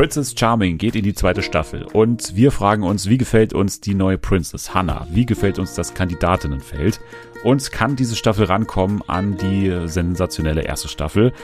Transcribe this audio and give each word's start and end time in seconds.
Princess 0.00 0.34
Charming 0.34 0.78
geht 0.78 0.96
in 0.96 1.02
die 1.02 1.12
zweite 1.12 1.42
Staffel 1.42 1.82
und 1.82 2.34
wir 2.34 2.52
fragen 2.52 2.84
uns, 2.84 3.10
wie 3.10 3.18
gefällt 3.18 3.52
uns 3.52 3.82
die 3.82 3.92
neue 3.92 4.16
Princess 4.16 4.72
Hannah? 4.72 5.06
Wie 5.10 5.26
gefällt 5.26 5.58
uns 5.58 5.74
das 5.74 5.92
Kandidatinnenfeld? 5.92 7.00
Und 7.44 7.70
kann 7.70 7.96
diese 7.96 8.16
Staffel 8.16 8.46
rankommen 8.46 9.02
an 9.08 9.36
die 9.36 9.70
sensationelle 9.84 10.62
erste 10.62 10.88
Staffel? 10.88 11.34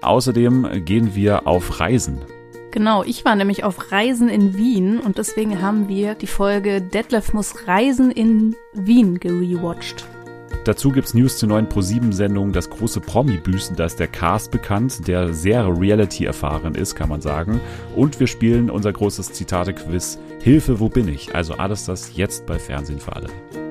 Außerdem 0.00 0.84
gehen 0.84 1.16
wir 1.16 1.48
auf 1.48 1.80
Reisen. 1.80 2.20
Genau, 2.70 3.02
ich 3.02 3.24
war 3.24 3.34
nämlich 3.34 3.64
auf 3.64 3.90
Reisen 3.90 4.28
in 4.28 4.56
Wien 4.56 5.00
und 5.00 5.18
deswegen 5.18 5.60
haben 5.60 5.88
wir 5.88 6.14
die 6.14 6.28
Folge 6.28 6.82
Detlef 6.82 7.32
muss 7.32 7.66
Reisen 7.66 8.12
in 8.12 8.54
Wien 8.74 9.18
gerewatcht. 9.18 10.06
Dazu 10.64 10.90
gibt 10.92 11.08
es 11.08 11.14
News 11.14 11.36
zur 11.36 11.50
neuen 11.50 11.68
Pro7-Sendung 11.68 12.52
Das 12.52 12.70
große 12.70 13.00
Promi-Büßen. 13.00 13.76
Da 13.76 13.84
ist 13.84 14.00
der 14.00 14.08
Cast 14.08 14.50
bekannt, 14.50 15.06
der 15.06 15.34
sehr 15.34 15.66
Reality 15.68 16.24
erfahren 16.24 16.74
ist, 16.74 16.94
kann 16.94 17.10
man 17.10 17.20
sagen. 17.20 17.60
Und 17.94 18.18
wir 18.18 18.26
spielen 18.26 18.70
unser 18.70 18.92
großes 18.92 19.32
Zitate-Quiz 19.32 20.18
Hilfe, 20.40 20.80
wo 20.80 20.88
bin 20.88 21.08
ich? 21.08 21.34
Also 21.34 21.54
alles 21.54 21.84
das 21.84 22.16
jetzt 22.16 22.46
bei 22.46 22.58
Fernsehen 22.58 22.98
für 22.98 23.14
alle. 23.14 23.63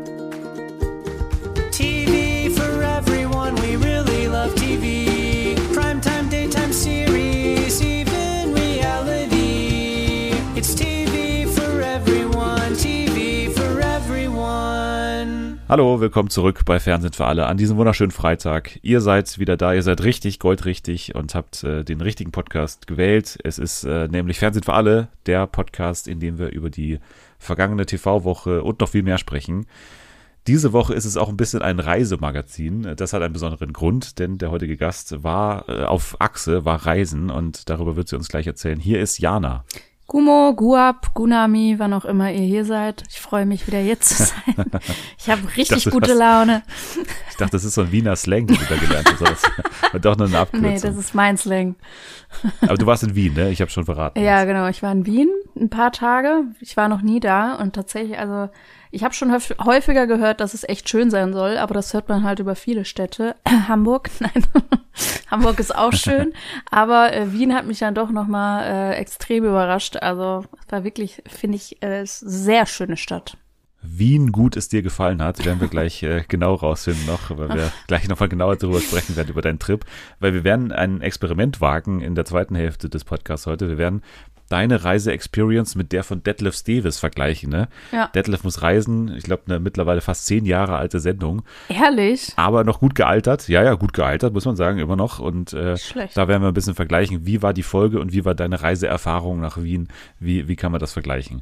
Hallo, 15.73 15.99
willkommen 15.99 16.29
zurück 16.29 16.65
bei 16.65 16.79
Fernsehen 16.79 17.13
für 17.13 17.25
alle 17.25 17.47
an 17.47 17.57
diesem 17.57 17.77
wunderschönen 17.77 18.11
Freitag. 18.11 18.77
Ihr 18.83 19.01
seid 19.01 19.39
wieder 19.39 19.57
da, 19.57 19.73
ihr 19.73 19.81
seid 19.81 20.03
richtig, 20.03 20.37
goldrichtig 20.37 21.15
und 21.15 21.33
habt 21.33 21.63
äh, 21.63 21.83
den 21.83 21.99
richtigen 21.99 22.31
Podcast 22.31 22.85
gewählt. 22.85 23.39
Es 23.43 23.57
ist 23.57 23.83
äh, 23.83 24.07
nämlich 24.07 24.37
Fernsehen 24.37 24.61
für 24.61 24.75
alle, 24.75 25.07
der 25.25 25.47
Podcast, 25.47 26.07
in 26.07 26.19
dem 26.19 26.38
wir 26.38 26.52
über 26.52 26.69
die 26.69 26.99
vergangene 27.39 27.88
TV-Woche 27.88 28.61
und 28.61 28.81
noch 28.81 28.89
viel 28.89 29.02
mehr 29.02 29.17
sprechen. 29.17 29.65
Diese 30.45 30.73
Woche 30.73 30.93
ist 30.93 31.05
es 31.05 31.17
auch 31.17 31.30
ein 31.30 31.38
bisschen 31.38 31.63
ein 31.63 31.80
Reisemagazin. 31.80 32.93
Das 32.95 33.13
hat 33.13 33.23
einen 33.23 33.33
besonderen 33.33 33.73
Grund, 33.73 34.19
denn 34.19 34.37
der 34.37 34.52
heutige 34.52 34.77
Gast 34.77 35.23
war 35.23 35.67
äh, 35.67 35.85
auf 35.85 36.17
Achse, 36.19 36.65
war 36.65 36.85
Reisen 36.85 37.31
und 37.31 37.67
darüber 37.71 37.95
wird 37.95 38.09
sie 38.09 38.15
uns 38.15 38.27
gleich 38.27 38.45
erzählen. 38.45 38.80
Hier 38.80 39.02
ist 39.02 39.17
Jana. 39.17 39.65
Gumo, 40.05 40.53
Guap, 40.53 41.13
Gunami, 41.13 41.75
wann 41.79 41.93
auch 41.93 42.03
immer 42.05 42.31
ihr 42.31 42.45
hier 42.45 42.65
seid. 42.65 43.03
Ich 43.09 43.21
freue 43.21 43.45
mich 43.45 43.65
wieder 43.67 43.79
hier 43.79 43.99
zu 43.99 44.15
sein. 44.23 44.33
Ich 45.17 45.29
habe 45.29 45.41
richtig 45.55 45.85
dachte, 45.85 45.89
gute 45.91 46.11
was- 46.11 46.17
Laune. 46.17 46.63
Ich 47.29 47.37
dachte, 47.37 47.51
das 47.53 47.63
ist 47.63 47.75
so 47.75 47.81
ein 47.81 47.91
Wiener 47.93 48.15
Slang, 48.17 48.45
den 48.45 48.57
du 48.57 48.65
da 48.67 48.75
gelernt 48.75 49.07
hast. 49.09 49.21
aber 49.21 49.29
das 49.31 49.43
war 49.93 49.99
doch 50.01 50.17
nur 50.17 50.27
eine 50.27 50.37
Abkürzung. 50.39 50.69
Nee, 50.69 50.79
das 50.79 50.97
ist 50.97 51.15
mein 51.15 51.37
Slang. 51.37 51.75
aber 52.61 52.75
du 52.75 52.85
warst 52.85 53.03
in 53.03 53.15
Wien, 53.15 53.33
ne? 53.33 53.49
Ich 53.51 53.61
habe 53.61 53.71
schon 53.71 53.85
verraten. 53.85 54.19
Ja, 54.21 54.43
genau. 54.43 54.67
Ich 54.67 54.83
war 54.83 54.91
in 54.91 55.05
Wien 55.05 55.29
ein 55.55 55.69
paar 55.69 55.93
Tage. 55.93 56.43
Ich 56.59 56.75
war 56.75 56.89
noch 56.89 57.01
nie 57.01 57.21
da 57.21 57.55
und 57.55 57.73
tatsächlich, 57.73 58.19
also 58.19 58.49
ich 58.94 59.03
habe 59.03 59.13
schon 59.13 59.31
häuf- 59.31 59.58
häufiger 59.66 60.08
gehört, 60.08 60.39
dass 60.39 60.53
es 60.53 60.63
echt 60.67 60.88
schön 60.88 61.09
sein 61.09 61.33
soll, 61.33 61.58
aber 61.58 61.73
das 61.73 61.94
hört 61.94 62.09
man 62.09 62.23
halt 62.23 62.39
über 62.39 62.55
viele 62.55 62.86
Städte. 62.86 63.36
Hamburg, 63.67 64.09
nein, 64.19 64.44
Hamburg 65.30 65.59
ist 65.59 65.75
auch 65.75 65.94
schön, 65.94 66.33
aber 66.72 67.14
äh, 67.14 67.33
Wien 67.33 67.53
hat 67.55 67.66
mich 67.66 67.80
dann 67.80 67.95
doch 67.95 68.11
noch 68.11 68.27
mal 68.27 68.64
äh, 68.64 68.95
extrem 68.95 69.44
überrascht. 69.45 69.97
Also 69.97 70.45
es 70.66 70.71
war 70.71 70.83
wirklich, 70.83 71.23
finde 71.27 71.58
ich, 71.58 71.81
äh, 71.81 72.03
sehr 72.05 72.66
schöne 72.66 72.97
Stadt. 72.97 73.38
Wien 73.86 74.31
gut 74.31 74.55
es 74.55 74.69
dir 74.69 74.81
gefallen 74.81 75.21
hat, 75.21 75.44
werden 75.45 75.59
wir 75.59 75.67
gleich 75.67 76.02
äh, 76.03 76.23
genau 76.30 76.53
rausfinden 76.53 77.05
noch, 77.05 77.38
weil 77.38 77.49
wir 77.49 77.71
gleich 77.88 78.08
nochmal 78.08 78.30
genauer 78.30 78.55
darüber 78.55 78.80
sprechen 78.80 79.17
werden, 79.17 79.30
über 79.30 79.41
deinen 79.41 79.59
Trip. 79.59 79.83
Weil 80.19 80.33
wir 80.33 80.45
werden 80.45 80.71
ein 80.71 81.02
Experiment 81.02 81.59
wagen 81.59 81.99
in 81.99 82.16
der 82.16 82.23
zweiten 82.23 82.55
Hälfte 82.55 82.89
des 82.89 83.03
Podcasts 83.03 83.45
heute. 83.45 83.67
Wir 83.67 83.77
werden 83.77 84.02
deine 84.53 84.83
Reise-Experience 84.83 85.73
mit 85.73 85.91
der 85.91 86.03
von 86.03 86.21
Detlef 86.21 86.53
Steves 86.55 86.99
vergleichen. 86.99 87.49
Ne? 87.49 87.69
Ja. 87.91 88.11
Detlef 88.13 88.43
muss 88.43 88.61
reisen, 88.61 89.11
ich 89.17 89.23
glaube, 89.23 89.41
eine 89.47 89.59
mittlerweile 89.59 89.99
fast 89.99 90.27
zehn 90.27 90.45
Jahre 90.45 90.77
alte 90.77 90.99
Sendung, 90.99 91.41
Ehrlich? 91.69 92.33
aber 92.36 92.63
noch 92.63 92.80
gut 92.80 92.93
gealtert. 92.93 93.47
Ja, 93.47 93.63
ja, 93.63 93.73
gut 93.73 93.93
gealtert, 93.93 94.31
muss 94.31 94.45
man 94.45 94.55
sagen, 94.55 94.77
immer 94.77 94.95
noch. 94.95 95.17
Und 95.17 95.53
äh, 95.53 95.75
Schlecht. 95.75 96.15
da 96.15 96.27
werden 96.27 96.43
wir 96.43 96.49
ein 96.49 96.53
bisschen 96.53 96.75
vergleichen, 96.75 97.25
wie 97.25 97.42
war 97.42 97.52
die 97.52 97.63
Folge 97.63 97.99
und 97.99 98.13
wie 98.13 98.25
war 98.25 98.36
deine 98.36 98.61
Reiseerfahrung 98.61 99.42
nach 99.42 99.58
Wien? 99.58 99.87
Wie, 100.19 100.47
wie 100.47 100.55
kann 100.55 100.71
man 100.71 100.80
das 100.80 100.93
vergleichen? 100.93 101.42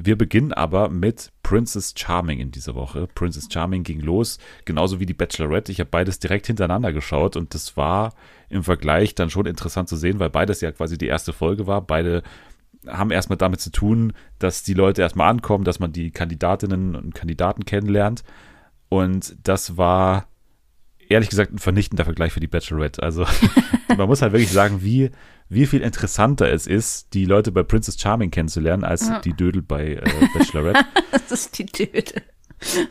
Wir 0.00 0.16
beginnen 0.16 0.52
aber 0.52 0.90
mit 0.90 1.32
Princess 1.42 1.92
Charming 1.96 2.38
in 2.38 2.52
dieser 2.52 2.76
Woche. 2.76 3.08
Princess 3.14 3.48
Charming 3.50 3.82
ging 3.82 4.00
los, 4.00 4.38
genauso 4.64 5.00
wie 5.00 5.06
die 5.06 5.14
Bachelorette. 5.14 5.72
Ich 5.72 5.80
habe 5.80 5.90
beides 5.90 6.20
direkt 6.20 6.46
hintereinander 6.46 6.92
geschaut 6.92 7.36
und 7.36 7.52
das 7.52 7.76
war 7.76 8.14
im 8.48 8.62
Vergleich 8.62 9.16
dann 9.16 9.28
schon 9.28 9.46
interessant 9.46 9.88
zu 9.88 9.96
sehen, 9.96 10.20
weil 10.20 10.30
beides 10.30 10.60
ja 10.60 10.70
quasi 10.70 10.98
die 10.98 11.08
erste 11.08 11.32
Folge 11.32 11.66
war. 11.66 11.82
Beide 11.82 12.22
haben 12.86 13.10
erstmal 13.10 13.38
damit 13.38 13.60
zu 13.60 13.70
tun, 13.70 14.12
dass 14.38 14.62
die 14.62 14.74
Leute 14.74 15.02
erstmal 15.02 15.30
ankommen, 15.30 15.64
dass 15.64 15.80
man 15.80 15.92
die 15.92 16.12
Kandidatinnen 16.12 16.94
und 16.94 17.14
Kandidaten 17.14 17.64
kennenlernt. 17.64 18.22
Und 18.88 19.36
das 19.42 19.76
war 19.76 20.28
ehrlich 21.08 21.28
gesagt 21.28 21.52
ein 21.52 21.58
vernichtender 21.58 22.04
Vergleich 22.04 22.32
für 22.32 22.40
die 22.40 22.46
Bachelorette. 22.46 23.02
Also 23.02 23.26
man 23.96 24.06
muss 24.06 24.22
halt 24.22 24.32
wirklich 24.32 24.52
sagen, 24.52 24.82
wie, 24.82 25.10
wie 25.48 25.66
viel 25.66 25.80
interessanter 25.80 26.50
es 26.52 26.66
ist, 26.66 27.14
die 27.14 27.24
Leute 27.24 27.52
bei 27.52 27.62
Princess 27.62 27.98
Charming 28.00 28.30
kennenzulernen, 28.30 28.84
als 28.84 29.08
Ja. 29.08 29.20
die 29.20 29.32
Dödel 29.32 29.62
bei 29.62 29.94
äh, 29.94 30.02
Bachelorette. 30.34 30.80
Das 31.10 31.30
ist 31.32 31.58
die 31.58 31.66
Töte. 31.66 32.22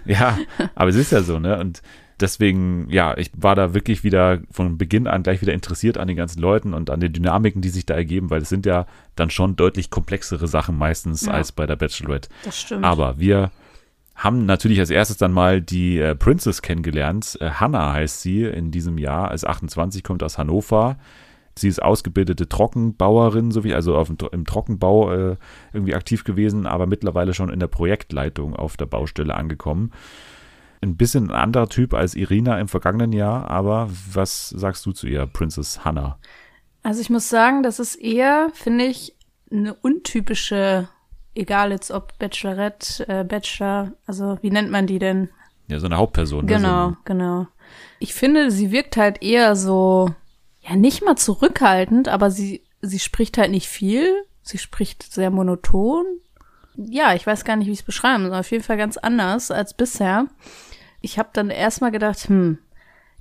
ja, 0.05 0.37
aber 0.75 0.89
es 0.89 0.95
ist 0.95 1.11
ja 1.11 1.21
so, 1.21 1.39
ne? 1.39 1.59
Und 1.59 1.81
deswegen, 2.19 2.87
ja, 2.89 3.15
ich 3.17 3.31
war 3.35 3.55
da 3.55 3.73
wirklich 3.73 4.03
wieder 4.03 4.39
von 4.51 4.77
Beginn 4.77 5.07
an 5.07 5.23
gleich 5.23 5.41
wieder 5.41 5.53
interessiert 5.53 5.97
an 5.97 6.07
den 6.07 6.17
ganzen 6.17 6.39
Leuten 6.41 6.73
und 6.73 6.89
an 6.89 6.99
den 6.99 7.13
Dynamiken, 7.13 7.61
die 7.61 7.69
sich 7.69 7.85
da 7.85 7.93
ergeben, 7.95 8.29
weil 8.29 8.41
es 8.41 8.49
sind 8.49 8.65
ja 8.65 8.85
dann 9.15 9.29
schon 9.29 9.55
deutlich 9.55 9.89
komplexere 9.89 10.47
Sachen 10.47 10.77
meistens 10.77 11.25
Ja. 11.25 11.33
als 11.33 11.51
bei 11.51 11.65
der 11.67 11.75
Bachelorette. 11.75 12.29
Das 12.43 12.59
stimmt. 12.59 12.83
Aber 12.85 13.19
wir 13.19 13.51
haben 14.15 14.45
natürlich 14.47 14.79
als 14.79 14.89
erstes 14.89 15.17
dann 15.17 15.31
mal 15.31 15.61
die 15.61 15.99
äh, 15.99 16.15
Princess 16.15 16.61
kennengelernt. 16.63 17.37
Äh, 17.39 17.51
Hannah 17.51 17.93
heißt 17.93 18.21
sie 18.21 18.43
in 18.43 18.71
diesem 18.71 18.97
Jahr, 18.97 19.31
ist 19.33 19.45
28, 19.45 20.03
kommt 20.03 20.23
aus 20.23 20.37
Hannover. 20.39 20.97
Sie 21.57 21.67
ist 21.67 21.81
ausgebildete 21.81 22.47
Trockenbauerin, 22.47 23.51
sowie 23.51 23.73
also 23.73 23.95
auf 23.95 24.07
dem, 24.07 24.17
im 24.31 24.45
Trockenbau 24.45 25.11
äh, 25.13 25.35
irgendwie 25.73 25.95
aktiv 25.95 26.23
gewesen, 26.23 26.65
aber 26.67 26.85
mittlerweile 26.87 27.33
schon 27.33 27.49
in 27.49 27.59
der 27.59 27.67
Projektleitung 27.67 28.55
auf 28.55 28.77
der 28.77 28.85
Baustelle 28.85 29.35
angekommen. 29.35 29.91
Ein 30.81 30.95
bisschen 30.95 31.29
ein 31.31 31.35
anderer 31.35 31.69
Typ 31.69 31.93
als 31.93 32.13
Irina 32.13 32.59
im 32.59 32.67
vergangenen 32.67 33.11
Jahr, 33.11 33.49
aber 33.49 33.89
was 34.11 34.49
sagst 34.49 34.85
du 34.85 34.91
zu 34.91 35.07
ihr, 35.07 35.25
Princess 35.25 35.83
Hannah? 35.83 36.19
Also 36.83 37.01
ich 37.01 37.09
muss 37.09 37.29
sagen, 37.29 37.63
das 37.63 37.79
ist 37.79 37.95
eher, 37.95 38.49
finde 38.53 38.85
ich, 38.85 39.15
eine 39.51 39.73
untypische, 39.73 40.87
egal 41.35 41.71
jetzt 41.71 41.89
ob 41.91 42.17
Bachelorette, 42.19 43.07
äh, 43.07 43.23
Bachelor, 43.23 43.93
also 44.05 44.37
wie 44.41 44.51
nennt 44.51 44.69
man 44.69 44.87
die 44.87 44.99
denn? 44.99 45.29
Ja, 45.67 45.79
so 45.79 45.87
eine 45.87 45.97
Hauptperson. 45.97 46.45
ne? 46.45 46.51
Genau, 46.53 46.89
So 46.91 46.97
genau. 47.05 47.47
Ich 47.99 48.13
finde, 48.13 48.51
sie 48.51 48.71
wirkt 48.71 48.95
halt 48.97 49.21
eher 49.23 49.55
so, 49.55 50.13
ja, 50.67 50.75
nicht 50.75 51.03
mal 51.03 51.15
zurückhaltend, 51.15 52.07
aber 52.07 52.31
sie, 52.31 52.63
sie 52.81 52.99
spricht 52.99 53.37
halt 53.37 53.51
nicht 53.51 53.67
viel. 53.67 54.23
Sie 54.41 54.57
spricht 54.57 55.03
sehr 55.03 55.29
monoton. 55.29 56.05
Ja, 56.75 57.13
ich 57.13 57.25
weiß 57.25 57.43
gar 57.43 57.55
nicht, 57.55 57.67
wie 57.67 57.71
ich 57.71 57.79
es 57.79 57.85
beschreiben 57.85 58.27
soll. 58.27 58.39
Auf 58.39 58.51
jeden 58.51 58.63
Fall 58.63 58.77
ganz 58.77 58.97
anders 58.97 59.51
als 59.51 59.73
bisher. 59.73 60.27
Ich 61.01 61.19
habe 61.19 61.29
dann 61.33 61.49
erstmal 61.49 61.91
gedacht, 61.91 62.19
hm, 62.27 62.57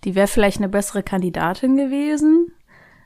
die 0.05 0.15
wäre 0.15 0.27
vielleicht 0.27 0.59
eine 0.59 0.69
bessere 0.69 1.03
Kandidatin 1.03 1.77
gewesen. 1.77 2.53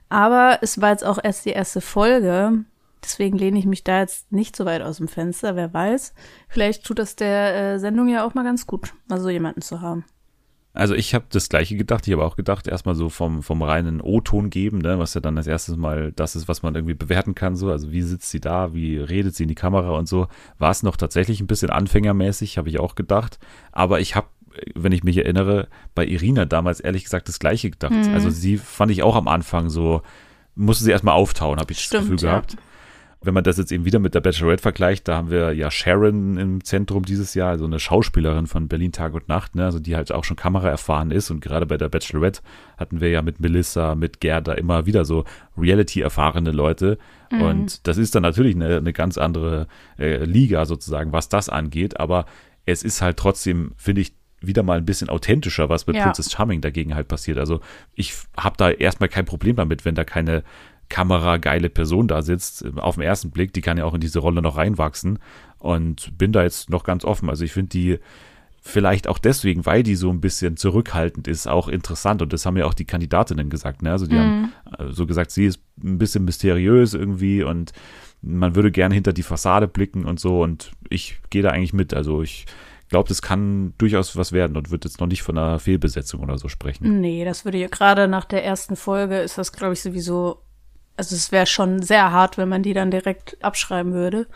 Aber 0.09 0.59
es 0.61 0.81
war 0.81 0.91
jetzt 0.91 1.05
auch 1.05 1.19
erst 1.23 1.45
die 1.45 1.51
erste 1.51 1.81
Folge. 1.81 2.65
Deswegen 3.03 3.39
lehne 3.39 3.59
ich 3.59 3.67
mich 3.67 3.85
da 3.85 4.01
jetzt 4.01 4.33
nicht 4.33 4.57
so 4.57 4.65
weit 4.65 4.83
aus 4.83 4.99
dem 4.99 5.09
Fenster. 5.09 5.57
Wer 5.57 5.73
weiß. 5.73 6.15
Vielleicht 6.49 6.85
tut 6.85 6.99
das 6.99 7.17
der 7.17 7.55
äh, 7.55 7.79
Sendung 7.79 8.09
ja 8.09 8.25
auch 8.25 8.35
mal 8.35 8.45
ganz 8.45 8.67
gut, 8.67 8.93
mal 9.07 9.21
so 9.21 9.31
jemanden 9.31 9.63
zu 9.63 9.81
haben. 9.81 10.05
Also 10.73 10.95
ich 10.95 11.15
habe 11.15 11.25
das 11.31 11.49
gleiche 11.49 11.77
gedacht. 11.77 12.07
Ich 12.07 12.13
habe 12.13 12.25
auch 12.25 12.37
gedacht, 12.37 12.69
erstmal 12.69 12.95
so 12.95 13.09
vom, 13.09 13.43
vom 13.43 13.61
reinen 13.63 14.01
O-Ton 14.01 14.51
geben, 14.51 14.79
ne, 14.79 14.99
was 14.99 15.15
ja 15.15 15.21
dann 15.21 15.37
als 15.37 15.49
erstes 15.49 15.77
mal 15.77 16.13
das 16.13 16.37
ist, 16.37 16.47
was 16.47 16.63
man 16.63 16.75
irgendwie 16.75 16.95
bewerten 16.95 17.35
kann. 17.35 17.57
So, 17.57 17.71
also 17.71 17.91
wie 17.91 18.03
sitzt 18.03 18.31
sie 18.31 18.41
da, 18.41 18.73
wie 18.73 18.99
redet 18.99 19.35
sie 19.35 19.45
in 19.45 19.49
die 19.49 19.57
Kamera 19.57 19.91
und 19.91 20.09
so. 20.09 20.29
War 20.59 20.71
es 20.71 20.85
noch 20.85 20.97
tatsächlich 20.97 21.41
ein 21.41 21.49
bisschen 21.49 21.71
anfängermäßig, 21.71 22.57
habe 22.57 22.69
ich 22.69 22.79
auch 22.79 22.95
gedacht. 22.95 23.41
Aber 23.73 24.01
ich 24.01 24.15
habe, 24.15 24.29
wenn 24.77 24.93
ich 24.93 25.03
mich 25.03 25.17
erinnere, 25.17 25.67
bei 25.97 26.07
Irina 26.07 26.45
damals 26.45 26.79
ehrlich 26.79 27.03
gesagt 27.03 27.29
das 27.29 27.41
gleiche 27.41 27.71
gedacht. 27.71 27.93
Mhm. 27.93 28.15
Also 28.15 28.31
sie 28.31 28.57
fand 28.57 28.93
ich 28.93 29.03
auch 29.03 29.17
am 29.17 29.27
Anfang 29.27 29.71
so, 29.71 30.03
musste 30.55 30.85
sie 30.85 30.93
erstmal 30.93 31.15
auftauen, 31.15 31.59
habe 31.59 31.73
ich 31.73 31.79
das 31.79 31.87
Stimmt, 31.87 32.03
Gefühl 32.11 32.21
ja. 32.21 32.31
gehabt. 32.31 32.57
Wenn 33.23 33.35
man 33.35 33.45
das 33.45 33.59
jetzt 33.59 33.71
eben 33.71 33.85
wieder 33.85 33.99
mit 33.99 34.15
der 34.15 34.21
Bachelorette 34.21 34.63
vergleicht, 34.63 35.07
da 35.07 35.17
haben 35.17 35.31
wir 35.31 35.53
ja 35.53 35.71
Sharon 35.71 36.39
im 36.39 36.65
Zentrum 36.65 37.05
dieses 37.05 37.35
Jahr, 37.35 37.51
also 37.51 37.67
eine 37.67 37.79
Schauspielerin 37.79 38.47
von 38.47 38.67
Berlin 38.67 38.93
Tag 38.93 39.13
und 39.13 39.29
Nacht, 39.29 39.55
ne, 39.55 39.67
also 39.67 39.79
die 39.79 39.95
halt 39.95 40.11
auch 40.11 40.25
schon 40.25 40.37
Kamera 40.37 40.69
erfahren 40.69 41.11
ist 41.11 41.31
und 41.31 41.41
gerade 41.41 41.67
bei 41.67 41.77
der 41.77 41.91
Bachelorette 41.91 42.41
hatten 42.79 43.03
wir 43.03 43.11
ja 43.11 43.21
mit 43.21 43.39
Melissa, 43.39 43.95
mit 43.95 44.21
Gerda 44.21 44.55
immer 44.55 44.87
wieder 44.87 45.05
so 45.05 45.25
Reality 45.57 46.01
erfahrene 46.01 46.51
Leute 46.51 46.97
und 47.31 47.87
das 47.87 47.99
ist 47.99 48.15
dann 48.15 48.23
natürlich 48.23 48.57
eine, 48.57 48.79
eine 48.79 48.93
ganz 48.95 49.19
andere 49.19 49.69
äh, 49.99 50.25
Liga 50.25 50.65
sozusagen, 50.65 51.13
was 51.13 51.29
das 51.29 51.49
angeht, 51.51 52.01
aber 52.01 52.25
es 52.65 52.83
ist 52.83 53.03
halt 53.03 53.19
trotzdem, 53.19 53.73
finde 53.77 54.01
ich, 54.01 54.15
wieder 54.41 54.63
mal 54.63 54.79
ein 54.79 54.87
bisschen 54.87 55.11
authentischer, 55.11 55.69
was 55.69 55.87
mit 55.87 55.97
Ja. 55.97 56.05
Princess 56.05 56.33
Charming 56.33 56.61
dagegen 56.63 56.95
halt 56.95 57.09
passiert. 57.09 57.37
Also 57.39 57.61
ich 57.95 58.15
habe 58.37 58.57
da 58.57 58.71
erstmal 58.71 59.11
kein 59.11 59.27
Problem 59.27 59.57
damit, 59.57 59.85
wenn 59.85 59.95
da 59.95 60.05
keine 60.05 60.43
kamerageile 60.91 61.71
Person 61.71 62.07
da 62.07 62.21
sitzt, 62.21 62.65
äh, 62.65 62.73
auf 62.77 62.97
den 62.97 63.05
ersten 63.05 63.31
Blick, 63.31 63.55
die 63.55 63.63
kann 63.63 63.79
ja 63.79 63.87
auch 63.87 63.95
in 63.95 64.01
diese 64.01 64.19
Rolle 64.19 64.43
noch 64.43 64.59
reinwachsen 64.59 65.19
und 65.59 66.19
bin 66.19 66.33
da 66.33 66.43
jetzt 66.43 66.69
noch 66.69 66.85
ganz 66.85 67.05
offen. 67.05 67.31
Also 67.31 67.45
ich 67.45 67.53
finde 67.53 67.71
die 67.71 67.99
vielleicht 68.63 69.09
auch 69.09 69.19
deswegen, 69.19 69.65
weil 69.65 69.83
die 69.83 69.95
so 69.95 70.11
ein 70.11 70.21
bisschen 70.21 70.57
zurückhaltend 70.57 71.27
ist, 71.29 71.49
auch 71.49 71.69
interessant. 71.69 72.21
Und 72.21 72.33
das 72.33 72.45
haben 72.45 72.59
ja 72.59 72.67
auch 72.67 72.75
die 72.75 72.85
Kandidatinnen 72.85 73.49
gesagt. 73.49 73.83
Ne? 73.83 73.91
Also 73.91 74.07
die 74.07 74.19
haben 74.19 74.53
äh, 74.79 74.89
so 74.91 75.07
gesagt, 75.07 75.31
sie 75.31 75.47
ist 75.47 75.61
ein 75.83 75.97
bisschen 75.97 76.25
mysteriös 76.25 76.93
irgendwie 76.93 77.43
und 77.43 77.73
man 78.21 78.55
würde 78.55 78.71
gerne 78.71 78.95
hinter 78.95 79.15
die 79.15 79.23
Fassade 79.23 79.67
blicken 79.67 80.05
und 80.05 80.21
so. 80.21 80.43
Und 80.43 80.73
ich 80.91 81.21
gehe 81.31 81.43
da 81.43 81.51
eigentlich 81.51 81.73
mit. 81.73 81.95
Also 81.95 82.21
ich 82.21 82.45
glaube, 82.91 83.09
das 83.09 83.23
kann 83.23 83.73
durchaus 83.79 84.15
was 84.17 84.33
werden 84.33 84.57
und 84.57 84.71
wird 84.71 84.85
jetzt 84.85 85.01
noch 85.01 85.07
nicht 85.07 85.23
von 85.23 85.39
einer 85.39 85.59
Fehlbesetzung 85.59 86.23
oder 86.23 86.37
so 86.37 86.49
sprechen. 86.49 87.01
Nee, 87.01 87.25
das 87.25 87.45
würde 87.45 87.59
ja 87.59 87.69
gerade 87.69 88.09
nach 88.09 88.27
der 88.27 88.45
ersten 88.45 88.77
Folge 88.77 89.21
ist 89.21 89.39
das, 89.39 89.53
glaube 89.53 89.73
ich, 89.73 89.81
sowieso, 89.81 90.43
also 91.01 91.17
es 91.17 91.33
wäre 91.33 91.47
schon 91.47 91.81
sehr 91.83 92.13
hart, 92.13 92.37
wenn 92.37 92.49
man 92.51 92.63
die 92.63 92.75
dann 92.75 92.91
direkt 92.91 93.43
abschreiben 93.43 93.93
würde. 93.95 94.27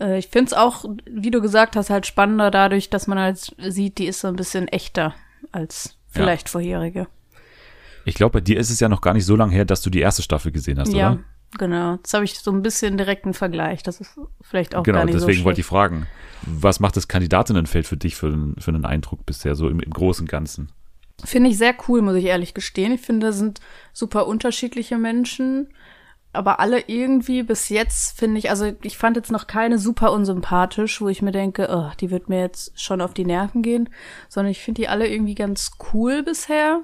Äh, 0.00 0.18
ich 0.18 0.28
finde 0.28 0.46
es 0.46 0.52
auch, 0.54 0.86
wie 1.04 1.30
du 1.30 1.42
gesagt 1.42 1.76
hast, 1.76 1.90
halt 1.90 2.06
spannender 2.06 2.50
dadurch, 2.50 2.88
dass 2.88 3.06
man 3.06 3.18
halt 3.18 3.54
sieht, 3.58 3.98
die 3.98 4.06
ist 4.06 4.20
so 4.20 4.28
ein 4.28 4.36
bisschen 4.36 4.66
echter 4.68 5.14
als 5.52 5.96
vielleicht 6.08 6.48
vorherige. 6.48 7.06
Ich 8.06 8.14
glaube, 8.14 8.34
bei 8.34 8.40
dir 8.40 8.58
ist 8.58 8.70
es 8.70 8.80
ja 8.80 8.88
noch 8.88 9.00
gar 9.02 9.12
nicht 9.14 9.26
so 9.26 9.36
lange 9.36 9.52
her, 9.52 9.64
dass 9.66 9.82
du 9.82 9.90
die 9.90 10.00
erste 10.00 10.22
Staffel 10.22 10.52
gesehen 10.52 10.78
hast, 10.78 10.94
ja, 10.94 11.12
oder? 11.12 11.24
genau. 11.58 11.94
Jetzt 11.96 12.14
habe 12.14 12.24
ich 12.24 12.38
so 12.38 12.50
ein 12.50 12.62
bisschen 12.62 12.96
direkten 12.96 13.34
Vergleich. 13.34 13.82
Das 13.82 14.00
ist 14.00 14.18
vielleicht 14.40 14.74
auch 14.74 14.84
Genau, 14.84 14.98
gar 15.00 15.04
nicht 15.04 15.14
deswegen 15.16 15.40
so 15.40 15.44
wollte 15.44 15.60
ich 15.60 15.66
fragen, 15.66 16.06
was 16.46 16.80
macht 16.80 16.96
das 16.96 17.08
Kandidatinnenfeld 17.08 17.86
für 17.86 17.96
dich 17.96 18.14
für, 18.16 18.28
einen- 18.28 18.56
für 18.58 18.70
einen 18.70 18.84
Eindruck 18.86 19.26
bisher, 19.26 19.54
so 19.54 19.68
im, 19.68 19.80
im 19.80 19.90
Großen 19.92 20.24
und 20.24 20.30
Ganzen? 20.30 20.70
Finde 21.24 21.50
ich 21.50 21.58
sehr 21.58 21.74
cool, 21.88 22.02
muss 22.02 22.14
ich 22.16 22.26
ehrlich 22.26 22.52
gestehen. 22.54 22.92
Ich 22.92 23.00
finde, 23.00 23.26
das 23.28 23.38
sind 23.38 23.60
super 23.92 24.26
unterschiedliche 24.26 24.98
Menschen, 24.98 25.68
aber 26.36 26.60
alle 26.60 26.84
irgendwie 26.86 27.42
bis 27.42 27.68
jetzt 27.68 28.18
finde 28.18 28.38
ich, 28.38 28.50
also 28.50 28.72
ich 28.82 28.96
fand 28.96 29.16
jetzt 29.16 29.32
noch 29.32 29.46
keine 29.46 29.78
super 29.78 30.12
unsympathisch, 30.12 31.00
wo 31.00 31.08
ich 31.08 31.22
mir 31.22 31.32
denke, 31.32 31.68
oh, 31.70 31.90
die 32.00 32.10
wird 32.10 32.28
mir 32.28 32.40
jetzt 32.40 32.80
schon 32.80 33.00
auf 33.00 33.14
die 33.14 33.24
Nerven 33.24 33.62
gehen, 33.62 33.88
sondern 34.28 34.50
ich 34.50 34.62
finde 34.62 34.82
die 34.82 34.88
alle 34.88 35.08
irgendwie 35.08 35.34
ganz 35.34 35.72
cool 35.92 36.22
bisher. 36.22 36.82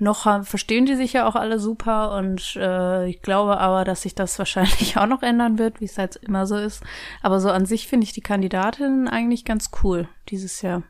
Noch 0.00 0.44
verstehen 0.44 0.86
die 0.86 0.94
sich 0.94 1.14
ja 1.14 1.26
auch 1.26 1.34
alle 1.34 1.58
super 1.58 2.16
und 2.16 2.54
äh, 2.54 3.08
ich 3.08 3.20
glaube 3.20 3.58
aber, 3.58 3.84
dass 3.84 4.02
sich 4.02 4.14
das 4.14 4.38
wahrscheinlich 4.38 4.96
auch 4.98 5.08
noch 5.08 5.22
ändern 5.22 5.58
wird, 5.58 5.80
wie 5.80 5.86
es 5.86 5.98
halt 5.98 6.16
immer 6.16 6.46
so 6.46 6.56
ist. 6.56 6.84
Aber 7.20 7.40
so 7.40 7.50
an 7.50 7.66
sich 7.66 7.88
finde 7.88 8.04
ich 8.04 8.12
die 8.12 8.20
Kandidatinnen 8.20 9.08
eigentlich 9.08 9.44
ganz 9.44 9.70
cool 9.82 10.08
dieses 10.28 10.62
Jahr. 10.62 10.84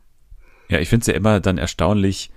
Ja, 0.68 0.78
ich 0.78 0.90
finde 0.90 1.02
es 1.02 1.06
ja 1.06 1.14
immer 1.14 1.40
dann 1.40 1.56
erstaunlich, 1.56 2.30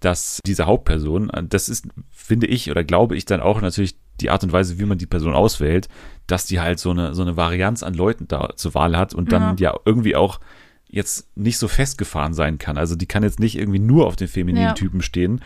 dass 0.00 0.40
diese 0.44 0.66
Hauptperson, 0.66 1.30
das 1.48 1.68
ist, 1.68 1.88
finde 2.10 2.46
ich 2.46 2.70
oder 2.70 2.84
glaube 2.84 3.16
ich 3.16 3.24
dann 3.24 3.40
auch 3.40 3.60
natürlich 3.60 3.96
die 4.20 4.30
Art 4.30 4.42
und 4.44 4.52
Weise, 4.52 4.78
wie 4.78 4.84
man 4.84 4.98
die 4.98 5.06
Person 5.06 5.32
auswählt, 5.34 5.88
dass 6.26 6.46
die 6.46 6.60
halt 6.60 6.78
so 6.78 6.90
eine, 6.90 7.14
so 7.14 7.22
eine 7.22 7.36
Varianz 7.36 7.82
an 7.82 7.94
Leuten 7.94 8.28
da 8.28 8.50
zur 8.56 8.74
Wahl 8.74 8.96
hat 8.96 9.14
und 9.14 9.32
dann 9.32 9.56
ja, 9.58 9.74
irgendwie 9.84 10.16
auch 10.16 10.40
jetzt 10.88 11.28
nicht 11.36 11.58
so 11.58 11.68
festgefahren 11.68 12.34
sein 12.34 12.58
kann. 12.58 12.76
Also 12.78 12.96
die 12.96 13.06
kann 13.06 13.22
jetzt 13.22 13.40
nicht 13.40 13.56
irgendwie 13.56 13.78
nur 13.78 14.06
auf 14.06 14.16
den 14.16 14.28
femininen 14.28 14.68
Ja. 14.68 14.72
Typen 14.74 15.02
stehen, 15.02 15.40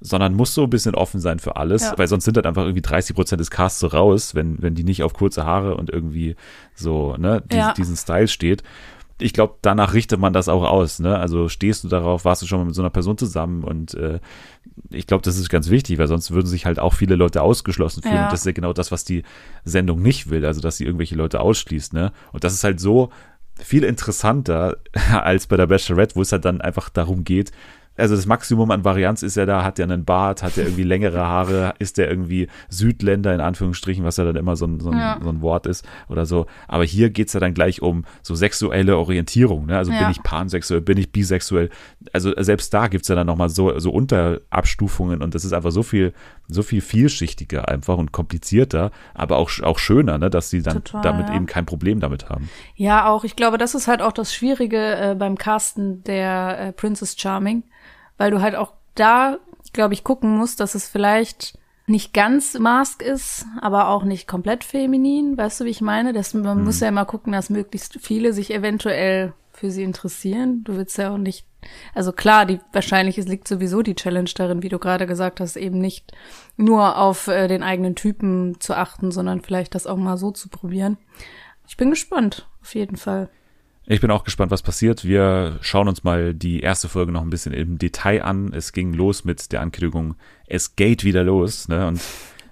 sondern 0.00 0.34
muss 0.34 0.54
so 0.54 0.64
ein 0.64 0.70
bisschen 0.70 0.94
offen 0.94 1.20
sein 1.20 1.38
für 1.38 1.56
alles, 1.56 1.82
Ja. 1.82 1.94
weil 1.98 2.06
sonst 2.08 2.24
sind 2.24 2.36
halt 2.36 2.46
einfach 2.46 2.62
irgendwie 2.64 2.82
30 2.82 3.14
Prozent 3.16 3.40
des 3.40 3.50
Casts 3.50 3.80
so 3.80 3.86
raus, 3.88 4.34
wenn, 4.34 4.60
wenn 4.62 4.74
die 4.74 4.84
nicht 4.84 5.02
auf 5.02 5.14
kurze 5.14 5.44
Haare 5.44 5.76
und 5.76 5.90
irgendwie 5.90 6.36
so, 6.74 7.16
ne, 7.18 7.42
dies, 7.50 7.58
Ja. 7.58 7.72
diesen 7.72 7.96
Style 7.96 8.28
steht. 8.28 8.62
Ich 9.18 9.32
glaube, 9.32 9.54
danach 9.62 9.94
richtet 9.94 10.20
man 10.20 10.32
das 10.32 10.48
auch 10.48 10.62
aus, 10.62 10.98
ne? 10.98 11.18
Also 11.18 11.48
stehst 11.48 11.84
du 11.84 11.88
darauf, 11.88 12.24
warst 12.24 12.42
du 12.42 12.46
schon 12.46 12.58
mal 12.58 12.66
mit 12.66 12.74
so 12.74 12.82
einer 12.82 12.90
Person 12.90 13.16
zusammen 13.16 13.64
und 13.64 13.94
äh, 13.94 14.20
ich 14.90 15.06
glaube, 15.06 15.22
das 15.22 15.38
ist 15.38 15.48
ganz 15.48 15.70
wichtig, 15.70 15.98
weil 15.98 16.08
sonst 16.08 16.30
würden 16.32 16.46
sich 16.46 16.66
halt 16.66 16.78
auch 16.78 16.92
viele 16.92 17.16
Leute 17.16 17.42
ausgeschlossen 17.42 18.02
fühlen. 18.02 18.14
Ja. 18.14 18.24
Und 18.24 18.32
das 18.32 18.40
ist 18.40 18.46
ja 18.46 18.52
genau 18.52 18.72
das, 18.72 18.92
was 18.92 19.04
die 19.04 19.22
Sendung 19.64 20.02
nicht 20.02 20.28
will, 20.28 20.44
also 20.44 20.60
dass 20.60 20.76
sie 20.76 20.84
irgendwelche 20.84 21.14
Leute 21.14 21.40
ausschließt, 21.40 21.94
ne? 21.94 22.12
Und 22.32 22.44
das 22.44 22.52
ist 22.52 22.64
halt 22.64 22.78
so 22.78 23.10
viel 23.58 23.84
interessanter 23.84 24.76
als 25.12 25.46
bei 25.46 25.56
der 25.56 25.66
Bachelorette, 25.66 26.16
wo 26.16 26.22
es 26.22 26.32
halt 26.32 26.44
dann 26.44 26.60
einfach 26.60 26.90
darum 26.90 27.24
geht, 27.24 27.52
also 27.96 28.14
das 28.16 28.26
Maximum 28.26 28.70
an 28.70 28.84
Varianz 28.84 29.22
ist 29.22 29.36
ja 29.36 29.46
da, 29.46 29.64
hat 29.64 29.78
er 29.78 29.84
einen 29.84 30.04
Bart, 30.04 30.42
hat 30.42 30.56
er 30.58 30.64
irgendwie 30.64 30.82
längere 30.94 31.18
Haare, 31.26 31.74
ist 31.78 31.98
er 31.98 32.08
irgendwie 32.08 32.48
Südländer 32.68 33.34
in 33.34 33.40
Anführungsstrichen, 33.40 34.04
was 34.04 34.16
ja 34.16 34.24
dann 34.24 34.36
immer 34.36 34.56
so 34.56 34.66
ein, 34.66 34.80
so 34.80 34.90
ein, 34.90 34.98
Ja. 34.98 35.18
so 35.22 35.28
ein 35.28 35.40
Wort 35.42 35.66
ist 35.66 35.86
oder 36.08 36.26
so. 36.26 36.46
Aber 36.68 36.84
hier 36.84 37.10
geht's 37.10 37.32
ja 37.32 37.40
dann 37.40 37.54
gleich 37.54 37.82
um 37.82 38.04
so 38.22 38.34
sexuelle 38.34 38.96
Orientierung. 38.96 39.66
Ne? 39.66 39.76
Also 39.76 39.90
bin 39.90 40.00
Ja. 40.00 40.10
ich 40.10 40.22
pansexuell, 40.22 40.80
bin 40.80 40.98
ich 40.98 41.12
bisexuell. 41.12 41.70
Also 42.12 42.32
selbst 42.36 42.72
da 42.74 42.88
gibt's 42.88 43.08
ja 43.08 43.14
dann 43.14 43.26
nochmal 43.26 43.48
so, 43.48 43.78
so 43.78 43.90
Unterabstufungen 43.90 45.22
und 45.22 45.34
das 45.34 45.44
ist 45.44 45.52
einfach 45.52 45.70
so 45.72 45.82
viel, 45.82 46.12
so 46.48 46.62
viel 46.62 46.80
vielschichtiger 46.80 47.68
einfach 47.68 47.96
und 47.96 48.12
komplizierter, 48.12 48.90
aber 49.14 49.36
auch, 49.36 49.50
auch 49.62 49.78
schöner, 49.78 50.18
ne? 50.18 50.30
dass 50.30 50.50
sie 50.50 50.62
dann 50.62 50.84
Total, 50.84 51.02
damit 51.02 51.28
ja. 51.28 51.36
eben 51.36 51.46
kein 51.46 51.66
Problem 51.66 52.00
damit 52.00 52.28
haben. 52.28 52.48
Ja, 52.74 53.06
auch. 53.08 53.24
Ich 53.24 53.36
glaube, 53.36 53.58
das 53.58 53.74
ist 53.74 53.88
halt 53.88 54.02
auch 54.02 54.12
das 54.12 54.34
Schwierige 54.34 54.96
äh, 54.96 55.14
beim 55.14 55.36
Casten 55.36 56.02
der 56.04 56.58
äh, 56.58 56.72
Princess 56.72 57.16
Charming, 57.18 57.64
weil 58.18 58.30
du 58.30 58.40
halt 58.40 58.54
auch 58.56 58.72
da, 58.94 59.38
glaube 59.72 59.94
ich, 59.94 60.04
gucken 60.04 60.36
musst, 60.36 60.60
dass 60.60 60.74
es 60.74 60.88
vielleicht 60.88 61.58
nicht 61.86 62.12
ganz 62.12 62.58
Mask 62.58 63.00
ist, 63.02 63.46
aber 63.60 63.88
auch 63.88 64.02
nicht 64.02 64.26
komplett 64.26 64.64
feminin. 64.64 65.38
Weißt 65.38 65.60
du, 65.60 65.64
wie 65.64 65.70
ich 65.70 65.80
meine? 65.80 66.12
Das, 66.12 66.34
man 66.34 66.64
muss 66.64 66.80
ja 66.80 66.88
immer 66.88 67.04
gucken, 67.04 67.32
dass 67.32 67.50
möglichst 67.50 67.98
viele 68.00 68.32
sich 68.32 68.52
eventuell 68.52 69.34
für 69.52 69.70
sie 69.70 69.84
interessieren. 69.84 70.62
Du 70.64 70.76
willst 70.76 70.98
ja 70.98 71.12
auch 71.12 71.18
nicht, 71.18 71.46
also 71.94 72.12
klar, 72.12 72.44
die 72.44 72.58
wahrscheinlich 72.72 73.18
es 73.18 73.28
liegt 73.28 73.46
sowieso 73.46 73.82
die 73.82 73.94
Challenge 73.94 74.30
darin, 74.34 74.62
wie 74.62 74.68
du 74.68 74.78
gerade 74.78 75.06
gesagt 75.06 75.40
hast, 75.40 75.56
eben 75.56 75.78
nicht 75.78 76.12
nur 76.56 76.98
auf 76.98 77.28
äh, 77.28 77.46
den 77.46 77.62
eigenen 77.62 77.94
Typen 77.94 78.60
zu 78.60 78.74
achten, 78.74 79.12
sondern 79.12 79.40
vielleicht 79.40 79.74
das 79.74 79.86
auch 79.86 79.96
mal 79.96 80.16
so 80.16 80.32
zu 80.32 80.48
probieren. 80.48 80.98
Ich 81.68 81.76
bin 81.76 81.90
gespannt, 81.90 82.48
auf 82.62 82.74
jeden 82.74 82.96
Fall. 82.96 83.30
Ich 83.88 84.00
bin 84.00 84.10
auch 84.10 84.24
gespannt, 84.24 84.50
was 84.50 84.62
passiert. 84.62 85.04
Wir 85.04 85.58
schauen 85.60 85.86
uns 85.86 86.02
mal 86.02 86.34
die 86.34 86.60
erste 86.60 86.88
Folge 86.88 87.12
noch 87.12 87.22
ein 87.22 87.30
bisschen 87.30 87.52
im 87.52 87.78
Detail 87.78 88.22
an. 88.22 88.52
Es 88.52 88.72
ging 88.72 88.92
los 88.92 89.24
mit 89.24 89.52
der 89.52 89.60
Ankündigung, 89.60 90.16
es 90.48 90.74
geht 90.74 91.04
wieder 91.04 91.22
los. 91.22 91.68
Ne? 91.68 91.86
Und 91.86 92.00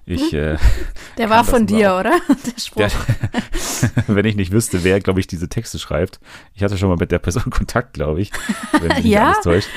ich, 0.07 0.33
äh, 0.35 0.57
Der 1.19 1.31
war 1.31 1.45
von 1.45 1.67
dir, 1.67 1.95
auch. 1.95 2.01
oder? 2.01 2.13
Der 2.47 2.61
Spruch. 2.61 2.77
der, 2.77 2.91
wenn 4.07 4.25
ich 4.25 4.37
nicht 4.37 4.53
wüsste, 4.53 4.85
wer, 4.85 5.01
glaube 5.01 5.21
ich, 5.21 5.27
diese 5.27 5.49
Texte 5.49 5.79
schreibt. 5.79 6.21
Ich 6.55 6.63
hatte 6.63 6.77
schon 6.79 6.89
mal 6.89 6.97
mit 6.97 7.11
der 7.11 7.19
Person 7.19 7.51
Kontakt, 7.51 7.95
glaube 7.95 8.21
ich. 8.21 8.31
Wenn 8.73 8.89
mich 8.89 8.97
nicht 9.05 9.07
Ja? 9.07 9.33
alles 9.33 9.41
täuscht. 9.43 9.69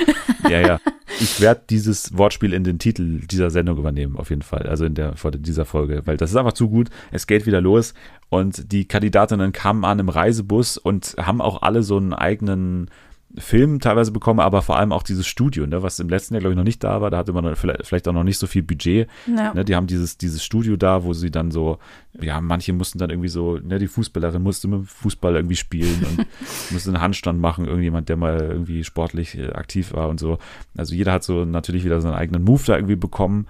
Ja, 0.48 0.60
ja. 0.60 0.80
Ich 1.20 1.40
werde 1.40 1.62
dieses 1.68 2.16
Wortspiel 2.16 2.52
in 2.52 2.62
den 2.64 2.78
Titel 2.78 3.20
dieser 3.26 3.50
Sendung 3.50 3.78
übernehmen, 3.78 4.16
auf 4.16 4.30
jeden 4.30 4.42
Fall. 4.42 4.64
Also 4.68 4.84
in 4.84 4.94
der, 4.94 5.16
vor 5.16 5.30
dieser 5.30 5.64
Folge, 5.64 6.02
weil 6.04 6.16
das 6.16 6.30
ist 6.30 6.36
einfach 6.36 6.52
zu 6.52 6.68
gut. 6.68 6.90
Es 7.10 7.26
geht 7.26 7.46
wieder 7.46 7.60
los. 7.60 7.94
Und 8.28 8.70
die 8.72 8.86
Kandidatinnen 8.86 9.52
kamen 9.52 9.84
an 9.84 9.98
im 9.98 10.08
Reisebus 10.10 10.76
und 10.76 11.16
haben 11.18 11.40
auch 11.40 11.62
alle 11.62 11.82
so 11.82 11.96
einen 11.96 12.12
eigenen 12.12 12.90
Film 13.36 13.78
teilweise 13.78 14.10
bekommen, 14.10 14.40
aber 14.40 14.62
vor 14.62 14.78
allem 14.78 14.90
auch 14.90 15.02
dieses 15.02 15.26
Studio, 15.26 15.66
ne, 15.66 15.82
was 15.82 16.00
im 16.00 16.08
letzten 16.08 16.34
Jahr, 16.34 16.40
glaube 16.40 16.54
ich, 16.54 16.56
noch 16.56 16.64
nicht 16.64 16.82
da 16.82 17.02
war. 17.02 17.10
Da 17.10 17.18
hatte 17.18 17.32
man 17.32 17.54
vielleicht 17.56 18.08
auch 18.08 18.12
noch 18.12 18.24
nicht 18.24 18.38
so 18.38 18.46
viel 18.46 18.62
Budget. 18.62 19.06
Ja. 19.26 19.52
Ne, 19.52 19.64
die 19.66 19.76
haben 19.76 19.86
dieses, 19.86 20.16
dieses 20.16 20.42
Studio 20.42 20.76
da, 20.76 21.04
wo 21.04 21.12
sie 21.12 21.30
dann 21.30 21.50
so, 21.50 21.78
ja, 22.18 22.40
manche 22.40 22.72
mussten 22.72 22.98
dann 22.98 23.10
irgendwie 23.10 23.28
so, 23.28 23.58
ne, 23.58 23.78
die 23.78 23.86
Fußballerin 23.86 24.42
musste 24.42 24.66
mit 24.68 24.80
dem 24.80 24.86
Fußball 24.86 25.36
irgendwie 25.36 25.56
spielen 25.56 26.06
und 26.08 26.26
musste 26.70 26.90
einen 26.90 27.02
Handstand 27.02 27.38
machen, 27.38 27.66
irgendjemand, 27.66 28.08
der 28.08 28.16
mal 28.16 28.40
irgendwie 28.40 28.82
sportlich 28.82 29.36
äh, 29.36 29.50
aktiv 29.52 29.92
war 29.92 30.08
und 30.08 30.18
so. 30.18 30.38
Also 30.76 30.94
jeder 30.94 31.12
hat 31.12 31.22
so 31.22 31.44
natürlich 31.44 31.84
wieder 31.84 32.00
seinen 32.00 32.14
eigenen 32.14 32.44
Move 32.44 32.62
da 32.66 32.76
irgendwie 32.76 32.96
bekommen. 32.96 33.46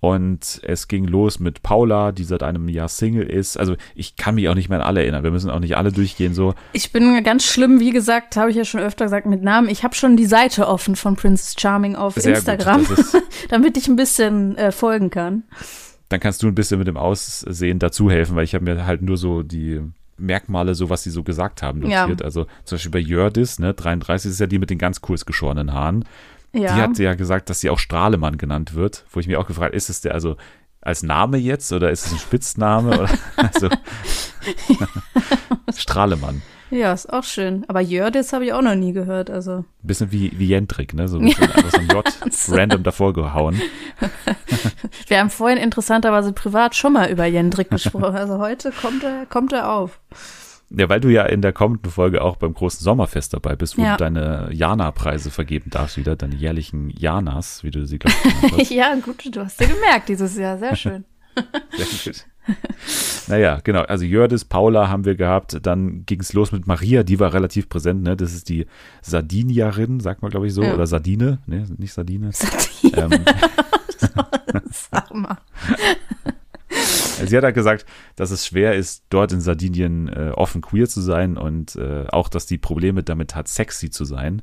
Und 0.00 0.60
es 0.62 0.86
ging 0.86 1.06
los 1.06 1.40
mit 1.40 1.62
Paula, 1.64 2.12
die 2.12 2.22
seit 2.22 2.44
einem 2.44 2.68
Jahr 2.68 2.86
Single 2.88 3.28
ist. 3.28 3.56
Also 3.58 3.74
ich 3.96 4.14
kann 4.14 4.36
mich 4.36 4.48
auch 4.48 4.54
nicht 4.54 4.68
mehr 4.68 4.78
an 4.80 4.86
alle 4.86 5.00
erinnern. 5.02 5.24
Wir 5.24 5.32
müssen 5.32 5.50
auch 5.50 5.58
nicht 5.58 5.76
alle 5.76 5.90
durchgehen 5.90 6.34
so. 6.34 6.54
Ich 6.72 6.92
bin 6.92 7.24
ganz 7.24 7.44
schlimm, 7.44 7.80
wie 7.80 7.90
gesagt, 7.90 8.36
habe 8.36 8.50
ich 8.50 8.56
ja 8.56 8.64
schon 8.64 8.80
öfter 8.80 9.06
gesagt 9.06 9.26
mit 9.26 9.42
Namen. 9.42 9.68
Ich 9.68 9.82
habe 9.82 9.96
schon 9.96 10.16
die 10.16 10.26
Seite 10.26 10.68
offen 10.68 10.94
von 10.94 11.16
Princess 11.16 11.56
Charming 11.58 11.96
auf 11.96 12.14
Sehr 12.14 12.36
Instagram, 12.36 12.84
gut. 12.84 13.04
Damit 13.48 13.76
ich 13.76 13.88
ein 13.88 13.96
bisschen 13.96 14.56
äh, 14.56 14.70
folgen 14.70 15.10
kann. 15.10 15.42
dann 16.10 16.20
kannst 16.20 16.44
du 16.44 16.46
ein 16.46 16.54
bisschen 16.54 16.78
mit 16.78 16.86
dem 16.86 16.96
Aussehen 16.96 17.80
dazu 17.80 18.08
helfen, 18.08 18.36
weil 18.36 18.44
ich 18.44 18.54
habe 18.54 18.64
mir 18.64 18.86
halt 18.86 19.02
nur 19.02 19.16
so 19.16 19.42
die 19.42 19.80
Merkmale, 20.16 20.74
so 20.76 20.90
was 20.90 21.02
sie 21.02 21.10
so 21.10 21.22
gesagt 21.24 21.62
haben, 21.62 21.84
Ja. 21.88 22.02
notiert. 22.02 22.22
Also 22.22 22.46
zum 22.64 22.76
Beispiel 22.76 22.92
bei 22.92 22.98
Jördis, 23.00 23.58
ne, 23.58 23.74
33 23.74 24.30
ist 24.30 24.40
ja 24.40 24.46
die 24.46 24.58
mit 24.60 24.70
den 24.70 24.78
ganz 24.78 25.00
kurz 25.00 25.26
geschorenen 25.26 25.72
Haaren. 25.72 26.04
Ja. 26.52 26.74
Die 26.74 26.80
hat 26.82 26.98
ja 26.98 27.14
gesagt, 27.14 27.50
dass 27.50 27.60
sie 27.60 27.70
auch 27.70 27.78
Strahlemann 27.78 28.38
genannt 28.38 28.74
wird, 28.74 29.04
wo 29.12 29.20
ich 29.20 29.26
mich 29.26 29.36
auch 29.36 29.46
gefragt, 29.46 29.74
ist 29.74 29.90
es 29.90 30.00
der 30.00 30.14
also 30.14 30.36
als 30.80 31.02
Name 31.02 31.36
jetzt 31.36 31.72
oder 31.72 31.90
ist 31.90 32.06
es 32.06 32.12
ein 32.12 32.18
Spitzname? 32.18 32.90
oder, 32.98 33.10
also, 33.36 33.68
Strahlemann. 35.76 36.40
ja, 36.70 36.92
ist 36.92 37.12
auch 37.12 37.24
schön. 37.24 37.64
Aber 37.68 37.80
Jördis 37.80 38.32
habe 38.32 38.44
ich 38.46 38.52
auch 38.52 38.62
noch 38.62 38.74
nie 38.74 38.92
gehört. 38.92 39.30
Also 39.30 39.64
Bisschen 39.82 40.12
wie, 40.12 40.32
wie 40.38 40.46
Jendrik, 40.46 40.94
ne? 40.94 41.08
So 41.08 41.18
ein 41.18 41.26
bisschen 41.26 41.50
einfach 41.52 41.70
so 41.70 41.78
ein 41.78 41.88
J 41.88 42.04
random 42.58 42.82
davor 42.82 43.12
gehauen. 43.12 43.60
wir 45.08 45.18
haben 45.18 45.30
vorhin 45.30 45.58
interessanterweise 45.58 46.32
privat 46.32 46.74
schon 46.74 46.92
mal 46.94 47.10
über 47.10 47.26
Jendrik 47.26 47.70
gesprochen. 47.70 48.16
Also 48.16 48.38
heute 48.38 48.72
kommt 48.72 49.02
er, 49.04 49.26
kommt 49.26 49.52
er 49.52 49.70
auf. 49.72 50.00
Ja, 50.70 50.88
weil 50.90 51.00
du 51.00 51.08
ja 51.08 51.24
in 51.24 51.40
der 51.40 51.52
kommenden 51.52 51.90
Folge 51.90 52.20
auch 52.22 52.36
beim 52.36 52.52
großen 52.52 52.84
Sommerfest 52.84 53.32
dabei 53.32 53.56
bist, 53.56 53.78
wo 53.78 53.82
Ja. 53.82 53.96
du 53.96 54.04
deine 54.04 54.50
Jana-Preise 54.52 55.30
vergeben 55.30 55.70
darfst 55.70 55.96
wieder, 55.96 56.14
deine 56.14 56.34
jährlichen 56.34 56.90
Janas, 56.90 57.64
wie 57.64 57.70
du 57.70 57.86
sie 57.86 57.98
glaubst. 57.98 58.70
ja, 58.70 58.94
gut, 58.96 59.34
du 59.34 59.44
hast 59.44 59.58
dir 59.60 59.66
gemerkt 59.68 60.08
dieses 60.10 60.36
Jahr. 60.36 60.58
Sehr 60.58 60.76
schön. 60.76 61.04
Sehr 61.76 61.86
gut. 62.12 62.26
Naja, 63.28 63.60
genau. 63.62 63.82
Also 63.82 64.04
Jördis, 64.06 64.44
Paula 64.44 64.88
haben 64.88 65.04
wir 65.04 65.14
gehabt. 65.14 65.58
Dann 65.62 66.04
ging 66.06 66.20
es 66.20 66.32
los 66.32 66.50
mit 66.52 66.66
Maria, 66.66 67.02
die 67.02 67.20
war 67.20 67.32
relativ 67.34 67.68
präsent. 67.68 68.02
Ne? 68.02 68.16
Das 68.16 68.32
ist 68.34 68.48
die 68.48 68.66
Sardinierin, 69.02 70.00
sagt 70.00 70.22
man, 70.22 70.30
glaube 70.30 70.46
ich, 70.46 70.54
so. 70.54 70.62
Ja. 70.62 70.74
Oder 70.74 70.86
Sardine. 70.86 71.38
Ne, 71.46 71.66
nicht 71.76 71.92
Sardine. 71.92 72.30
Satire, 72.32 73.08
ähm, 73.10 73.24
sag 74.70 75.14
mal. 75.14 75.38
sie 77.26 77.36
hat 77.36 77.44
halt 77.44 77.54
gesagt, 77.54 77.86
dass 78.16 78.30
es 78.30 78.46
schwer 78.46 78.74
ist, 78.74 79.04
dort 79.10 79.32
in 79.32 79.40
Sardinien 79.40 80.08
äh, 80.08 80.30
offen 80.34 80.60
queer 80.60 80.88
zu 80.88 81.00
sein 81.00 81.36
und 81.36 81.76
äh, 81.76 82.06
auch, 82.08 82.28
dass 82.28 82.46
die 82.46 82.58
Probleme 82.58 83.02
damit 83.02 83.34
hat, 83.34 83.48
sexy 83.48 83.90
zu 83.90 84.04
sein. 84.04 84.42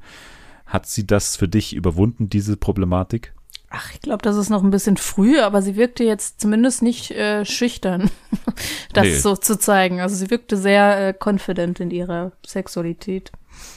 Hat 0.66 0.88
sie 0.88 1.06
das 1.06 1.36
für 1.36 1.48
dich 1.48 1.76
überwunden, 1.76 2.30
diese 2.30 2.58
Problematik? 2.58 3.34
Ach, 3.70 3.92
ich 3.94 4.02
glaube, 4.02 4.22
das 4.22 4.36
ist 4.38 4.50
noch 4.50 4.64
ein 4.64 4.70
bisschen 4.70 4.96
früh, 4.98 5.40
aber 5.40 5.62
sie 5.62 5.76
wirkte 5.76 6.04
jetzt 6.04 6.40
zumindest 6.40 6.82
nicht 6.82 7.12
äh, 7.12 7.44
schüchtern, 7.46 8.10
das 8.94 9.04
Nee. 9.06 9.16
so 9.16 9.36
zu 9.36 9.60
zeigen. 9.60 10.00
Also 10.00 10.16
sie 10.16 10.30
wirkte 10.30 10.56
sehr 10.56 11.10
äh, 11.10 11.14
confident 11.14 11.80
in 11.80 11.92
ihrer 11.92 12.32
Sexualität. 12.46 13.32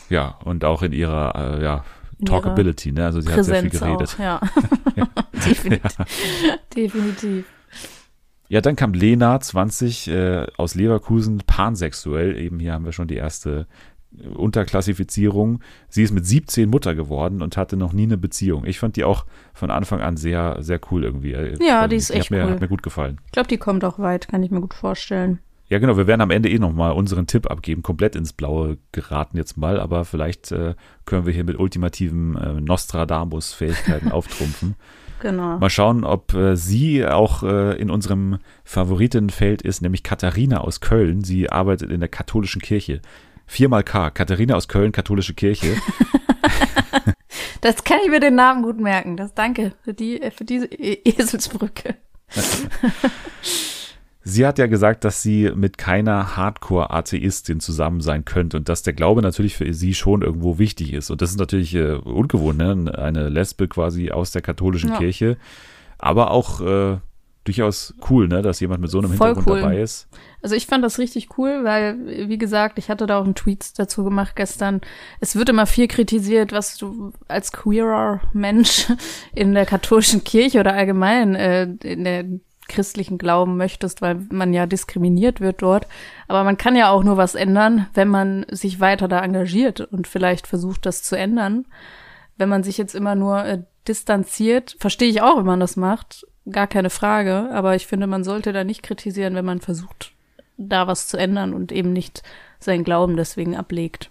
Ja, 0.09 0.39
und 0.45 0.65
auch 0.65 0.83
in 0.83 0.93
ihrer 0.93 1.59
äh, 1.59 1.63
ja, 1.63 1.85
Talkability, 2.25 2.93
ne? 2.93 3.07
Also 3.07 3.21
sie 3.21 3.33
hat 3.33 3.45
sehr 3.45 3.61
viel 3.61 3.71
Präsenz 3.71 4.17
geredet. 4.17 4.17
auch, 4.17 4.97
ja. 4.97 5.07
Definitiv. 5.47 5.97
Definitiv. 6.75 7.45
Ja, 8.49 8.61
dann 8.63 8.77
kam 8.77 8.95
Lena, 8.95 9.39
20, 9.39 10.09
äh, 10.09 10.47
aus 10.57 10.75
Leverkusen, 10.75 11.43
pansexuell. 11.47 12.37
Eben 12.37 12.59
hier 12.61 12.73
haben 12.73 12.85
wir 12.87 12.93
schon 12.93 13.09
die 13.09 13.17
erste 13.17 13.67
äh, 14.19 14.27
Unterklassifizierung. 14.29 15.61
Sie 15.89 16.03
ist 16.03 16.13
mit 16.13 16.27
17 16.27 16.69
Mutter 16.71 16.95
geworden 16.95 17.43
und 17.43 17.57
hatte 17.57 17.77
noch 17.77 17.93
nie 17.93 18.05
eine 18.05 18.17
Beziehung. 18.17 18.65
Ich 18.65 18.79
fand 18.79 18.97
die 18.97 19.05
auch 19.05 19.27
von 19.53 19.71
Anfang 19.71 20.01
an 20.01 20.17
sehr, 20.17 20.57
sehr 20.61 20.81
cool 20.91 21.05
irgendwie. 21.05 21.33
Äh, 21.33 21.59
Ja, 21.63 21.87
die 21.89 21.97
ist 21.97 22.09
hat 22.11 22.17
echt 22.17 22.31
mir, 22.31 22.45
cool. 22.45 22.51
Hat 22.53 22.61
mir 22.61 22.69
gut 22.69 22.83
gefallen. 22.83 23.21
Ich 23.27 23.33
glaube, 23.33 23.49
die 23.49 23.59
kommt 23.59 23.85
auch 23.85 23.99
weit, 23.99 24.29
kann 24.29 24.43
ich 24.43 24.51
mir 24.51 24.61
gut 24.63 24.75
vorstellen. 24.75 25.41
Ja, 25.69 25.79
genau, 25.79 25.99
wir 25.99 26.07
werden 26.07 26.23
am 26.23 26.31
Ende 26.31 26.49
eh 26.49 26.59
nochmal 26.59 26.93
unseren 26.93 27.27
Tipp 27.27 27.51
abgeben. 27.51 27.83
Komplett 27.83 28.17
ins 28.17 28.33
Blaue 28.33 28.79
geraten 28.93 29.37
jetzt 29.37 29.59
mal, 29.59 29.79
aber 29.79 30.07
vielleicht 30.07 30.51
äh, 30.53 30.75
können 31.05 31.27
wir 31.27 31.35
hier 31.35 31.45
mit 31.45 31.59
ultimativen 31.59 32.37
äh, 32.37 32.61
Nostradamus-Fähigkeiten 32.63 34.11
auftrumpfen. 34.13 34.77
Genau. 35.21 35.59
Mal 35.59 35.71
schauen, 35.71 36.05
ob 36.05 36.33
äh, 36.35 36.57
sie 36.57 37.05
auch 37.07 37.43
äh, 37.43 37.77
in 37.81 37.91
unserem 37.91 38.39
Favoritenfeld 38.65 39.63
ist, 39.63 39.83
nämlich 39.83 40.03
Katharina 40.03 40.61
aus 40.61 40.81
Köln. 40.81 41.25
Sie 41.25 41.51
arbeitet 41.51 41.91
in 41.91 42.01
der 42.01 42.09
katholischen 42.09 42.63
Kirche. 42.63 43.01
Viermal 43.47 43.83
K. 43.83 44.11
Katharina 44.11 44.55
aus 44.55 44.69
Köln, 44.69 44.93
katholische 44.93 45.35
Kirche. 45.35 45.77
Das 47.61 47.83
kann 47.83 47.99
ich 48.05 48.09
mir 48.11 48.21
den 48.21 48.37
Namen 48.37 48.63
gut 48.63 48.79
merken. 48.79 49.17
Das 49.17 49.35
danke 49.35 49.73
für 49.83 49.93
die 49.93 50.21
für 50.35 50.45
diese 50.45 50.67
E- 50.67 51.01
Eselsbrücke. 51.05 51.97
Sie 54.29 54.47
hat 54.47 54.59
ja 54.59 54.67
gesagt, 54.67 55.05
dass 55.05 55.23
sie 55.23 55.51
mit 55.55 55.79
keiner 55.79 56.37
Hardcore-Atheistin 56.37 57.61
zusammen 57.61 58.03
sein 58.03 58.27
könnte 58.27 58.59
und 58.59 58.69
dass 58.69 58.83
der 58.83 58.93
Glaube 58.93 59.23
natürlich 59.23 59.57
für 59.57 59.73
sie 59.73 59.95
schon 59.95 60.21
irgendwo 60.21 60.59
wichtig 60.59 60.93
ist. 60.93 61.11
Und 61.11 61.23
das 61.23 61.31
ist 61.31 61.39
natürlich 61.39 61.75
äh, 61.75 61.93
ungewohnt, 61.93 62.59
ne? 62.59 62.93
eine 62.99 63.31
Lesbe 63.31 63.69
quasi 63.69 64.11
aus 64.11 64.31
der 64.31 64.43
katholischen 64.43 64.91
Ja. 64.91 64.99
Kirche. 64.99 65.39
Aber 65.99 66.31
auch 66.31 66.61
äh, 66.61 66.99
durchaus 67.45 67.95
cool, 68.11 68.29
ne? 68.29 68.43
dass 68.43 68.61
jemand 68.61 68.83
mit 68.83 68.91
so 68.91 68.99
einem 68.99 69.13
Voll 69.13 69.29
Hintergrund 69.29 69.57
cool. 69.57 69.63
dabei 69.63 69.81
ist. 69.81 70.09
Also 70.43 70.55
ich 70.55 70.67
fand 70.67 70.85
das 70.85 70.99
richtig 70.99 71.39
cool, 71.39 71.65
weil, 71.65 72.29
wie 72.29 72.39
gesagt, 72.39 72.79
ich 72.79 72.91
hatte 72.91 73.07
da 73.07 73.19
auch 73.19 73.25
einen 73.25 73.35
Tweet 73.35 73.79
dazu 73.79 74.05
gemacht 74.05 74.37
gestern. 74.37 74.83
Es 75.21 75.37
wird 75.37 75.49
immer 75.49 75.65
viel 75.65 75.89
kritisiert, 75.89 76.53
was 76.53 76.77
du 76.77 77.13
als 77.29 77.51
queerer 77.51 78.21
Mensch 78.35 78.89
in 79.35 79.55
der 79.55 79.65
katholischen 79.65 80.23
Kirche 80.23 80.61
oder 80.61 80.75
allgemein 80.75 81.35
äh, 81.35 81.63
in 81.83 82.05
der 82.05 82.27
christlichen 82.69 83.19
Glauben 83.19 83.57
möchtest, 83.57 84.03
weil 84.03 84.17
man 84.31 84.53
ja 84.53 84.67
diskriminiert 84.67 85.41
wird 85.41 85.63
dort. 85.63 85.87
Aber 86.29 86.45
man 86.45 86.57
kann 86.59 86.77
ja 86.77 86.91
auch 86.91 87.03
nur 87.03 87.17
was 87.17 87.35
ändern, 87.35 87.87
wenn 87.95 88.09
man 88.09 88.47
sich 88.51 88.81
weiter 88.81 89.09
da 89.09 89.21
engagiert 89.21 89.81
und 89.81 90.07
vielleicht 90.07 90.47
versucht, 90.47 90.87
das 90.87 91.03
zu 91.03 91.17
ändern. 91.17 91.65
Wenn 92.37 92.49
man 92.49 92.63
sich 92.63 92.79
jetzt 92.79 92.95
immer 92.95 93.15
nur 93.15 93.45
äh, 93.45 93.63
distanziert, 93.89 94.77
verstehe 94.79 95.09
ich 95.09 95.23
auch, 95.23 95.39
wenn 95.39 95.47
man 95.47 95.61
das 95.61 95.77
macht, 95.77 96.27
gar 96.51 96.67
keine 96.67 96.91
Frage. 96.91 97.49
Aber 97.53 97.75
ich 97.75 97.87
finde, 97.87 98.07
man 98.07 98.23
sollte 98.25 98.53
da 98.53 98.65
nicht 98.65 98.83
kritisieren, 98.83 99.35
wenn 99.35 99.45
man 99.45 99.61
versucht, 99.61 100.13
da 100.57 100.87
was 100.87 101.09
zu 101.09 101.17
ändern 101.17 101.53
und 101.55 101.73
eben 101.73 101.93
nicht 101.93 102.23
seinen 102.61 102.85
Glauben 102.85 103.17
deswegen 103.17 103.57
ablegt. 103.57 104.11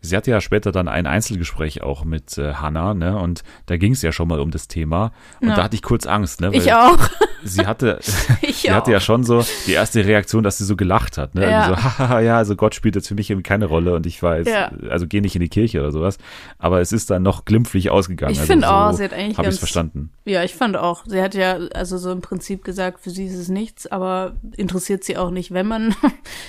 Sie 0.00 0.16
hatte 0.16 0.30
ja 0.30 0.40
später 0.40 0.70
dann 0.70 0.86
ein 0.86 1.08
Einzelgespräch 1.08 1.82
auch 1.82 2.04
mit 2.04 2.38
äh, 2.38 2.54
Hannah, 2.54 2.94
ne? 2.94 3.18
Und 3.18 3.42
da 3.66 3.76
ging 3.76 3.92
es 3.94 4.02
ja 4.02 4.12
schon 4.12 4.28
mal 4.28 4.38
um 4.38 4.52
das 4.52 4.68
Thema. 4.68 5.10
Und 5.40 5.48
Ja. 5.48 5.56
da 5.56 5.64
hatte 5.64 5.74
ich 5.74 5.82
kurz 5.82 6.06
Angst, 6.06 6.40
ne? 6.40 6.50
Ich 6.52 6.72
auch. 6.72 6.98
Sie 7.44 7.66
hatte, 7.66 7.98
sie 8.52 8.70
hatte 8.72 8.90
ja 8.92 9.00
schon 9.00 9.24
so 9.24 9.44
die 9.66 9.72
erste 9.72 10.04
Reaktion, 10.04 10.42
dass 10.42 10.58
sie 10.58 10.64
so 10.64 10.76
gelacht 10.76 11.18
hat, 11.18 11.34
ne? 11.34 11.42
Ja. 11.50 11.66
Irgendwie 11.68 11.82
So, 11.82 11.98
haha, 11.98 12.20
ja, 12.20 12.36
also 12.36 12.56
Gott 12.56 12.74
spielt 12.74 12.96
jetzt 12.96 13.08
für 13.08 13.14
mich 13.14 13.30
irgendwie 13.30 13.42
keine 13.48 13.66
Rolle 13.66 13.94
und 13.94 14.06
ich 14.06 14.22
weiß, 14.22 14.48
Ja. 14.48 14.70
also 14.90 15.06
geh 15.06 15.20
nicht 15.20 15.34
in 15.36 15.40
die 15.40 15.48
Kirche 15.48 15.80
oder 15.80 15.92
sowas. 15.92 16.18
Aber 16.58 16.80
es 16.80 16.92
ist 16.92 17.10
dann 17.10 17.22
noch 17.22 17.44
glimpflich 17.44 17.90
ausgegangen. 17.90 18.32
Ich 18.32 18.40
also 18.40 18.52
finde 18.52 18.66
so 18.66 18.72
auch, 18.72 18.92
sie 18.92 19.04
hat 19.04 19.12
eigentlich 19.12 19.38
Habe 19.38 19.48
ich 19.48 19.58
verstanden. 19.58 20.10
Ja, 20.24 20.42
ich 20.44 20.54
fand 20.54 20.76
auch. 20.76 21.04
Sie 21.06 21.20
hat 21.22 21.34
ja 21.34 21.54
also 21.74 21.98
so 21.98 22.10
im 22.12 22.20
Prinzip 22.20 22.64
gesagt, 22.64 23.00
für 23.00 23.10
sie 23.10 23.26
ist 23.26 23.34
es 23.36 23.48
nichts, 23.48 23.86
aber 23.86 24.36
interessiert 24.56 25.04
sie 25.04 25.16
auch 25.16 25.30
nicht, 25.30 25.52
wenn 25.52 25.66
man, 25.66 25.94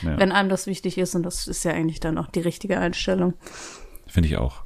Ja. 0.02 0.18
wenn 0.18 0.32
einem 0.32 0.50
das 0.50 0.68
wichtig 0.68 0.98
ist. 0.98 1.16
Und 1.16 1.24
das 1.24 1.48
ist 1.48 1.64
ja 1.64 1.72
eigentlich 1.72 2.00
dann 2.00 2.18
auch 2.18 2.28
die 2.28 2.42
richtige 2.42 2.80
Einstellung. 2.80 3.34
Finde 4.08 4.28
ich 4.30 4.38
auch. 4.38 4.64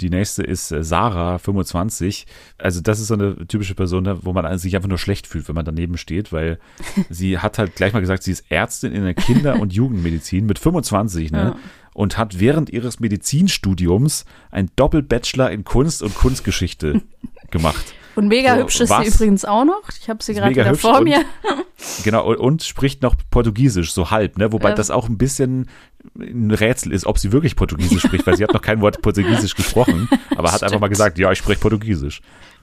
Die 0.00 0.10
nächste 0.10 0.42
ist 0.42 0.72
äh, 0.72 0.82
Sarah, 0.82 1.38
25. 1.38 2.26
Also 2.58 2.80
das 2.80 3.00
ist 3.00 3.08
so 3.08 3.14
eine 3.14 3.46
typische 3.46 3.74
Person, 3.74 4.04
ne, 4.04 4.18
wo 4.22 4.32
man 4.32 4.58
sich 4.58 4.74
einfach 4.74 4.88
nur 4.88 4.98
schlecht 4.98 5.26
fühlt, 5.26 5.48
wenn 5.48 5.54
man 5.54 5.64
daneben 5.64 5.96
steht, 5.96 6.32
weil 6.32 6.58
sie 7.10 7.38
hat 7.38 7.58
halt 7.58 7.76
gleich 7.76 7.92
mal 7.92 8.00
gesagt, 8.00 8.22
sie 8.22 8.32
ist 8.32 8.50
Ärztin 8.50 8.92
in 8.92 9.04
der 9.04 9.14
Kinder- 9.14 9.60
und 9.60 9.72
Jugendmedizin 9.72 10.46
mit 10.46 10.58
25, 10.58 11.30
ne? 11.32 11.38
Ja. 11.38 11.56
Und 11.94 12.16
hat 12.16 12.40
während 12.40 12.70
ihres 12.70 13.00
Medizinstudiums 13.00 14.24
ein 14.50 14.70
Doppelbachelor 14.76 15.50
in 15.50 15.62
Kunst 15.62 16.02
und 16.02 16.14
Kunstgeschichte 16.14 17.02
gemacht. 17.50 17.94
Und 18.14 18.28
mega 18.28 18.54
So, 18.56 18.62
hübsch 18.62 18.80
ist 18.80 18.90
was? 18.90 19.06
sie 19.06 19.14
übrigens 19.14 19.44
auch 19.44 19.64
noch. 19.64 19.82
Ich 20.00 20.08
habe 20.08 20.22
sie 20.22 20.34
gerade 20.34 20.50
wieder 20.54 20.74
vor 20.74 20.98
und- 20.98 21.04
mir. 21.04 21.24
Genau, 22.04 22.28
und, 22.28 22.36
und 22.36 22.62
spricht 22.62 23.02
noch 23.02 23.16
Portugiesisch, 23.30 23.92
so 23.92 24.12
halb, 24.12 24.38
ne? 24.38 24.52
Wobei 24.52 24.68
Ja. 24.68 24.74
das 24.76 24.92
auch 24.92 25.08
ein 25.08 25.18
bisschen 25.18 25.68
ein 26.16 26.52
Rätsel 26.52 26.92
ist, 26.92 27.06
ob 27.06 27.18
sie 27.18 27.32
wirklich 27.32 27.56
Portugiesisch 27.56 28.02
spricht, 28.02 28.24
weil 28.24 28.36
sie 28.36 28.44
hat 28.44 28.52
noch 28.54 28.62
kein 28.62 28.80
Wort 28.80 29.02
Portugiesisch 29.02 29.56
gesprochen, 29.56 30.08
aber 30.36 30.52
hat 30.52 30.62
einfach 30.62 30.78
mal 30.78 30.86
gesagt, 30.88 31.18
ja, 31.18 31.32
ich 31.32 31.38
spreche 31.38 31.58
Portugiesisch. 31.58 32.22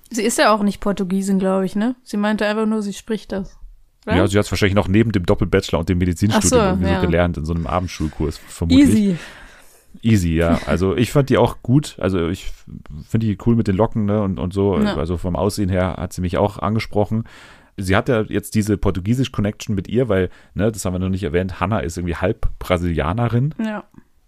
Sie 0.09 0.23
ist 0.23 0.37
ja 0.37 0.53
auch 0.53 0.63
nicht 0.63 0.79
Portugiesin, 0.79 1.37
glaube 1.37 1.65
ich, 1.65 1.75
ne? 1.75 1.95
Sie 2.03 2.15
meinte 2.15 2.45
einfach 2.45 2.65
nur, 2.65 2.81
sie 2.81 2.93
spricht 2.93 3.33
das. 3.33 3.57
Oder? 4.05 4.15
Ja, 4.15 4.27
sie 4.27 4.37
hat 4.37 4.45
es 4.45 4.51
wahrscheinlich 4.51 4.75
noch 4.75 4.87
neben 4.87 5.11
dem 5.11 5.25
Doppelbachelor 5.25 5.79
und 5.79 5.89
dem 5.89 5.97
Medizinstudium 5.97 6.49
so, 6.49 6.55
irgendwie 6.65 6.89
ja. 6.91 7.01
so 7.01 7.05
gelernt 7.05 7.37
in 7.37 7.45
so 7.45 7.53
einem 7.53 7.67
Abendschulkurs, 7.67 8.39
vermutlich. 8.47 8.87
Easy. 8.89 9.17
Easy, 10.01 10.35
ja. 10.35 10.59
Also 10.65 10.95
ich 10.95 11.11
fand 11.11 11.29
die 11.29 11.37
auch 11.37 11.57
gut. 11.61 11.97
Also 11.99 12.27
ich 12.29 12.51
finde 13.07 13.27
die 13.27 13.37
cool 13.45 13.55
mit 13.55 13.67
den 13.67 13.75
Locken 13.75 14.05
ne, 14.05 14.21
und, 14.21 14.39
und 14.39 14.53
so. 14.53 14.77
Ja. 14.79 14.95
Also 14.95 15.17
vom 15.17 15.35
Aussehen 15.35 15.69
her 15.69 15.95
hat 15.97 16.13
sie 16.13 16.21
mich 16.21 16.37
auch 16.37 16.59
angesprochen. 16.59 17.25
Sie 17.77 17.95
hat 17.95 18.09
ja 18.09 18.21
jetzt 18.21 18.55
diese 18.55 18.77
Portugiesisch-Connection 18.77 19.73
mit 19.75 19.87
ihr, 19.87 20.09
weil, 20.09 20.29
ne, 20.53 20.71
das 20.71 20.83
haben 20.85 20.93
wir 20.93 20.99
noch 20.99 21.09
nicht 21.09 21.23
erwähnt, 21.23 21.59
Hannah 21.59 21.79
ist 21.79 21.97
irgendwie 21.97 22.15
halb 22.17 22.49
Brasilianerin 22.59 23.55
Ja. 23.63 23.85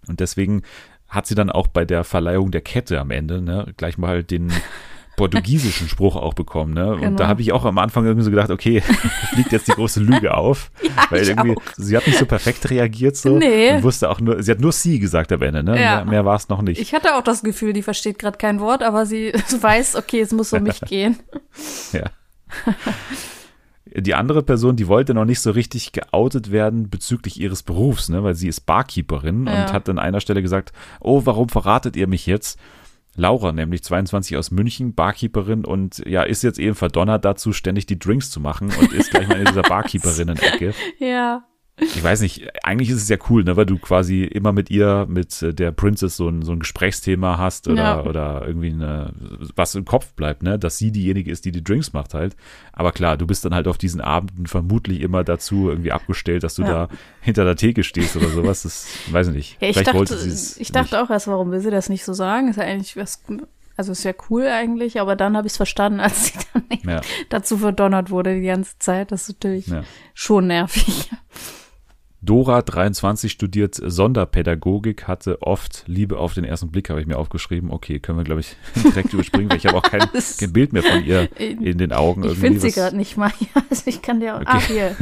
und 0.08 0.20
deswegen 0.22 0.62
hat 1.10 1.28
sie 1.28 1.36
dann 1.36 1.50
auch 1.50 1.68
bei 1.68 1.84
der 1.84 2.06
Verleihung 2.06 2.52
der 2.52 2.62
Kette 2.62 2.98
am 3.00 3.12
Ende 3.12 3.42
ne, 3.42 3.74
gleich 3.76 3.98
mal 3.98 4.24
den 4.24 4.54
portugiesischen 5.22 5.88
Spruch 5.88 6.16
auch 6.16 6.34
bekommen. 6.34 6.74
Ne? 6.74 6.94
Und 6.94 7.02
Genau. 7.02 7.16
da 7.18 7.28
habe 7.28 7.42
ich 7.42 7.52
auch 7.52 7.64
am 7.66 7.78
Anfang 7.78 8.06
irgendwie 8.06 8.24
so 8.26 8.32
gedacht, 8.32 8.50
okay, 8.50 8.82
fliegt 9.34 9.52
jetzt 9.52 9.68
die 9.68 9.72
große 9.74 10.00
Lüge 10.00 10.36
auf. 10.36 10.72
weil 11.10 11.22
ich 11.22 11.30
irgendwie, 11.30 11.56
auch. 11.56 11.62
sie 11.78 11.96
hat 11.96 12.08
nicht 12.08 12.18
so 12.18 12.26
perfekt 12.26 12.70
reagiert 12.70 13.16
so 13.16 13.38
Nee. 13.38 13.76
und 13.76 13.84
wusste 13.84 14.10
auch 14.10 14.20
nur, 14.20 14.42
sie 14.42 14.52
hat 14.52 14.60
nur 14.60 14.72
sie 14.72 15.00
gesagt 15.00 15.32
am 15.32 15.42
Ende, 15.44 15.64
ne? 15.64 15.80
Ja. 15.80 15.96
Mehr, 15.98 16.06
mehr 16.06 16.26
war 16.26 16.36
es 16.36 16.50
noch 16.50 16.62
nicht. 16.62 16.82
Ich 16.82 16.94
hatte 16.94 17.16
auch 17.16 17.22
das 17.24 17.44
Gefühl, 17.44 17.74
die 17.74 17.84
versteht 17.84 18.18
gerade 18.20 18.38
kein 18.38 18.60
Wort, 18.60 18.82
aber 18.84 19.06
sie 19.06 19.32
weiß, 19.62 19.96
okay, 19.96 20.22
es 20.22 20.32
muss 20.32 20.52
um 20.54 20.64
mich 20.64 20.82
gehen. 20.82 21.20
Ja. 21.94 22.10
Die 23.94 24.14
andere 24.16 24.42
Person, 24.42 24.78
die 24.78 24.88
wollte 24.88 25.14
noch 25.14 25.26
nicht 25.26 25.42
so 25.42 25.52
richtig 25.52 25.92
geoutet 25.92 26.52
werden 26.52 26.90
bezüglich 26.90 27.40
ihres 27.40 27.62
Berufs, 27.62 28.08
ne, 28.10 28.24
weil 28.24 28.36
sie 28.36 28.48
ist 28.48 28.62
Barkeeperin 28.62 29.48
Ja. 29.48 29.66
und 29.66 29.74
hat 29.74 29.90
an 29.90 30.00
einer 30.00 30.22
Stelle 30.22 30.42
gesagt, 30.42 30.72
oh, 31.02 31.22
warum 31.26 31.50
verratet 31.50 31.96
ihr 31.98 32.08
mich 32.08 32.26
jetzt? 32.26 32.58
Laura, 33.22 33.52
nämlich 33.52 33.84
22 33.84 34.36
aus 34.36 34.52
München, 34.52 34.96
Barkeeperin 34.96 35.64
und 35.64 36.04
ja, 36.08 36.24
ist 36.24 36.42
jetzt 36.42 36.60
eben 36.60 36.76
verdonnert 36.76 37.24
dazu, 37.24 37.54
ständig 37.54 37.86
die 37.86 38.00
Drinks 38.00 38.32
zu 38.32 38.40
machen 38.40 38.72
und 38.80 38.92
ist 38.92 39.12
gleich 39.12 39.28
mal 39.28 39.40
in 39.40 39.46
dieser 39.46 39.62
Barkeeperinnen-Ecke. 39.70 40.74
Ja. 40.98 41.44
Ich 41.84 42.04
weiß 42.04 42.22
nicht, 42.22 42.48
eigentlich 42.64 42.90
ist 42.92 43.02
es 43.02 43.10
ja 43.10 43.18
cool, 43.30 43.44
ne, 43.44 43.58
weil 43.58 43.66
du 43.66 43.78
quasi 43.80 44.24
immer 44.24 44.52
mit 44.52 44.70
ihr, 44.70 45.08
mit 45.10 45.42
äh, 45.42 45.52
der 45.54 45.72
Princess 45.72 46.16
so 46.16 46.28
ein, 46.30 46.44
so 46.44 46.52
ein 46.52 46.60
Gesprächsthema 46.60 47.38
hast 47.40 47.68
oder, 47.68 47.82
Ja. 47.84 48.04
oder 48.04 48.44
irgendwie 48.46 48.70
eine, 48.72 49.14
was 49.56 49.74
im 49.74 49.84
Kopf 49.86 50.14
bleibt, 50.14 50.44
ne, 50.44 50.60
dass 50.60 50.78
sie 50.78 50.92
diejenige 50.92 51.32
ist, 51.32 51.44
die 51.46 51.52
die 51.52 51.64
Drinks 51.64 51.92
macht 51.94 52.14
halt. 52.14 52.36
Aber 52.72 52.92
klar, 52.92 53.18
du 53.18 53.26
bist 53.26 53.44
dann 53.46 53.56
halt 53.56 53.68
auf 53.68 53.78
diesen 53.80 54.00
Abenden 54.00 54.46
vermutlich 54.46 55.02
immer 55.02 55.24
dazu 55.24 55.70
irgendwie 55.70 55.92
abgestellt, 55.92 56.44
dass 56.44 56.56
du 56.56 56.62
Ja. 56.62 56.68
da 56.88 56.90
hinter 57.20 57.46
der 57.46 57.56
Theke 57.56 57.84
stehst 57.84 58.16
oder 58.16 58.30
sowas. 58.30 58.62
Das 58.64 58.88
weiß 59.12 59.30
ich 59.30 59.34
nicht. 59.34 59.58
Ja, 59.62 59.70
ich 59.70 59.74
Vielleicht 59.78 59.88
dachte, 59.96 60.16
ich 60.60 60.72
dachte 60.72 60.96
nicht. 60.96 61.04
auch 61.04 61.10
erst, 61.10 61.28
warum 61.28 61.52
will 61.52 61.62
sie 61.62 61.72
das 61.72 61.90
nicht 61.90 62.06
so 62.06 62.14
sagen? 62.14 62.48
Ist 62.50 62.58
ja 62.58 62.64
eigentlich 62.64 62.96
was 62.96 63.24
Also 63.78 63.92
ist 63.94 64.04
ja 64.04 64.14
cool 64.30 64.46
eigentlich, 64.46 65.02
aber 65.02 65.16
dann 65.16 65.36
habe 65.36 65.48
ich 65.48 65.54
es 65.54 65.58
verstanden, 65.58 66.00
als 66.00 66.28
sie 66.28 66.34
dann 66.86 67.02
dazu 67.30 67.58
verdonnert 67.58 68.12
wurde 68.12 68.36
die 68.40 68.46
ganze 68.46 68.78
Zeit. 68.78 69.12
Das 69.12 69.24
ist 69.24 69.44
natürlich 69.44 69.66
schon 70.14 70.46
nervig. 70.48 71.10
Dora 72.24 72.62
23 72.62 73.32
studiert 73.32 73.76
Sonderpädagogik, 73.76 75.08
hatte 75.08 75.42
oft 75.42 75.84
Liebe 75.88 76.18
auf 76.18 76.36
den 76.36 76.44
ersten 76.44 76.70
Blick, 76.70 76.92
habe 76.92 77.02
ich 77.02 77.08
mir 77.08 77.18
aufgeschrieben. 77.18 77.72
Okay, 77.72 78.00
können 78.00 78.20
wir, 78.20 78.24
glaube 78.24 78.42
ich, 78.42 78.56
direkt 78.84 79.14
überspringen, 79.14 79.50
weil 79.50 79.58
ich 79.58 79.66
habe 79.66 79.78
auch 79.78 79.84
kein, 79.84 80.08
kein 80.40 80.54
Bild 80.54 80.72
mehr 80.72 80.84
von 80.84 81.04
ihr 81.04 81.30
in 81.40 81.80
den 81.80 81.92
Augen. 81.92 82.24
Ich 82.24 82.38
finde 82.38 82.60
sie 82.60 82.72
gerade 82.72 82.96
nicht 82.96 83.18
mal. 83.18 83.32
Ja, 83.40 83.64
also 83.70 83.84
ich 83.86 84.02
kann 84.04 84.20
dir 84.20 84.36
auch. 84.36 84.42
Okay. 84.42 84.50
Ach, 84.52 84.68
hier. 84.68 84.96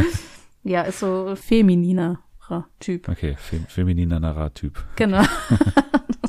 Ja, 0.64 0.84
ist 0.84 1.00
so 1.00 1.36
femininerer 1.36 2.20
Typ. 2.80 3.10
Okay, 3.10 3.36
fem 3.38 3.66
femininer 3.68 4.54
Typ. 4.54 4.84
Genau. 4.96 5.20
Und 5.20 5.28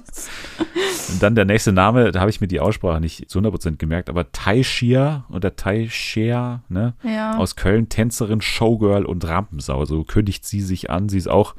dann 1.22 1.34
der 1.34 1.44
nächste 1.44 1.72
Name, 1.72 2.12
da 2.12 2.20
habe 2.20 2.30
ich 2.30 2.40
mir 2.40 2.48
die 2.48 2.60
Aussprache 2.60 3.00
nicht 3.00 3.30
zu 3.30 3.38
100% 3.38 3.76
gemerkt, 3.76 4.08
aber 4.08 4.30
Taishia 4.32 5.24
oder 5.30 5.56
Taishia, 5.56 6.62
ne? 6.68 6.94
Ja. 7.02 7.36
Aus 7.36 7.56
Köln, 7.56 7.88
Tänzerin, 7.88 8.40
Showgirl 8.40 9.04
und 9.04 9.26
Rampensau. 9.26 9.84
So 9.84 10.04
kündigt 10.04 10.44
sie 10.44 10.60
sich 10.60 10.90
an. 10.90 11.08
Sie 11.08 11.18
ist 11.18 11.28
auch 11.28 11.54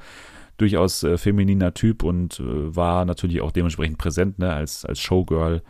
durchaus 0.58 1.04
äh, 1.04 1.18
femininer 1.18 1.74
Typ 1.74 2.04
und 2.04 2.40
äh, 2.40 2.76
war 2.76 3.06
natürlich 3.06 3.42
auch 3.42 3.52
dementsprechend 3.52 3.98
präsent, 3.98 4.40
ne? 4.40 4.54
Als, 4.54 4.86
als 4.86 5.00
Showgirl 5.00 5.62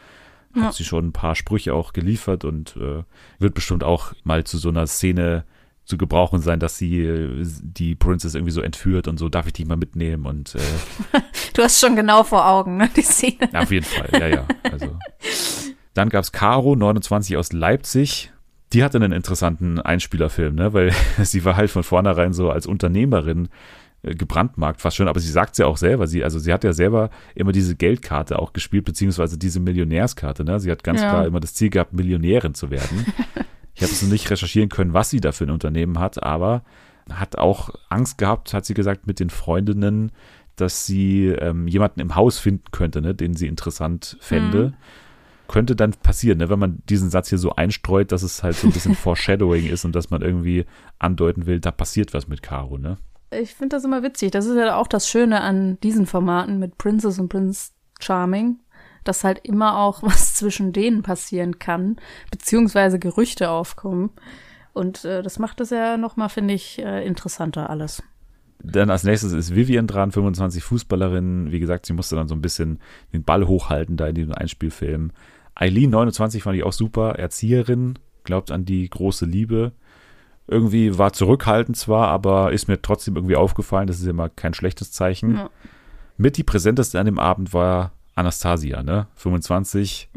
hat 0.54 0.64
Ja. 0.64 0.72
sie 0.74 0.84
schon 0.84 1.08
ein 1.08 1.14
paar 1.14 1.36
Sprüche 1.36 1.74
auch 1.74 1.94
geliefert 1.94 2.44
und 2.44 2.76
äh, 2.76 3.04
wird 3.40 3.54
bestimmt 3.54 3.86
auch 3.86 4.14
mal 4.26 4.44
zu 4.44 4.58
so 4.58 4.68
einer 4.70 4.86
Szene 4.86 5.46
zu 5.92 5.98
gebrauchen 5.98 6.40
sein, 6.42 6.60
dass 6.60 6.78
sie 6.78 7.02
äh, 7.02 7.46
die 7.62 7.96
Princess 7.96 8.34
irgendwie 8.34 8.54
so 8.54 8.62
entführt 8.62 9.08
und 9.10 9.18
so, 9.20 9.28
darf 9.30 9.46
ich 9.48 9.54
dich 9.54 9.66
mal 9.68 9.76
mitnehmen 9.78 10.26
und 10.26 10.56
äh, 10.56 10.60
Du 11.54 11.62
hast 11.62 11.82
schon 11.82 11.96
genau 11.98 12.24
vor 12.24 12.48
Augen, 12.48 12.78
ne, 12.78 12.90
die 12.96 13.02
Szene. 13.02 13.50
ja, 13.54 13.60
Auf 13.60 13.72
jeden 13.72 13.86
Fall, 13.86 14.10
ja, 14.20 14.28
ja. 14.28 14.46
Also. 14.72 14.98
Dann 15.94 16.08
gab's 16.10 16.32
Caro, 16.32 16.76
29 16.78 17.36
aus 17.36 17.52
Leipzig. 17.52 18.32
Die 18.72 18.84
hatte 18.86 18.98
einen 19.00 19.12
interessanten 19.12 19.80
Einspielerfilm, 19.82 20.56
ne? 20.56 20.72
weil 20.72 20.94
sie 21.24 21.44
war 21.44 21.58
halt 21.58 21.70
von 21.70 21.84
vornherein 21.84 22.32
so 22.32 22.50
als 22.50 22.66
Unternehmerin 22.68 23.50
äh, 24.04 24.16
gebrandmarkt 24.16 24.80
fast 24.80 24.96
schon, 24.96 25.10
aber 25.10 25.20
sie 25.20 25.30
sagt 25.30 25.58
ja 25.58 25.66
auch 25.66 25.76
selber, 25.76 26.08
sie, 26.08 26.24
also 26.24 26.40
sie 26.40 26.54
hat 26.54 26.64
ja 26.64 26.72
selber 26.72 27.10
immer 27.36 27.52
diese 27.52 27.76
Geldkarte 27.76 28.40
auch 28.40 28.54
gespielt, 28.54 28.86
beziehungsweise 28.86 29.38
diese 29.38 29.60
Millionärskarte, 29.60 30.46
ne? 30.46 30.60
Sie 30.62 30.72
hat 30.72 30.86
ganz 30.86 31.02
Ja. 31.02 31.10
klar 31.10 31.26
immer 31.28 31.42
das 31.42 31.54
Ziel 31.54 31.70
gehabt, 31.70 31.92
Millionärin 31.92 32.54
zu 32.54 32.72
werden. 32.72 33.06
Ich 33.74 33.84
habe 33.84 33.92
es 33.92 34.02
noch 34.02 34.10
nicht 34.10 34.30
recherchieren 34.30 34.70
können, 34.70 34.94
was 34.94 35.10
sie 35.10 35.22
da 35.22 35.32
für 35.32 35.46
ein 35.46 35.52
Unternehmen 35.52 36.00
hat, 36.00 36.22
aber 36.22 36.64
hat 37.10 37.38
auch 37.38 37.70
Angst 37.90 38.18
gehabt, 38.18 38.54
hat 38.54 38.66
sie 38.66 38.74
gesagt, 38.74 39.08
mit 39.08 39.20
den 39.20 39.30
Freundinnen, 39.30 40.12
dass 40.56 40.86
sie 40.86 41.28
ähm, 41.28 41.68
jemanden 41.68 42.00
im 42.00 42.16
Haus 42.16 42.38
finden 42.38 42.66
könnte, 42.72 43.02
ne, 43.02 43.16
den 43.16 43.34
sie 43.34 43.48
interessant 43.48 44.18
fände. 44.20 44.74
Könnte 45.48 45.76
dann 45.76 45.92
passieren, 45.92 46.38
ne, 46.38 46.50
wenn 46.50 46.60
man 46.60 46.82
diesen 46.88 47.10
Satz 47.10 47.30
hier 47.30 47.38
so 47.38 47.56
einstreut, 47.56 48.12
dass 48.12 48.24
es 48.24 48.44
halt 48.44 48.56
so 48.56 48.68
ein 48.68 48.74
bisschen 48.74 48.96
Foreshadowing 48.96 49.68
ist 49.68 49.86
und 49.86 49.96
dass 49.96 50.10
man 50.10 50.22
irgendwie 50.22 50.66
andeuten 51.00 51.46
will, 51.46 51.60
da 51.60 51.72
passiert 51.72 52.14
was 52.14 52.28
mit 52.28 52.42
Caro, 52.42 52.78
ne? 52.78 52.98
Ich 53.34 53.56
finde 53.56 53.78
das 53.78 53.86
immer 53.86 54.04
witzig. 54.04 54.32
Das 54.32 54.46
ist 54.46 54.58
ja 54.58 54.76
auch 54.76 54.88
das 54.88 55.08
Schöne 55.08 55.40
an 55.40 55.80
diesen 55.82 56.06
Formaten 56.06 56.60
mit 56.60 56.78
Princess 56.78 57.18
und 57.18 57.30
Prince 57.30 57.72
Charming, 58.00 58.60
dass 59.04 59.24
halt 59.24 59.40
immer 59.44 59.78
auch 59.78 60.04
was 60.04 60.36
zwischen 60.36 60.74
denen 60.74 61.04
passieren 61.04 61.60
kann, 61.60 61.98
beziehungsweise 62.32 63.00
Gerüchte 63.00 63.50
aufkommen. 63.50 64.12
Und 64.74 65.04
äh, 65.06 65.22
das 65.22 65.40
macht 65.40 65.60
es 65.62 65.70
ja 65.70 65.98
nochmal, 65.98 66.30
finde 66.30 66.54
ich, 66.54 66.80
äh, 66.80 67.06
interessanter 67.06 67.70
alles. 67.70 68.02
Dann 68.64 68.90
als 68.90 69.04
nächstes 69.04 69.34
ist 69.34 69.56
Vivian 69.56 69.88
dran, 69.88 70.12
25 70.12 70.64
Fußballerin. 70.64 71.52
Wie 71.52 71.60
gesagt, 71.60 71.86
sie 71.86 71.94
musste 71.94 72.16
dann 72.16 72.28
so 72.28 72.36
ein 72.36 72.42
bisschen 72.42 72.80
den 73.12 73.24
Ball 73.24 73.48
hochhalten 73.48 73.98
da 73.98 74.08
in 74.08 74.16
diesem 74.16 74.34
Einspielfilm. 74.34 75.12
Eileen, 75.56 75.90
29, 75.90 76.44
fand 76.44 76.58
ich 76.58 76.64
auch 76.64 76.74
super. 76.74 77.16
Erzieherin, 77.16 77.98
glaubt 78.24 78.52
an 78.52 78.66
die 78.66 78.88
große 78.90 79.26
Liebe. 79.26 79.72
Irgendwie 80.48 80.98
war 80.98 81.14
zurückhaltend 81.14 81.78
zwar, 81.78 82.08
aber 82.10 82.52
ist 82.52 82.68
mir 82.68 82.82
trotzdem 82.82 83.16
irgendwie 83.16 83.36
aufgefallen. 83.36 83.88
Das 83.88 84.00
ist 84.00 84.06
immer 84.06 84.30
kein 84.30 84.54
schlechtes 84.54 84.92
Zeichen. 84.92 85.36
Ja. 85.36 85.50
Mit 86.18 86.38
die 86.38 86.44
präsenteste 86.44 87.00
an 87.00 87.06
dem 87.06 87.20
Abend 87.20 87.54
war 87.54 87.94
Anastasia, 88.16 88.84
ne? 88.84 89.08
25. 89.16 90.10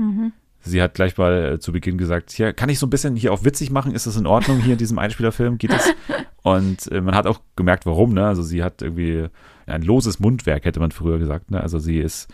Sie 0.66 0.80
hat 0.80 0.94
gleich 0.94 1.16
mal 1.18 1.54
äh, 1.54 1.58
zu 1.60 1.72
Beginn 1.72 1.98
gesagt, 1.98 2.30
hier, 2.32 2.54
kann 2.54 2.70
ich 2.70 2.78
so 2.78 2.86
ein 2.86 2.90
bisschen 2.90 3.16
hier 3.16 3.32
auf 3.32 3.44
witzig 3.44 3.70
machen? 3.70 3.94
Ist 3.94 4.06
das 4.06 4.16
in 4.16 4.26
Ordnung 4.26 4.60
hier 4.60 4.72
in 4.72 4.78
diesem 4.78 4.98
Einspielerfilm? 4.98 5.58
Geht 5.58 5.72
das? 5.72 5.90
Und 6.42 6.90
äh, 6.90 7.02
man 7.02 7.14
hat 7.14 7.26
auch 7.26 7.40
gemerkt, 7.54 7.84
warum, 7.84 8.14
ne? 8.14 8.26
Also 8.26 8.42
sie 8.42 8.62
hat 8.62 8.80
irgendwie 8.80 9.26
ein 9.66 9.82
loses 9.82 10.20
Mundwerk, 10.20 10.64
hätte 10.64 10.80
man 10.80 10.90
früher 10.90 11.18
gesagt, 11.18 11.50
ne? 11.50 11.60
Also 11.60 11.78
sie 11.78 11.98
ist 11.98 12.28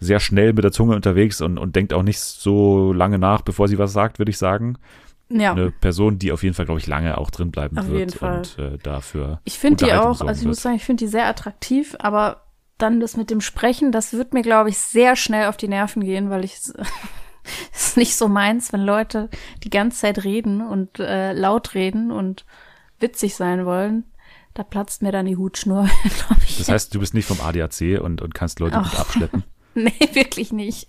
sehr 0.00 0.20
schnell 0.20 0.52
mit 0.52 0.64
der 0.64 0.72
Zunge 0.72 0.94
unterwegs 0.94 1.40
und, 1.40 1.56
und 1.56 1.74
denkt 1.74 1.94
auch 1.94 2.02
nicht 2.02 2.20
so 2.20 2.92
lange 2.92 3.18
nach, 3.18 3.40
bevor 3.40 3.68
sie 3.68 3.78
was 3.78 3.92
sagt, 3.94 4.18
würde 4.18 4.30
ich 4.30 4.38
sagen. 4.38 4.76
Ja. 5.28 5.52
Eine 5.52 5.70
Person, 5.70 6.18
die 6.18 6.32
auf 6.32 6.42
jeden 6.42 6.54
Fall, 6.54 6.66
glaube 6.66 6.80
ich, 6.80 6.86
lange 6.86 7.18
auch 7.18 7.30
drin 7.30 7.50
bleiben 7.50 7.78
Auf 7.78 7.88
wird 7.88 7.98
jeden 7.98 8.12
Fall. 8.12 8.38
und 8.38 8.58
äh, 8.58 8.78
dafür. 8.78 9.40
Ich 9.44 9.58
finde 9.58 9.86
die 9.86 9.92
auch, 9.92 10.20
also 10.20 10.24
ich 10.26 10.38
wird. 10.38 10.46
muss 10.46 10.62
sagen, 10.62 10.76
ich 10.76 10.84
finde 10.84 11.04
die 11.04 11.10
sehr 11.10 11.26
attraktiv, 11.26 11.96
aber 11.98 12.42
dann 12.78 13.00
das 13.00 13.16
mit 13.16 13.30
dem 13.30 13.40
Sprechen, 13.40 13.92
das 13.92 14.12
wird 14.12 14.34
mir, 14.34 14.42
glaube 14.42 14.68
ich, 14.68 14.78
sehr 14.78 15.16
schnell 15.16 15.48
auf 15.48 15.56
die 15.56 15.68
Nerven 15.68 16.04
gehen, 16.04 16.30
weil 16.30 16.44
ich 16.44 16.54
es 17.72 17.88
ist 17.88 17.96
nicht 17.96 18.16
so 18.16 18.28
meins, 18.28 18.72
wenn 18.72 18.82
Leute 18.82 19.28
die 19.64 19.70
ganze 19.70 20.00
Zeit 20.00 20.24
reden 20.24 20.60
und 20.60 20.98
äh, 20.98 21.32
laut 21.32 21.74
reden 21.74 22.10
und 22.10 22.44
witzig 22.98 23.34
sein 23.34 23.66
wollen. 23.66 24.04
Da 24.54 24.62
platzt 24.62 25.02
mir 25.02 25.12
dann 25.12 25.26
die 25.26 25.36
Hutschnur, 25.36 25.88
glaube 26.02 26.42
ich. 26.46 26.58
Das 26.58 26.68
heißt, 26.68 26.94
du 26.94 27.00
bist 27.00 27.14
nicht 27.14 27.26
vom 27.26 27.40
ADAC 27.40 28.00
und, 28.00 28.22
und 28.22 28.34
kannst 28.34 28.58
Leute 28.58 28.78
mit 28.78 28.88
Ach. 28.90 29.00
abschleppen. 29.00 29.44
nee, 29.74 29.92
wirklich 30.12 30.52
nicht. 30.52 30.86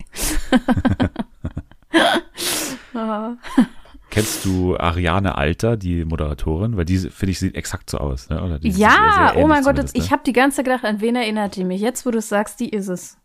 Ah. 2.93 3.35
Kennst 4.09 4.45
du 4.45 4.77
Ariane 4.77 5.35
Alter, 5.35 5.77
die 5.77 6.05
Moderatorin? 6.05 6.77
Weil 6.77 6.85
die, 6.85 6.97
finde 6.97 7.31
ich, 7.31 7.39
sieht 7.39 7.55
exakt 7.55 7.89
so 7.89 7.97
aus. 7.97 8.29
Ne? 8.29 8.41
Oder 8.41 8.59
die 8.59 8.69
ja, 8.69 9.33
oh 9.35 9.47
mein 9.47 9.63
Gott, 9.63 9.77
ich 9.93 10.05
ne? 10.05 10.11
habe 10.11 10.23
die 10.25 10.33
ganze 10.33 10.57
Zeit 10.57 10.65
gedacht, 10.65 10.85
an 10.85 11.01
wen 11.01 11.15
erinnert 11.15 11.55
die 11.55 11.63
mich? 11.63 11.81
Jetzt, 11.81 12.05
wo 12.05 12.11
du 12.11 12.19
es 12.19 12.29
sagst, 12.29 12.59
die 12.59 12.69
ist 12.69 12.87
es. 12.87 13.17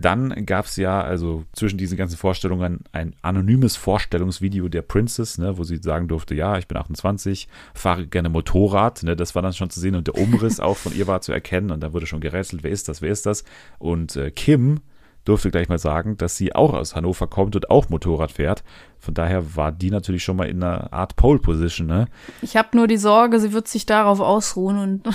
Dann 0.00 0.46
gab 0.46 0.66
es 0.66 0.76
ja, 0.76 1.00
also 1.00 1.44
zwischen 1.52 1.76
diesen 1.76 1.98
ganzen 1.98 2.16
Vorstellungen, 2.16 2.84
ein 2.92 3.16
anonymes 3.20 3.74
Vorstellungsvideo 3.74 4.68
der 4.68 4.82
Princess, 4.82 5.38
ne, 5.38 5.58
wo 5.58 5.64
sie 5.64 5.78
sagen 5.78 6.06
durfte, 6.06 6.36
ja, 6.36 6.56
ich 6.56 6.68
bin 6.68 6.78
28, 6.78 7.48
fahre 7.74 8.06
gerne 8.06 8.28
Motorrad. 8.28 9.02
Ne, 9.02 9.16
das 9.16 9.34
war 9.34 9.42
dann 9.42 9.54
schon 9.54 9.70
zu 9.70 9.80
sehen 9.80 9.96
und 9.96 10.06
der 10.06 10.16
Umriss 10.16 10.60
auch 10.60 10.76
von 10.76 10.94
ihr 10.94 11.08
war 11.08 11.20
zu 11.20 11.32
erkennen 11.32 11.72
und 11.72 11.80
da 11.80 11.92
wurde 11.92 12.06
schon 12.06 12.20
gerätselt, 12.20 12.62
wer 12.62 12.70
ist 12.70 12.88
das, 12.88 13.02
wer 13.02 13.10
ist 13.10 13.26
das? 13.26 13.42
Und 13.80 14.14
äh, 14.14 14.30
Kim 14.30 14.80
durfte 15.24 15.50
gleich 15.50 15.68
mal 15.68 15.78
sagen, 15.78 16.16
dass 16.16 16.36
sie 16.36 16.54
auch 16.54 16.72
aus 16.72 16.94
Hannover 16.94 17.26
kommt 17.26 17.54
und 17.54 17.70
auch 17.70 17.88
Motorrad 17.90 18.32
fährt. 18.32 18.64
Von 18.98 19.14
daher 19.14 19.56
war 19.56 19.72
die 19.72 19.90
natürlich 19.90 20.24
schon 20.24 20.36
mal 20.36 20.48
in 20.48 20.62
einer 20.62 20.92
Art 20.92 21.16
Pole 21.16 21.38
Position, 21.38 21.86
ne? 21.86 22.06
Ich 22.42 22.56
habe 22.56 22.76
nur 22.76 22.86
die 22.86 22.96
Sorge, 22.96 23.38
sie 23.40 23.52
wird 23.52 23.68
sich 23.68 23.84
darauf 23.86 24.20
ausruhen 24.20 24.78
und 24.78 25.08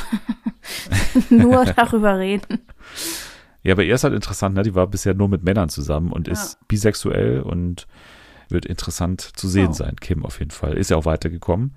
nur 1.29 1.65
darüber 1.75 2.17
reden. 2.19 2.59
Ja, 3.63 3.73
aber 3.73 3.83
ihr 3.83 3.95
ist 3.95 4.03
halt 4.03 4.13
interessant, 4.13 4.55
ne? 4.55 4.63
Die 4.63 4.75
war 4.75 4.87
bisher 4.87 5.13
nur 5.13 5.29
mit 5.29 5.43
Männern 5.43 5.69
zusammen 5.69 6.11
und 6.11 6.27
ist 6.27 6.57
bisexuell 6.67 7.41
und 7.41 7.87
wird 8.49 8.65
interessant 8.65 9.21
zu 9.21 9.47
sehen 9.47 9.69
Oh. 9.69 9.73
sein. 9.73 9.95
Kim 9.99 10.25
auf 10.25 10.39
jeden 10.39 10.51
Fall. 10.51 10.77
Ist 10.77 10.89
ja 10.91 10.97
auch 10.97 11.05
weitergekommen. 11.05 11.75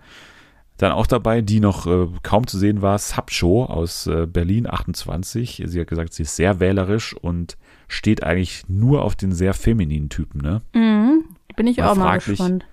Dann 0.78 0.92
auch 0.92 1.06
dabei, 1.06 1.40
die 1.40 1.60
noch 1.60 1.86
äh, 1.86 2.06
kaum 2.22 2.46
zu 2.46 2.58
sehen 2.58 2.82
war, 2.82 2.98
Subshow 2.98 3.64
aus 3.64 4.06
äh, 4.08 4.26
Berlin, 4.26 4.66
28. 4.68 5.62
Sie 5.64 5.80
hat 5.80 5.86
gesagt, 5.86 6.12
sie 6.12 6.24
ist 6.24 6.36
sehr 6.36 6.60
wählerisch 6.60 7.14
und 7.14 7.56
steht 7.88 8.22
eigentlich 8.22 8.64
nur 8.68 9.02
auf 9.02 9.14
den 9.16 9.32
sehr 9.32 9.54
femininen 9.54 10.08
Typen, 10.08 10.40
ne? 10.40 10.62
Mhm. 10.74 11.24
Bin 11.56 11.66
ich 11.66 11.78
Man 11.78 11.86
auch 11.88 11.94
mal 11.96 12.04
fragt 12.04 12.28
mich, 12.28 12.38
gespannt. 12.38 12.66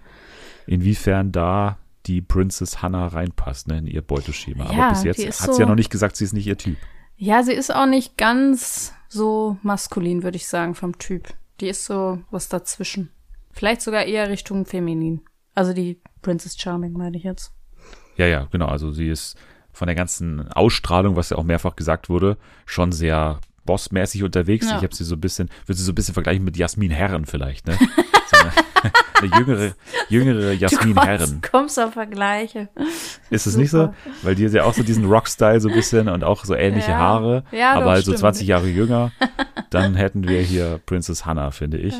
Inwiefern 0.65 1.31
da 1.31 1.77
die 2.05 2.21
Princess 2.21 2.81
Hannah 2.81 3.07
reinpasst, 3.07 3.67
ne, 3.67 3.77
in 3.77 3.87
ihr 3.87 4.01
Beuteschema. 4.01 4.71
Ja, 4.73 4.87
Aber 4.87 4.89
bis 4.93 5.03
jetzt 5.03 5.41
hat 5.41 5.49
sie 5.51 5.53
so- 5.55 5.59
ja 5.61 5.65
noch 5.67 5.75
nicht 5.75 5.89
gesagt, 5.89 6.15
sie 6.17 6.25
ist 6.25 6.33
nicht 6.33 6.47
ihr 6.47 6.57
Typ. 6.57 6.77
Ja, 7.15 7.43
sie 7.43 7.53
ist 7.53 7.73
auch 7.73 7.85
nicht 7.85 8.17
ganz 8.17 8.93
so 9.07 9.57
maskulin, 9.61 10.23
würde 10.23 10.35
ich 10.37 10.47
sagen, 10.47 10.75
vom 10.75 10.97
Typ. 10.97 11.33
Die 11.61 11.67
ist 11.69 11.85
so 11.85 12.19
was 12.31 12.49
dazwischen. 12.49 13.09
Vielleicht 13.51 13.81
sogar 13.81 14.03
eher 14.05 14.29
Richtung 14.29 14.65
feminin. 14.65 15.21
Also 15.55 15.73
die 15.73 16.01
Princess 16.21 16.57
Charming, 16.59 16.93
meine 16.93 17.15
ich 17.15 17.23
jetzt. 17.23 17.53
Ja, 18.17 18.25
ja, 18.25 18.47
genau. 18.51 18.67
Also 18.67 18.91
sie 18.91 19.07
ist 19.07 19.37
von 19.71 19.85
der 19.87 19.95
ganzen 19.95 20.51
Ausstrahlung, 20.51 21.15
was 21.15 21.29
ja 21.29 21.37
auch 21.37 21.43
mehrfach 21.43 21.75
gesagt 21.75 22.09
wurde, 22.09 22.37
schon 22.65 22.91
sehr 22.91 23.39
bossmäßig 23.65 24.23
unterwegs. 24.23 24.69
Ja. 24.69 24.77
Ich 24.77 24.83
habe 24.83 24.93
sie 24.95 25.03
so 25.03 25.15
ein 25.15 25.21
bisschen, 25.21 25.49
würde 25.65 25.77
sie 25.77 25.83
so 25.85 25.91
ein 25.91 25.95
bisschen 25.95 26.13
vergleichen 26.13 26.43
mit 26.43 26.57
Jasmin 26.57 26.91
Herren 26.91 27.25
vielleicht, 27.25 27.67
ne? 27.67 27.77
So 28.25 28.39
eine, 28.39 28.51
eine 29.31 29.37
jüngere, 29.39 29.71
jüngere 30.09 30.53
Jasmin 30.53 30.95
du 30.95 31.01
kommst, 31.01 31.07
Herren. 31.07 31.41
kommst 31.51 31.79
auf 31.79 31.93
Vergleiche. 31.93 32.69
Ist 33.29 33.45
es 33.47 33.57
nicht 33.57 33.69
so? 33.69 33.93
Weil 34.23 34.35
die 34.35 34.45
ist 34.45 34.55
ja 34.55 34.63
auch 34.63 34.73
so 34.73 34.81
diesen 34.81 35.05
Rockstyle 35.05 35.59
so 35.59 35.67
ein 35.69 35.75
bisschen 35.75 36.07
und 36.09 36.23
auch 36.23 36.45
so 36.45 36.55
ähnliche 36.55 36.91
Ja. 36.91 36.97
Haare, 36.97 37.43
Ja, 37.51 37.73
aber 37.73 37.91
halt 37.91 38.05
so 38.05 38.11
stimmt. 38.11 38.19
20 38.19 38.47
Jahre 38.47 38.67
jünger. 38.67 39.11
Dann 39.69 39.95
hätten 39.95 40.27
wir 40.27 40.41
hier 40.41 40.79
Princess 40.85 41.25
Hannah, 41.25 41.51
finde 41.51 41.77
ich. 41.77 41.93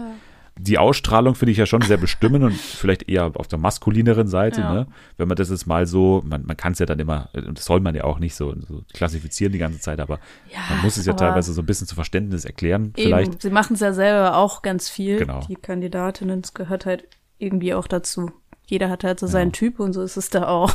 Die 0.58 0.78
Ausstrahlung 0.78 1.34
finde 1.34 1.52
ich 1.52 1.58
ja 1.58 1.66
schon 1.66 1.82
sehr 1.82 1.98
bestimmend 1.98 2.44
und 2.44 2.54
vielleicht 2.54 3.10
eher 3.10 3.32
auf 3.36 3.48
der 3.48 3.58
maskulineren 3.58 4.28
Seite, 4.28 4.62
Ja. 4.62 4.74
ne? 4.74 4.88
Wenn 5.18 5.28
man 5.28 5.36
das 5.36 5.50
jetzt 5.50 5.66
mal 5.66 5.88
so, 5.88 6.22
man, 6.26 6.46
man 6.46 6.56
kann 6.56 6.74
es 6.74 6.80
ja 6.80 6.86
dann 6.86 7.00
immer, 7.00 7.30
und 7.34 7.58
das 7.58 7.66
soll 7.66 7.80
man 7.80 7.96
ja 7.96 8.04
auch 8.04 8.20
nicht 8.20 8.36
so, 8.36 8.54
so 8.62 8.84
klassifizieren 8.94 9.52
die 9.52 9.58
ganze 9.60 9.80
Zeit, 9.80 10.00
aber 10.00 10.20
Ja, 10.54 10.60
man 10.70 10.82
muss 10.84 10.98
es 10.98 11.06
ja 11.08 11.14
teilweise 11.14 11.54
so 11.54 11.62
ein 11.64 11.66
bisschen 11.66 11.88
zu 11.88 11.96
Verständnis 11.96 12.46
erklären, 12.46 12.94
vielleicht. 12.96 13.32
Eben, 13.32 13.40
sie 13.42 13.50
machen 13.50 13.74
es 13.74 13.80
ja 13.80 13.94
selber 13.94 14.38
auch 14.38 14.62
ganz 14.62 14.90
viel. 14.90 15.18
Genau. 15.18 15.42
Die 15.50 15.56
Kandidatinnen, 15.56 16.42
es 16.44 16.54
gehört 16.54 16.86
halt 16.86 17.06
irgendwie 17.40 17.74
auch 17.74 17.88
dazu. 17.88 18.32
Jeder 18.68 18.90
hat 18.90 19.04
halt 19.04 19.20
so 19.20 19.28
seinen 19.28 19.52
Typ 19.54 19.80
und 19.80 19.94
so 19.94 20.02
ist 20.04 20.18
es 20.18 20.30
da 20.30 20.48
auch. 20.48 20.74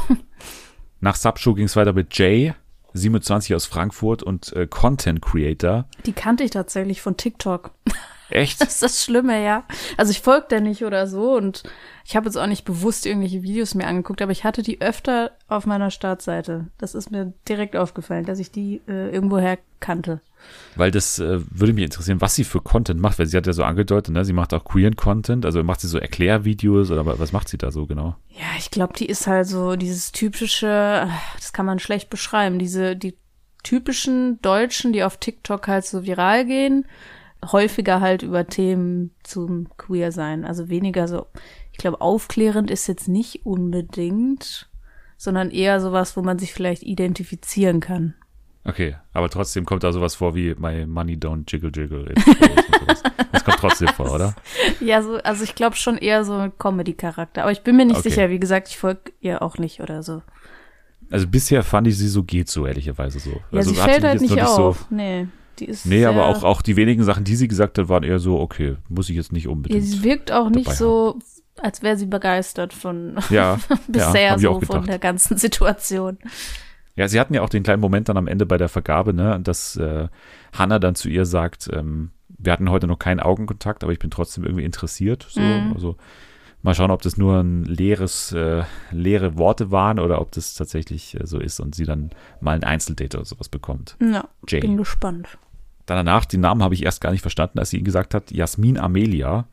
Nach 1.01 1.15
Subshow 1.15 1.55
ging 1.55 1.67
es 1.67 1.77
weiter 1.77 1.93
mit 1.93 2.19
Jay, 2.19 2.53
27 2.95 3.55
aus 3.55 3.67
Frankfurt 3.67 4.23
und 4.25 4.53
äh, 4.55 4.67
Content 4.67 5.23
Creator. 5.23 5.87
Die 6.05 6.13
kannte 6.13 6.43
ich 6.43 6.51
tatsächlich 6.51 7.01
von 7.01 7.17
TikTok. 7.17 7.71
Echt? 8.31 8.61
Das 8.61 8.69
ist 8.75 8.83
das 8.83 9.03
Schlimme, 9.05 9.43
ja. 9.45 9.65
Also 9.97 10.11
ich 10.11 10.21
folge 10.21 10.47
der 10.51 10.61
nicht 10.61 10.85
oder 10.85 11.07
so 11.07 11.35
und 11.37 11.63
ich 12.05 12.17
habe 12.17 12.27
jetzt 12.27 12.37
auch 12.37 12.47
nicht 12.47 12.65
bewusst 12.65 13.07
irgendwelche 13.07 13.43
Videos 13.43 13.75
mir 13.75 13.87
angeguckt, 13.87 14.23
aber 14.23 14.33
ich 14.33 14.45
hatte 14.45 14.63
die 14.63 14.81
öfter 14.81 15.33
auf 15.49 15.67
meiner 15.67 15.91
Startseite. 15.91 16.67
Das 16.79 16.95
ist 16.95 17.11
mir 17.11 17.33
direkt 17.49 17.77
aufgefallen, 17.77 18.25
dass 18.25 18.39
ich 18.39 18.51
die 18.51 18.81
äh, 18.89 19.11
irgendwoher 19.11 19.59
kannte. 19.81 20.21
Weil 20.77 20.91
das 20.91 21.19
äh, 21.19 21.41
würde 21.51 21.73
mich 21.73 21.85
interessieren, 21.85 22.21
was 22.21 22.35
sie 22.35 22.45
für 22.45 22.61
Content 22.61 23.01
macht, 23.01 23.19
weil 23.19 23.27
sie 23.27 23.37
hat 23.37 23.47
ja 23.47 23.53
so 23.53 23.65
angedeutet, 23.65 24.15
ne? 24.15 24.25
sie 24.25 24.33
macht 24.33 24.55
auch 24.55 24.65
queeren 24.65 24.95
Content, 24.97 25.45
also 25.45 25.63
macht 25.65 25.81
sie 25.81 25.89
so 25.89 25.99
Erklärvideos 25.99 26.91
oder 26.91 27.05
wa- 27.07 27.15
was 27.19 27.33
macht 27.33 27.49
sie 27.49 27.59
da 27.59 27.71
so 27.73 27.87
genau? 27.87 28.15
Ja, 28.31 28.47
ich 28.59 28.71
glaube, 28.71 28.93
die 28.95 29.07
ist 29.07 29.27
halt 29.27 29.47
so 29.49 29.75
dieses 29.77 30.13
typische, 30.13 31.09
das 31.37 31.53
kann 31.53 31.67
man 31.67 31.79
schlecht 31.79 32.09
beschreiben, 32.09 32.59
diese 32.59 32.95
die 32.97 33.17
typischen 33.65 34.41
Deutschen, 34.41 34.93
die 34.93 35.03
auf 35.03 35.17
TikTok 35.19 35.67
halt 35.69 35.85
so 35.85 36.05
viral 36.07 36.47
gehen, 36.47 36.87
häufiger 37.51 38.01
halt 38.01 38.23
über 38.23 38.47
Themen 38.47 39.13
zum 39.23 39.69
Queer 39.77 40.13
sein, 40.13 40.45
also 40.45 40.69
weniger 40.69 41.07
so, 41.09 41.27
ich 41.73 41.79
glaube, 41.79 42.01
aufklärend 42.01 42.71
ist 42.71 42.87
jetzt 42.89 43.09
nicht 43.09 43.47
unbedingt, 43.47 44.69
sondern 45.17 45.51
eher 45.51 45.81
sowas, 45.81 46.17
wo 46.17 46.23
man 46.23 46.39
sich 46.39 46.53
vielleicht 46.53 46.83
identifizieren 46.83 47.81
kann. 47.81 48.15
Okay, 48.65 48.97
aber 49.13 49.31
trotzdem 49.31 49.65
kommt 49.65 49.83
da 49.83 49.93
sowas 49.93 50.15
vor 50.17 50.35
wie 50.35 50.55
My 50.59 50.85
Money 50.85 51.15
Don't 51.17 51.45
Jiggle 51.51 51.71
Jiggle. 51.75 52.13
Das 53.33 53.45
kommt 53.45 53.59
trotzdem 53.59 53.89
vor, 53.89 54.15
oder? 54.15 54.35
Ja, 54.81 55.03
so, 55.03 55.17
also 55.19 55.45
ich 55.45 55.55
glaube 55.55 55.77
schon 55.77 55.97
eher 55.97 56.25
so 56.25 56.35
ein 56.35 56.53
Comedy-Charakter, 56.59 57.43
aber 57.43 57.53
ich 57.53 57.63
bin 57.63 57.77
mir 57.77 57.87
nicht 57.87 57.99
Okay. 57.99 58.11
sicher, 58.11 58.31
wie 58.31 58.39
gesagt, 58.39 58.69
ich 58.69 58.77
folge 58.79 59.13
ihr 59.21 59.43
auch 59.43 59.59
nicht 59.59 59.81
oder 59.81 60.03
so. 60.03 60.23
Also 61.11 61.27
bisher 61.27 61.63
fand 61.63 61.87
ich 61.87 61.97
sie 61.97 62.09
so 62.09 62.23
geht 62.23 62.49
so, 62.49 62.67
ehrlicherweise 62.67 63.19
so. 63.19 63.31
Ja, 63.31 63.59
also 63.59 63.71
sie 63.71 63.77
fällt 63.77 64.05
halt 64.05 64.21
nicht 64.21 64.37
noch 64.37 64.59
auf. 64.59 64.87
nee, 64.91 65.27
die 65.59 65.67
ist 65.67 65.87
Nee, 65.87 66.05
aber 66.05 66.27
auch, 66.27 66.43
auch 66.45 66.63
die 66.63 66.77
wenigen 66.77 67.03
Sachen, 67.05 67.25
die 67.25 67.37
sie 67.37 67.49
gesagt 67.49 67.79
hat, 67.79 67.89
waren 67.89 68.03
eher 68.05 68.19
so, 68.19 68.39
okay, 68.41 68.77
muss 68.89 69.09
ich 69.11 69.17
jetzt 69.17 69.33
nicht 69.33 69.45
Ja, 69.45 69.51
unbedingt. 69.51 69.85
sie 69.85 70.03
wirkt 70.03 70.33
auch 70.33 70.51
nicht 70.51 70.73
so, 70.73 71.19
als 71.61 71.83
wäre 71.83 71.97
sie 71.97 72.07
begeistert 72.07 72.73
von 72.73 73.19
ja, 73.31 73.59
bisher 73.89 74.23
ja, 74.33 74.39
so 74.39 74.61
von 74.61 74.87
der 74.87 74.99
ganzen 74.99 75.37
Situation. 75.37 76.19
Ja, 76.97 77.07
sie 77.09 77.21
hatten 77.21 77.35
ja 77.35 77.43
auch 77.43 77.49
den 77.49 77.63
kleinen 77.63 77.81
Moment 77.81 78.09
dann 78.09 78.17
am 78.17 78.27
Ende 78.27 78.45
bei 78.47 78.59
der 78.59 78.69
Vergabe, 78.69 79.13
ne, 79.15 79.39
dass 79.43 79.77
äh, 79.77 80.09
Hannah 80.57 80.79
dann 80.79 80.95
zu 80.97 81.09
ihr 81.09 81.27
sagt, 81.27 81.69
ähm, 81.73 82.11
wir 82.41 82.53
hatten 82.53 82.71
heute 82.71 82.87
noch 82.87 82.99
keinen 82.99 83.21
Augenkontakt, 83.21 83.83
aber 83.83 83.93
ich 83.93 83.99
bin 83.99 84.11
trotzdem 84.11 84.45
irgendwie 84.45 84.65
interessiert. 84.65 85.27
So, 85.29 85.41
Mhm. 85.41 85.73
also 85.75 85.97
mal 86.63 86.75
schauen, 86.75 86.91
ob 86.91 87.03
das 87.03 87.17
nur 87.17 87.39
ein 87.41 87.65
leeres, 87.65 88.33
äh, 88.33 88.63
leere 88.91 89.39
Worte 89.39 89.71
waren 89.71 89.99
oder 90.01 90.21
ob 90.21 90.33
das 90.33 90.55
tatsächlich 90.55 91.19
äh, 91.21 91.25
so 91.27 91.39
ist 91.39 91.61
und 91.61 91.75
sie 91.77 91.85
dann 91.85 92.11
mal 92.41 92.53
ein 92.57 92.65
Einzeldate 92.65 93.17
oder 93.17 93.27
sowas 93.27 93.49
bekommt. 93.49 93.97
Ja, 94.01 94.29
Jay. 94.49 94.61
bin 94.61 94.77
gespannt. 94.77 95.39
Dann 95.89 96.05
danach, 96.05 96.27
den 96.27 96.41
Namen 96.41 96.63
habe 96.63 96.75
ich 96.75 96.85
erst 96.85 97.01
gar 97.01 97.13
nicht 97.13 97.23
verstanden, 97.23 97.59
als 97.59 97.71
sie 97.71 97.79
ihn 97.79 97.85
gesagt 97.85 98.13
hat, 98.13 98.31
Jasmin 98.31 98.79
Amelia. 98.79 99.47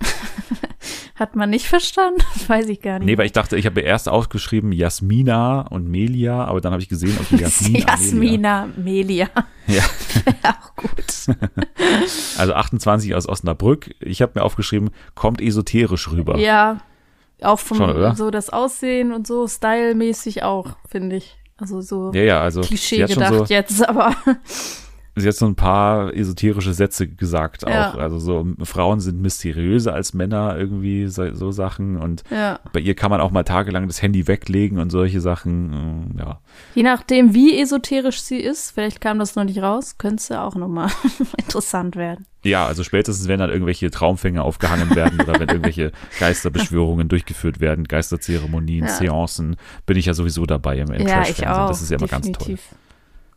Hat 1.14 1.36
man 1.36 1.48
nicht 1.48 1.68
verstanden? 1.68 2.20
Das 2.34 2.48
weiß 2.48 2.68
ich 2.68 2.82
gar 2.82 2.98
nicht. 2.98 3.06
Nee, 3.06 3.16
weil 3.16 3.26
ich 3.26 3.32
dachte, 3.32 3.56
ich 3.56 3.66
habe 3.66 3.80
erst 3.80 4.08
ausgeschrieben 4.08 4.72
Jasmina 4.72 5.62
und 5.62 5.88
Melia, 5.88 6.44
aber 6.44 6.60
dann 6.60 6.72
habe 6.72 6.82
ich 6.82 6.88
gesehen, 6.88 7.16
okay, 7.20 7.36
Jasmin 7.40 7.84
Amelia. 7.88 7.94
Jasmina 7.94 8.68
Melia. 8.76 9.28
Ja. 9.68 9.82
auch 10.44 10.76
gut. 10.76 11.36
Also 12.38 12.54
28 12.54 13.16
aus 13.16 13.28
Osnabrück. 13.28 13.92
Ich 13.98 14.22
habe 14.22 14.32
mir 14.36 14.44
aufgeschrieben, 14.44 14.90
kommt 15.16 15.40
esoterisch 15.40 16.08
rüber. 16.10 16.38
Ja, 16.38 16.82
auch 17.42 17.58
vom 17.58 17.78
Schon, 17.78 18.14
so 18.14 18.30
das 18.30 18.50
Aussehen 18.50 19.12
und 19.12 19.26
so 19.26 19.48
stylmäßig 19.48 20.44
auch, 20.44 20.76
finde 20.88 21.16
ich. 21.16 21.36
Also 21.56 21.80
so 21.80 22.12
ja, 22.12 22.22
ja, 22.22 22.40
also 22.40 22.60
Klischee 22.60 23.04
gedacht 23.06 23.34
so, 23.34 23.44
jetzt, 23.46 23.88
aber 23.88 24.14
sie 25.18 25.26
hat 25.26 25.34
so 25.34 25.46
ein 25.46 25.54
paar 25.56 26.14
esoterische 26.14 26.72
Sätze 26.74 27.08
gesagt 27.08 27.66
auch. 27.66 27.70
Ja. 27.70 27.94
Also 27.94 28.18
so 28.18 28.46
Frauen 28.64 29.00
sind 29.00 29.20
mysteriöser 29.20 29.94
als 29.94 30.12
Männer 30.14 30.56
irgendwie 30.58 31.06
so, 31.08 31.32
so 31.34 31.50
Sachen 31.50 31.96
und 31.96 32.22
ja. 32.30 32.60
bei 32.72 32.80
ihr 32.80 32.94
kann 32.94 33.10
man 33.10 33.20
auch 33.20 33.30
mal 33.30 33.42
tagelang 33.44 33.86
das 33.86 34.02
Handy 34.02 34.28
weglegen 34.28 34.78
und 34.78 34.90
solche 34.90 35.20
Sachen. 35.20 35.70
Mm, 36.12 36.18
Ja, 36.18 36.40
Je 36.74 36.82
nachdem, 36.82 37.32
wie 37.34 37.58
esoterisch 37.58 38.20
sie 38.20 38.36
ist, 38.38 38.72
vielleicht 38.72 39.00
kam 39.00 39.18
das 39.18 39.36
noch 39.36 39.44
nicht 39.44 39.62
raus, 39.62 39.96
könnte 39.98 40.16
es 40.16 40.28
ja 40.28 40.44
auch 40.44 40.54
nochmal 40.54 40.90
interessant 41.38 41.96
werden. 41.96 42.26
ja, 42.44 42.66
also 42.66 42.84
spätestens 42.84 43.26
wenn 43.26 43.38
dann 43.40 43.50
irgendwelche 43.50 43.90
Traumfänger 43.90 44.44
aufgehangen 44.44 44.94
werden 44.94 45.20
oder 45.20 45.34
wenn 45.40 45.48
irgendwelche 45.48 45.92
Geisterbeschwörungen 46.20 47.08
durchgeführt 47.08 47.58
werden, 47.60 47.84
Geisterzeremonien, 47.88 48.84
Ja. 48.84 48.90
Seancen, 48.92 49.56
bin 49.86 49.96
ich 49.96 50.06
ja 50.06 50.12
sowieso 50.14 50.44
dabei 50.46 50.78
im, 50.78 50.90
im 50.92 51.06
ja, 51.06 51.22
ich 51.22 51.28
Trash-Fernsehen. 51.28 51.48
auch. 51.64 51.68
Das 51.68 51.80
ist 51.82 51.90
ja 51.90 51.96
immer 51.98 52.06
ganz 52.06 52.26
toll. 52.26 52.32
definitiv. 52.34 52.74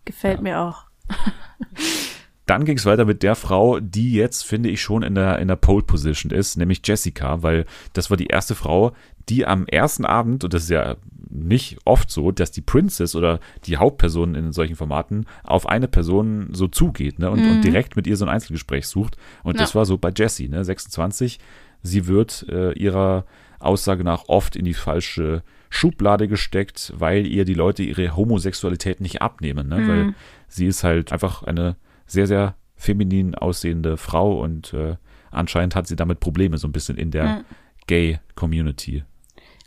Gefällt 0.06 0.38
Ja. 0.38 0.42
mir 0.44 0.60
auch. 0.60 0.89
Dann 2.46 2.66
ging 2.66 2.78
es 2.78 2.86
weiter 2.88 3.06
mit 3.06 3.22
der 3.22 3.36
Frau, 3.36 3.80
die 3.80 4.14
jetzt, 4.14 4.44
finde 4.44 4.70
ich, 4.70 4.82
schon 4.82 5.04
in 5.04 5.14
der, 5.14 5.38
in 5.38 5.48
der 5.48 5.56
Pole 5.56 5.84
Position 5.84 6.32
ist, 6.32 6.58
nämlich 6.58 6.82
Jessica, 6.84 7.44
weil 7.44 7.66
das 7.94 8.10
war 8.10 8.18
die 8.18 8.26
erste 8.26 8.56
Frau, 8.56 8.94
die 9.30 9.46
am 9.46 9.68
ersten 9.68 10.04
Abend, 10.04 10.44
und 10.44 10.52
das 10.56 10.64
ist 10.64 10.70
ja 10.72 10.96
nicht 11.30 11.78
oft 11.86 12.10
so, 12.10 12.32
dass 12.32 12.50
die 12.50 12.62
Princess 12.62 13.14
oder 13.16 13.40
die 13.66 13.78
Hauptperson 13.78 14.34
in 14.34 14.52
solchen 14.52 14.76
Formaten 14.76 15.28
auf 15.44 15.70
eine 15.70 15.88
Person 15.88 16.48
so 16.52 16.68
zugeht 16.68 17.20
ne, 17.20 17.30
und, 17.30 17.46
und 17.48 17.62
direkt 17.62 17.96
mit 17.96 18.08
ihr 18.08 18.18
so 18.18 18.26
ein 18.26 18.32
Einzelgespräch 18.32 18.88
sucht. 18.88 19.16
Und 19.44 19.60
das 19.60 19.70
Mhm. 19.70 19.78
Ja. 19.78 19.80
war 19.82 19.86
so 19.86 19.98
bei 20.00 20.10
Jessie, 20.16 20.50
ne, 20.50 20.66
26. 20.66 21.38
Sie 21.84 22.08
wird 22.08 22.48
äh, 22.50 22.72
ihrer 22.74 23.26
Aussage 23.60 24.04
nach 24.04 24.24
oft 24.28 24.56
in 24.56 24.66
die 24.66 24.74
falsche 24.74 25.44
Schublade 25.70 26.28
gesteckt, 26.28 26.94
weil 26.98 27.28
ihr 27.28 27.46
die 27.46 27.54
Leute 27.54 27.84
ihre 27.84 28.16
Homosexualität 28.16 29.02
nicht 29.02 29.22
abnehmen, 29.22 29.68
ne? 29.68 29.78
Mhm. 29.78 29.88
weil 29.88 30.14
sie 30.50 30.66
ist 30.66 30.84
halt 30.84 31.14
einfach 31.14 31.44
eine 31.44 31.78
sehr, 32.06 32.28
sehr 32.28 32.56
feminin 32.76 33.36
aussehende 33.36 33.96
Frau 33.98 34.42
und 34.42 34.74
äh, 34.74 34.98
anscheinend 35.32 35.76
hat 35.76 35.88
sie 35.88 35.96
damit 35.96 36.20
Probleme 36.20 36.58
so 36.58 36.68
ein 36.68 36.72
bisschen 36.74 36.98
in 36.98 37.12
der 37.12 37.24
Mhm. 37.26 37.46
Gay-Community. 37.88 39.04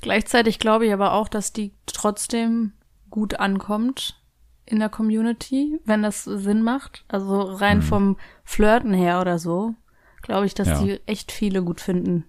Gleichzeitig 0.00 0.58
glaube 0.58 0.86
ich 0.86 0.92
aber 0.92 1.12
auch, 1.12 1.28
dass 1.28 1.52
die 1.52 1.72
trotzdem 1.86 2.72
gut 3.10 3.38
ankommt 3.38 4.18
in 4.64 4.78
der 4.78 4.88
Community, 4.88 5.78
wenn 5.84 6.02
das 6.02 6.24
Sinn 6.24 6.62
macht. 6.62 7.04
Also 7.08 7.40
rein 7.42 7.82
vom 7.82 8.16
Flirten 8.44 8.94
her 8.94 9.20
oder 9.20 9.38
so, 9.38 9.74
glaube 10.22 10.46
ich, 10.46 10.54
dass 10.54 10.68
Mhm. 10.68 10.74
Ja. 10.74 10.82
die 10.96 11.00
echt 11.06 11.30
viele 11.32 11.62
gut 11.62 11.80
finden. 11.80 12.24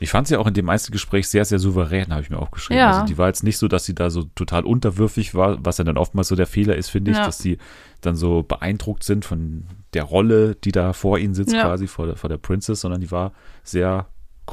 Ich 0.00 0.10
fand 0.10 0.28
sie 0.28 0.36
auch 0.36 0.46
in 0.46 0.54
dem 0.54 0.68
Einzelgespräch 0.68 1.28
sehr, 1.28 1.44
sehr 1.44 1.58
souverän, 1.58 2.10
habe 2.12 2.22
ich 2.22 2.30
mir 2.30 2.38
aufgeschrieben. 2.38 2.78
Ja. 2.78 2.92
Also 2.92 3.06
die 3.06 3.18
war 3.18 3.26
jetzt 3.26 3.42
nicht 3.42 3.58
so, 3.58 3.66
dass 3.68 3.84
sie 3.84 3.94
da 3.94 4.10
so 4.10 4.22
total 4.34 4.64
unterwürfig 4.64 5.34
war, 5.34 5.58
was 5.64 5.78
ja 5.78 5.84
dann 5.84 5.96
oftmals 5.98 6.28
so 6.28 6.36
der 6.36 6.46
Fehler 6.46 6.76
ist, 6.76 6.88
finde 6.88 7.10
ich, 7.10 7.16
Ja. 7.16 7.26
dass 7.26 7.38
sie 7.38 7.58
dann 8.00 8.14
so 8.14 8.42
beeindruckt 8.44 9.02
sind 9.02 9.24
von 9.24 9.64
der 9.94 10.04
Rolle, 10.04 10.54
die 10.54 10.70
da 10.72 10.92
vor 10.92 11.18
ihnen 11.18 11.34
sitzt, 11.34 11.52
Ja. 11.52 11.62
quasi 11.62 11.86
vor 11.88 12.06
der, 12.06 12.16
vor 12.16 12.28
der 12.30 12.36
Princess, 12.38 12.80
sondern 12.82 13.00
die 13.00 13.10
war 13.10 13.32
sehr 13.64 14.06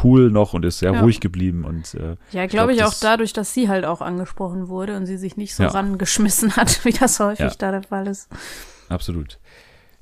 cool 0.03 0.29
noch 0.31 0.53
und 0.53 0.65
ist 0.65 0.79
sehr 0.79 0.93
Ja. 0.93 1.01
ruhig 1.01 1.19
geblieben 1.21 1.63
und 1.63 1.93
äh, 1.93 2.17
Ja, 2.31 2.47
glaube 2.47 2.71
ich, 2.73 2.79
glaub, 2.79 2.87
auch 2.89 2.93
das- 2.93 2.99
dadurch, 3.01 3.31
dass 3.31 3.53
sie 3.53 3.69
halt 3.69 3.85
auch 3.85 4.01
angesprochen 4.01 4.67
wurde 4.67 4.97
und 4.97 5.05
sie 5.05 5.17
sich 5.17 5.37
nicht 5.37 5.55
so 5.55 5.63
Ja. 5.63 5.69
rangeschmissen 5.69 6.51
hat, 6.57 6.83
wie 6.83 6.91
das 6.91 7.19
häufig 7.19 7.39
Ja. 7.51 7.51
da 7.57 7.71
der 7.71 7.83
Fall 7.83 8.07
ist. 8.07 8.29
Absolut. 8.89 9.39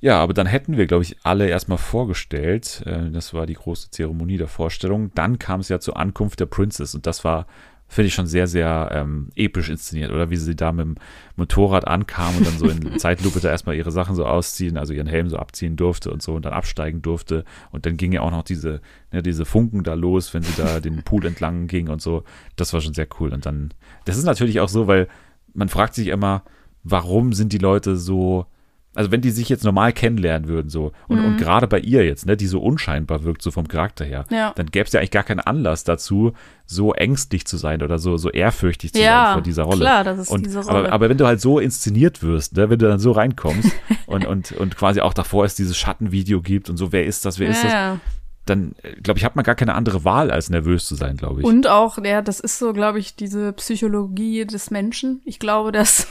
Ja, 0.04 0.20
aber 0.20 0.34
dann 0.34 0.48
hätten 0.48 0.76
wir, 0.76 0.86
glaube 0.86 1.04
ich, 1.04 1.16
alle 1.24 1.48
erstmal 1.48 1.78
vorgestellt. 1.78 2.84
Äh, 2.86 3.10
das 3.12 3.34
war 3.34 3.46
die 3.46 3.54
große 3.54 3.89
Zeremonie 3.89 4.36
der 4.36 4.50
Vorstellung. 4.50 5.12
Dann 5.16 5.39
kam 5.39 5.62
es 5.62 5.70
ja 5.70 5.80
zur 5.80 5.96
Ankunft 5.96 6.42
der 6.42 6.46
Princess 6.46 6.94
und 6.94 7.08
das 7.08 7.24
war, 7.24 7.48
finde 7.88 8.08
ich, 8.08 8.13
schon 8.13 8.28
sehr, 8.28 8.48
sehr 8.48 8.89
ähm, 8.92 9.30
episch 9.38 9.70
inszeniert, 9.70 10.12
oder 10.12 10.30
wie 10.30 10.36
sie 10.36 10.58
da 10.58 10.74
mit 10.74 10.88
dem 10.88 10.96
Motorrad 11.38 11.88
ankam 11.88 12.36
und 12.36 12.46
dann 12.46 12.58
so 12.58 12.68
in 12.68 12.98
Zeitlupe 13.00 13.39
da 13.39 13.50
erstmal 13.50 13.78
ihre 13.78 13.92
Sachen 13.92 14.13
so 14.13 14.26
ausziehen, 14.26 14.76
also 14.76 14.92
ihren 14.92 15.08
Helm 15.08 15.30
so 15.30 15.38
abziehen 15.38 15.78
durfte 15.78 16.12
und 16.12 16.22
so 16.22 16.34
und 16.34 16.44
dann 16.44 16.52
absteigen 16.52 17.02
durfte. 17.02 17.46
Und 17.72 17.86
dann 17.86 17.96
ging 17.96 18.12
ja 18.12 18.20
auch 18.20 18.32
noch 18.32 18.44
diese, 18.44 18.82
ne, 19.13 19.24
diese 19.24 19.46
Funken 19.46 19.86
da 19.86 19.94
los, 19.94 20.34
wenn 20.34 20.44
sie 20.44 20.62
da 20.62 20.80
den 20.82 21.04
Pool 21.04 21.26
entlang 21.26 21.68
ging 21.68 21.88
und 21.88 22.02
so. 22.02 22.26
Das 22.58 22.74
war 22.74 22.82
schon 22.82 22.94
sehr 22.94 23.08
cool. 23.22 23.32
Und 23.32 23.46
dann, 23.46 23.74
das 24.04 24.18
ist 24.18 24.26
natürlich 24.26 24.60
auch 24.60 24.68
so, 24.68 24.86
weil 24.88 25.08
man 25.54 25.70
fragt 25.70 25.96
sich 25.96 26.08
immer, 26.08 26.44
warum 26.84 27.32
sind 27.32 27.54
die 27.54 27.58
Leute 27.58 27.96
so 27.96 28.48
also 28.95 29.12
wenn 29.12 29.21
die 29.21 29.32
sich 29.32 29.49
jetzt 29.49 29.63
normal 29.63 29.91
kennenlernen 29.93 30.47
würden 30.47 30.69
so 30.69 30.91
und, 31.08 31.19
Mhm. 31.19 31.25
und 31.25 31.38
gerade 31.38 31.67
bei 31.67 31.79
ihr 31.79 32.06
jetzt, 32.06 32.25
ne, 32.25 32.38
die 32.38 32.47
so 32.47 32.60
unscheinbar 32.62 33.23
wirkt, 33.23 33.41
so 33.41 33.49
vom 33.51 33.67
Charakter 33.67 34.06
her, 34.06 34.25
Ja. 34.29 34.53
dann 34.56 34.67
gäbe 34.67 34.86
es 34.86 34.93
ja 34.93 34.99
eigentlich 34.99 35.12
gar 35.12 35.23
keinen 35.23 35.39
Anlass 35.39 35.84
dazu, 35.84 36.34
so 36.65 36.93
ängstlich 36.93 37.45
zu 37.45 37.58
sein 37.58 37.82
oder 37.82 37.99
so, 37.99 38.17
so 38.17 38.29
ehrfürchtig 38.29 38.93
zu 38.93 39.01
Ja, 39.01 39.25
sein 39.25 39.34
vor 39.34 39.41
dieser 39.41 39.63
Rolle. 39.63 39.82
klar, 39.82 40.03
das 40.03 40.19
ist 40.19 40.29
und, 40.29 40.45
diese 40.45 40.60
Rolle. 40.63 40.77
Aber, 40.79 40.91
aber 40.93 41.10
wenn 41.10 41.17
du 41.17 41.25
halt 41.25 41.41
so 41.41 41.60
inszeniert 41.60 42.21
wirst, 42.23 42.56
ne, 42.56 42.69
wenn 42.69 42.79
du 42.79 42.88
dann 42.88 42.99
so 42.99 43.12
reinkommst 43.12 43.71
und, 44.06 44.25
und, 44.25 44.51
und 44.53 44.77
quasi 44.77 45.01
auch 45.01 45.13
davor 45.13 45.45
es 45.45 45.56
dieses 45.56 45.77
Schattenvideo 45.77 46.41
gibt 46.41 46.69
und 46.69 46.77
so, 46.77 46.91
wer 46.91 47.06
ist 47.06 47.25
das, 47.25 47.39
wer 47.39 47.49
ist 47.49 47.63
das? 47.63 47.71
ja, 47.73 47.99
dann, 48.45 48.75
glaube 49.01 49.17
ich, 49.19 49.23
hat 49.25 49.38
man 49.38 49.43
gar 49.45 49.56
keine 49.56 49.73
andere 49.73 50.03
Wahl, 50.03 50.29
als 50.29 50.49
nervös 50.49 50.86
zu 50.86 50.95
sein, 50.95 51.15
glaube 51.15 51.39
ich. 51.39 51.45
Und 51.47 51.65
auch, 51.67 51.97
ja, 52.03 52.21
das 52.21 52.41
ist 52.41 52.60
so, 52.60 52.73
glaube 52.73 52.99
ich, 52.99 53.15
diese 53.15 53.53
Psychologie 53.53 54.45
des 54.45 54.69
Menschen. 54.69 55.21
Ich 55.23 55.39
glaube, 55.39 55.71
dass 55.71 56.08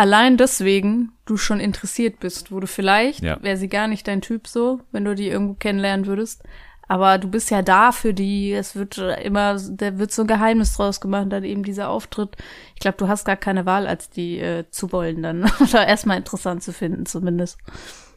allein 0.00 0.36
deswegen 0.36 1.12
du 1.26 1.36
schon 1.36 1.60
interessiert 1.60 2.20
bist, 2.20 2.50
wo 2.50 2.58
du 2.58 2.66
vielleicht, 2.66 3.22
Ja. 3.22 3.36
wäre 3.42 3.56
sie 3.56 3.68
gar 3.68 3.86
nicht 3.86 4.08
dein 4.08 4.20
Typ 4.22 4.46
so, 4.48 4.80
wenn 4.92 5.04
du 5.04 5.14
die 5.14 5.28
irgendwo 5.28 5.54
kennenlernen 5.54 6.06
würdest. 6.06 6.42
Aber 6.88 7.18
du 7.18 7.28
bist 7.28 7.50
ja 7.50 7.62
da 7.62 7.92
für 7.92 8.12
die, 8.12 8.52
es 8.52 8.74
wird 8.74 8.98
immer, 8.98 9.56
da 9.70 9.98
wird 9.98 10.10
so 10.10 10.22
ein 10.22 10.26
Geheimnis 10.26 10.74
draus 10.74 11.00
gemacht, 11.00 11.26
dann 11.30 11.44
eben 11.44 11.62
dieser 11.62 11.88
Auftritt. 11.88 12.36
Ich 12.74 12.80
glaube, 12.80 12.96
du 12.96 13.06
hast 13.06 13.24
gar 13.24 13.36
keine 13.36 13.64
Wahl, 13.66 13.86
als 13.86 14.10
die 14.10 14.38
äh, 14.40 14.64
zu 14.70 14.90
wollen 14.90 15.22
dann. 15.22 15.44
Oder 15.60 15.86
erstmal 15.86 16.16
interessant 16.16 16.62
zu 16.64 16.72
finden, 16.72 17.06
zumindest. 17.06 17.58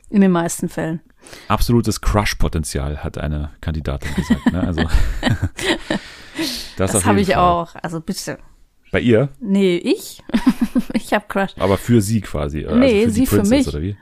In 0.09 0.21
den 0.21 0.31
meisten 0.31 0.69
Fällen. 0.69 1.01
Absolutes 1.47 2.01
Crush-Potenzial, 2.01 3.03
hat 3.03 3.17
eine 3.17 3.51
Kandidatin 3.61 4.13
gesagt. 4.15 4.51
Ne? 4.51 4.61
Also, 4.61 4.81
das 6.77 6.91
Das 6.93 7.05
habe 7.05 7.21
ich 7.21 7.29
Fall. 7.33 7.37
auch. 7.37 7.75
Also 7.81 7.99
bitte. 7.99 8.37
Bei 8.93 8.99
ihr, 8.99 9.29
Nee, 9.39 9.77
ich? 9.77 10.21
ich 10.93 11.11
hab 11.13 11.27
Crush. 11.27 11.49
aber 11.57 11.79
für 11.79 11.99
sie 11.99 12.21
quasi. 12.21 12.63
also 12.63 12.77
Nee, 12.77 13.05
für 13.05 13.07
die 13.07 13.13
sie 13.13 13.25
für 13.25 13.43
mich. 13.43 13.67
Oder 13.67 13.81
wie? 13.81 13.97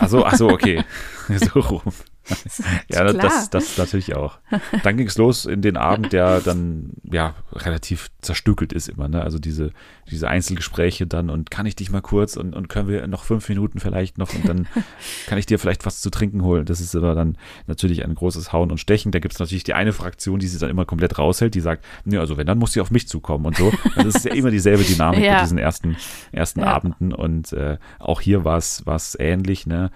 Ach 0.00 0.08
so, 0.08 0.24
ach 0.24 0.34
so, 0.34 0.48
okay. 0.48 0.82
so 1.28 1.60
rum. 1.60 1.92
Ja, 2.90 3.00
Klar. 3.10 3.12
das, 3.14 3.50
das 3.50 3.78
natürlich 3.78 4.14
auch. 4.16 4.38
Dann 4.82 4.96
ging 4.96 5.06
es 5.06 5.18
los 5.18 5.44
in 5.44 5.62
den 5.62 5.76
Abend, 5.76 6.12
der 6.12 6.40
dann 6.40 6.90
ja 7.02 7.34
relativ 7.52 8.08
zerstückelt 8.20 8.72
ist 8.72 8.88
immer. 8.88 9.08
Ne? 9.08 9.22
Also 9.22 9.38
diese, 9.38 9.72
diese 10.10 10.28
Einzelgespräche 10.28 11.06
dann 11.06 11.30
und 11.30 11.50
kann 11.50 11.66
ich 11.66 11.76
dich 11.76 11.90
mal 11.90 12.00
kurz 12.00 12.36
und, 12.36 12.54
und 12.54 12.68
können 12.68 12.88
wir 12.88 13.06
noch 13.06 13.24
fünf 13.24 13.48
Minuten 13.48 13.78
vielleicht 13.80 14.18
noch 14.18 14.32
und 14.34 14.48
dann 14.48 14.66
kann 15.26 15.38
ich 15.38 15.46
dir 15.46 15.58
vielleicht 15.58 15.86
was 15.86 16.00
zu 16.00 16.10
trinken 16.10 16.42
holen. 16.42 16.64
Das 16.64 16.80
ist 16.80 16.94
aber 16.96 17.14
dann 17.14 17.36
natürlich 17.66 18.04
ein 18.04 18.14
großes 18.14 18.52
Hauen 18.52 18.70
und 18.70 18.78
Stechen. 18.78 19.12
Da 19.12 19.18
gibt 19.18 19.34
es 19.34 19.40
natürlich 19.40 19.64
die 19.64 19.74
eine 19.74 19.92
Fraktion, 19.92 20.38
die 20.38 20.48
sie 20.48 20.58
dann 20.58 20.70
immer 20.70 20.84
komplett 20.84 21.18
raushält, 21.18 21.54
die 21.54 21.60
sagt, 21.60 21.84
nee, 22.04 22.16
also 22.18 22.36
wenn, 22.36 22.46
dann 22.46 22.58
muss 22.58 22.72
sie 22.72 22.80
auf 22.80 22.90
mich 22.90 23.08
zukommen 23.08 23.46
und 23.46 23.56
so. 23.56 23.72
Also 23.96 24.08
es 24.08 24.16
ist 24.16 24.24
ja 24.24 24.34
immer 24.34 24.50
dieselbe 24.50 24.82
Dynamik 24.84 25.20
Ja. 25.28 25.36
bei 25.36 25.42
diesen 25.42 25.58
ersten, 25.58 25.96
ersten 26.32 26.60
Ja. 26.60 26.66
Abenden 26.74 27.12
und 27.12 27.52
äh, 27.52 27.78
auch 27.98 28.20
hier 28.20 28.44
war 28.44 28.56
es 28.58 28.86
war 28.86 28.96
es 28.96 29.16
ähnlich, 29.18 29.66
ne? 29.66 29.90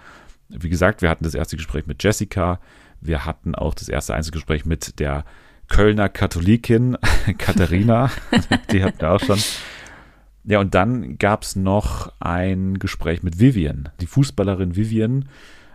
Wie 0.57 0.69
gesagt, 0.69 1.01
wir 1.01 1.09
hatten 1.09 1.23
das 1.23 1.35
erste 1.35 1.57
Gespräch 1.57 1.85
mit 1.87 2.03
Jessica, 2.03 2.59
wir 3.01 3.25
hatten 3.25 3.55
auch 3.55 3.73
das 3.73 3.89
erste 3.89 4.13
Einzelgespräch 4.13 4.65
mit 4.65 4.99
der 4.99 5.25
Kölner 5.67 6.09
Katholikin 6.09 6.97
Katharina, 7.37 8.11
die 8.71 8.83
hatten 8.83 8.99
wir 8.99 9.11
auch 9.11 9.19
schon. 9.19 9.39
Ja, 10.45 10.59
und 10.59 10.75
dann 10.75 11.17
gab 11.17 11.43
es 11.43 11.55
noch 11.55 12.11
ein 12.19 12.77
Gespräch 12.77 13.23
mit 13.23 13.39
Vivian, 13.39 13.89
die 14.01 14.07
Fußballerin 14.07 14.75
Vivian. 14.75 15.29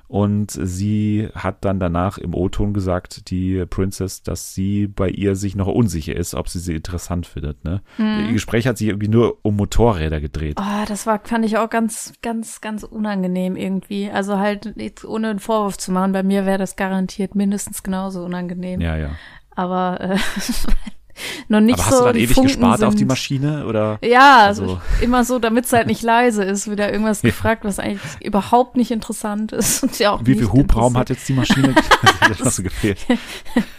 Und 0.08 0.50
sie 0.50 1.28
hat 1.34 1.66
dann 1.66 1.78
danach 1.78 2.16
im 2.16 2.34
O-Ton 2.34 2.72
gesagt, 2.72 3.30
die 3.30 3.64
Princess, 3.66 4.22
dass 4.22 4.54
sie 4.54 4.86
bei 4.86 5.10
ihr 5.10 5.36
sich 5.36 5.54
noch 5.54 5.66
unsicher 5.66 6.16
ist, 6.16 6.34
ob 6.34 6.48
sie 6.48 6.60
sie 6.60 6.74
interessant 6.74 7.26
findet. 7.26 7.62
Ne? 7.62 7.82
Ihr 7.98 8.32
Gespräch 8.32 8.66
hat 8.66 8.78
sich 8.78 8.88
irgendwie 8.88 9.08
nur 9.08 9.38
um 9.42 9.56
Motorräder 9.56 10.20
gedreht. 10.22 10.56
Oh, 10.58 10.84
das 10.88 11.06
war, 11.06 11.20
fand 11.22 11.44
ich 11.44 11.58
auch 11.58 11.68
ganz, 11.68 12.14
ganz, 12.22 12.62
ganz 12.62 12.84
unangenehm 12.84 13.54
irgendwie. 13.54 14.10
Also 14.10 14.38
halt, 14.38 14.74
ohne 15.04 15.28
einen 15.28 15.40
Vorwurf 15.40 15.76
zu 15.76 15.92
machen, 15.92 16.12
bei 16.12 16.22
mir 16.22 16.46
wäre 16.46 16.58
das 16.58 16.76
garantiert 16.76 17.34
mindestens 17.34 17.82
genauso 17.82 18.24
unangenehm. 18.24 18.80
Ja, 18.80 18.96
ja. 18.96 19.10
Aber 19.50 20.00
äh, 20.00 20.16
noch 21.48 21.60
nicht 21.60 21.74
Aber 21.74 21.84
hast 21.86 21.92
so. 21.94 21.98
du 22.00 22.04
dann 22.06 22.16
ewig 22.16 22.34
Funken 22.34 22.48
gespart 22.52 22.82
auf 22.84 22.94
die 22.94 22.98
sind- 23.00 23.08
Maschine? 23.08 23.66
Oder? 23.66 23.98
Ja, 24.04 24.44
Also- 24.46 24.62
also 24.62 24.80
immer 25.00 25.24
so, 25.24 25.38
damit 25.38 25.64
es 25.66 25.72
halt 25.72 25.86
nicht 25.86 26.02
leise 26.08 26.44
ist, 26.44 26.70
wieder 26.70 26.90
irgendwas 26.92 27.22
Ja. 27.22 27.30
gefragt, 27.30 27.64
was 27.64 27.78
eigentlich 27.78 28.00
überhaupt 28.20 28.76
nicht 28.76 28.90
interessant 28.90 29.52
ist 29.52 29.82
und 29.82 29.98
ja 29.98 30.12
auch 30.12 30.20
Wie 30.24 30.34
viel 30.34 30.48
Hubraum 30.50 30.96
hat 30.96 31.10
jetzt 31.10 31.28
die 31.28 31.34
Maschine? 31.34 31.74
Das 32.28 32.40
noch 32.40 32.50
so 32.50 32.62
gefehlt. 32.62 32.98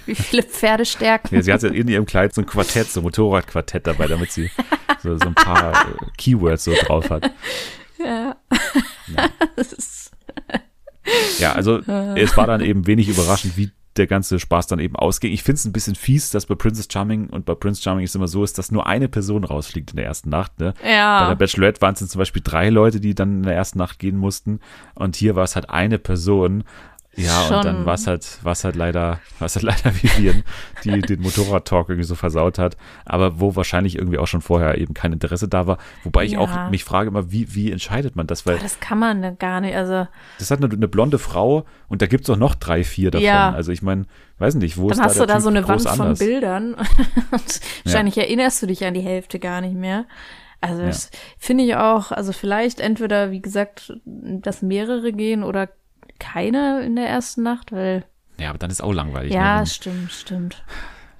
Wie 0.07 0.15
viele 0.15 0.41
Pferdestärken? 0.41 1.35
Ja, 1.35 1.43
sie 1.43 1.53
hat 1.53 1.61
ja 1.61 1.69
in 1.69 1.87
ihrem 1.87 2.07
Kleid 2.07 2.33
so 2.33 2.41
ein 2.41 2.47
Quartett, 2.47 2.89
so 2.89 2.99
ein 3.01 3.03
Motorradquartett 3.03 3.85
dabei, 3.85 4.07
damit 4.07 4.31
sie 4.31 4.49
so, 5.03 5.15
so 5.17 5.27
ein 5.27 5.35
paar 5.35 5.73
äh, 5.73 5.85
Keywords 6.17 6.63
so 6.63 6.73
drauf 6.73 7.11
hat. 7.11 7.29
Ja. 8.03 8.35
Ist, 9.55 10.11
Ja, 11.39 11.53
also 11.53 11.77
es 12.15 12.35
war 12.37 12.47
dann 12.47 12.61
eben 12.61 12.87
wenig 12.87 13.07
überraschend, 13.09 13.55
wie 13.57 13.71
der 13.99 14.07
ganze 14.07 14.39
Spaß 14.39 14.67
dann 14.67 14.79
eben 14.79 14.95
ausging. 14.95 15.31
Ich 15.31 15.43
finde 15.43 15.57
es 15.57 15.65
ein 15.65 15.73
bisschen 15.73 15.95
fies, 15.95 16.31
dass 16.31 16.47
bei 16.47 16.55
Princess 16.55 16.87
Charming 16.91 17.29
und 17.29 17.45
bei 17.45 17.53
Prince 17.53 17.81
Charming 17.81 18.05
es 18.05 18.15
immer 18.15 18.27
so 18.27 18.43
ist, 18.43 18.57
dass 18.57 18.71
nur 18.71 18.87
eine 18.87 19.07
Person 19.07 19.43
rausfliegt 19.43 19.91
in 19.91 19.97
der 19.97 20.05
ersten 20.05 20.29
Nacht. 20.29 20.59
Ne? 20.59 20.73
Bei 20.81 20.87
der 20.87 20.91
ja. 20.91 21.33
Bachelorette 21.35 21.81
waren 21.81 21.93
es 21.93 22.07
zum 22.07 22.19
Beispiel 22.19 22.41
drei 22.43 22.69
Leute, 22.69 22.99
die 22.99 23.13
dann 23.13 23.37
in 23.37 23.43
der 23.43 23.55
ersten 23.55 23.77
Nacht 23.77 23.99
gehen 23.99 24.17
mussten. 24.17 24.59
Und 24.95 25.15
hier 25.15 25.35
war 25.35 25.43
es 25.43 25.55
halt 25.55 25.69
eine 25.69 25.99
Person. 25.99 26.63
Ja, 27.15 27.47
und 27.47 27.65
dann 27.65 27.75
Schon. 27.77 27.85
war 27.85 27.95
es 27.95 28.07
halt, 28.07 28.37
war's 28.43 28.63
halt 28.63 28.75
leider, 28.75 29.19
war 29.39 29.45
es 29.47 29.55
halt 29.55 29.63
leider 29.63 29.93
Vivian, 29.95 30.43
die 30.83 31.01
den 31.01 31.21
Motorrad-Talk 31.21 31.89
irgendwie 31.89 32.05
so 32.07 32.15
versaut 32.15 32.59
hat. 32.59 32.77
Aber 33.03 33.39
wo 33.39 33.55
wahrscheinlich 33.55 33.97
irgendwie 33.97 34.19
auch 34.19 34.27
schon 34.27 34.41
vorher 34.41 34.77
eben 34.77 34.93
kein 34.93 35.11
Interesse 35.11 35.47
da 35.47 35.67
war. 35.67 35.79
Wobei 36.03 36.23
ich 36.25 36.33
Ja. 36.33 36.39
auch 36.39 36.69
mich 36.69 36.83
frage 36.83 37.09
immer, 37.09 37.31
wie, 37.31 37.53
wie 37.55 37.71
entscheidet 37.71 38.15
man 38.15 38.27
das? 38.27 38.45
Weil 38.45 38.53
Aber 38.55 38.63
das 38.63 38.79
kann 38.79 38.99
man 38.99 39.21
dann 39.21 39.37
gar 39.37 39.59
nicht. 39.59 39.75
Also 39.75 40.07
das 40.37 40.51
hat 40.51 40.63
eine, 40.63 40.71
eine 40.73 40.87
blonde 40.87 41.17
Frau 41.19 41.65
und 41.87 42.01
da 42.01 42.05
gibt 42.07 42.23
es 42.25 42.29
auch 42.29 42.37
noch 42.37 42.55
drei, 42.55 42.83
vier 42.83 43.11
davon. 43.11 43.25
Ja. 43.25 43.51
Also 43.51 43.71
ich 43.71 43.81
meine, 43.81 44.05
weiß 44.37 44.55
nicht, 44.55 44.77
wo 44.77 44.89
ist 44.89 44.97
dann 44.97 45.03
da 45.05 45.09
hast 45.09 45.19
du 45.19 45.25
da 45.25 45.33
typ 45.33 45.41
so 45.43 45.49
eine 45.49 45.67
Wand 45.67 45.81
von 45.81 45.99
anders? 46.01 46.19
Bildern 46.19 46.73
und 47.31 47.59
wahrscheinlich 47.83 48.17
erinnerst 48.17 48.61
du 48.61 48.67
dich 48.67 48.85
an 48.85 48.93
die 48.93 49.01
Hälfte 49.01 49.39
gar 49.39 49.61
nicht 49.61 49.75
mehr. 49.75 50.05
Also 50.61 50.81
Ja. 50.83 50.87
das 50.87 51.09
finde 51.37 51.63
ich 51.65 51.75
auch, 51.75 52.11
also 52.11 52.31
vielleicht 52.33 52.79
entweder, 52.79 53.31
wie 53.31 53.41
gesagt, 53.41 53.93
dass 54.05 54.61
mehrere 54.61 55.11
gehen 55.11 55.43
oder 55.43 55.69
keiner 56.19 56.81
in 56.81 56.95
der 56.95 57.07
ersten 57.07 57.43
Nacht, 57.43 57.71
weil 57.71 58.05
Ja, 58.39 58.49
aber 58.49 58.57
dann 58.57 58.69
ist 58.69 58.81
auch 58.81 58.93
langweilig. 58.93 59.33
ja, 59.33 59.59
ne? 59.61 59.65
stimmt, 59.67 60.11
stimmt. 60.11 60.63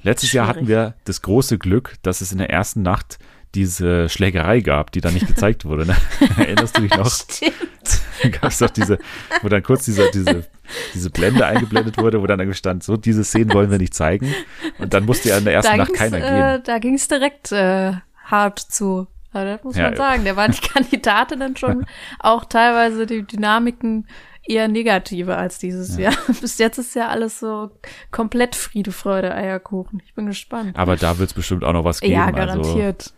Letztes 0.02 0.32
Jahr 0.32 0.48
hatten 0.48 0.68
wir 0.68 0.94
das 1.06 1.22
große 1.22 1.58
Glück, 1.58 1.96
dass 2.04 2.22
es 2.22 2.32
in 2.32 2.38
der 2.38 2.50
ersten 2.50 2.82
Nacht 2.82 3.20
diese 3.56 4.08
Schlägerei 4.10 4.62
gab, 4.62 4.92
die 4.92 5.02
dann 5.02 5.14
nicht 5.14 5.28
gezeigt 5.28 5.66
wurde. 5.66 5.86
Ne? 5.88 5.96
Erinnerst 6.38 6.78
du 6.78 6.82
dich 6.82 6.96
noch? 6.96 7.10
Stimmt. 7.10 7.54
Da 8.22 8.28
gab 8.28 8.44
es 8.52 8.58
doch 8.58 8.70
diese, 8.70 9.00
wo 9.42 9.48
dann 9.48 9.64
kurz 9.64 9.86
diese, 9.86 10.12
diese, 10.12 10.46
diese 10.94 11.10
Blende 11.10 11.46
eingeblendet 11.46 11.98
wurde, 11.98 12.22
wo 12.22 12.28
dann 12.28 12.38
irgendwie 12.42 12.58
stand, 12.58 12.84
so 12.84 12.98
diese 12.98 13.24
Szenen 13.24 13.54
wollen 13.54 13.72
wir 13.72 13.78
nicht 13.78 13.94
zeigen. 13.94 14.34
Und 14.78 14.94
dann 14.94 15.06
musste 15.06 15.30
ja 15.30 15.38
in 15.38 15.46
der 15.46 15.54
ersten 15.54 15.72
Da 15.72 15.78
Nacht 15.78 15.94
keiner 15.94 16.18
äh, 16.18 16.20
gehen. 16.58 16.64
da 16.66 16.80
ging 16.80 16.96
es 16.96 17.08
direkt 17.08 17.54
äh, 17.54 17.94
hart 18.26 18.60
zu. 18.60 19.08
Also 19.32 19.54
das 19.56 19.64
muss 19.64 19.76
Ja, 19.78 19.84
man 19.84 19.92
ja. 19.94 19.98
sagen. 19.98 20.24
Der 20.26 20.36
war 20.36 20.50
die 20.50 20.60
Kandidatin 20.68 21.40
dann 21.40 21.56
schon 21.56 21.86
auch 22.20 22.44
teilweise 22.44 23.06
die 23.06 23.24
Dynamiken 23.24 24.06
eher 24.48 24.68
negative 24.68 25.36
als 25.38 25.60
dieses 25.60 25.98
Jahr. 25.98 26.14
Bis 26.42 26.58
jetzt 26.58 26.78
ist 26.78 26.96
ja 26.96 27.08
alles 27.10 27.40
so 27.40 27.70
komplett 28.12 28.56
Friede, 28.56 28.92
Freude, 28.92 29.34
Eierkuchen. 29.34 30.02
Ich 30.06 30.14
bin 30.16 30.26
gespannt. 30.26 30.78
Aber 30.78 30.96
da 30.96 31.18
wird 31.20 31.30
es 31.30 31.34
bestimmt 31.34 31.64
auch 31.64 31.74
noch 31.74 31.84
was 31.84 32.02
geben. 32.02 32.14
ja, 32.14 32.26
Also, 32.26 32.36
garantiert. 32.36 33.14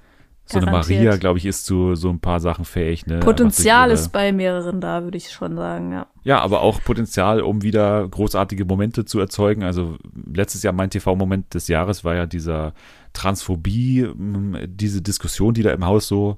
so 0.45 0.57
eine 0.57 0.65
garantiert. 0.65 0.99
Maria, 1.03 1.17
glaube 1.17 1.39
ich, 1.39 1.45
ist 1.45 1.65
zu 1.65 1.95
so 1.95 2.09
ein 2.09 2.19
paar 2.19 2.39
Sachen 2.39 2.65
fähig. 2.65 3.05
Ne? 3.07 3.19
Potenzial 3.21 3.89
ihre- 3.89 3.93
ist 3.93 4.09
bei 4.09 4.31
mehreren 4.33 4.81
da, 4.81 5.03
würde 5.03 5.17
ich 5.17 5.31
schon 5.31 5.55
sagen, 5.55 5.93
ja. 5.93 6.07
Ja, 6.23 6.39
aber 6.41 6.61
auch 6.61 6.81
Potenzial, 6.83 7.41
um 7.41 7.63
wieder 7.63 8.07
großartige 8.07 8.65
Momente 8.65 9.05
zu 9.05 9.19
erzeugen. 9.19 9.63
Also 9.63 9.97
letztes 10.31 10.61
Jahr 10.63 10.73
mein 10.73 10.89
TV-Moment 10.89 11.53
des 11.53 11.67
Jahres 11.67 12.03
war 12.03 12.15
ja 12.15 12.25
dieser 12.25 12.73
Transphobie, 13.13 14.09
diese 14.67 15.01
Diskussion, 15.01 15.53
die 15.53 15.63
da 15.63 15.71
im 15.71 15.85
Haus 15.85 16.07
so 16.07 16.37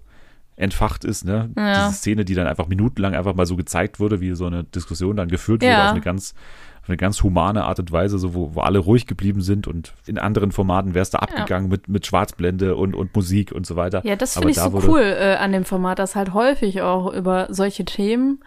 entfacht 0.55 1.03
ist, 1.03 1.25
ne? 1.25 1.49
Ja. 1.57 1.87
Diese 1.87 1.97
Szene, 1.97 2.25
die 2.25 2.35
dann 2.35 2.47
einfach 2.47 2.67
minutenlang 2.67 3.15
einfach 3.15 3.33
mal 3.33 3.45
so 3.45 3.55
gezeigt 3.55 3.99
wurde, 3.99 4.21
wie 4.21 4.33
so 4.35 4.45
eine 4.45 4.63
Diskussion 4.63 5.15
dann 5.15 5.27
geführt 5.29 5.61
wurde 5.61 5.71
Ja. 5.71 5.85
auf 5.85 5.91
eine 5.91 6.01
ganz 6.01 6.33
auf 6.81 6.89
eine 6.89 6.97
ganz 6.97 7.23
humane 7.23 7.63
Art 7.63 7.79
und 7.79 7.93
Weise, 7.93 8.19
so 8.19 8.33
wo, 8.33 8.55
wo 8.55 8.59
alle 8.59 8.77
ruhig 8.77 9.07
geblieben 9.07 9.39
sind 9.39 9.67
und 9.67 9.93
in 10.05 10.17
anderen 10.17 10.51
Formaten 10.51 10.93
wäre 10.93 11.03
es 11.03 11.11
da 11.11 11.19
abgegangen 11.19 11.69
mit, 11.69 11.87
mit 11.87 12.05
Schwarzblende 12.05 12.75
und, 12.75 12.93
und 12.93 13.15
Musik 13.15 13.53
und 13.53 13.65
so 13.65 13.77
weiter. 13.77 14.01
Ja, 14.05 14.17
das 14.17 14.33
finde 14.33 14.49
ich 14.49 14.57
da 14.57 14.69
so 14.69 14.81
cool 14.89 14.99
äh, 14.99 15.35
an 15.35 15.53
dem 15.53 15.63
Format, 15.63 15.97
dass 15.99 16.17
halt 16.17 16.33
häufig 16.33 16.81
auch 16.81 17.13
über 17.13 17.47
solche 17.49 17.85
Themen, 17.85 18.43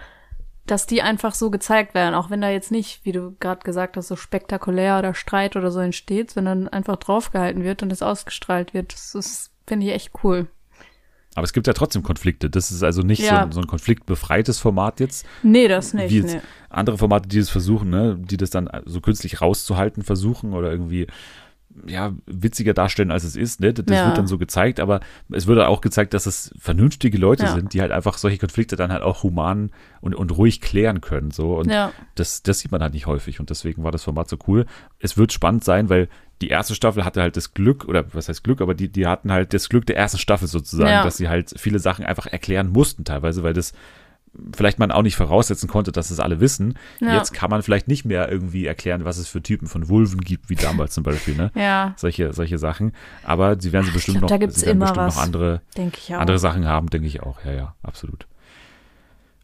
dass 0.66 0.84
die 0.84 1.00
einfach 1.00 1.34
so 1.34 1.50
gezeigt 1.50 1.94
werden, 1.94 2.14
auch 2.14 2.28
wenn 2.28 2.42
da 2.42 2.50
jetzt 2.50 2.70
nicht, 2.70 3.00
wie 3.04 3.12
du 3.12 3.34
gerade 3.40 3.62
gesagt 3.64 3.96
hast, 3.96 4.08
so 4.08 4.16
spektakulär 4.16 4.98
oder 4.98 5.14
Streit 5.14 5.56
oder 5.56 5.70
so 5.70 5.80
entsteht, 5.80 6.30
sondern 6.30 6.68
einfach 6.68 6.96
draufgehalten 6.96 7.64
wird 7.64 7.82
und 7.82 7.90
es 7.90 8.02
ausgestrahlt 8.02 8.74
wird. 8.74 8.92
Das 8.92 9.14
ist, 9.14 9.50
finde 9.66 9.86
ich 9.86 9.92
echt 9.92 10.12
cool. 10.24 10.46
Aber 11.36 11.44
es 11.44 11.52
gibt 11.52 11.66
ja 11.66 11.74
trotzdem 11.74 12.02
Konflikte. 12.02 12.48
Das 12.50 12.70
ist 12.70 12.82
also 12.82 13.02
nicht 13.02 13.20
so, 13.20 13.26
Ja. 13.26 13.42
ein, 13.44 13.52
so 13.52 13.60
ein 13.60 13.66
konfliktbefreites 13.66 14.58
Format 14.58 15.00
jetzt, 15.00 15.26
Nee, 15.42 15.68
das 15.68 15.92
nicht. 15.94 16.10
wie 16.10 16.22
Nee. 16.22 16.40
andere 16.70 16.96
Formate, 16.98 17.28
die 17.28 17.38
das 17.38 17.50
versuchen, 17.50 17.90
ne, 17.90 18.16
die 18.18 18.38
das 18.38 18.50
dann 18.50 18.68
so 18.86 19.00
künstlich 19.00 19.40
rauszuhalten 19.42 20.02
versuchen 20.02 20.54
oder 20.54 20.72
irgendwie 20.72 21.06
ja, 21.86 22.14
witziger 22.26 22.74
darstellen, 22.74 23.10
als 23.10 23.24
es 23.24 23.36
ist. 23.36 23.60
Ne? 23.60 23.72
Das 23.72 23.98
Ja. 24.00 24.06
wird 24.06 24.18
dann 24.18 24.26
so 24.26 24.38
gezeigt, 24.38 24.80
aber 24.80 25.00
es 25.30 25.46
wird 25.46 25.60
auch 25.60 25.80
gezeigt, 25.80 26.14
dass 26.14 26.26
es 26.26 26.54
vernünftige 26.58 27.18
Leute 27.18 27.44
Ja. 27.44 27.52
sind, 27.52 27.72
die 27.74 27.80
halt 27.80 27.92
einfach 27.92 28.18
solche 28.18 28.38
Konflikte 28.38 28.76
dann 28.76 28.92
halt 28.92 29.02
auch 29.02 29.22
human 29.22 29.70
und, 30.00 30.14
und 30.14 30.30
ruhig 30.36 30.60
klären 30.60 31.00
können. 31.00 31.30
So. 31.30 31.56
Und 31.56 31.70
Ja. 31.70 31.92
das, 32.14 32.42
das 32.42 32.60
sieht 32.60 32.72
man 32.72 32.82
halt 32.82 32.94
nicht 32.94 33.06
häufig 33.06 33.40
und 33.40 33.50
deswegen 33.50 33.84
war 33.84 33.92
das 33.92 34.04
Format 34.04 34.28
so 34.28 34.36
cool. 34.46 34.66
Es 34.98 35.16
wird 35.18 35.32
spannend 35.32 35.64
sein, 35.64 35.88
weil 35.90 36.08
die 36.42 36.48
erste 36.48 36.74
Staffel 36.74 37.04
hatte 37.04 37.22
halt 37.22 37.36
das 37.36 37.54
Glück, 37.54 37.86
oder 37.86 38.12
was 38.14 38.28
heißt 38.28 38.44
Glück, 38.44 38.60
aber 38.60 38.74
die, 38.74 38.88
die 38.90 39.06
hatten 39.06 39.32
halt 39.32 39.54
das 39.54 39.68
Glück 39.68 39.86
der 39.86 39.96
ersten 39.96 40.18
Staffel 40.18 40.48
sozusagen, 40.48 41.02
dass 41.02 41.16
sie 41.16 41.28
halt 41.28 41.54
viele 41.56 41.78
Sachen 41.78 42.04
einfach 42.04 42.26
erklären 42.26 42.68
mussten 42.70 43.04
teilweise, 43.04 43.42
weil 43.42 43.54
das 43.54 43.72
vielleicht 44.54 44.78
man 44.78 44.90
auch 44.90 45.02
nicht 45.02 45.16
voraussetzen 45.16 45.68
konnte, 45.68 45.92
dass 45.92 46.10
es 46.10 46.20
alle 46.20 46.40
wissen. 46.40 46.78
Ja. 47.00 47.16
Jetzt 47.16 47.32
kann 47.32 47.50
man 47.50 47.62
vielleicht 47.62 47.88
nicht 47.88 48.04
mehr 48.04 48.30
irgendwie 48.30 48.66
erklären, 48.66 49.04
was 49.04 49.18
es 49.18 49.28
für 49.28 49.42
Typen 49.42 49.68
von 49.68 49.88
Vulven 49.88 50.20
gibt, 50.20 50.50
wie 50.50 50.54
damals 50.54 50.94
zum 50.94 51.04
Beispiel, 51.04 51.34
ne? 51.34 51.50
Ja, 51.54 51.94
Solche, 51.96 52.32
solche 52.32 52.58
Sachen. 52.58 52.92
Aber 53.22 53.60
sie 53.60 53.72
werden 53.72 53.86
sie 53.86 53.92
bestimmt 53.92 54.18
glaub, 54.18 54.28
da 54.28 54.34
noch, 54.36 54.40
gibt's 54.40 54.60
sie 54.60 54.66
werden 54.66 54.78
immer 54.78 54.86
bestimmt 54.86 55.06
was. 55.06 55.16
noch 55.16 55.22
andere, 55.22 55.62
andere 56.10 56.38
Sachen 56.38 56.66
haben, 56.66 56.88
denke 56.90 57.06
ich 57.06 57.22
auch. 57.22 57.44
Ja, 57.44 57.52
ja, 57.52 57.74
absolut. 57.82 58.26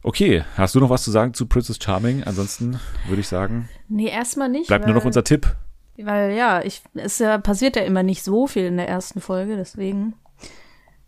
Okay, 0.04 0.44
hast 0.56 0.74
du 0.74 0.80
noch 0.80 0.90
was 0.90 1.04
zu 1.04 1.10
sagen 1.10 1.32
zu 1.32 1.46
Princess 1.46 1.78
Charming? 1.80 2.24
Ansonsten 2.24 2.80
würde 3.06 3.20
ich 3.20 3.28
sagen, 3.28 3.68
nee, 3.88 4.08
erstmal 4.08 4.48
nicht. 4.48 4.66
bleibt 4.66 4.86
nur 4.86 4.96
noch 4.96 5.04
unser 5.04 5.22
Tipp. 5.22 5.54
Weil 5.96 6.32
ja, 6.32 6.62
ich, 6.62 6.82
es 6.94 7.18
ja, 7.18 7.38
passiert 7.38 7.76
ja 7.76 7.82
immer 7.82 8.02
nicht 8.02 8.24
so 8.24 8.46
viel 8.46 8.64
in 8.64 8.78
der 8.78 8.88
ersten 8.88 9.20
Folge, 9.20 9.56
deswegen. 9.56 10.14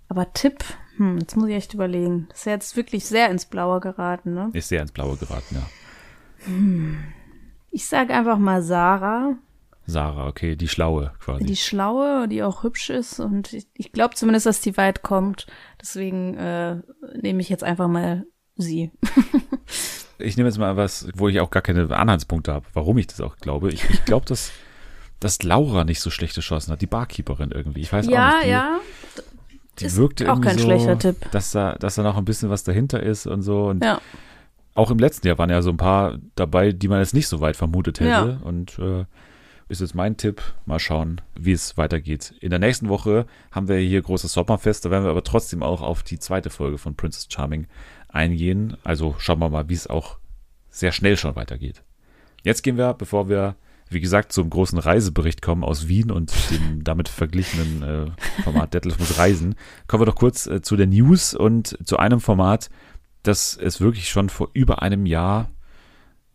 Aber 0.08 0.32
Tipp, 0.32 0.62
hm, 0.96 1.18
jetzt 1.18 1.36
muss 1.36 1.48
ich 1.48 1.54
echt 1.54 1.74
überlegen. 1.74 2.26
Das 2.28 2.40
ist 2.40 2.46
ja 2.46 2.52
jetzt 2.52 2.76
wirklich 2.76 3.04
sehr 3.06 3.30
ins 3.30 3.46
Blaue 3.46 3.80
geraten, 3.80 4.34
ne? 4.34 4.50
Ist 4.52 4.68
sehr 4.68 4.82
ins 4.82 4.92
Blaue 4.92 5.16
geraten, 5.16 5.56
ja. 5.56 5.66
Ich 7.70 7.86
sage 7.86 8.14
einfach 8.14 8.38
mal 8.38 8.62
Sarah, 8.62 9.36
Sarah, 9.86 10.28
okay, 10.28 10.56
die 10.56 10.68
Schlaue 10.68 11.12
quasi. 11.20 11.44
die 11.44 11.56
Schlaue, 11.56 12.26
die 12.26 12.42
auch 12.42 12.62
hübsch 12.62 12.88
ist 12.90 13.20
und 13.20 13.52
ich, 13.52 13.66
ich 13.74 13.92
glaube 13.92 14.14
zumindest, 14.14 14.46
dass 14.46 14.60
die 14.60 14.76
weit 14.76 15.02
kommt. 15.02 15.46
Deswegen 15.80 16.34
äh, 16.36 16.80
nehme 17.20 17.40
ich 17.42 17.50
jetzt 17.50 17.64
einfach 17.64 17.88
mal 17.88 18.24
sie. 18.56 18.92
ich 20.18 20.36
nehme 20.36 20.48
jetzt 20.48 20.58
mal 20.58 20.76
was, 20.76 21.08
wo 21.14 21.28
ich 21.28 21.40
auch 21.40 21.50
gar 21.50 21.62
keine 21.62 21.94
Anhaltspunkte 21.94 22.52
habe, 22.52 22.66
warum 22.72 22.96
ich 22.96 23.08
das 23.08 23.20
auch 23.20 23.36
glaube. 23.36 23.72
Ich, 23.72 23.88
ich 23.90 24.04
glaube, 24.06 24.24
dass, 24.24 24.52
dass 25.20 25.42
Laura 25.42 25.84
nicht 25.84 26.00
so 26.00 26.08
schlechte 26.08 26.40
Chancen 26.40 26.72
hat, 26.72 26.80
die 26.80 26.86
Barkeeperin 26.86 27.50
irgendwie. 27.50 27.82
Ich 27.82 27.92
weiß 27.92 28.08
auch 28.08 28.12
ja, 28.12 28.34
nicht. 28.36 28.44
Die, 28.44 28.50
ja. 28.50 28.80
Die 29.78 29.86
ist 29.86 29.96
wirkte 29.96 30.32
auch 30.32 30.40
kein 30.40 30.58
so, 30.58 30.64
schlechter 30.64 30.98
Tipp. 30.98 31.30
Dass 31.30 31.52
da, 31.52 31.74
dass 31.74 31.96
da 31.96 32.02
noch 32.02 32.16
ein 32.16 32.24
bisschen 32.24 32.50
was 32.50 32.64
dahinter 32.64 33.02
ist 33.02 33.26
und 33.26 33.42
so. 33.42 33.66
Und 33.66 33.84
Ja. 33.84 34.00
auch 34.74 34.90
im 34.90 34.98
letzten 34.98 35.26
Jahr 35.26 35.38
waren 35.38 35.50
ja 35.50 35.62
so 35.62 35.70
ein 35.70 35.76
paar 35.76 36.18
dabei, 36.36 36.72
die 36.72 36.88
man 36.88 37.00
jetzt 37.00 37.14
nicht 37.14 37.28
so 37.28 37.40
weit 37.40 37.56
vermutet 37.56 38.00
hätte. 38.00 38.08
Ja. 38.10 38.40
Und 38.42 38.78
äh, 38.78 39.04
ist 39.68 39.80
jetzt 39.80 39.94
mein 39.94 40.16
Tipp. 40.16 40.42
Mal 40.66 40.78
schauen, 40.78 41.20
wie 41.38 41.52
es 41.52 41.76
weitergeht. 41.76 42.34
In 42.40 42.50
der 42.50 42.58
nächsten 42.58 42.88
Woche 42.88 43.26
haben 43.50 43.68
wir 43.68 43.76
hier 43.78 44.02
großes 44.02 44.32
Sommerfest. 44.32 44.84
Da 44.84 44.90
werden 44.90 45.04
wir 45.04 45.10
aber 45.10 45.24
trotzdem 45.24 45.62
auch 45.62 45.80
auf 45.82 46.02
die 46.02 46.18
zweite 46.18 46.50
Folge 46.50 46.78
von 46.78 46.94
Princess 46.96 47.26
Charming 47.30 47.66
eingehen. 48.08 48.76
Also 48.84 49.14
schauen 49.18 49.38
wir 49.40 49.48
mal, 49.48 49.68
wie 49.68 49.74
es 49.74 49.86
auch 49.86 50.18
sehr 50.70 50.92
schnell 50.92 51.16
schon 51.16 51.34
weitergeht. 51.36 51.82
Jetzt 52.42 52.62
gehen 52.62 52.76
wir, 52.76 52.92
bevor 52.94 53.28
wir, 53.28 53.54
wie 53.90 54.00
gesagt, 54.00 54.32
zum 54.32 54.50
großen 54.50 54.78
Reisebericht 54.78 55.42
kommen 55.42 55.64
aus 55.64 55.88
Wien 55.88 56.10
und 56.10 56.32
dem 56.50 56.84
damit 56.84 57.08
verglichenen 57.08 57.82
äh, 57.82 58.42
Format 58.42 58.74
Detlef 58.74 58.98
muss 58.98 59.18
reisen, 59.18 59.54
kommen 59.86 60.02
wir 60.02 60.06
doch 60.06 60.16
kurz 60.16 60.46
äh, 60.46 60.62
zu 60.62 60.76
der 60.76 60.86
News 60.86 61.34
und 61.34 61.78
zu 61.84 61.98
einem 61.98 62.20
Format, 62.20 62.70
das 63.22 63.56
es 63.56 63.80
wirklich 63.80 64.08
schon 64.08 64.28
vor 64.28 64.50
über 64.52 64.82
einem 64.82 65.06
Jahr 65.06 65.50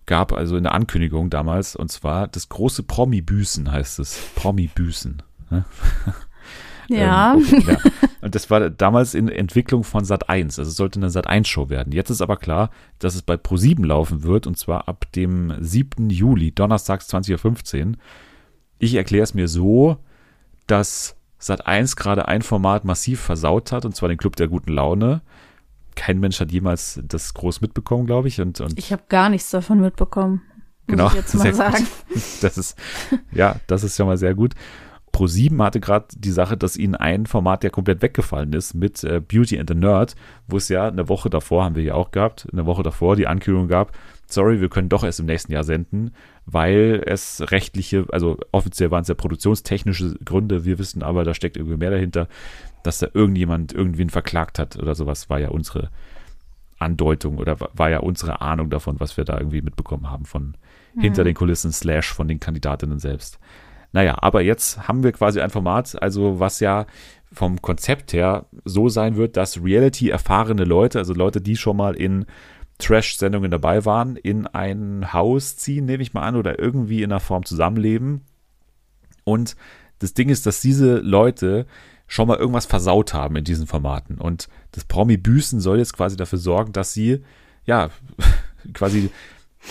gab, 0.05 0.33
also 0.33 0.57
in 0.57 0.63
der 0.63 0.73
Ankündigung 0.73 1.29
damals, 1.29 1.75
und 1.75 1.91
zwar 1.91 2.27
das 2.27 2.49
große 2.49 2.83
Promi-Büßen 2.83 3.71
heißt 3.71 3.99
es. 3.99 4.19
Promi-Büßen. 4.35 5.21
Ja. 6.97 7.33
Ähm, 7.35 7.45
okay, 7.45 7.63
ja. 7.71 7.77
Und 8.21 8.35
das 8.35 8.49
war 8.49 8.69
damals 8.69 9.13
in 9.13 9.29
Entwicklung 9.29 9.83
von 9.83 10.03
Sat 10.03 10.29
1. 10.29 10.59
Also 10.59 10.69
es 10.69 10.75
sollte 10.75 10.99
eine 10.99 11.09
Sat 11.09 11.27
1 11.27 11.47
Show 11.47 11.69
werden. 11.69 11.93
Jetzt 11.93 12.09
ist 12.09 12.21
aber 12.21 12.35
klar, 12.35 12.69
dass 12.99 13.15
es 13.15 13.21
bei 13.21 13.35
Pro7 13.35 13.85
laufen 13.85 14.23
wird 14.23 14.45
und 14.45 14.57
zwar 14.57 14.87
ab 14.89 15.05
dem 15.15 15.53
7. 15.59 16.09
Juli, 16.09 16.51
donnerstags 16.51 17.07
20.15 17.13 17.85
Uhr. 17.85 17.93
Ich 18.79 18.95
erkläre 18.95 19.23
es 19.23 19.33
mir 19.33 19.47
so, 19.47 19.97
dass 20.67 21.15
Sat 21.37 21.65
1 21.67 21.95
gerade 21.95 22.27
ein 22.27 22.41
Format 22.41 22.83
massiv 22.83 23.21
versaut 23.21 23.71
hat 23.71 23.85
und 23.85 23.95
zwar 23.95 24.09
den 24.09 24.17
Club 24.17 24.35
der 24.35 24.49
guten 24.49 24.73
Laune. 24.73 25.21
Kein 25.95 26.19
Mensch 26.19 26.39
hat 26.39 26.51
jemals 26.51 26.99
das 27.03 27.33
groß 27.33 27.61
mitbekommen, 27.61 28.05
glaube 28.05 28.27
ich. 28.27 28.41
Und, 28.41 28.59
und 28.59 28.77
Ich 28.77 28.91
habe 28.91 29.03
gar 29.09 29.29
nichts 29.29 29.49
davon 29.49 29.79
mitbekommen. 29.79 30.41
Muss 30.87 30.87
Genau, 30.87 31.07
ich 31.07 31.13
jetzt 31.13 31.35
mal 31.35 31.41
sehr 31.43 31.51
gut. 31.51 31.59
sagen. 31.59 31.87
das 32.41 32.57
ist, 32.57 32.77
ja, 33.31 33.55
das 33.67 33.83
ist 33.83 33.97
ja 33.97 34.05
mal 34.05 34.17
sehr 34.17 34.33
gut. 34.35 34.53
Pro7 35.13 35.61
hatte 35.63 35.79
gerade 35.79 36.05
die 36.15 36.31
Sache, 36.31 36.55
dass 36.57 36.77
ihnen 36.77 36.95
ein 36.95 37.25
Format 37.25 37.63
ja 37.63 37.69
komplett 37.69 38.01
weggefallen 38.01 38.53
ist 38.53 38.73
mit 38.73 39.03
äh, 39.03 39.19
Beauty 39.19 39.59
and 39.59 39.69
the 39.69 39.75
Nerd, 39.75 40.15
wo 40.47 40.57
es 40.57 40.69
ja 40.69 40.87
eine 40.87 41.09
Woche 41.09 41.29
davor, 41.29 41.63
haben 41.65 41.75
wir 41.75 41.83
ja 41.83 41.93
auch 41.95 42.11
gehabt, 42.11 42.47
eine 42.51 42.65
Woche 42.65 42.83
davor 42.83 43.15
die 43.15 43.27
Ankündigung 43.27 43.67
gab, 43.67 43.91
sorry, 44.27 44.61
wir 44.61 44.69
können 44.69 44.89
doch 44.89 45.03
erst 45.03 45.19
im 45.19 45.25
nächsten 45.25 45.51
Jahr 45.51 45.63
senden, 45.63 46.11
weil 46.45 47.01
es 47.05 47.41
rechtliche, 47.51 48.05
also 48.11 48.37
offiziell 48.51 48.91
waren 48.91 49.01
es 49.01 49.07
ja 49.07 49.15
produktionstechnische 49.15 50.15
Gründe, 50.23 50.65
wir 50.65 50.77
wissen 50.79 51.01
aber, 51.03 51.23
da 51.23 51.33
steckt 51.33 51.57
irgendwie 51.57 51.77
mehr 51.77 51.91
dahinter, 51.91 52.27
dass 52.83 52.99
da 52.99 53.07
irgendjemand 53.13 53.73
irgendwen 53.73 54.09
verklagt 54.09 54.59
hat 54.59 54.77
oder 54.77 54.95
sowas, 54.95 55.29
war 55.29 55.39
ja 55.39 55.49
unsere 55.49 55.89
Andeutung 56.77 57.37
oder 57.37 57.59
wa- 57.59 57.69
war 57.73 57.89
ja 57.89 57.99
unsere 57.99 58.41
Ahnung 58.41 58.69
davon, 58.69 58.99
was 58.99 59.17
wir 59.17 59.25
da 59.25 59.37
irgendwie 59.37 59.61
mitbekommen 59.61 60.09
haben 60.09 60.25
von 60.25 60.55
hinter 60.97 61.23
den 61.23 61.35
Kulissen 61.35 61.71
slash 61.71 62.11
von 62.13 62.27
den 62.27 62.39
Kandidatinnen 62.39 62.99
selbst. 62.99 63.37
Naja, 63.91 64.17
aber 64.21 64.41
jetzt 64.41 64.87
haben 64.87 65.03
wir 65.03 65.11
quasi 65.11 65.41
ein 65.41 65.49
Format, 65.49 66.01
also 66.01 66.39
was 66.39 66.59
ja 66.59 66.85
vom 67.31 67.61
Konzept 67.61 68.13
her 68.13 68.45
so 68.65 68.89
sein 68.89 69.15
wird, 69.15 69.37
dass 69.37 69.63
Reality-erfahrene 69.63 70.63
Leute, 70.63 70.99
also 70.99 71.13
Leute, 71.13 71.41
die 71.41 71.55
schon 71.55 71.77
mal 71.77 71.95
in 71.95 72.25
Trash-Sendungen 72.79 73.51
dabei 73.51 73.85
waren, 73.85 74.15
in 74.15 74.47
ein 74.47 75.13
Haus 75.13 75.57
ziehen, 75.57 75.85
nehme 75.85 76.01
ich 76.01 76.13
mal 76.13 76.23
an, 76.23 76.35
oder 76.35 76.59
irgendwie 76.59 77.03
in 77.03 77.11
einer 77.11 77.19
Form 77.19 77.45
zusammenleben. 77.45 78.21
Und 79.25 79.55
das 79.99 80.13
Ding 80.13 80.29
ist, 80.29 80.45
dass 80.45 80.61
diese 80.61 80.99
Leute 80.99 81.65
schon 82.07 82.27
mal 82.27 82.37
irgendwas 82.37 82.65
versaut 82.65 83.13
haben 83.13 83.35
in 83.35 83.43
diesen 83.43 83.67
Formaten. 83.67 84.17
Und 84.17 84.49
das 84.71 84.85
Promi-Büßen 84.85 85.59
soll 85.59 85.77
jetzt 85.77 85.95
quasi 85.95 86.17
dafür 86.17 86.39
sorgen, 86.39 86.71
dass 86.73 86.93
sie, 86.93 87.23
ja, 87.65 87.89
quasi 88.73 89.11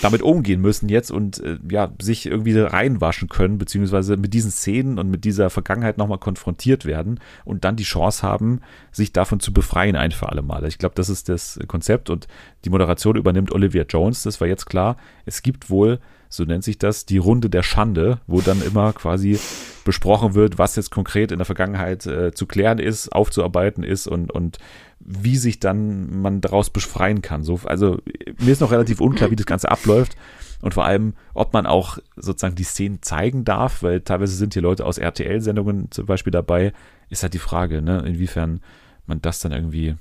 damit 0.03 0.23
umgehen 0.23 0.61
müssen 0.61 0.89
jetzt 0.89 1.11
und 1.11 1.43
äh, 1.43 1.59
ja, 1.71 1.91
sich 2.01 2.27
irgendwie 2.27 2.59
reinwaschen 2.59 3.29
können, 3.29 3.59
beziehungsweise 3.59 4.17
mit 4.17 4.35
diesen 4.35 4.51
Szenen 4.51 4.99
und 4.99 5.11
mit 5.11 5.25
dieser 5.25 5.51
Vergangenheit 5.51 5.99
nochmal 5.99 6.19
konfrontiert 6.19 6.85
werden 6.85 7.21
und 7.45 7.65
dann 7.65 7.77
die 7.77 7.85
Chance 7.85 8.23
haben, 8.23 8.61
sich 8.93 9.13
davon 9.13 9.41
zu 9.41 9.53
befreien 9.53 9.97
ein 9.97 10.13
für 10.13 10.29
alle 10.29 10.43
Male. 10.43 10.69
Ich 10.69 10.79
glaube, 10.79 10.95
das 10.95 11.09
ist 11.09 11.29
das 11.29 11.59
Konzept 11.67 12.11
und 12.11 12.29
die 12.65 12.71
Moderation 12.71 13.17
übernimmt 13.17 13.51
Olivia 13.51 13.85
Jones, 13.89 14.23
das 14.23 14.41
war 14.41 14.49
jetzt 14.49 14.67
klar. 14.67 14.97
Es 15.25 15.43
gibt 15.43 15.71
wohl, 15.71 16.01
so 16.29 16.45
nennt 16.45 16.65
sich 16.65 16.79
das, 16.79 17.07
die 17.07 17.19
Runde 17.19 17.49
der 17.51 17.63
Schande, 17.63 18.21
wo 18.27 18.41
dann 18.41 18.63
immer 18.63 18.93
quasi 18.93 19.39
besprochen 19.85 20.35
wird, 20.35 20.59
was 20.59 20.77
jetzt 20.77 20.91
konkret 20.91 21.33
in 21.33 21.39
der 21.39 21.47
Vergangenheit 21.47 22.07
äh, 22.07 22.33
zu 22.33 22.47
klären 22.47 22.79
ist, 22.79 23.09
aufzuarbeiten 23.11 23.83
ist 23.83 24.07
und, 24.07 24.31
und 24.31 24.59
wie 25.01 25.37
sich 25.37 25.61
dann 25.61 26.21
man 26.21 26.41
daraus 26.41 26.71
befreien 26.71 27.23
kann. 27.23 27.43
So, 27.43 27.61
also 27.65 27.99
mir 28.39 28.53
ist 28.53 28.61
noch 28.61 28.73
relativ 28.73 29.01
unklar, 29.01 29.31
wie 29.31 29.37
das 29.37 29.47
Ganze 29.47 29.71
abläuft 29.71 30.17
und 30.61 30.75
vor 30.75 30.85
allem, 30.85 31.15
ob 31.35 31.53
man 31.53 31.67
auch 31.67 31.99
sozusagen 32.17 32.57
die 32.57 32.65
Szenen 32.65 33.01
zeigen 33.03 33.45
darf, 33.45 33.83
weil 33.83 34.01
teilweise 34.01 34.35
sind 34.35 34.55
hier 34.55 34.63
Leute 34.63 34.85
aus 34.85 34.99
RTL-Sendungen 34.99 35.91
zum 35.91 36.07
Beispiel 36.07 36.33
dabei, 36.33 36.73
ist 37.11 37.23
halt 37.23 37.35
die 37.35 37.39
Frage, 37.39 37.81
ne, 37.81 38.03
inwiefern 38.07 38.61
man 39.07 39.23
das 39.23 39.41
dann 39.41 39.53
irgendwie 39.53 39.97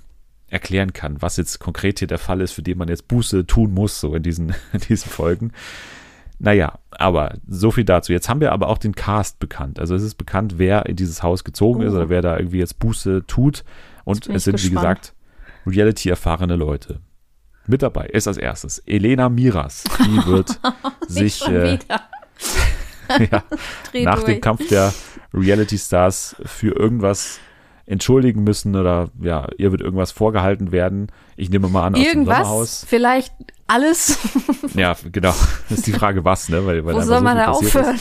erklären 0.50 0.94
kann, 0.94 1.22
was 1.22 1.38
jetzt 1.38 1.60
konkret 1.60 2.00
hier 2.00 2.08
der 2.08 2.18
Fall 2.18 2.42
ist, 2.42 2.54
für 2.54 2.62
den 2.62 2.78
man 2.78 2.88
jetzt 2.88 3.08
Buße 3.08 3.46
tun 3.46 3.74
muss, 3.74 4.00
so 4.00 4.16
in 4.16 4.24
diesen, 4.24 4.50
in 4.74 4.80
diesen 4.80 5.10
Folgen. 5.10 5.52
Naja, 6.40 6.78
aber 6.92 7.36
so 7.48 7.72
viel 7.72 7.84
dazu. 7.84 8.12
Jetzt 8.14 8.30
haben 8.30 8.42
wir 8.42 8.52
aber 8.52 8.68
auch 8.70 8.78
den 8.78 8.94
Cast 8.96 9.40
bekannt. 9.40 9.80
Also 9.80 9.96
es 9.96 10.04
ist 10.04 10.16
bekannt, 10.16 10.56
wer 10.58 10.86
in 10.86 10.96
dieses 10.96 11.24
Haus 11.24 11.44
gezogen 11.44 11.82
ist 11.82 11.94
Oh. 11.94 11.98
oder 11.98 12.10
wer 12.10 12.22
da 12.22 12.38
irgendwie 12.38 12.60
jetzt 12.60 12.78
Buße 12.80 13.24
tut. 13.26 13.64
Und 14.04 14.28
es 14.28 14.44
sind, 14.44 14.54
wie 14.64 14.70
gespannt. 14.70 14.76
gesagt, 14.76 15.14
Reality-erfahrene 15.66 16.56
Leute. 16.56 17.00
Mit 17.66 17.82
dabei 17.82 18.06
ist 18.06 18.28
als 18.28 18.38
erstes 18.38 18.80
Elena 18.86 19.30
Miras. 19.30 19.84
Die 20.06 20.26
wird 20.28 20.60
sich 21.08 21.46
äh, 21.48 21.80
ja, 23.32 23.44
nach 24.04 24.16
durch. 24.20 24.26
dem 24.26 24.42
Kampf 24.42 24.68
der 24.70 24.94
Reality-Stars 25.34 26.36
für 26.46 26.74
irgendwas 26.76 27.40
entschuldigen 27.88 28.44
müssen 28.44 28.76
oder 28.76 29.10
ja, 29.20 29.48
ihr 29.58 29.72
wird 29.72 29.82
irgendwas 29.82 30.12
vorgehalten 30.12 30.72
werden. 30.72 31.08
Ich 31.38 31.50
nehme 31.50 31.70
mal 31.70 31.86
an, 31.88 31.96
aus 31.96 32.02
dem 32.02 32.08
Irgendwas, 32.08 32.38
Sommerhaus. 32.40 32.86
vielleicht 32.88 33.34
alles. 33.66 34.20
Ja, 34.76 34.96
genau. 35.12 35.34
Das 35.70 35.80
ist 35.80 35.88
die 35.88 35.94
Frage, 35.94 36.24
was, 36.24 36.50
ne? 36.50 36.66
Weil, 36.66 36.86
weil 36.86 36.94
Wo 36.96 37.02
soll 37.02 37.18
so 37.18 37.24
man 37.24 37.38
da 37.38 37.48
aufhören? 37.48 37.98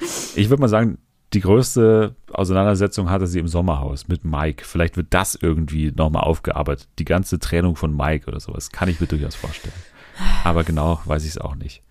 Ist. 0.00 0.36
Ich 0.36 0.50
würde 0.50 0.60
mal 0.60 0.68
sagen, 0.68 0.98
die 1.32 1.40
größte 1.40 2.14
Auseinandersetzung 2.30 3.08
hatte 3.10 3.26
sie 3.26 3.38
im 3.38 3.48
Sommerhaus 3.48 4.06
mit 4.06 4.24
Mike. 4.24 4.64
Vielleicht 4.64 4.96
wird 4.96 5.08
das 5.10 5.34
irgendwie 5.34 5.90
nochmal 5.96 6.24
aufgearbeitet. 6.24 6.88
Die 6.98 7.04
ganze 7.06 7.38
Trennung 7.38 7.74
von 7.74 7.96
Mike 7.96 8.28
oder 8.28 8.38
sowas. 8.38 8.70
Kann 8.70 8.88
ich 8.88 9.00
mir 9.00 9.06
durchaus 9.06 9.34
vorstellen. 9.34 9.74
Aber 10.44 10.62
genau 10.62 11.00
weiß 11.06 11.24
ich 11.24 11.30
es 11.30 11.38
auch 11.38 11.54
nicht. 11.54 11.82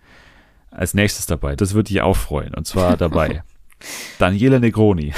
Als 0.70 0.94
nächstes 0.94 1.26
dabei, 1.26 1.56
das 1.56 1.74
wird 1.74 1.90
dich 1.90 2.00
auch 2.00 2.16
freuen. 2.16 2.54
Und 2.54 2.66
zwar 2.66 2.96
dabei 2.96 3.42
Daniele 4.18 4.60
Negroni. 4.60 5.12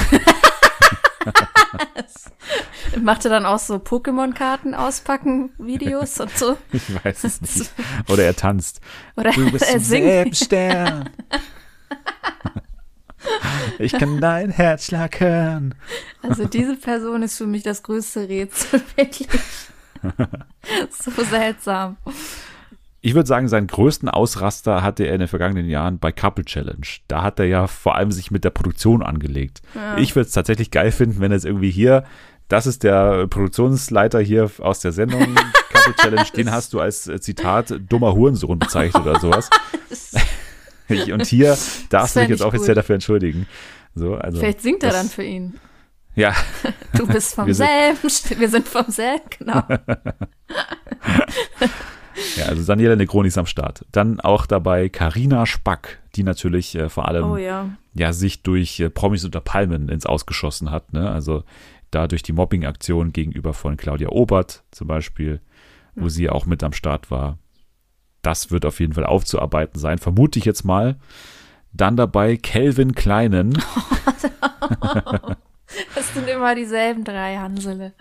Macht 3.01 3.25
er 3.25 3.31
dann 3.31 3.47
auch 3.47 3.59
so 3.59 3.77
Pokémon-Karten 3.77 4.75
auspacken, 4.75 5.51
Videos 5.59 6.21
und 6.21 6.37
so? 6.37 6.57
Ich 6.73 7.05
weiß 7.05 7.25
es 7.25 7.41
nicht. 7.41 7.71
Oder 8.09 8.25
er 8.25 8.37
tanzt. 8.37 8.81
Oder 9.17 9.33
Du 9.33 9.51
bist 9.51 9.65
er 9.65 9.75
ein 9.75 9.81
singt. 9.81 10.49
Ich 13.79 13.93
kann 13.93 14.21
dein 14.21 14.51
Herzschlag 14.51 15.19
hören. 15.19 15.75
Also 16.23 16.45
diese 16.45 16.77
Person 16.77 17.23
ist 17.23 17.39
für 17.39 17.47
mich 17.47 17.63
das 17.63 17.83
größte 17.83 18.29
Rätsel, 18.29 18.83
wirklich. 18.97 19.29
so 20.91 21.25
seltsam. 21.25 21.97
Ich 23.07 23.15
würde 23.15 23.27
sagen, 23.27 23.49
seinen 23.49 23.67
größten 23.67 24.09
Ausraster 24.09 24.83
hatte 24.83 25.05
er 25.05 25.13
in 25.13 25.19
den 25.19 25.29
vergangenen 25.29 25.69
Jahren 25.69 25.99
bei 25.99 26.11
Couple 26.11 26.43
Challenge. 26.47 26.87
Da 27.07 27.23
hat 27.23 27.39
er 27.39 27.45
ja 27.45 27.67
vor 27.67 27.97
allem 27.97 28.11
sich 28.11 28.31
mit 28.31 28.45
der 28.45 28.51
Produktion 28.51 29.03
angelegt. 29.03 29.61
Ja. 29.75 29.99
Ich 29.99 30.17
würde 30.17 30.27
es 30.27 30.33
tatsächlich 30.33 30.71
geil 30.71 30.91
finden, 30.91 31.21
wenn 31.21 31.31
er 31.31 31.35
jetzt 31.37 31.45
irgendwie 31.45 31.71
hier, 31.71 32.05
das 32.49 32.67
ist 32.67 32.83
der 32.83 33.27
Produktionsleiter 33.27 34.21
hier 34.21 34.51
aus 34.61 34.81
der 34.81 34.93
Sendung 34.93 35.35
Couple 35.71 35.95
Challenge, 36.01 36.27
den 36.35 36.51
hast 36.51 36.73
du 36.73 36.81
als 36.81 37.07
äh, 37.07 37.21
Zitat 37.21 37.75
dummer 37.91 38.15
Hurensohn 38.15 38.59
bezeichnet 38.59 39.03
oder 39.03 39.21
sowas. 39.21 39.51
Ich- 40.89 41.13
Und 41.13 41.27
hier 41.27 41.57
darfst 41.91 42.17
du 42.17 42.21
dich 42.21 42.29
jetzt 42.31 42.43
offiziell 42.43 42.69
gut. 42.75 42.79
dafür 42.79 42.95
entschuldigen. 42.95 43.47
So, 43.95 44.15
also, 44.17 44.39
Vielleicht 44.39 44.63
singt 44.63 44.83
er 44.83 44.91
das- 44.91 44.99
dann 44.99 45.09
für 45.11 45.25
ihn. 45.25 45.59
Ja, 46.17 46.33
Du 46.97 47.07
bist 47.07 47.35
vom 47.35 47.53
selben, 47.53 47.99
wir 48.39 48.49
sind 48.49 48.67
vom 48.69 48.85
selben, 48.89 49.25
genau. 49.39 49.63
also 52.49 52.65
Daniela 52.65 52.97
Negroni 52.97 53.29
ist 53.29 53.39
am 53.39 53.47
Start. 53.47 53.85
Dann 53.93 54.21
auch 54.21 54.47
dabei 54.47 54.89
Karina 54.89 55.47
Spack, 55.47 56.01
die 56.17 56.23
natürlich 56.23 56.75
äh, 56.75 56.89
vor 56.89 57.09
allem 57.09 57.25
Oh 57.25 57.37
ja. 57.37 57.71
ja 57.95 58.13
sich 58.13 58.43
durch 58.43 58.81
äh, 58.81 58.91
Promis 58.91 59.25
unter 59.25 59.41
Palmen 59.41 59.89
ins 59.89 60.07
Ausgeschossen 60.07 60.71
hat. 60.71 60.93
Ne? 60.93 61.11
Also 61.11 61.45
da 61.91 62.09
durch 62.09 62.23
die 62.23 62.33
Mobbing-Aktion 62.33 63.13
gegenüber 63.13 63.55
von 63.55 63.77
Claudia 63.77 64.09
Obert 64.09 64.65
zum 64.71 64.89
Beispiel, 64.89 65.41
wo 65.95 66.09
sie 66.09 66.29
auch 66.29 66.47
mit 66.47 66.63
am 66.63 66.73
Start 66.73 67.11
war. 67.11 67.39
Das 68.23 68.51
wird 68.51 68.65
auf 68.65 68.81
jeden 68.81 68.95
Fall 68.95 69.07
aufzuarbeiten 69.07 69.79
sein, 69.79 69.99
vermute 69.99 70.39
ich 70.39 70.45
jetzt 70.45 70.65
mal. 70.65 70.97
Dann 71.73 71.97
dabei 71.97 72.37
Kelvin 72.37 72.95
Kleinen. 72.95 73.59
Das 75.95 76.13
sind 76.15 76.29
immer 76.29 76.55
dieselben 76.55 77.05
drei 77.05 77.37
Hansele. 77.37 77.93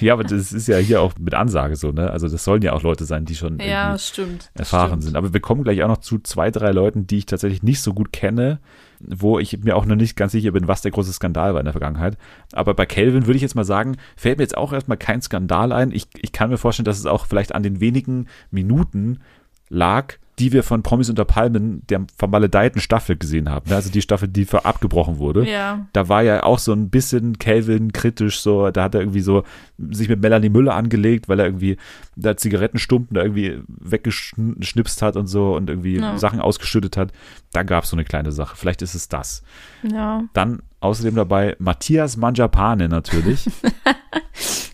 ja, 0.00 0.12
aber 0.12 0.24
das 0.24 0.52
ist 0.52 0.68
ja 0.68 0.76
hier 0.78 1.00
auch 1.02 1.12
mit 1.18 1.34
Ansage 1.34 1.76
so, 1.76 1.92
ne? 1.92 2.10
Also 2.10 2.28
das 2.28 2.44
sollen 2.44 2.62
ja 2.62 2.72
auch 2.72 2.82
Leute 2.82 3.04
sein, 3.04 3.24
die 3.24 3.34
schon 3.36 3.58
Ja, 3.60 3.96
stimmt. 3.98 4.50
erfahren 4.54 4.88
stimmt. 4.88 5.02
sind. 5.04 5.16
Aber 5.16 5.32
wir 5.32 5.40
kommen 5.40 5.64
gleich 5.64 5.82
auch 5.82 5.88
noch 5.88 5.98
zu 5.98 6.18
zwei, 6.18 6.50
drei 6.50 6.70
Leuten, 6.70 7.06
die 7.06 7.18
ich 7.18 7.26
tatsächlich 7.26 7.62
nicht 7.62 7.80
so 7.80 7.94
gut 7.94 8.12
kenne, 8.12 8.58
wo 9.00 9.38
ich 9.38 9.58
mir 9.64 9.76
auch 9.76 9.84
noch 9.84 9.96
nicht 9.96 10.16
ganz 10.16 10.32
sicher 10.32 10.52
bin, 10.52 10.68
was 10.68 10.82
der 10.82 10.90
große 10.92 11.12
Skandal 11.12 11.54
war 11.54 11.60
in 11.60 11.64
der 11.66 11.72
Vergangenheit. 11.72 12.16
Aber 12.52 12.74
bei 12.74 12.86
Kelvin 12.86 13.26
würde 13.26 13.36
ich 13.36 13.42
jetzt 13.42 13.54
mal 13.56 13.64
sagen, 13.64 13.96
fällt 14.16 14.38
mir 14.38 14.44
jetzt 14.44 14.56
auch 14.56 14.72
erstmal 14.72 14.96
kein 14.98 15.22
Skandal 15.22 15.72
ein. 15.72 15.90
Ich, 15.92 16.06
ich 16.20 16.32
kann 16.32 16.50
mir 16.50 16.58
vorstellen, 16.58 16.84
dass 16.84 16.98
es 16.98 17.06
auch 17.06 17.26
vielleicht 17.26 17.54
an 17.54 17.62
den 17.62 17.80
wenigen 17.80 18.26
Minuten 18.50 19.20
lag, 19.68 20.14
die 20.38 20.52
wir 20.52 20.62
von 20.62 20.82
Promis 20.82 21.10
unter 21.10 21.24
Palmen 21.26 21.82
der 21.88 22.06
vermaledeiten 22.16 22.80
Staffel 22.80 23.16
gesehen 23.16 23.50
haben. 23.50 23.68
ne? 23.68 23.76
Also 23.76 23.90
die 23.90 24.00
Staffel, 24.02 24.28
die 24.28 24.44
für 24.46 24.64
abgebrochen 24.64 25.18
wurde 25.18 25.46
Ja. 25.48 25.86
da 25.92 26.08
war 26.08 26.22
ja 26.22 26.42
auch 26.42 26.58
so 26.58 26.72
ein 26.72 26.88
bisschen 26.88 27.38
Calvin 27.38 27.92
kritisch, 27.92 28.40
so, 28.40 28.70
da 28.70 28.84
hat 28.84 28.94
er 28.94 29.02
irgendwie 29.02 29.20
so 29.20 29.44
sich 29.90 30.08
mit 30.08 30.22
Melanie 30.22 30.48
Müller 30.48 30.74
angelegt, 30.74 31.28
weil 31.28 31.38
er 31.38 31.46
irgendwie 31.46 31.76
da 32.16 32.36
Zigarettenstumpen 32.36 33.14
da 33.14 33.22
irgendwie 33.22 33.58
weggeschnipst 33.68 35.02
hat 35.02 35.16
und 35.16 35.26
so 35.26 35.54
und 35.54 35.68
irgendwie 35.70 35.96
Ja. 35.98 36.16
Sachen 36.18 36.40
ausgeschüttet 36.40 36.96
hat. 36.96 37.12
Da 37.52 37.62
gab 37.62 37.84
es 37.84 37.90
so 37.90 37.96
eine 37.96 38.04
kleine 38.04 38.32
Sache. 38.32 38.56
Vielleicht 38.56 38.82
ist 38.82 38.94
es 38.94 39.08
das. 39.08 39.42
Ja. 39.82 40.24
Dann 40.32 40.62
außerdem 40.82 41.14
dabei 41.14 41.56
Matthias 41.58 42.16
Manjapane 42.16 42.88
natürlich. 42.88 43.46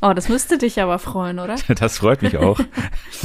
Oh, 0.00 0.12
das 0.12 0.28
müsste 0.28 0.58
dich 0.58 0.80
aber 0.80 1.00
freuen, 1.00 1.40
oder? 1.40 1.56
Das 1.80 1.98
freut 1.98 2.22
mich 2.22 2.36
auch. 2.38 2.60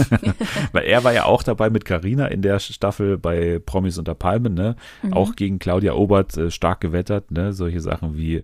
Weil 0.71 0.85
er 0.85 1.03
war 1.03 1.13
ja 1.13 1.25
auch 1.25 1.43
dabei 1.43 1.69
mit 1.69 1.85
Carina 1.85 2.25
in 2.27 2.41
der 2.41 2.57
Staffel 2.57 3.19
bei 3.19 3.59
Promis 3.63 3.99
unter 3.99 4.15
Palmen, 4.15 4.55
ne? 4.55 4.75
Mhm. 5.03 5.13
Auch 5.13 5.35
gegen 5.35 5.59
Claudia 5.59 5.93
Obert 5.93 6.35
äh, 6.35 6.49
stark 6.49 6.81
gewettert, 6.81 7.29
ne? 7.29 7.53
Solche 7.53 7.79
Sachen 7.79 8.17
wie, 8.17 8.43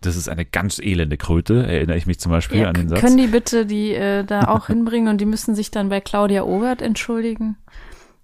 das 0.00 0.16
ist 0.16 0.30
eine 0.30 0.46
ganz 0.46 0.78
elende 0.78 1.18
Kröte, 1.18 1.66
erinnere 1.66 1.98
ich 1.98 2.06
mich 2.06 2.18
zum 2.18 2.32
Beispiel 2.32 2.60
Ja, 2.60 2.68
an 2.68 2.74
den 2.74 2.88
Satz. 2.88 3.00
können 3.00 3.18
die 3.18 3.26
bitte 3.26 3.66
die 3.66 3.92
äh, 3.92 4.24
da 4.24 4.48
auch 4.48 4.68
hinbringen 4.68 5.08
und 5.08 5.20
die 5.20 5.26
müssen 5.26 5.54
sich 5.54 5.70
dann 5.70 5.90
bei 5.90 6.00
Claudia 6.00 6.44
Obert 6.44 6.80
entschuldigen? 6.80 7.56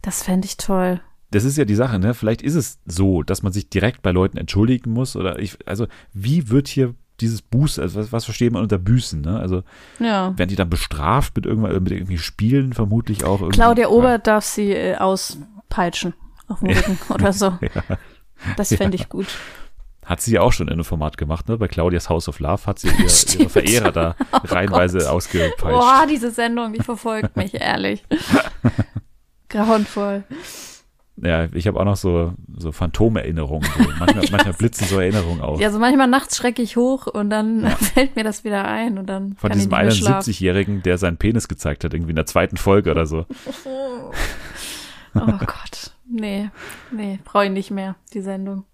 Das 0.00 0.22
fände 0.22 0.46
ich 0.46 0.56
toll. 0.56 1.00
Das 1.30 1.44
ist 1.44 1.56
ja 1.58 1.64
die 1.64 1.74
Sache, 1.74 1.98
ne? 1.98 2.14
Vielleicht 2.14 2.42
ist 2.42 2.54
es 2.54 2.78
so, 2.86 3.22
dass 3.22 3.42
man 3.42 3.52
sich 3.52 3.68
direkt 3.68 4.02
bei 4.02 4.12
Leuten 4.12 4.36
entschuldigen 4.38 4.92
muss 4.92 5.16
oder 5.16 5.38
ich, 5.38 5.56
also 5.66 5.86
wie 6.12 6.48
wird 6.50 6.68
hier 6.68 6.94
dieses 7.20 7.42
Buß, 7.42 7.78
also 7.78 7.98
was, 7.98 8.12
was 8.12 8.24
versteht 8.24 8.52
man 8.52 8.62
unter 8.62 8.78
Büßen, 8.78 9.22
ne? 9.22 9.38
Also 9.40 9.62
Ja. 9.98 10.36
werden 10.38 10.48
die 10.50 10.56
dann 10.56 10.70
bestraft 10.70 11.34
mit 11.36 11.46
irgendwann, 11.46 11.82
mit 11.82 11.92
irgendwie 11.92 12.18
Spielen 12.18 12.72
vermutlich 12.74 13.24
auch 13.24 13.40
irgendwie? 13.40 13.58
Claudia 13.58 13.88
Obert 13.88 14.26
darf 14.26 14.44
sie 14.44 14.72
äh, 14.72 14.96
auspeitschen 14.96 16.14
auf 16.48 16.60
dem 16.60 16.70
Rücken 16.70 16.98
oder 17.12 17.32
so. 17.32 17.58
Das 18.58 18.68
fände 18.74 18.96
ich 18.96 19.08
gut. 19.08 19.26
Hat 20.04 20.20
sie 20.20 20.32
ja 20.34 20.42
auch 20.42 20.52
schon 20.52 20.68
in 20.68 20.74
einem 20.74 20.84
Format 20.84 21.16
gemacht, 21.16 21.48
ne? 21.48 21.56
Bei 21.56 21.68
Claudias 21.68 22.10
House 22.10 22.28
of 22.28 22.38
Love 22.38 22.66
hat 22.66 22.78
sie 22.78 22.88
ihr, 22.88 22.94
ihre. 23.38 23.46
Oh 23.46 23.48
Verehrer 23.48 23.92
da 23.92 24.16
reihenweise 24.30 25.10
ausgepeitscht. 25.10 25.62
Boah, 25.62 26.04
diese 26.08 26.30
Sendung, 26.30 26.74
die 26.74 26.82
verfolgt 26.82 27.34
mich, 27.36 27.54
ehrlich. 27.54 28.04
Grauenvoll. 29.48 30.24
Ja, 31.18 31.48
ich 31.52 31.66
habe 31.66 31.80
auch 31.80 31.84
noch 31.84 31.96
so, 31.96 32.34
so 32.56 32.72
Phantomerinnerungen. 32.72 33.68
So. 33.76 33.84
Manchmal, 33.98 34.24
manchmal 34.30 34.52
blitzen 34.52 34.86
so 34.86 35.00
Erinnerungen 35.00 35.40
auf. 35.40 35.60
Ja, 35.60 35.70
so 35.70 35.78
manchmal 35.78 36.08
nachts 36.08 36.36
schrecke 36.36 36.60
ich 36.60 36.76
hoch 36.76 37.06
und 37.06 37.30
dann 37.30 37.66
fällt 37.94 38.16
mir 38.16 38.24
das 38.24 38.44
wieder 38.44 38.66
ein 38.66 38.98
und 38.98 39.06
dann 39.06 39.34
Von 39.36 39.50
diesem 39.52 39.72
ich 39.72 39.78
nicht 39.78 39.82
mehr 39.82 39.90
schlafen. 39.90 40.30
71-Jährigen, 40.30 40.82
der 40.82 40.98
seinen 40.98 41.16
Penis 41.16 41.48
gezeigt 41.48 41.84
hat, 41.84 41.94
irgendwie 41.94 42.10
in 42.10 42.16
der 42.16 42.26
zweiten 42.26 42.56
Folge 42.56 42.90
oder 42.90 43.06
so. 43.06 43.26
Oh 45.18 45.32
Gott. 45.38 45.92
Nee, 46.06 46.50
nee, 46.92 47.18
brauche 47.24 47.46
ich 47.46 47.50
nicht 47.50 47.70
mehr, 47.70 47.96
die 48.12 48.20
Sendung. 48.20 48.64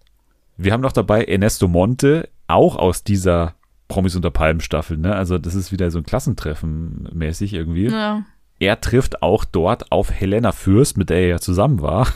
Wir 0.57 0.73
haben 0.73 0.81
noch 0.81 0.91
dabei 0.91 1.25
Ernesto 1.25 1.69
Monte, 1.69 2.29
auch 2.49 2.75
aus 2.75 3.05
dieser 3.05 3.55
Promis 3.87 4.17
unter 4.17 4.33
Palmen 4.33 4.61
Staffel, 4.61 4.99
ne? 4.99 5.15
Also 5.15 5.39
das 5.39 5.55
ist 5.55 5.71
wieder 5.71 5.93
so 5.93 5.99
ein 5.99 6.05
Klassentreffen 6.05 7.09
mäßig 7.13 7.55
irgendwie. 7.55 7.87
Ja. 7.87 8.25
Er 8.59 8.81
trifft 8.81 9.23
auch 9.23 9.45
dort 9.45 9.93
auf 9.93 10.11
Helena 10.11 10.53
Fürst, 10.53 10.97
mit 10.97 11.11
der 11.11 11.19
er 11.19 11.29
ja 11.29 11.39
zusammen 11.39 11.81
war. 11.81 12.09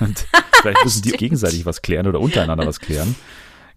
Und 0.00 0.26
vielleicht 0.60 0.84
müssen 0.84 1.02
die 1.02 1.08
Stimmt. 1.10 1.20
gegenseitig 1.20 1.66
was 1.66 1.82
klären 1.82 2.06
oder 2.06 2.20
untereinander 2.20 2.66
was 2.66 2.80
klären. 2.80 3.14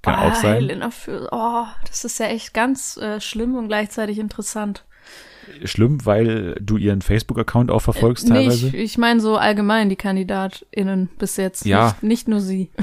Kann 0.01 0.15
auch 0.15 0.31
Ah, 0.31 0.35
sein. 0.35 0.53
Helena 0.55 0.91
für, 0.91 1.29
oh, 1.31 1.65
das 1.87 2.05
ist 2.05 2.19
ja 2.19 2.27
echt 2.27 2.53
ganz 2.53 2.97
äh, 2.97 3.19
schlimm 3.19 3.55
und 3.55 3.67
gleichzeitig 3.67 4.19
interessant. 4.19 4.85
Schlimm, 5.63 6.05
weil 6.05 6.55
du 6.59 6.77
ihren 6.77 7.01
Facebook-Account 7.03 7.69
auch 7.69 7.79
verfolgst 7.81 8.27
Nee, 8.27 8.33
teilweise. 8.47 8.67
ich, 8.67 8.73
ich 8.73 8.97
meine 8.97 9.19
so 9.19 9.37
allgemein 9.37 9.89
die 9.89 9.95
KandidatInnen 9.95 11.07
bis 11.19 11.37
jetzt. 11.37 11.65
Ja. 11.65 11.87
Nicht, 11.87 12.03
nicht 12.03 12.27
nur 12.27 12.39
sie. 12.41 12.71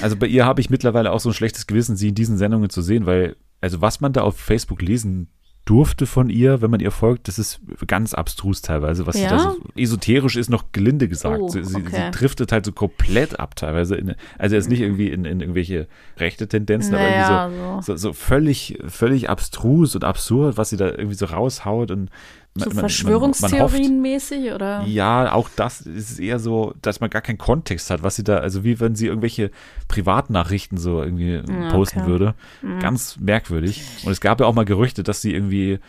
Also 0.00 0.16
bei 0.16 0.26
ihr 0.26 0.46
habe 0.46 0.62
ich 0.62 0.70
mittlerweile 0.70 1.12
auch 1.12 1.20
so 1.20 1.28
ein 1.28 1.34
schlechtes 1.34 1.66
Gewissen, 1.66 1.94
sie 1.94 2.08
in 2.08 2.14
diesen 2.14 2.38
Sendungen 2.38 2.70
zu 2.70 2.80
sehen, 2.80 3.04
weil, 3.04 3.36
also 3.60 3.80
was 3.82 4.00
man 4.00 4.14
da 4.14 4.22
auf 4.22 4.38
Facebook 4.38 4.80
lesen 4.80 5.28
durfte 5.64 6.04
von 6.06 6.28
ihr, 6.28 6.60
wenn 6.60 6.70
man 6.70 6.80
ihr 6.80 6.90
folgt, 6.90 7.26
das 7.26 7.38
ist 7.38 7.60
ganz 7.86 8.12
abstrus 8.12 8.60
teilweise, 8.60 9.06
was 9.06 9.16
sie 9.16 9.22
Ja? 9.22 9.30
da 9.30 9.38
so 9.38 9.56
esoterisch 9.76 10.36
ist, 10.36 10.50
noch 10.50 10.72
gelinde 10.72 11.08
gesagt. 11.08 11.40
Oh, 11.40 11.48
sie, 11.48 11.64
sie, 11.64 11.76
okay. 11.76 11.90
sie 11.90 12.10
driftet 12.18 12.52
halt 12.52 12.66
so 12.66 12.72
komplett 12.72 13.40
ab 13.40 13.56
teilweise. 13.56 13.94
In, 13.96 14.14
also 14.38 14.56
jetzt 14.56 14.68
nicht 14.68 14.80
irgendwie 14.80 15.08
in, 15.10 15.24
in 15.24 15.40
irgendwelche 15.40 15.88
rechte 16.18 16.48
Tendenzen, 16.48 16.94
aber 16.94 17.04
Naja, 17.04 17.46
irgendwie 17.48 17.62
so. 17.62 17.80
so, 17.80 17.92
so, 17.92 18.08
so 18.08 18.12
völlig, 18.12 18.78
völlig 18.86 19.30
abstrus 19.30 19.94
und 19.94 20.04
absurd, 20.04 20.58
was 20.58 20.68
sie 20.70 20.76
da 20.76 20.90
irgendwie 20.90 21.14
so 21.14 21.26
raushaut 21.26 21.90
und 21.90 22.10
So 22.56 22.60
man- 22.60 22.68
man- 22.68 22.74
man- 22.76 22.80
Verschwörungstheorien 22.82 24.00
mäßig 24.00 24.52
oder? 24.52 24.82
ja, 24.86 25.32
auch 25.32 25.48
das 25.56 25.80
ist 25.80 26.20
eher 26.20 26.38
so, 26.38 26.72
dass 26.82 27.00
man 27.00 27.10
gar 27.10 27.20
keinen 27.22 27.38
Kontext 27.38 27.90
hat, 27.90 28.04
was 28.04 28.14
sie 28.14 28.22
da, 28.22 28.36
also 28.38 28.62
wie 28.62 28.78
wenn 28.78 28.94
sie 28.94 29.06
irgendwelche 29.08 29.50
Privatnachrichten 29.88 30.78
so 30.78 31.02
irgendwie 31.02 31.42
posten 31.70 32.00
okay. 32.00 32.08
würde. 32.08 32.34
Ganz 32.80 33.16
merkwürdig. 33.18 33.82
Und 34.04 34.12
es 34.12 34.20
gab 34.20 34.40
ja 34.40 34.46
auch 34.46 34.54
mal 34.54 34.64
Gerüchte, 34.64 35.02
dass 35.02 35.20
sie 35.20 35.34
irgendwie 35.34 35.80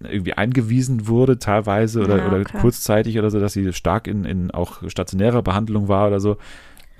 irgendwie 0.00 0.34
eingewiesen 0.34 1.08
wurde 1.08 1.38
teilweise 1.38 2.00
oder, 2.02 2.18
Ja, 2.18 2.28
oder 2.28 2.40
okay. 2.40 2.58
kurzzeitig 2.60 3.18
oder 3.18 3.30
so, 3.30 3.40
dass 3.40 3.54
sie 3.54 3.72
stark 3.72 4.06
in, 4.06 4.24
in 4.24 4.50
auch 4.50 4.88
stationärer 4.88 5.42
Behandlung 5.42 5.88
war 5.88 6.06
oder 6.08 6.20
so. 6.20 6.36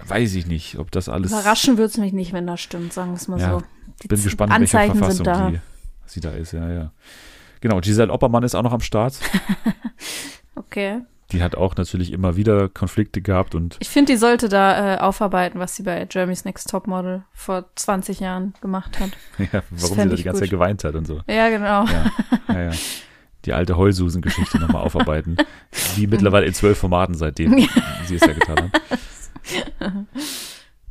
Weiß 0.09 0.35
ich 0.35 0.47
nicht, 0.47 0.79
ob 0.79 0.91
das 0.91 1.09
alles. 1.11 1.31
Überraschen 1.31 1.77
würde 1.77 1.91
es 1.91 1.99
mich 1.99 2.13
nicht, 2.15 2.33
wenn 2.33 2.47
das 2.47 2.61
stimmt, 2.61 2.93
sagen 2.95 3.11
wir 3.11 3.17
es 3.17 3.29
mal 3.29 3.39
Ja, 3.39 3.51
so. 3.59 3.63
Die 4.03 4.09
bin 4.09 4.23
gespannt, 4.23 4.51
Anzeichen 4.53 4.97
Verfassung 4.97 5.17
sind 5.17 5.27
da. 5.27 5.51
die 5.51 5.61
sie 6.07 6.21
da 6.21 6.31
ist, 6.31 6.53
ja, 6.53 6.73
ja. 6.73 6.93
Genau, 7.61 7.81
Giselle 7.81 8.13
Oppermann 8.13 8.43
ist 8.43 8.55
auch 8.55 8.63
noch 8.63 8.73
am 8.73 8.81
Start. 8.81 9.15
Okay. 10.57 11.01
Die 11.33 11.43
hat 11.43 11.55
auch 11.55 11.77
natürlich 11.77 12.13
immer 12.13 12.37
wieder 12.37 12.69
Konflikte 12.69 13.23
gehabt 13.23 13.55
und 13.55 13.77
Ich 13.81 13.89
finde, 13.89 14.13
die 14.13 14.19
sollte 14.19 14.49
da 14.49 14.97
äh, 14.97 14.99
aufarbeiten, 14.99 15.59
was 15.59 15.77
sie 15.77 15.85
bei 15.85 16.07
Jeremy's 16.11 16.45
Next 16.45 16.69
Topmodel 16.71 17.23
vor 17.33 17.67
20 17.77 18.21
Jahren 18.21 18.53
gemacht 18.61 18.99
hat. 19.01 19.11
Ja, 19.53 19.63
warum 19.71 19.97
sie 19.97 20.09
da 20.09 20.15
die 20.17 20.23
ganze 20.23 20.31
gut. 20.33 20.39
Zeit 20.41 20.51
geweint 20.51 20.85
hat 20.85 20.95
und 20.97 21.07
so. 21.07 21.21
Ja, 21.29 21.49
genau. 21.49 21.85
Ja, 21.87 22.11
ja, 22.49 22.63
ja. 22.65 22.73
Die 23.47 23.53
alte 23.55 23.77
Heulsusen-Geschichte 23.77 24.59
nochmal 24.59 24.83
aufarbeiten. 24.83 25.37
Die 25.97 26.07
mittlerweile 26.07 26.47
in 26.47 26.53
zwölf 26.53 26.79
Formaten 26.79 27.15
seitdem 27.15 27.57
sie 28.07 28.17
es 28.17 28.21
ja 28.23 28.33
getan 28.33 28.71
hat. 28.73 28.83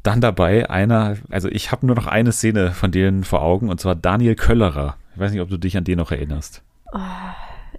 Dann 0.03 0.21
dabei 0.21 0.69
einer, 0.69 1.17
also 1.29 1.49
ich 1.49 1.71
habe 1.71 1.85
nur 1.85 1.95
noch 1.95 2.07
eine 2.07 2.31
Szene 2.31 2.71
von 2.71 2.91
denen 2.91 3.23
vor 3.23 3.41
Augen 3.41 3.69
und 3.69 3.79
zwar 3.79 3.95
Daniel 3.95 4.35
Köllerer. 4.35 4.95
Ich 5.13 5.19
weiß 5.19 5.31
nicht, 5.31 5.41
ob 5.41 5.49
du 5.49 5.57
dich 5.57 5.77
an 5.77 5.83
den 5.83 5.97
noch 5.97 6.11
erinnerst. 6.11 6.63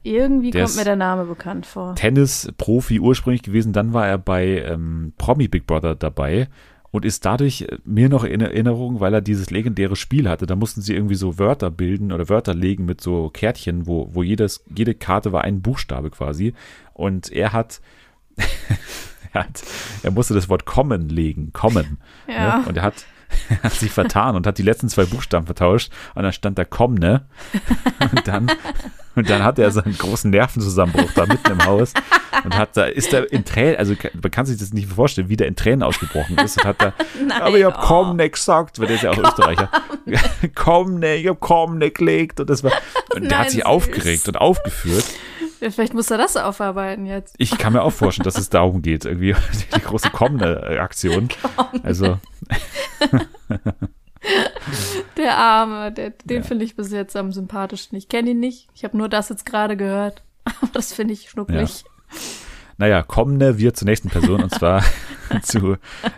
Irgendwie 0.02 0.50
Der 0.50 0.64
kommt 0.64 0.76
mir 0.76 0.84
der 0.84 0.96
Name 0.96 1.24
bekannt 1.24 1.66
vor. 1.66 1.94
Tennis-Profi 1.94 3.00
ursprünglich 3.00 3.42
gewesen, 3.42 3.72
dann 3.72 3.92
war 3.92 4.06
er 4.06 4.18
bei 4.18 4.62
ähm, 4.62 5.12
Promi 5.18 5.48
Big 5.48 5.66
Brother 5.66 5.94
dabei 5.94 6.48
und 6.90 7.04
ist 7.04 7.24
dadurch 7.24 7.62
äh, 7.62 7.78
mir 7.84 8.08
noch 8.08 8.24
in 8.24 8.40
Erinnerung, 8.40 9.00
weil 9.00 9.14
er 9.14 9.20
dieses 9.20 9.50
legendäre 9.50 9.96
Spiel 9.96 10.28
hatte. 10.28 10.46
Da 10.46 10.56
mussten 10.56 10.80
sie 10.80 10.94
irgendwie 10.94 11.14
so 11.14 11.38
Wörter 11.38 11.70
bilden 11.70 12.12
oder 12.12 12.28
Wörter 12.28 12.54
legen 12.54 12.84
mit 12.84 13.00
so 13.00 13.30
Kärtchen, 13.30 13.86
wo, 13.86 14.08
wo 14.12 14.22
jedes, 14.22 14.64
jede 14.74 14.94
Karte 14.94 15.32
war 15.32 15.44
ein 15.44 15.62
Buchstabe 15.62 16.10
quasi. 16.10 16.54
Und 16.94 17.30
er 17.30 17.52
hat, 17.52 17.80
er 19.32 19.44
hat, 19.44 19.62
er 20.02 20.10
musste 20.10 20.34
das 20.34 20.48
Wort 20.48 20.64
kommen 20.64 21.08
legen, 21.08 21.52
kommen. 21.52 21.98
Ja. 22.26 22.58
Ne? 22.58 22.64
Und 22.68 22.76
er 22.76 22.82
hat, 22.84 23.06
hat 23.62 23.72
sich 23.72 23.90
vertan 23.90 24.36
und 24.36 24.46
hat 24.46 24.58
die 24.58 24.62
letzten 24.62 24.88
zwei 24.88 25.04
Buchstaben 25.04 25.46
vertauscht 25.46 25.90
und 26.14 26.22
dann 26.22 26.32
stand 26.32 26.58
da 26.58 26.64
komm, 26.64 26.94
ne? 26.94 27.26
Und 28.12 28.26
dann, 28.26 28.50
und 29.14 29.28
dann 29.28 29.44
hatte 29.44 29.62
er 29.62 29.70
seinen 29.70 29.96
großen 29.96 30.30
Nervenzusammenbruch 30.30 31.10
da 31.14 31.26
mitten 31.26 31.50
im 31.50 31.64
Haus 31.64 31.92
und 32.44 32.56
hat 32.56 32.76
da, 32.76 32.84
ist 32.84 33.12
er 33.12 33.30
in 33.32 33.44
Tränen, 33.44 33.76
also 33.76 33.94
man 34.20 34.30
kann 34.30 34.46
sich 34.46 34.58
das 34.58 34.72
nicht 34.72 34.88
vorstellen, 34.88 35.28
wie 35.28 35.36
der 35.36 35.48
in 35.48 35.56
Tränen 35.56 35.82
ausgebrochen 35.82 36.38
ist 36.38 36.58
und 36.58 36.64
hat 36.64 36.80
da, 36.80 36.92
Nein, 37.26 37.42
aber 37.42 37.58
ich 37.58 37.64
hab 37.64 37.78
oh. 37.78 37.86
komm, 37.86 38.16
ne 38.16 38.30
gesagt, 38.30 38.78
weil 38.78 38.86
der 38.86 38.96
ist 38.96 39.02
ja 39.02 39.10
auch 39.10 39.18
Österreicher. 39.18 39.70
komm, 40.54 40.98
ne, 40.98 41.16
ich 41.16 41.28
hab 41.28 41.40
komm, 41.40 41.78
ne 41.78 41.90
gelegt 41.90 42.40
und 42.40 42.50
das 42.50 42.64
war, 42.64 42.72
und 43.14 43.22
der 43.22 43.30
Nein, 43.30 43.38
hat 43.38 43.50
sich 43.50 43.60
süß. 43.60 43.66
aufgeregt 43.66 44.28
und 44.28 44.36
aufgeführt. 44.36 45.04
Ja, 45.60 45.70
Vielleicht 45.70 45.94
muss 45.94 46.10
er 46.10 46.18
das 46.18 46.36
aufarbeiten 46.36 47.06
jetzt. 47.06 47.34
Ich 47.38 47.56
kann 47.58 47.72
mir 47.74 47.82
auch 47.82 47.90
vorstellen, 47.92 48.24
dass 48.24 48.38
es 48.38 48.48
darum 48.48 48.80
geht, 48.82 49.04
irgendwie 49.04 49.34
die 49.76 49.80
große 49.80 50.10
kommende 50.10 50.80
Aktion. 50.80 51.28
Also, 51.82 52.18
Der 55.16 55.36
Arme, 55.38 55.92
der, 55.92 56.10
den 56.24 56.38
Ja. 56.38 56.42
finde 56.42 56.64
ich 56.64 56.76
bis 56.76 56.90
jetzt 56.92 57.16
am 57.16 57.32
sympathischsten. 57.32 57.96
Ich 57.96 58.08
kenne 58.08 58.30
ihn 58.30 58.40
nicht. 58.40 58.68
Ich 58.74 58.84
habe 58.84 58.96
nur 58.96 59.08
das 59.08 59.28
jetzt 59.30 59.46
gerade 59.46 59.76
gehört. 59.76 60.22
Aber 60.44 60.70
das 60.72 60.92
finde 60.92 61.14
ich 61.14 61.30
schnucklig. 61.30 61.84
naja, 62.76 63.02
kommende 63.02 63.58
wir 63.58 63.72
zur 63.74 63.86
nächsten 63.86 64.08
Person 64.08 64.42
und 64.42 64.54
zwar 64.54 64.82
zu, 65.42 65.76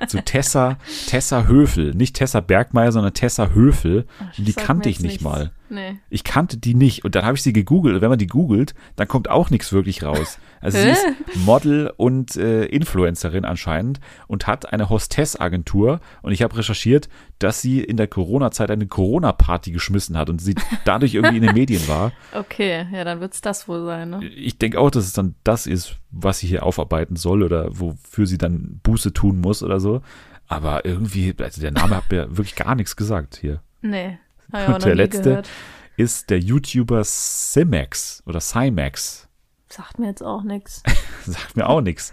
zu 0.09 0.22
Tessa, 0.24 0.78
Tessa 1.07 1.45
Höfel. 1.47 1.95
Nicht 1.95 2.16
Tessa 2.16 2.40
Bergmeier, 2.40 2.93
sondern 2.93 3.14
Tessa 3.14 3.49
Höfel. 3.51 4.07
Und 4.38 4.49
die 4.49 4.53
kannte 4.53 4.88
ich 4.88 4.99
nicht 5.01 5.22
nichts. 5.22 5.24
mal. 5.24 5.51
Nee. 5.73 5.97
Ich 6.11 6.23
kannte 6.23 6.59
die 6.59 6.75
nicht. 6.75 7.03
Und 7.03 7.14
dann 7.14 7.25
habe 7.25 7.35
ich 7.35 7.43
sie 7.43 7.55
gegoogelt. 7.55 7.95
Und 7.95 8.03
wenn 8.03 8.11
man 8.11 8.18
die 8.18 8.27
googelt, 8.27 8.75
dann 8.97 9.09
kommt 9.09 9.31
auch 9.31 9.49
nichts 9.49 9.73
wirklich 9.73 10.03
raus. 10.03 10.39
Also 10.61 10.77
sie 10.77 10.91
ist 10.91 11.07
Model 11.47 11.91
und 11.97 12.37
äh, 12.37 12.66
Influencerin 12.66 13.47
anscheinend 13.47 13.99
und 14.27 14.47
hat 14.47 14.70
eine 14.70 14.91
Hostess-Agentur. 14.91 16.01
Und 16.20 16.33
ich 16.33 16.43
habe 16.43 16.59
recherchiert, 16.59 17.09
dass 17.39 17.62
sie 17.62 17.81
in 17.81 17.97
der 17.97 18.07
Corona-Zeit 18.07 18.70
eine 18.70 18.87
Corona-Party 18.87 19.73
geschmissen 19.73 20.18
hat 20.18 20.29
und 20.29 20.43
sie 20.43 20.55
dadurch 20.85 21.14
irgendwie 21.14 21.39
in 21.39 21.43
den 21.43 21.55
Medien 21.55 21.89
war. 21.89 22.12
Okay, 22.35 22.87
ja, 22.93 23.05
dann 23.05 23.20
wird's 23.20 23.41
das 23.41 23.66
wohl 23.66 23.87
sein, 23.87 24.11
ne? 24.11 24.27
Ich 24.27 24.59
denke 24.59 24.79
auch, 24.79 24.91
dass 24.91 25.07
es 25.07 25.14
dann 25.14 25.37
das 25.43 25.66
ist, 25.66 25.97
was 26.11 26.41
sie 26.41 26.49
hier 26.49 26.66
aufarbeiten 26.66 27.16
soll 27.16 27.43
oder 27.43 27.68
wofür 27.70 28.27
sie 28.27 28.39
dann 28.39 28.79
Buße 28.83 29.14
tun 29.14 29.41
muss 29.41 29.62
oder 29.62 29.81
so. 29.81 30.03
Aber 30.49 30.85
irgendwie, 30.85 31.35
also 31.39 31.62
der 31.62 31.70
Name 31.70 31.97
hat 31.97 32.11
mir 32.11 32.37
wirklich 32.37 32.57
gar 32.57 32.75
nichts 32.75 32.95
gesagt 32.95 33.37
hier. 33.37 33.62
Nee. 33.81 34.18
Auch 34.53 34.75
Und 34.75 34.85
der 34.85 34.95
letzte 34.95 35.23
Gehört. 35.23 35.49
ist 35.97 36.31
der 36.31 36.39
YouTuber 36.39 37.03
Simax 37.05 38.23
oder 38.27 38.41
Cymax. 38.41 39.29
Sagt 39.69 39.99
mir 39.99 40.09
jetzt 40.09 40.23
auch 40.23 40.43
nichts. 40.43 40.83
Sagt 41.25 41.57
mir 41.57 41.69
auch 41.69 41.81
nichts. 41.81 42.13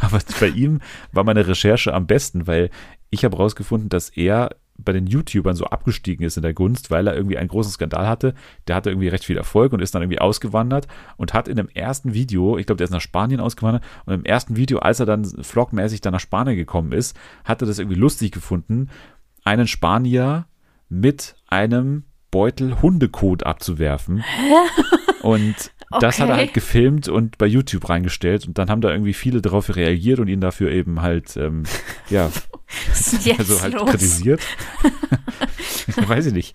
Aber 0.00 0.20
bei 0.38 0.48
ihm 0.48 0.80
war 1.12 1.24
meine 1.24 1.46
Recherche 1.46 1.92
am 1.92 2.06
besten, 2.06 2.46
weil 2.46 2.70
ich 3.10 3.24
habe 3.24 3.36
rausgefunden, 3.36 3.88
dass 3.88 4.10
er 4.10 4.50
bei 4.84 4.92
den 4.92 5.06
YouTubern 5.06 5.56
so 5.56 5.66
abgestiegen 5.66 6.24
ist 6.24 6.36
in 6.36 6.42
der 6.42 6.54
Gunst, 6.54 6.90
weil 6.90 7.06
er 7.06 7.14
irgendwie 7.14 7.38
einen 7.38 7.48
großen 7.48 7.72
Skandal 7.72 8.06
hatte. 8.06 8.34
Der 8.66 8.76
hatte 8.76 8.90
irgendwie 8.90 9.08
recht 9.08 9.24
viel 9.24 9.36
Erfolg 9.36 9.72
und 9.72 9.80
ist 9.80 9.94
dann 9.94 10.02
irgendwie 10.02 10.20
ausgewandert 10.20 10.88
und 11.16 11.34
hat 11.34 11.48
in 11.48 11.56
dem 11.56 11.68
ersten 11.68 12.14
Video, 12.14 12.56
ich 12.56 12.66
glaube, 12.66 12.78
der 12.78 12.84
ist 12.84 12.90
nach 12.90 13.00
Spanien 13.00 13.40
ausgewandert, 13.40 13.84
und 14.06 14.14
im 14.14 14.24
ersten 14.24 14.56
Video, 14.56 14.78
als 14.78 15.00
er 15.00 15.06
dann 15.06 15.24
vlogmäßig 15.24 16.00
dann 16.00 16.12
nach 16.12 16.20
Spanien 16.20 16.56
gekommen 16.56 16.92
ist, 16.92 17.18
hat 17.44 17.62
er 17.62 17.66
das 17.66 17.78
irgendwie 17.78 17.98
lustig 17.98 18.32
gefunden, 18.32 18.88
einen 19.44 19.66
Spanier 19.66 20.46
mit 20.88 21.36
einem 21.50 22.04
Beutel 22.30 22.80
Hundekot 22.80 23.44
abzuwerfen. 23.44 24.24
Und 25.22 25.54
das 26.00 26.20
hat 26.20 26.28
er 26.28 26.34
Okay. 26.34 26.40
halt 26.44 26.54
gefilmt 26.54 27.08
und 27.08 27.36
bei 27.36 27.46
YouTube 27.46 27.88
reingestellt 27.88 28.46
und 28.46 28.56
dann 28.58 28.70
haben 28.70 28.80
da 28.80 28.90
irgendwie 28.90 29.12
viele 29.12 29.42
darauf 29.42 29.74
reagiert 29.74 30.20
und 30.20 30.28
ihn 30.28 30.40
dafür 30.40 30.70
eben 30.70 31.02
halt, 31.02 31.36
ähm, 31.36 31.64
ja, 32.08 32.30
ist 32.92 33.28
also 33.38 33.60
halt 33.60 33.74
los? 33.74 33.90
kritisiert. 33.90 34.40
Weiß 36.06 36.26
ich 36.26 36.32
nicht. 36.32 36.54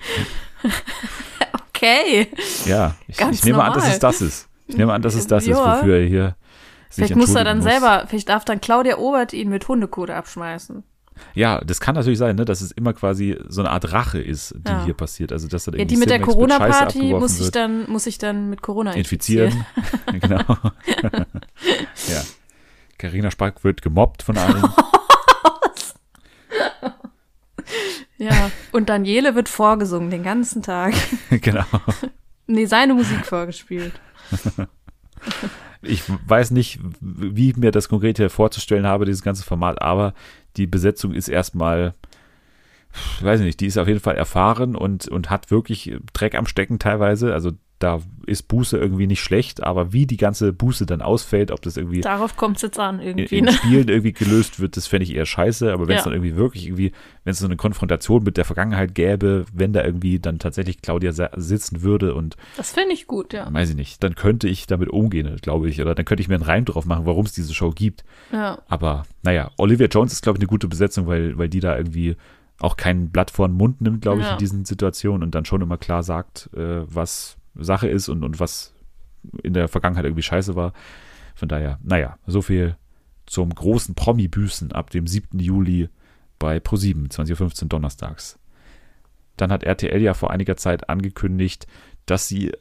Okay. 1.70 2.30
Ja, 2.66 2.96
ich, 3.08 3.20
ich 3.20 3.44
nehme 3.44 3.62
an, 3.62 3.74
dass 3.74 3.84
normal. 3.84 3.92
es 3.92 4.00
das 4.00 4.22
ist. 4.22 4.50
Ich 4.68 4.78
nehme 4.78 4.94
an, 4.94 5.02
dass 5.02 5.16
es 5.16 5.28
das 5.28 5.44
ist, 5.44 5.50
Ja. 5.50 5.80
wofür 5.80 5.98
er 5.98 6.08
hier 6.08 6.36
sich 6.90 7.08
Vielleicht 7.08 7.16
muss 7.18 7.36
er 7.36 7.44
dann 7.44 7.58
muss. 7.58 7.66
selber, 7.66 8.06
vielleicht 8.08 8.30
darf 8.30 8.46
dann 8.46 8.62
Claudia 8.62 8.98
Obert 8.98 9.34
ihn 9.34 9.50
mit 9.50 9.68
Hundekot 9.68 10.10
abschmeißen. 10.10 10.84
Ja, 11.34 11.60
das 11.62 11.80
kann 11.80 11.96
natürlich 11.96 12.20
sein, 12.20 12.36
ne, 12.36 12.46
dass 12.46 12.62
es 12.62 12.72
immer 12.72 12.94
quasi 12.94 13.38
so 13.48 13.62
eine 13.62 13.70
Art 13.72 13.92
Rache 13.92 14.20
ist, 14.20 14.54
die 14.56 14.72
Ja. 14.72 14.84
hier 14.86 14.94
passiert. 14.94 15.32
Also, 15.32 15.48
dass 15.48 15.68
er 15.68 15.78
Ja, 15.78 15.86
die 15.86 15.98
mit 15.98 16.10
der 16.10 16.20
Corona-Party 16.22 17.14
muss 17.14 17.40
ich 17.40 17.52
dann, 17.52 17.90
muss 17.90 18.06
ich 18.06 18.18
dann 18.18 18.50
mit 18.50 18.62
Corona 18.62 18.94
infizieren. 18.94 19.66
genau. 20.20 20.44
ja. 22.08 22.22
Carina 22.98 23.32
Spack 23.32 23.64
wird 23.64 23.82
gemobbt 23.82 24.24
von 24.24 24.38
allen. 24.38 24.64
Ja. 28.18 28.50
Und 28.72 28.88
Daniele 28.88 29.36
wird 29.36 29.50
vorgesungen 29.50 30.10
den 30.10 30.24
ganzen 30.24 30.62
Tag. 30.64 30.94
genau. 31.30 31.66
Nee, 32.48 32.66
seine 32.66 32.94
Musik 32.94 33.26
vorgespielt. 33.26 33.92
Ich 35.86 36.04
weiß 36.28 36.52
nicht, 36.52 36.80
wie 37.00 37.50
ich 37.52 37.58
mir 37.58 37.72
das 37.72 37.90
konkret 37.90 38.18
hier 38.18 38.30
vorzustellen 38.30 38.86
habe, 38.86 39.06
dieses 39.06 39.24
ganze 39.24 39.44
Format, 39.44 39.82
aber 39.82 40.14
die 40.58 40.68
Besetzung 40.68 41.14
ist 41.14 41.28
erstmal, 41.28 41.94
ich 43.18 43.24
weiß 43.24 43.42
nicht, 43.42 43.60
die 43.60 43.68
ist 43.68 43.78
auf 43.78 43.88
jeden 43.88 44.00
Fall 44.00 44.16
erfahren 44.16 44.76
und, 44.76 45.08
und 45.08 45.30
hat 45.30 45.52
wirklich 45.52 45.96
Dreck 46.14 46.36
am 46.36 46.48
Stecken 46.48 46.80
teilweise. 46.80 47.34
Also 47.34 47.52
da 47.86 48.02
ist 48.26 48.48
Buße 48.48 48.76
irgendwie 48.78 49.06
nicht 49.06 49.22
schlecht, 49.22 49.62
aber 49.62 49.94
wie 49.94 50.08
die 50.08 50.18
ganze 50.18 50.52
Buße 50.52 50.88
dann 50.88 51.04
ausfällt, 51.04 51.52
ob 51.52 51.62
das 51.62 51.78
irgendwie 51.78 52.02
Darauf 52.02 52.36
kommt's 52.36 52.64
jetzt 52.64 52.80
an 52.80 53.00
in, 53.00 53.20
irgendwie. 53.20 53.38
in 53.38 53.46
Ne? 53.46 53.52
Spielen 53.52 53.88
irgendwie 53.88 54.14
gelöst 54.14 54.60
wird, 54.60 54.76
das 54.78 54.88
fände 54.88 55.04
ich 55.04 55.14
eher 55.14 55.28
scheiße. 55.28 55.72
Aber 55.72 55.88
wenn 55.88 55.96
es 55.96 56.02
Ja. 56.06 56.10
dann 56.10 56.14
irgendwie 56.14 56.36
wirklich 56.36 56.66
irgendwie, 56.66 56.92
wenn 57.24 57.32
es 57.32 57.38
so 57.40 57.46
eine 57.46 57.56
Konfrontation 57.56 58.24
mit 58.24 58.38
der 58.38 58.46
Vergangenheit 58.46 58.96
gäbe, 58.96 59.46
wenn 59.54 59.74
da 59.74 59.84
irgendwie 59.84 60.20
dann 60.20 60.40
tatsächlich 60.40 60.82
Claudia 60.82 61.12
sitzen 61.36 61.84
würde 61.84 62.16
und 62.16 62.36
Das 62.58 62.72
finde 62.72 62.94
ich 62.94 63.06
gut, 63.06 63.32
ja. 63.34 63.48
weiß 63.54 63.70
ich 63.70 63.76
nicht, 63.76 64.04
dann 64.04 64.16
könnte 64.16 64.48
ich 64.48 64.66
damit 64.66 64.90
umgehen, 64.90 65.36
glaube 65.42 65.70
ich. 65.70 65.80
Oder 65.80 65.94
dann 65.94 66.06
könnte 66.06 66.22
ich 66.22 66.28
mir 66.28 66.36
einen 66.36 66.44
Reim 66.44 66.66
drauf 66.66 66.86
machen, 66.88 67.06
warum 67.06 67.26
es 67.26 67.34
diese 67.34 67.54
Show 67.54 67.70
gibt. 67.70 68.04
Ja. 68.32 68.58
Aber 68.68 69.06
naja, 69.22 69.52
Olivia 69.58 69.86
Jones 69.88 70.14
ist, 70.14 70.24
glaube 70.24 70.38
ich, 70.38 70.42
eine 70.42 70.48
gute 70.48 70.68
Besetzung, 70.68 71.06
weil, 71.06 71.38
weil 71.38 71.50
die 71.50 71.60
da 71.60 71.78
irgendwie 71.78 72.16
auch 72.60 72.76
kein 72.78 73.10
Blatt 73.12 73.30
vor 73.32 73.48
den 73.48 73.58
Mund 73.58 73.82
nimmt, 73.82 74.02
glaube 74.02 74.22
ich, 74.22 74.26
Ja. 74.26 74.34
in 74.34 74.40
diesen 74.40 74.66
Situationen 74.66 75.22
und 75.22 75.36
dann 75.36 75.46
schon 75.46 75.62
immer 75.62 75.78
klar 75.78 76.02
sagt, 76.04 76.50
äh, 76.56 76.82
was 76.88 77.38
Sache 77.56 77.88
ist 77.88 78.10
und, 78.10 78.24
und 78.24 78.40
was 78.40 78.74
in 79.44 79.54
der 79.54 79.68
Vergangenheit 79.68 80.06
irgendwie 80.06 80.24
scheiße 80.24 80.56
war. 80.56 80.74
Von 81.36 81.50
daher, 81.50 81.80
naja, 81.84 82.18
so 82.28 82.42
viel 82.42 82.78
zum 83.26 83.54
großen 83.54 83.96
Promi-Büßen 83.96 84.72
ab 84.72 84.90
dem 84.90 85.08
7. 85.08 85.40
Juli 85.40 85.90
bei 86.40 86.58
Pro7, 86.58 87.10
20.15 87.12 87.64
Uhr 87.64 87.70
donnerstags. 87.70 88.40
Dann 89.38 89.52
hat 89.52 89.64
RTL 89.64 90.02
ja 90.02 90.14
vor 90.14 90.32
einiger 90.32 90.56
Zeit 90.56 90.90
angekündigt, 90.90 91.68
dass 92.06 92.28
sie 92.28 92.52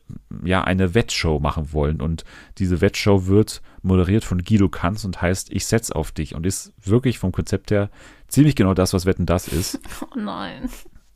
ja 0.42 0.64
eine 0.64 0.94
Wettshow 0.94 1.38
machen 1.38 1.72
wollen. 1.72 2.00
Und 2.00 2.24
diese 2.58 2.80
Wettshow 2.80 3.26
wird 3.26 3.62
moderiert 3.82 4.24
von 4.24 4.42
Guido 4.42 4.68
Kanz 4.68 5.04
und 5.04 5.20
heißt 5.20 5.52
Ich 5.52 5.66
setz 5.66 5.90
auf 5.90 6.12
dich 6.12 6.34
und 6.34 6.46
ist 6.46 6.72
wirklich 6.82 7.18
vom 7.18 7.30
Konzept 7.30 7.70
her 7.70 7.90
ziemlich 8.28 8.56
genau 8.56 8.74
das, 8.74 8.92
was 8.94 9.06
Wetten 9.06 9.26
das 9.26 9.48
ist. 9.48 9.80
Oh 10.00 10.18
nein. 10.18 10.68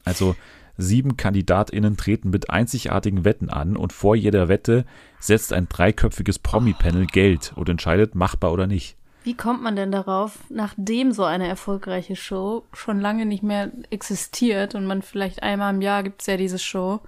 Also 0.05 0.37
sieben 0.79 1.16
KandidatInnen 1.16 1.97
treten 1.97 2.31
mit 2.31 2.49
einzigartigen 2.49 3.24
Wetten 3.24 3.51
an 3.51 3.76
und 3.76 3.93
vor 3.93 4.16
jeder 4.16 4.49
Wette 4.49 4.87
setzt 5.18 5.53
ein 5.53 5.68
dreiköpfiges 5.68 6.39
Promi-Panel 6.39 7.07
Geld 7.07 7.53
und 7.57 7.68
entscheidet, 7.68 8.14
machbar 8.14 8.53
oder 8.53 8.66
nicht. 8.66 8.97
Wie 9.24 9.35
kommt 9.35 9.62
man 9.62 9.76
denn 9.76 9.93
darauf, 9.93 10.39
nachdem 10.49 11.12
so 11.12 11.24
eine 11.24 11.49
erfolgreiche 11.49 12.16
Show 12.16 12.64
schon 12.72 13.01
lange 13.01 13.26
nicht 13.26 13.43
mehr 13.43 13.70
existiert 13.91 14.74
und 14.74 14.87
man 14.87 15.03
vielleicht 15.03 15.43
einmal 15.43 15.74
im 15.74 15.83
Jahr 15.83 16.03
gibt's 16.03 16.26
ja 16.26 16.37
diese 16.37 16.59
Show, 16.59 17.01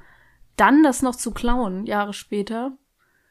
dann 0.57 0.83
das 0.83 1.01
noch 1.01 1.16
zu 1.16 1.31
klauen, 1.31 1.87
Jahre 1.87 2.12
später? 2.12 2.73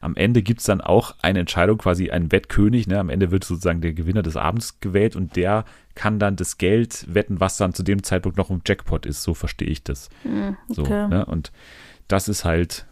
Am 0.00 0.16
Ende 0.16 0.42
gibt's 0.42 0.64
dann 0.64 0.80
auch 0.80 1.14
eine 1.20 1.40
Entscheidung, 1.40 1.76
quasi 1.76 2.10
ein 2.10 2.32
Wettkönig. 2.32 2.86
Ne? 2.86 2.98
Am 2.98 3.10
Ende 3.10 3.30
wird 3.30 3.44
sozusagen 3.44 3.82
der 3.82 3.92
Gewinner 3.92 4.22
des 4.22 4.36
Abends 4.36 4.80
gewählt 4.80 5.14
und 5.14 5.36
der 5.36 5.66
kann 5.94 6.18
dann 6.18 6.36
das 6.36 6.56
Geld 6.56 7.04
wetten, 7.12 7.38
was 7.38 7.58
dann 7.58 7.74
zu 7.74 7.82
dem 7.82 8.02
Zeitpunkt 8.02 8.38
noch 8.38 8.48
im 8.48 8.62
Jackpot 8.66 9.04
ist. 9.04 9.22
So 9.22 9.34
verstehe 9.34 9.68
ich 9.68 9.84
das. 9.84 10.08
So, 10.68 10.82
okay. 10.82 11.06
ne? 11.08 11.26
Und 11.26 11.52
das 12.08 12.28
ist 12.28 12.46
halt, 12.46 12.86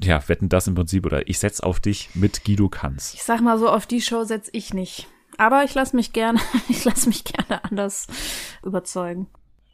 ja, 0.00 0.28
wetten 0.28 0.48
das 0.48 0.68
im 0.68 0.76
Prinzip 0.76 1.04
oder 1.04 1.28
ich 1.28 1.40
setz 1.40 1.60
auf 1.60 1.80
dich 1.80 2.10
mit 2.14 2.44
Guido 2.44 2.68
Kanz. 2.68 3.14
Ich 3.14 3.24
sag 3.24 3.40
mal 3.40 3.58
so, 3.58 3.68
auf 3.68 3.86
die 3.86 4.00
Show 4.00 4.22
setz 4.22 4.48
ich 4.52 4.72
nicht. 4.72 5.08
Aber 5.38 5.64
ich 5.64 5.74
lass 5.74 5.92
mich 5.92 6.12
gerne, 6.12 6.40
ich 6.68 6.84
lass 6.84 7.06
mich 7.06 7.24
gerne 7.24 7.64
anders 7.64 8.06
überzeugen. 8.62 9.26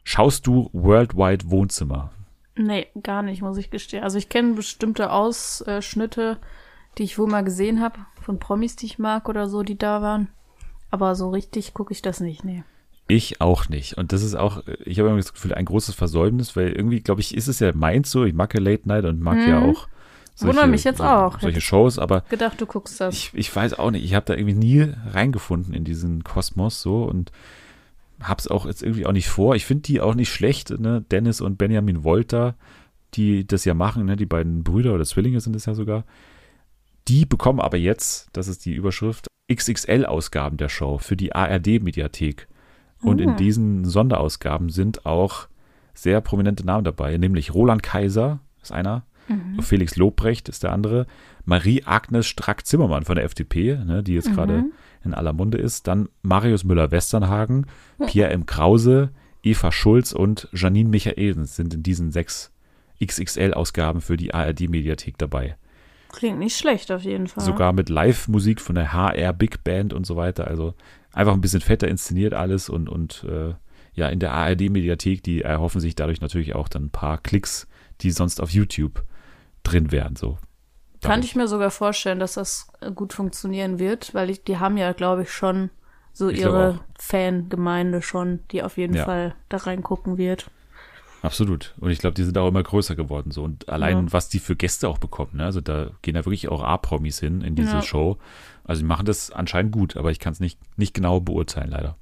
Schaust 0.03 0.47
du 0.47 0.69
Worldwide 0.73 1.49
Wohnzimmer? 1.49 2.11
Nee, 2.55 2.87
gar 3.01 3.23
nicht, 3.23 3.41
muss 3.41 3.57
ich 3.57 3.69
gestehen. 3.69 4.03
Also 4.03 4.17
ich 4.17 4.29
kenne 4.29 4.53
bestimmte 4.53 5.11
Ausschnitte, 5.11 6.39
die 6.97 7.03
ich 7.03 7.17
wohl 7.17 7.27
mal 7.27 7.43
gesehen 7.43 7.81
habe, 7.81 7.99
von 8.21 8.39
Promis, 8.39 8.75
die 8.75 8.85
ich 8.85 8.99
mag 8.99 9.29
oder 9.29 9.47
so, 9.47 9.63
die 9.63 9.77
da 9.77 10.01
waren. 10.01 10.29
Aber 10.91 11.15
so 11.15 11.29
richtig 11.29 11.73
gucke 11.73 11.91
ich 11.93 12.01
das 12.01 12.19
nicht, 12.19 12.43
nee. 12.43 12.63
Ich 13.07 13.41
auch 13.41 13.67
nicht. 13.67 13.97
Und 13.97 14.13
das 14.13 14.23
ist 14.23 14.35
auch, 14.35 14.63
ich 14.85 14.99
habe 14.99 15.09
irgendwie 15.09 15.23
das 15.23 15.33
Gefühl, 15.33 15.53
ein 15.53 15.65
großes 15.65 15.95
Versäumnis, 15.95 16.55
weil 16.55 16.71
irgendwie, 16.71 17.01
glaube 17.01 17.21
ich, 17.21 17.35
ist 17.35 17.47
es 17.47 17.59
ja 17.59 17.73
meins 17.73 18.11
so. 18.11 18.23
Ich 18.23 18.33
mag 18.33 18.53
ja 18.53 18.61
Late 18.61 18.87
Night 18.87 19.05
und 19.05 19.19
mag 19.19 19.37
ja 19.45 19.61
auch 19.61 19.87
solche, 20.35 20.55
Wundert 20.55 20.69
mich 20.71 20.83
jetzt 20.83 21.01
auch. 21.01 21.39
solche 21.39 21.61
Shows, 21.61 21.99
aber 21.99 22.21
Gedacht, 22.29 22.59
du 22.59 22.65
guckst 22.65 22.99
das. 23.01 23.13
ich, 23.13 23.31
ich 23.33 23.55
weiß 23.55 23.77
auch 23.77 23.91
nicht. 23.91 24.03
Ich 24.03 24.13
habe 24.13 24.25
da 24.25 24.33
irgendwie 24.33 24.55
nie 24.55 24.93
reingefunden 25.11 25.73
in 25.73 25.83
diesen 25.83 26.23
Kosmos 26.23 26.81
so 26.81 27.03
und 27.03 27.31
hab's 28.21 28.47
auch 28.47 28.65
jetzt 28.65 28.81
irgendwie 28.81 29.05
auch 29.05 29.11
nicht 29.11 29.27
vor. 29.27 29.55
Ich 29.55 29.65
finde 29.65 29.83
die 29.83 30.01
auch 30.01 30.15
nicht 30.15 30.31
schlecht, 30.31 30.69
ne? 30.79 31.03
Dennis 31.11 31.41
und 31.41 31.57
Benjamin 31.57 32.03
Wolter, 32.03 32.55
die 33.15 33.45
das 33.45 33.65
ja 33.65 33.73
machen, 33.73 34.05
ne? 34.05 34.15
Die 34.15 34.25
beiden 34.25 34.63
Brüder 34.63 34.93
oder 34.93 35.05
Zwillinge 35.05 35.39
sind 35.39 35.55
es 35.55 35.65
ja 35.65 35.73
sogar. 35.73 36.03
Die 37.07 37.25
bekommen 37.25 37.59
aber 37.59 37.77
jetzt, 37.77 38.29
das 38.33 38.47
ist 38.47 38.65
die 38.65 38.73
Überschrift, 38.73 39.27
XXL-Ausgaben 39.51 40.57
der 40.57 40.69
Show 40.69 40.97
für 40.97 41.17
die 41.17 41.35
ARD-Mediathek. 41.35 42.47
Und 43.01 43.19
in 43.19 43.35
diesen 43.35 43.83
Sonderausgaben 43.83 44.69
sind 44.69 45.05
auch 45.05 45.47
sehr 45.93 46.21
prominente 46.21 46.65
Namen 46.65 46.85
dabei, 46.85 47.17
nämlich 47.17 47.53
Roland 47.53 47.83
Kaiser 47.83 48.39
ist 48.61 48.71
einer, 48.71 49.03
Felix 49.61 49.95
Lobrecht 49.95 50.49
ist 50.49 50.63
der 50.63 50.71
andere, 50.71 51.05
Marie-Agnes 51.45 52.25
Strack-Zimmermann 52.27 53.03
von 53.03 53.15
der 53.15 53.25
FDP, 53.25 53.77
ne, 53.77 54.03
die 54.03 54.13
jetzt 54.13 54.33
gerade 54.33 54.65
in 55.03 55.13
aller 55.13 55.33
Munde 55.33 55.57
ist, 55.57 55.87
dann 55.87 56.09
Marius 56.21 56.63
Müller-Westernhagen, 56.63 57.67
Pierre 58.07 58.31
M. 58.31 58.45
Krause, 58.45 59.11
Eva 59.41 59.71
Schulz 59.71 60.13
und 60.13 60.47
Janine 60.53 60.89
Michaelsen 60.89 61.45
sind 61.45 61.73
in 61.73 61.83
diesen 61.83 62.11
sechs 62.11 62.51
XXL-Ausgaben 63.03 64.01
für 64.01 64.15
die 64.15 64.33
ARD-Mediathek 64.33 65.17
dabei. 65.17 65.57
Klingt 66.13 66.37
nicht 66.37 66.55
schlecht 66.55 66.91
auf 66.91 67.01
jeden 67.01 67.27
Fall. 67.27 67.43
Sogar 67.43 67.73
mit 67.73 67.89
Live-Musik 67.89 68.61
von 68.61 68.75
der 68.75 68.93
HR 68.93 69.33
Big 69.33 69.63
Band 69.63 69.93
und 69.93 70.05
so 70.05 70.15
weiter. 70.15 70.47
Also 70.47 70.75
einfach 71.11 71.33
ein 71.33 71.41
bisschen 71.41 71.59
fetter 71.59 71.87
inszeniert 71.87 72.33
alles 72.33 72.69
und, 72.69 72.87
und 72.87 73.25
äh, 73.27 73.55
ja, 73.95 74.07
in 74.07 74.19
der 74.19 74.31
ARD-Mediathek, 74.33 75.23
die 75.23 75.41
erhoffen 75.41 75.81
sich 75.81 75.95
dadurch 75.95 76.21
natürlich 76.21 76.53
auch 76.55 76.69
dann 76.69 76.85
ein 76.85 76.89
paar 76.91 77.17
Klicks, 77.17 77.67
die 78.01 78.11
sonst 78.11 78.41
auf 78.41 78.51
YouTube 78.51 79.03
drin 79.63 79.91
wären. 79.91 80.15
So. 80.15 80.37
Kann 81.01 81.21
ich 81.21 81.35
mir 81.35 81.47
sogar 81.47 81.71
vorstellen, 81.71 82.19
dass 82.19 82.33
das 82.35 82.67
gut 82.95 83.13
funktionieren 83.13 83.79
wird, 83.79 84.13
weil 84.13 84.29
ich, 84.29 84.43
die 84.43 84.57
haben 84.57 84.77
ja, 84.77 84.93
glaube 84.93 85.23
ich, 85.23 85.31
schon 85.31 85.69
so 86.13 86.29
Ich 86.29 86.39
ihre. 86.39 86.79
Fangemeinde 86.99 88.01
schon, 88.01 88.39
die 88.51 88.63
auf 88.63 88.77
jeden 88.77 88.95
Ja. 88.95 89.05
Fall 89.05 89.35
da 89.49 89.57
reingucken 89.57 90.17
wird. 90.17 90.49
Absolut. 91.23 91.73
Und 91.79 91.89
ich 91.89 91.99
glaube, 91.99 92.13
die 92.15 92.23
sind 92.23 92.37
auch 92.37 92.47
immer 92.49 92.61
größer 92.61 92.95
geworden. 92.95 93.31
So. 93.31 93.43
Und 93.43 93.69
allein, 93.69 94.07
Ja. 94.07 94.13
was 94.13 94.27
die 94.27 94.39
für 94.39 94.55
Gäste 94.57 94.89
auch 94.89 94.97
bekommen. 94.97 95.31
Ne? 95.35 95.45
Also 95.45 95.61
da 95.61 95.89
gehen 96.01 96.15
ja 96.15 96.25
wirklich 96.25 96.49
auch 96.49 96.61
A-Promis 96.61 97.19
hin 97.19 97.41
in 97.41 97.55
diese 97.55 97.71
Ja. 97.77 97.81
Show. 97.81 98.17
Also 98.65 98.81
die 98.81 98.87
machen 98.87 99.05
das 99.05 99.31
anscheinend 99.31 99.71
gut, 99.71 99.95
aber 99.95 100.11
ich 100.11 100.19
kann 100.19 100.33
es 100.33 100.39
nicht, 100.41 100.59
nicht 100.77 100.93
genau 100.93 101.21
beurteilen, 101.21 101.71
leider. 101.71 101.97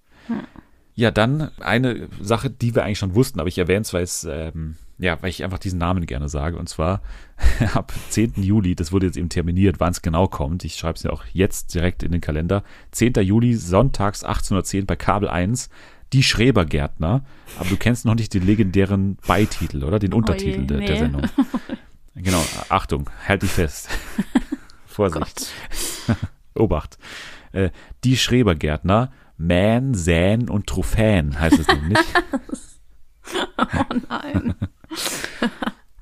Ja, 0.95 1.11
dann 1.11 1.51
eine 1.59 2.09
Sache, 2.19 2.49
die 2.49 2.74
wir 2.76 2.84
eigentlich 2.84 2.99
schon 2.99 3.15
wussten, 3.15 3.39
aber 3.39 3.47
ich 3.47 3.57
erwähne 3.59 3.82
es, 3.82 3.93
weil 3.93 4.03
es, 4.03 4.24
ähm, 4.30 4.76
ja, 4.97 5.17
weil 5.22 5.30
ich 5.30 5.43
einfach 5.43 5.57
diesen 5.59 5.80
Namen 5.80 6.05
gerne 6.07 6.28
sage. 6.28 6.57
Und 6.57 6.67
zwar 6.67 7.01
ab 7.76 7.93
10. 8.09 8.34
Juli, 8.38 8.74
das 8.76 8.91
wurde 8.91 9.05
jetzt 9.05 9.17
eben 9.17 9.30
terminiert, 9.30 9.80
wann 9.80 9.91
es 9.91 10.01
genau 10.01 10.28
kommt. 10.28 10.65
Ich 10.65 10.76
schreibe 10.76 10.95
es 10.95 11.03
ja 11.03 11.11
auch 11.11 11.24
jetzt 11.32 11.74
direkt 11.76 12.01
in 12.03 12.11
den 12.11 12.22
Kalender. 12.22 12.63
10. 12.91 13.13
Juli, 13.22 13.53
sonntags 13.53 14.24
1810 14.24 14.88
bei 14.88 14.95
Kabel 14.95 15.30
1. 15.30 15.69
Die 16.14 16.24
Schrebergärtner. 16.24 17.24
Aber 17.57 17.70
du 17.70 17.78
kennst 17.78 18.05
noch 18.05 18.16
nicht 18.16 18.34
den 18.34 18.45
legendären 18.45 19.18
Beititel, 19.28 19.84
oder? 19.84 19.99
Den 19.99 20.14
Untertitel 20.14 20.62
je, 20.62 20.68
der, 20.68 20.78
der 20.80 20.89
nee. 20.89 20.99
Sendung. 20.99 21.22
Genau, 22.14 22.43
Achtung, 22.68 23.09
halt 23.26 23.41
dich 23.41 23.51
fest. 23.51 23.88
Vorsicht. 24.86 25.47
Obacht. 26.53 26.97
Äh, 27.53 27.70
die 28.03 28.18
Schrebergärtner, 28.18 29.12
Man, 29.38 29.93
Säen 29.93 30.49
und 30.49 30.68
Trophäen 30.68 31.39
heißt 31.39 31.59
es 31.59 31.68
nämlich. 31.68 31.99
Oh 33.57 33.95
nein. 34.09 34.55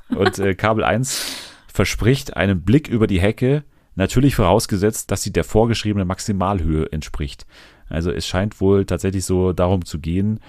Und 0.10 0.40
äh, 0.40 0.56
Kabel 0.56 0.84
1 0.84 1.54
verspricht 1.72 2.36
einen 2.36 2.64
Blick 2.64 2.88
über 2.88 3.06
die 3.06 3.22
Hecke, 3.22 3.64
natürlich 3.96 4.36
vorausgesetzt, 4.36 5.12
dass 5.12 5.22
sie 5.22 5.32
der 5.32 5.44
vorgeschriebenen 5.44 6.08
Maximalhöhe 6.08 6.92
entspricht. 6.92 7.46
Also 7.90 8.12
es 8.12 8.28
scheint 8.28 8.62
wohl 8.62 8.86
tatsächlich 8.86 9.26
so 9.26 9.54
darum 9.54 9.86
zu 9.86 10.00
gehen, 10.00 10.40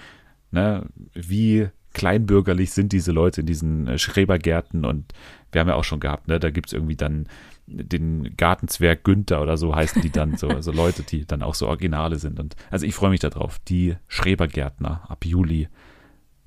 ne, 0.51 0.87
wie 1.15 1.69
kleinbürgerlich 1.93 2.71
sind 2.71 2.93
diese 2.93 3.13
Leute 3.13 3.41
in 3.41 3.47
diesen 3.47 3.89
äh, 3.89 3.99
Schrebergärten 3.99 4.85
und 4.85 5.13
wir 5.53 5.61
haben 5.61 5.69
ja 5.69 5.75
auch 5.75 5.85
schon 5.85 6.01
gehabt, 6.01 6.29
ne, 6.29 6.39
da 6.39 6.51
gibt's 6.51 6.73
irgendwie 6.73 6.97
dann 6.97 7.27
den 7.67 8.37
Gartenzwerg 8.37 9.05
Günther 9.05 9.43
oder 9.43 9.57
so 9.57 9.75
heißen 9.75 10.03
die 10.03 10.11
dann, 10.11 10.37
so 10.37 10.49
also 10.49 10.73
Leute, 10.73 11.03
die 11.03 11.27
dann 11.27 11.43
auch 11.43 11.55
so 11.55 11.69
Originale 11.69 12.17
sind. 12.17 12.41
Und 12.41 12.57
also 12.71 12.87
ich 12.87 12.95
freue 12.95 13.11
mich 13.11 13.21
darauf, 13.21 13.59
die 13.61 13.97
Schrebergärtner 14.09 15.03
ab 15.09 15.25
Juli 15.25 15.69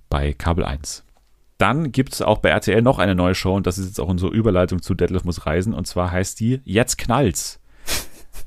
bei 0.09 0.33
Kabel 0.33 0.65
1. 0.65 1.05
Dann 1.57 1.91
gibt 1.91 2.13
es 2.13 2.21
auch 2.21 2.39
bei 2.39 2.49
RTL 2.49 2.81
noch 2.81 2.99
eine 2.99 3.15
neue 3.15 3.35
Show 3.35 3.55
und 3.55 3.67
das 3.67 3.77
ist 3.77 3.87
jetzt 3.87 3.99
auch 3.99 4.09
unsere 4.09 4.33
Überleitung 4.33 4.81
zu 4.81 4.93
Detlef 4.95 5.23
muss 5.23 5.45
reisen 5.45 5.73
und 5.73 5.87
zwar 5.87 6.11
heißt 6.11 6.39
die 6.39 6.61
Jetzt 6.65 6.97
knallt's. 6.97 7.59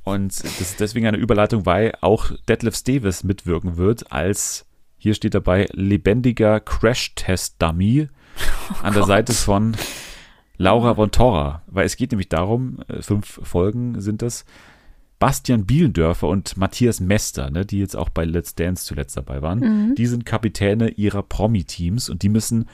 Und 0.07 0.45
das 0.45 0.61
ist 0.61 0.79
deswegen 0.79 1.09
eine 1.09 1.17
Überleitung, 1.17 1.67
weil 1.67 1.93
auch 2.01 2.31
Detlef 2.49 2.81
Davis 2.85 3.25
mitwirken 3.25 3.77
wird 3.77 4.13
als, 4.13 4.65
hier 4.99 5.15
steht 5.15 5.35
dabei, 5.35 5.67
lebendiger 5.73 6.61
Crash-Test-Dummy 6.61 8.09
an 8.85 8.95
der 8.95 9.03
Seite 9.03 9.33
von 9.33 9.77
Laura 10.59 10.95
von 10.95 11.11
Torra. 11.11 11.63
Weil 11.67 11.87
es 11.87 11.97
geht 11.97 12.13
nämlich 12.13 12.29
darum, 12.29 12.79
äh, 12.87 13.03
fünf 13.03 13.41
Folgen 13.43 14.01
sind 14.01 14.23
das, 14.23 14.45
Bastian 15.19 15.67
Bielendörfer 15.67 16.29
und 16.29 16.57
Matthias 16.57 17.01
Mester, 17.01 17.51
ne, 17.51 17.67
die 17.67 17.81
jetzt 17.81 17.97
auch 17.97 18.11
bei 18.11 18.25
Let's 18.25 18.55
Dance 18.55 18.85
zuletzt 18.85 19.17
dabei 19.17 19.43
waren, 19.43 19.95
die 19.97 20.07
sind 20.07 20.25
Kapitäne 20.25 20.91
ihrer 20.91 21.25
Promi-Teams 21.25 22.11
und 22.11 22.23
die 22.23 22.29
müssen 22.29 22.69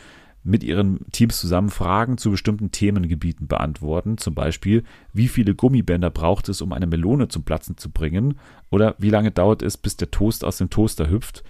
mit 0.44 0.64
ihren 0.64 1.00
Teams 1.12 1.38
zusammen 1.40 1.70
Fragen 1.70 2.18
zu 2.18 2.30
bestimmten 2.30 2.72
Themengebieten 2.72 3.46
beantworten. 3.46 4.18
Zum 4.18 4.34
Beispiel, 4.34 4.82
wie 5.12 5.28
viele 5.28 5.54
Gummibänder 5.54 6.10
braucht 6.10 6.48
es, 6.48 6.60
um 6.60 6.72
eine 6.72 6.86
Melone 6.86 7.28
zum 7.28 7.44
Platzen 7.44 7.76
zu 7.76 7.90
bringen? 7.90 8.38
Oder 8.70 8.96
wie 8.98 9.10
lange 9.10 9.30
dauert 9.30 9.62
es, 9.62 9.76
bis 9.76 9.96
der 9.96 10.10
Toast 10.10 10.44
aus 10.44 10.58
dem 10.58 10.68
Toaster 10.70 11.08
hüpft? 11.08 11.44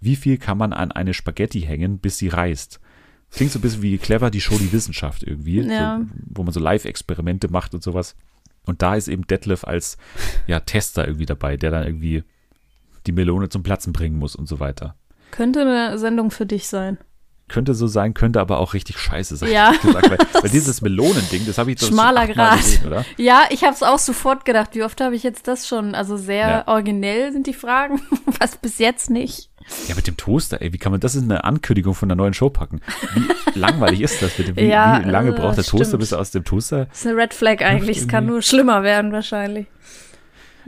Wie 0.00 0.14
viel 0.16 0.38
kann 0.38 0.58
man 0.58 0.72
an 0.72 0.92
eine 0.92 1.14
Spaghetti 1.14 1.62
hängen, 1.62 1.98
bis 1.98 2.18
sie 2.18 2.28
reißt? 2.28 2.80
Klingt 3.30 3.50
so 3.50 3.58
ein 3.58 3.62
bisschen 3.62 3.82
wie 3.82 3.98
clever 3.98 4.30
die 4.30 4.40
Show 4.40 4.56
Die 4.58 4.72
Wissenschaft 4.72 5.24
irgendwie, 5.24 5.60
Ja. 5.62 5.98
so, 6.00 6.06
wo 6.26 6.42
man 6.44 6.52
so 6.52 6.60
Live-Experimente 6.60 7.50
macht 7.50 7.74
und 7.74 7.82
sowas. 7.82 8.14
Und 8.64 8.82
da 8.82 8.94
ist 8.94 9.08
eben 9.08 9.26
Detlef 9.26 9.64
als 9.64 9.96
ja, 10.46 10.60
Tester 10.60 11.06
irgendwie 11.06 11.26
dabei, 11.26 11.56
der 11.56 11.70
dann 11.72 11.84
irgendwie 11.84 12.22
die 13.06 13.12
Melone 13.12 13.48
zum 13.48 13.62
Platzen 13.62 13.92
bringen 13.92 14.18
muss 14.18 14.36
und 14.36 14.46
so 14.46 14.60
weiter. 14.60 14.94
Könnte 15.32 15.62
eine 15.62 15.98
Sendung 15.98 16.30
für 16.30 16.46
dich 16.46 16.68
sein. 16.68 16.98
Könnte 17.48 17.74
so 17.74 17.86
sein, 17.86 18.12
könnte 18.12 18.40
aber 18.40 18.58
auch 18.58 18.74
richtig 18.74 18.98
scheiße 18.98 19.36
sein. 19.36 19.52
Ja. 19.52 19.70
Gesagt, 19.70 20.10
weil, 20.10 20.18
weil 20.42 20.50
dieses 20.50 20.80
Melonending, 20.82 21.46
das 21.46 21.58
habe 21.58 21.70
ich 21.70 21.78
doch 21.78 21.86
Schmaler 21.86 22.26
Grat. 22.26 22.56
gesehen, 22.58 22.86
oder? 22.86 23.04
Ja, 23.16 23.44
ich 23.50 23.62
habe 23.62 23.72
es 23.72 23.82
auch 23.84 24.00
sofort 24.00 24.44
gedacht. 24.44 24.70
Wie 24.74 24.82
oft 24.82 25.00
habe 25.00 25.14
ich 25.14 25.22
jetzt 25.22 25.46
das 25.46 25.68
schon? 25.68 25.94
Also 25.94 26.16
sehr 26.16 26.48
Ja. 26.48 26.64
originell 26.68 27.32
sind 27.32 27.46
die 27.46 27.54
Fragen, 27.54 28.00
was 28.40 28.56
bis 28.56 28.78
jetzt 28.78 29.10
nicht. 29.10 29.48
Ja, 29.88 29.94
mit 29.96 30.06
dem 30.06 30.16
Toaster, 30.16 30.60
ey, 30.60 30.72
wie 30.72 30.78
kann 30.78 30.92
man 30.92 31.00
das 31.00 31.14
in 31.16 31.24
eine 31.24 31.42
Ankündigung 31.44 31.94
von 31.94 32.08
einer 32.08 32.16
neuen 32.16 32.34
Show 32.34 32.50
packen? 32.50 32.80
Wie 33.14 33.58
langweilig 33.58 34.00
ist 34.00 34.22
das 34.22 34.32
bitte? 34.34 34.54
Wie, 34.56 34.62
Ja, 34.66 35.00
wie 35.04 35.08
lange 35.08 35.30
äh, 35.30 35.32
braucht 35.32 35.56
der 35.56 35.64
Toaster, 35.64 35.86
stimmt. 35.86 36.00
bis 36.00 36.12
er 36.12 36.20
aus 36.20 36.30
dem 36.32 36.44
Toaster? 36.44 36.86
Das 36.86 36.98
ist 37.00 37.06
eine 37.06 37.16
Red 37.16 37.34
Flag 37.34 37.62
eigentlich. 37.62 37.98
Es 37.98 38.08
kann 38.08 38.26
nur 38.26 38.42
schlimmer 38.42 38.82
werden 38.82 39.10
wahrscheinlich. 39.12 39.66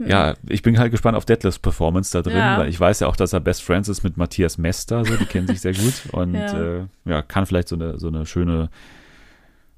Ja, 0.07 0.35
ich 0.47 0.61
bin 0.61 0.77
halt 0.79 0.91
gespannt 0.91 1.17
auf 1.17 1.25
Detlefs 1.25 1.59
Performance 1.59 2.11
da 2.11 2.21
drin, 2.21 2.37
Ja. 2.37 2.57
weil 2.59 2.69
ich 2.69 2.79
weiß 2.79 3.01
ja 3.01 3.07
auch, 3.07 3.15
dass 3.15 3.33
er 3.33 3.39
Best 3.39 3.63
Friends 3.63 3.89
ist 3.89 4.03
mit 4.03 4.17
Matthias 4.17 4.57
Mester, 4.57 5.03
so, 5.05 5.15
die 5.15 5.25
kennen 5.25 5.47
sich 5.47 5.61
sehr 5.61 5.73
gut 5.73 6.03
und 6.13 6.33
Ja. 6.35 6.77
äh, 6.81 6.85
ja, 7.05 7.21
kann 7.21 7.45
vielleicht 7.45 7.67
so 7.67 7.75
eine, 7.75 7.99
so 7.99 8.07
eine 8.07 8.25
schöne 8.25 8.69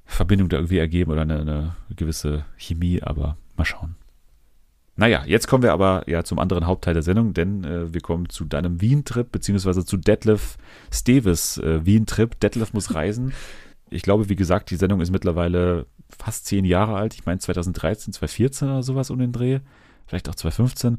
Verbindung 0.04 0.48
da 0.48 0.56
irgendwie 0.58 0.78
ergeben 0.78 1.10
oder 1.12 1.22
eine, 1.22 1.40
eine 1.40 1.76
gewisse 1.96 2.44
Chemie, 2.56 3.02
aber 3.02 3.36
mal 3.56 3.64
schauen. 3.64 3.96
Naja, 4.94 5.22
jetzt 5.26 5.48
kommen 5.48 5.62
wir 5.62 5.72
aber 5.72 6.04
ja 6.06 6.22
zum 6.22 6.38
anderen 6.38 6.66
Hauptteil 6.66 6.92
der 6.92 7.02
Sendung, 7.02 7.32
denn 7.32 7.64
äh, 7.64 7.94
wir 7.94 8.02
kommen 8.02 8.28
zu 8.28 8.44
deinem 8.44 8.80
Wien-Trip, 8.82 9.32
beziehungsweise 9.32 9.86
zu 9.86 9.96
Detlef 9.96 10.58
Steves 10.92 11.56
äh, 11.58 11.84
Wien-Trip. 11.86 12.38
Detlef 12.40 12.74
muss 12.74 12.94
reisen. 12.94 13.32
Ich 13.88 14.02
glaube, 14.02 14.28
wie 14.28 14.36
gesagt, 14.36 14.70
die 14.70 14.76
Sendung 14.76 15.00
ist 15.00 15.10
mittlerweile 15.10 15.86
fast 16.18 16.44
zehn 16.46 16.66
Jahre 16.66 16.94
alt. 16.96 17.14
Ich 17.14 17.24
meine 17.24 17.38
2013, 17.38 18.12
2014 18.12 18.68
oder 18.68 18.82
sowas 18.82 19.10
um 19.10 19.18
den 19.18 19.32
Dreh. 19.32 19.60
Vielleicht 20.12 20.28
auch 20.28 20.34
2015. 20.34 20.98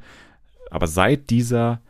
Aber 0.71 0.87
seit 0.87 1.29
dieser 1.29 1.81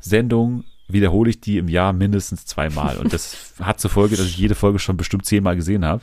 Sendung 0.00 0.64
wiederhole 0.88 1.30
ich 1.30 1.40
die 1.40 1.58
im 1.58 1.68
Jahr 1.68 1.92
mindestens 1.92 2.44
zweimal. 2.44 2.96
Und 2.96 3.12
das 3.12 3.54
hat 3.60 3.78
zur 3.78 3.88
Folge, 3.88 4.16
dass 4.16 4.26
ich 4.26 4.36
jede 4.36 4.56
Folge 4.56 4.80
schon 4.80 4.96
bestimmt 4.96 5.24
zehnmal 5.24 5.54
gesehen 5.54 5.84
habe. 5.84 6.02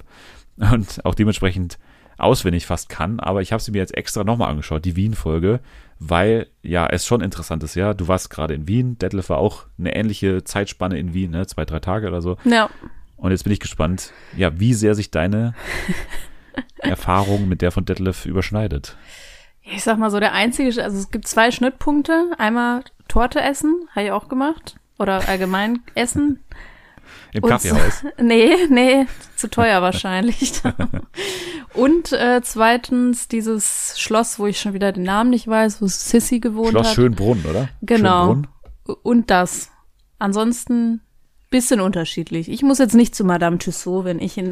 Und 0.55 1.03
auch 1.03 1.15
dementsprechend 1.15 1.79
auswendig 2.17 2.65
fast 2.65 2.87
kann. 2.87 3.19
Aber 3.19 3.41
ich 3.41 3.51
habe 3.51 3.61
sie 3.61 3.71
mir 3.71 3.79
jetzt 3.79 3.93
extra 3.97 4.23
nochmal 4.23 4.49
angeschaut, 4.49 4.85
die 4.85 4.95
Wien-Folge, 4.95 5.59
weil 5.99 6.47
ja, 6.61 6.87
es 6.87 7.05
schon 7.05 7.19
interessant 7.19 7.61
ist. 7.63 7.75
Ja, 7.75 7.93
du 7.93 8.07
warst 8.07 8.29
gerade 8.29 8.53
in 8.53 8.69
Wien. 8.69 8.97
Detlef 8.97 9.27
war 9.27 9.39
auch 9.39 9.65
eine 9.77 9.93
ähnliche 9.93 10.45
Zeitspanne 10.45 10.97
in 10.97 11.13
Wien, 11.13 11.31
ne? 11.31 11.45
zwei, 11.45 11.65
drei 11.65 11.81
Tage 11.81 12.07
oder 12.07 12.21
so. 12.21 12.37
Ja. 12.45 12.69
Und 13.17 13.31
jetzt 13.31 13.43
bin 13.43 13.51
ich 13.51 13.59
gespannt, 13.59 14.13
ja, 14.37 14.57
wie 14.61 14.73
sehr 14.73 14.95
sich 14.95 15.11
deine 15.11 15.55
Erfahrung 16.77 17.49
mit 17.49 17.61
der 17.61 17.73
von 17.73 17.83
Detlef 17.83 18.25
überschneidet. 18.25 18.95
Ich 19.71 19.83
sag 19.83 19.97
mal 19.97 20.09
so, 20.11 20.19
der 20.19 20.33
einzige, 20.33 20.83
also 20.83 20.97
es 20.97 21.11
gibt 21.11 21.27
zwei 21.27 21.51
Schnittpunkte. 21.51 22.31
Einmal 22.37 22.83
Torte 23.07 23.41
essen, 23.41 23.87
habe 23.95 24.05
ich 24.07 24.11
auch 24.11 24.27
gemacht. 24.29 24.75
oder 24.97 25.27
allgemein 25.29 25.79
Essen. 25.95 26.43
Im 27.31 27.43
Und- 27.43 27.49
Kaffeehaus. 27.49 28.03
Nee, 28.21 28.53
nee, 28.69 29.05
zu 29.35 29.49
teuer 29.49 29.81
wahrscheinlich. 29.81 30.53
Und 31.73 32.11
äh, 32.11 32.41
zweitens 32.43 33.27
dieses 33.27 33.93
Schloss, 33.99 34.39
wo 34.39 34.47
ich 34.47 34.59
schon 34.59 34.73
wieder 34.73 34.91
den 34.91 35.03
Namen 35.03 35.29
nicht 35.29 35.47
weiß, 35.47 35.81
wo 35.81 35.87
Sissy 35.87 36.39
gewohnt 36.39 36.71
Schloss 36.71 36.87
hat. 36.89 36.95
Schönbrunn, 36.95 37.43
oder? 37.47 37.69
Genau. 37.81 38.27
Schönbrunn. 38.33 38.47
Und 39.03 39.29
das. 39.29 39.69
Ansonsten 40.17 41.01
bisschen 41.51 41.79
unterschiedlich. 41.79 42.49
Ich 42.49 42.61
muss 42.63 42.79
jetzt 42.79 42.95
nicht 42.95 43.15
zu 43.15 43.23
Madame 43.23 43.57
Tussaud, 43.59 44.05
wenn 44.05 44.19
ich 44.19 44.37
in, 44.37 44.51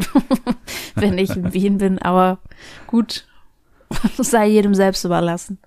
wenn 0.95 1.17
ich 1.17 1.35
in 1.35 1.53
Wien 1.53 1.77
bin, 1.79 1.99
aber 1.99 2.39
gut, 2.87 3.27
sei 4.17 4.47
jedem 4.47 4.73
selbst 4.75 5.03
überlassen. 5.03 5.59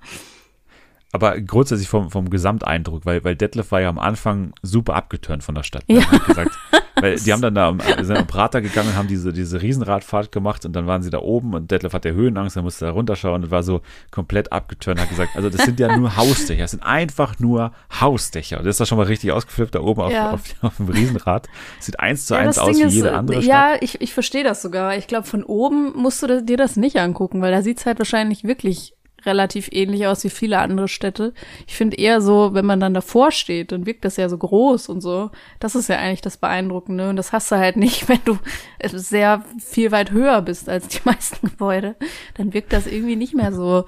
Aber 1.13 1.41
grundsätzlich 1.41 1.89
vom, 1.89 2.11
vom 2.11 2.31
Gesamteindruck, 2.31 3.05
weil, 3.05 3.25
weil 3.25 3.35
Detlef 3.35 3.73
war 3.73 3.81
ja 3.81 3.89
am 3.89 3.99
Anfang 3.99 4.53
super 4.63 4.95
abgeturnt 4.95 5.43
von 5.43 5.55
der 5.55 5.65
Stadt. 5.65 5.83
Ja. 5.89 6.11
Hat 6.11 6.25
gesagt, 6.27 6.59
weil 7.01 7.17
die 7.19 7.33
haben 7.33 7.43
dann 7.43 7.55
da 7.55 7.69
am, 7.69 7.81
sind 8.03 8.17
am 8.17 8.27
Prater 8.27 8.61
gegangen 8.61 8.89
und 8.91 8.97
haben 8.97 9.09
diese, 9.09 9.33
diese 9.33 9.61
Riesenradfahrt 9.63 10.33
gemacht 10.33 10.65
und 10.65 10.73
dann 10.75 10.87
waren 10.87 11.03
sie 11.03 11.11
da 11.11 11.19
oben 11.19 11.55
und 11.55 11.71
Detlef 11.71 11.93
hat 11.93 12.05
ja 12.05 12.13
Höhenangst, 12.13 12.57
er 12.57 12.63
musste 12.63 12.85
da 12.85 12.91
runterschauen 12.93 13.45
und 13.45 13.51
war 13.51 13.63
so 13.63 13.81
komplett 14.11 14.53
abgeturnt, 14.53 15.01
hat 15.01 15.09
gesagt, 15.09 15.37
also 15.37 15.51
das 15.51 15.65
sind 15.65 15.81
ja 15.81 15.97
nur 15.97 16.17
Hausdächer, 16.17 16.63
das 16.63 16.73
sind 16.73 16.83
einfach 16.83 17.39
nur 17.39 17.73
Hausdächer. 18.01 18.59
Und 18.59 18.65
das 18.67 18.75
ist 18.75 18.81
da 18.81 18.87
schon 18.87 18.99
mal 18.99 19.07
richtig 19.07 19.33
ausgeflippt 19.33 19.75
da 19.75 19.81
oben 19.81 20.01
auf, 20.03 20.13
Ja. 20.13 20.31
auf, 20.33 20.43
auf 20.63 20.77
dem 20.77 20.89
Riesenrad. 20.89 21.49
Sieht 21.79 21.99
eins 22.01 22.27
zu 22.27 22.35
Ja, 22.35 22.41
eins 22.41 22.59
aus 22.59 22.71
Ding 22.71 22.85
wie 22.85 22.89
ist, 22.89 22.95
jede 22.95 23.09
äh, 23.09 23.13
andere 23.13 23.43
Stadt. 23.43 23.51
Ja, 23.51 23.77
ich, 23.81 24.01
ich 24.01 24.13
verstehe 24.15 24.45
das 24.45 24.63
sogar. 24.63 24.97
Ich 24.97 25.07
glaube, 25.07 25.27
von 25.27 25.43
oben 25.43 25.93
musst 25.97 26.23
du 26.23 26.43
dir 26.43 26.57
das 26.57 26.77
nicht 26.77 26.97
angucken, 26.97 27.41
weil 27.43 27.53
da 27.53 27.63
sieht's 27.63 27.87
halt 27.87 27.99
wahrscheinlich 27.99 28.45
wirklich 28.45 28.95
relativ 29.27 29.69
ähnlich 29.73 30.07
aus 30.07 30.25
wie 30.25 30.31
viele 30.31 30.59
andere 30.59 30.89
Städte. 30.89 31.33
Ich 31.67 31.75
finde 31.75 31.97
eher 31.97 32.21
so, 32.21 32.55
wenn 32.55 32.67
man 32.67 32.81
dann 32.81 32.95
davor 32.95 33.31
steht, 33.33 33.73
dann 33.73 33.87
wirkt 33.87 34.05
das 34.05 34.17
ja 34.17 34.29
so 34.29 34.39
groß 34.39 34.89
und 34.89 35.01
so. 35.01 35.31
Das 35.59 35.75
ist 35.75 35.89
ja 35.89 35.97
eigentlich 35.97 36.21
das 36.21 36.37
Beeindruckende. 36.37 37.09
Und 37.09 37.17
das 37.17 37.33
hast 37.33 37.51
du 37.51 37.57
halt 37.57 37.77
nicht, 37.77 38.09
wenn 38.09 38.21
du 38.25 38.39
sehr 38.83 39.45
viel 39.59 39.93
weit 39.93 40.11
höher 40.11 40.43
bist 40.43 40.69
als 40.69 40.89
die 40.89 41.01
meisten 41.05 41.49
Gebäude. 41.49 41.97
Dann 42.35 42.53
wirkt 42.53 42.73
das 42.73 42.87
irgendwie 42.87 43.17
nicht 43.17 43.35
mehr 43.35 43.53
so 43.53 43.85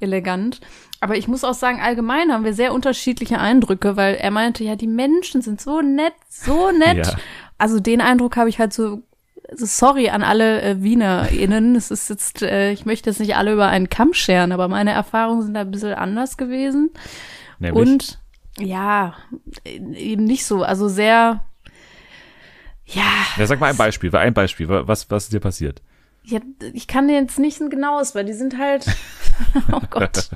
elegant. 0.00 0.60
Aber 1.00 1.16
ich 1.16 1.26
muss 1.26 1.42
auch 1.42 1.54
sagen, 1.54 1.80
allgemein 1.80 2.32
haben 2.32 2.44
wir 2.44 2.54
sehr 2.54 2.72
unterschiedliche 2.72 3.38
Eindrücke, 3.38 3.96
weil 3.96 4.14
er 4.14 4.30
meinte, 4.30 4.62
ja, 4.62 4.76
die 4.76 4.86
Menschen 4.86 5.42
sind 5.42 5.60
so 5.60 5.80
nett, 5.80 6.14
so 6.28 6.70
nett. 6.70 7.06
Ja. 7.06 7.16
Also 7.58 7.80
den 7.80 8.00
Eindruck 8.00 8.36
habe 8.36 8.48
ich 8.48 8.60
halt 8.60 8.72
so, 8.72 9.02
sorry 9.56 10.08
an 10.08 10.22
alle 10.22 10.62
äh, 10.62 10.82
WienerInnen. 10.82 11.74
Es 11.76 11.90
ist 11.90 12.10
jetzt, 12.10 12.42
äh, 12.42 12.72
ich 12.72 12.86
möchte 12.86 13.10
jetzt 13.10 13.20
nicht 13.20 13.36
alle 13.36 13.52
über 13.52 13.68
einen 13.68 13.88
Kamm 13.88 14.14
scheren, 14.14 14.52
aber 14.52 14.68
meine 14.68 14.92
Erfahrungen 14.92 15.42
sind 15.42 15.54
da 15.54 15.60
ein 15.60 15.70
bisschen 15.70 15.94
anders 15.94 16.36
gewesen. 16.36 16.90
Nämlich, 17.58 17.80
Und 17.80 18.20
ja, 18.58 19.14
äh, 19.64 19.78
eben 19.94 20.24
nicht 20.24 20.44
so, 20.44 20.62
also 20.62 20.88
sehr, 20.88 21.44
ja, 22.86 23.04
ja, 23.36 23.46
sag 23.46 23.60
mal 23.60 23.70
ein 23.70 23.76
Beispiel, 23.76 24.14
ein 24.14 24.34
Beispiel, 24.34 24.68
was, 24.68 25.10
was 25.10 25.24
ist 25.24 25.32
dir 25.32 25.40
passiert? 25.40 25.82
Ja, 26.24 26.40
ich 26.72 26.86
kann 26.86 27.08
dir 27.08 27.14
jetzt 27.14 27.38
nicht 27.38 27.60
ein 27.60 27.70
genaues, 27.70 28.14
weil 28.14 28.24
die 28.24 28.32
sind 28.32 28.58
halt, 28.58 28.86
oh 29.72 29.80
Gott. 29.90 30.30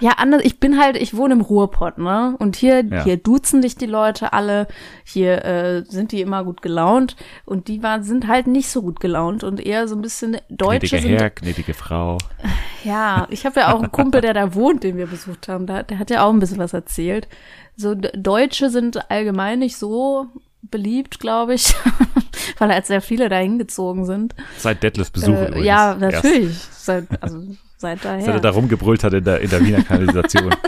Ja, 0.00 0.12
anders, 0.18 0.42
ich 0.44 0.58
bin 0.60 0.78
halt, 0.80 0.96
ich 0.96 1.16
wohne 1.16 1.34
im 1.34 1.40
Ruhrpott, 1.40 1.98
ne? 1.98 2.34
Und 2.38 2.56
hier, 2.56 2.84
Ja. 2.84 3.04
hier 3.04 3.16
duzen 3.16 3.62
dich 3.62 3.76
die 3.76 3.86
Leute 3.86 4.32
alle, 4.32 4.66
hier 5.04 5.44
äh, 5.44 5.84
sind 5.86 6.12
die 6.12 6.20
immer 6.20 6.44
gut 6.44 6.62
gelaunt 6.62 7.16
und 7.44 7.68
die 7.68 7.82
waren, 7.82 8.02
sind 8.02 8.26
halt 8.26 8.46
nicht 8.46 8.68
so 8.68 8.82
gut 8.82 9.00
gelaunt 9.00 9.44
und 9.44 9.64
eher 9.64 9.86
so 9.88 9.94
ein 9.94 10.02
bisschen 10.02 10.38
Deutsche 10.48 10.88
Gnädige 10.96 11.02
sind 11.08 11.20
Herr, 11.20 11.30
gnädige 11.30 11.74
Frau. 11.74 12.18
ja, 12.84 13.26
ich 13.30 13.46
habe 13.46 13.60
ja 13.60 13.72
auch 13.72 13.80
einen 13.80 13.92
Kumpel, 13.92 14.20
der 14.20 14.34
da 14.34 14.54
wohnt, 14.54 14.82
den 14.84 14.96
wir 14.96 15.06
besucht 15.06 15.48
haben. 15.48 15.66
Da, 15.66 15.82
der 15.82 15.98
hat 15.98 16.10
ja 16.10 16.24
auch 16.24 16.32
ein 16.32 16.40
bisschen 16.40 16.58
was 16.58 16.72
erzählt. 16.72 17.28
So 17.76 17.94
Deutsche 17.94 18.70
sind 18.70 19.10
allgemein 19.10 19.58
nicht 19.60 19.76
so 19.76 20.28
beliebt, 20.70 21.20
glaube 21.20 21.54
ich, 21.54 21.74
weil 22.58 22.72
halt 22.72 22.86
sehr 22.86 23.00
viele 23.00 23.28
da 23.28 23.36
hingezogen 23.36 24.04
sind. 24.06 24.34
Seit 24.58 24.82
Detlefs 24.82 25.10
Besuch 25.10 25.34
Äh, 25.34 25.46
übrigens. 25.48 25.66
ja, 25.66 25.90
Erst. 25.92 26.00
natürlich. 26.00 26.56
Seit, 26.72 27.22
also 27.22 27.40
seit 27.76 28.00
Seit 28.02 28.04
er 28.04 28.26
daher 28.26 28.40
da 28.40 28.50
rumgebrüllt 28.50 29.04
hat 29.04 29.12
in 29.12 29.24
der, 29.24 29.40
in 29.40 29.50
der 29.50 29.64
Wiener 29.64 29.82
Kanalisation. 29.82 30.54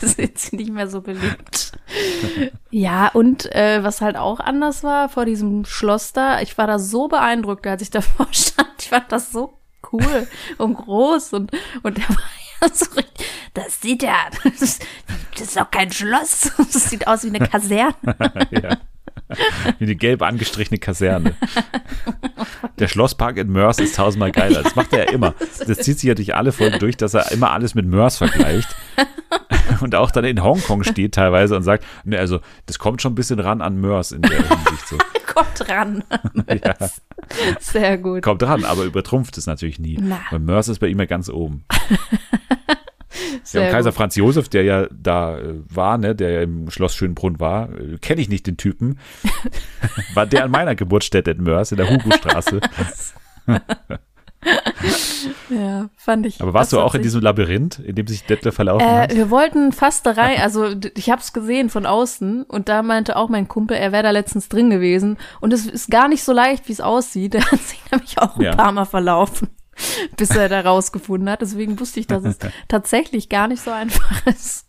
sind 0.00 0.38
sie 0.38 0.56
nicht 0.56 0.72
mehr 0.72 0.88
so 0.88 1.00
beliebt. 1.00 1.72
Ja, 2.70 3.08
und 3.08 3.52
äh, 3.54 3.82
was 3.82 4.00
halt 4.00 4.16
auch 4.16 4.40
anders 4.40 4.82
war 4.82 5.08
vor 5.08 5.24
diesem 5.24 5.64
Schloss 5.64 6.12
da, 6.12 6.40
ich 6.40 6.56
war 6.58 6.66
da 6.66 6.78
so 6.78 7.08
beeindruckt, 7.08 7.66
als 7.66 7.82
ich 7.82 7.90
davor 7.90 8.26
stand. 8.32 8.68
Ich 8.80 8.88
fand 8.88 9.10
das 9.10 9.32
so 9.32 9.58
cool 9.92 10.26
und 10.58 10.74
groß 10.74 11.32
und, 11.34 11.50
und 11.82 11.98
der 11.98 12.08
war 12.08 12.16
das 13.54 13.80
sieht 13.80 14.02
ja, 14.02 14.28
das 14.44 14.62
ist, 14.62 15.56
doch 15.56 15.70
kein 15.70 15.92
Schloss. 15.92 16.52
Das 16.72 16.90
sieht 16.90 17.06
aus 17.06 17.24
wie 17.24 17.28
eine 17.28 17.46
Kaserne. 17.48 17.94
ja. 18.50 18.76
Wie 19.78 19.84
eine 19.84 19.96
gelb 19.96 20.22
angestrichene 20.22 20.78
Kaserne. 20.78 21.34
Der 22.78 22.88
Schlosspark 22.88 23.36
in 23.36 23.50
Mörs 23.50 23.78
ist 23.78 23.96
tausendmal 23.96 24.32
geiler. 24.32 24.62
Das 24.62 24.74
macht 24.74 24.92
er 24.92 25.06
ja 25.06 25.12
immer. 25.12 25.34
Das 25.66 25.78
zieht 25.78 25.98
sich 25.98 26.08
ja 26.08 26.14
durch 26.14 26.34
alle 26.34 26.52
Folgen 26.52 26.78
durch, 26.78 26.96
dass 26.96 27.14
er 27.14 27.30
immer 27.32 27.50
alles 27.52 27.74
mit 27.74 27.86
Mörs 27.86 28.18
vergleicht. 28.18 28.74
Und 29.80 29.94
auch 29.94 30.10
dann 30.10 30.24
in 30.24 30.42
Hongkong 30.42 30.84
steht 30.84 31.14
teilweise 31.14 31.56
und 31.56 31.62
sagt, 31.62 31.84
ne, 32.04 32.18
also 32.18 32.40
das 32.66 32.78
kommt 32.78 33.00
schon 33.00 33.12
ein 33.12 33.14
bisschen 33.14 33.40
ran 33.40 33.60
an 33.62 33.80
Mörs 33.80 34.12
in 34.12 34.22
der 34.22 34.36
Hinsicht 34.36 34.86
so. 34.86 34.98
Kommt 35.26 35.68
ran. 35.68 36.04
Ja, 36.46 36.74
Sehr 37.58 37.96
gut. 37.96 38.22
kommt 38.22 38.42
ran, 38.42 38.64
aber 38.64 38.82
übertrumpft 38.84 39.38
es 39.38 39.46
natürlich 39.46 39.78
nie. 39.78 39.96
Na. 39.98 40.20
Weil 40.30 40.40
Mörs 40.40 40.68
ist 40.68 40.78
bei 40.78 40.88
ihm 40.88 40.98
ja 41.00 41.06
ganz 41.06 41.30
oben. 41.30 41.64
Ja, 43.52 43.70
Kaiser 43.70 43.90
gut. 43.90 43.96
Franz 43.96 44.16
Josef, 44.16 44.48
der 44.48 44.62
ja 44.64 44.86
da 44.90 45.38
äh, 45.38 45.54
war, 45.68 45.98
ne, 45.98 46.14
der 46.14 46.30
ja 46.30 46.42
im 46.42 46.70
Schloss 46.70 46.94
Schönbrunn 46.94 47.40
war, 47.40 47.68
äh, 47.70 47.98
kenne 48.00 48.20
ich 48.20 48.28
nicht 48.28 48.46
den 48.46 48.56
Typen. 48.56 48.98
war 50.14 50.26
der 50.26 50.44
an 50.44 50.50
meiner 50.50 50.74
Geburtsstätte 50.74 51.30
in 51.32 51.42
Mörs, 51.42 51.72
in 51.72 51.78
der 51.78 51.90
Hugo-Straße. 51.90 52.60
Ja, 55.50 55.88
fand 55.96 56.26
ich. 56.26 56.40
Aber 56.40 56.52
warst 56.52 56.72
du 56.72 56.80
auch 56.80 56.94
in 56.96 57.02
diesem 57.02 57.20
Labyrinth, 57.20 57.78
in 57.78 57.94
dem 57.94 58.06
sich 58.08 58.24
Detlef 58.24 58.54
verlaufen 58.56 58.84
Äh, 58.86 59.02
hat? 59.02 59.14
wir 59.14 59.30
wollten 59.30 59.70
fast 59.72 60.04
da 60.06 60.12
rein, 60.12 60.40
also 60.40 60.74
ich 60.96 61.10
hab's 61.10 61.32
gesehen 61.32 61.68
von 61.68 61.86
außen 61.86 62.42
und 62.44 62.68
da 62.68 62.82
meinte 62.82 63.14
auch 63.16 63.28
mein 63.28 63.46
Kumpel, 63.46 63.76
er 63.76 63.92
wäre 63.92 64.02
da 64.02 64.10
letztens 64.10 64.48
drin 64.48 64.70
gewesen 64.70 65.16
und 65.40 65.52
es 65.52 65.66
ist 65.66 65.90
gar 65.90 66.08
nicht 66.08 66.24
so 66.24 66.32
leicht, 66.32 66.66
wie 66.68 66.72
es 66.72 66.80
aussieht. 66.80 67.34
Der 67.34 67.44
hat 67.52 67.60
sich 67.60 67.80
nämlich 67.92 68.18
auch 68.18 68.36
ein 68.36 68.42
Ja. 68.42 68.56
paar 68.56 68.72
Mal 68.72 68.84
verlaufen, 68.84 69.48
bis 70.16 70.30
er 70.30 70.48
da 70.48 70.60
rausgefunden 70.60 71.28
hat. 71.30 71.42
Deswegen 71.42 71.78
wusste 71.80 72.00
ich, 72.00 72.06
dass 72.06 72.24
es 72.24 72.38
tatsächlich 72.68 73.28
gar 73.28 73.48
nicht 73.48 73.62
so 73.62 73.70
einfach 73.70 74.26
ist. 74.26 74.66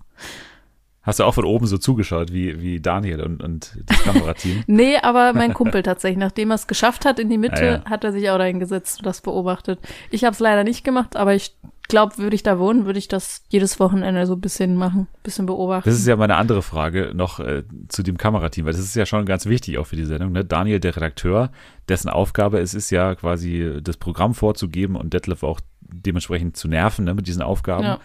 Hast 1.02 1.20
du 1.20 1.26
auch 1.26 1.34
von 1.34 1.44
oben 1.44 1.68
so 1.68 1.78
zugeschaut, 1.78 2.32
wie, 2.32 2.62
wie 2.62 2.80
Daniel 2.80 3.22
und, 3.22 3.44
und 3.44 3.78
das 3.88 4.04
Kamerateam? 4.04 4.64
Nee, 4.68 4.96
aber 4.98 5.34
mein 5.34 5.54
Kumpel 5.54 5.84
tatsächlich, 5.84 6.18
nachdem 6.18 6.50
er 6.52 6.56
es 6.56 6.66
geschafft 6.66 7.04
hat 7.04 7.20
in 7.20 7.30
die 7.30 7.38
Mitte, 7.38 7.82
Ah, 7.84 7.84
ja. 7.84 7.90
hat 7.90 8.06
er 8.06 8.14
sich 8.14 8.30
auch 8.30 8.38
dahin 8.38 8.62
gesetzt 8.62 9.00
und 9.00 9.06
das 9.06 9.20
beobachtet. 9.20 9.80
Ich 10.12 10.24
habe 10.24 10.34
es 10.34 10.40
leider 10.40 10.64
nicht 10.64 10.86
gemacht, 10.86 11.18
aber 11.18 11.34
ich 11.36 11.58
glaube, 11.88 12.18
würde 12.18 12.36
ich 12.36 12.44
da 12.44 12.60
wohnen, 12.60 12.86
würde 12.86 13.00
ich 13.00 13.08
das 13.08 13.44
jedes 13.50 13.80
Wochenende 13.80 14.26
so 14.26 14.34
ein 14.34 14.42
bisschen 14.42 14.76
machen, 14.76 15.08
bisschen 15.24 15.46
beobachten. 15.46 15.90
Das 15.90 15.98
ist 15.98 16.08
ja 16.08 16.16
meine 16.16 16.36
andere 16.36 16.62
Frage 16.62 17.12
noch 17.14 17.40
äh, 17.40 17.64
zu 17.90 18.04
dem 18.04 18.18
Kamerateam, 18.18 18.66
weil 18.66 18.74
das 18.74 18.82
ist 18.82 18.96
ja 18.96 19.06
schon 19.06 19.26
ganz 19.26 19.46
wichtig 19.46 19.78
auch 19.78 19.86
für 19.88 19.96
die 19.96 20.06
Sendung. 20.06 20.32
Ne? 20.32 20.46
Daniel, 20.46 20.80
der 20.80 20.96
Redakteur, 20.96 21.52
dessen 21.90 22.10
Aufgabe 22.10 22.60
es 22.60 22.74
ist 22.74 22.90
ja 22.90 23.16
quasi 23.16 23.80
das 23.82 23.98
Programm 23.98 24.34
vorzugeben 24.34 24.96
und 24.96 25.14
Detlef 25.14 25.44
auch 25.44 25.60
dementsprechend 25.82 26.58
zu 26.58 26.68
nerven 26.68 27.06
ne, 27.06 27.14
mit 27.14 27.28
diesen 27.28 27.42
Aufgaben. 27.42 27.84
Ja. 27.84 28.00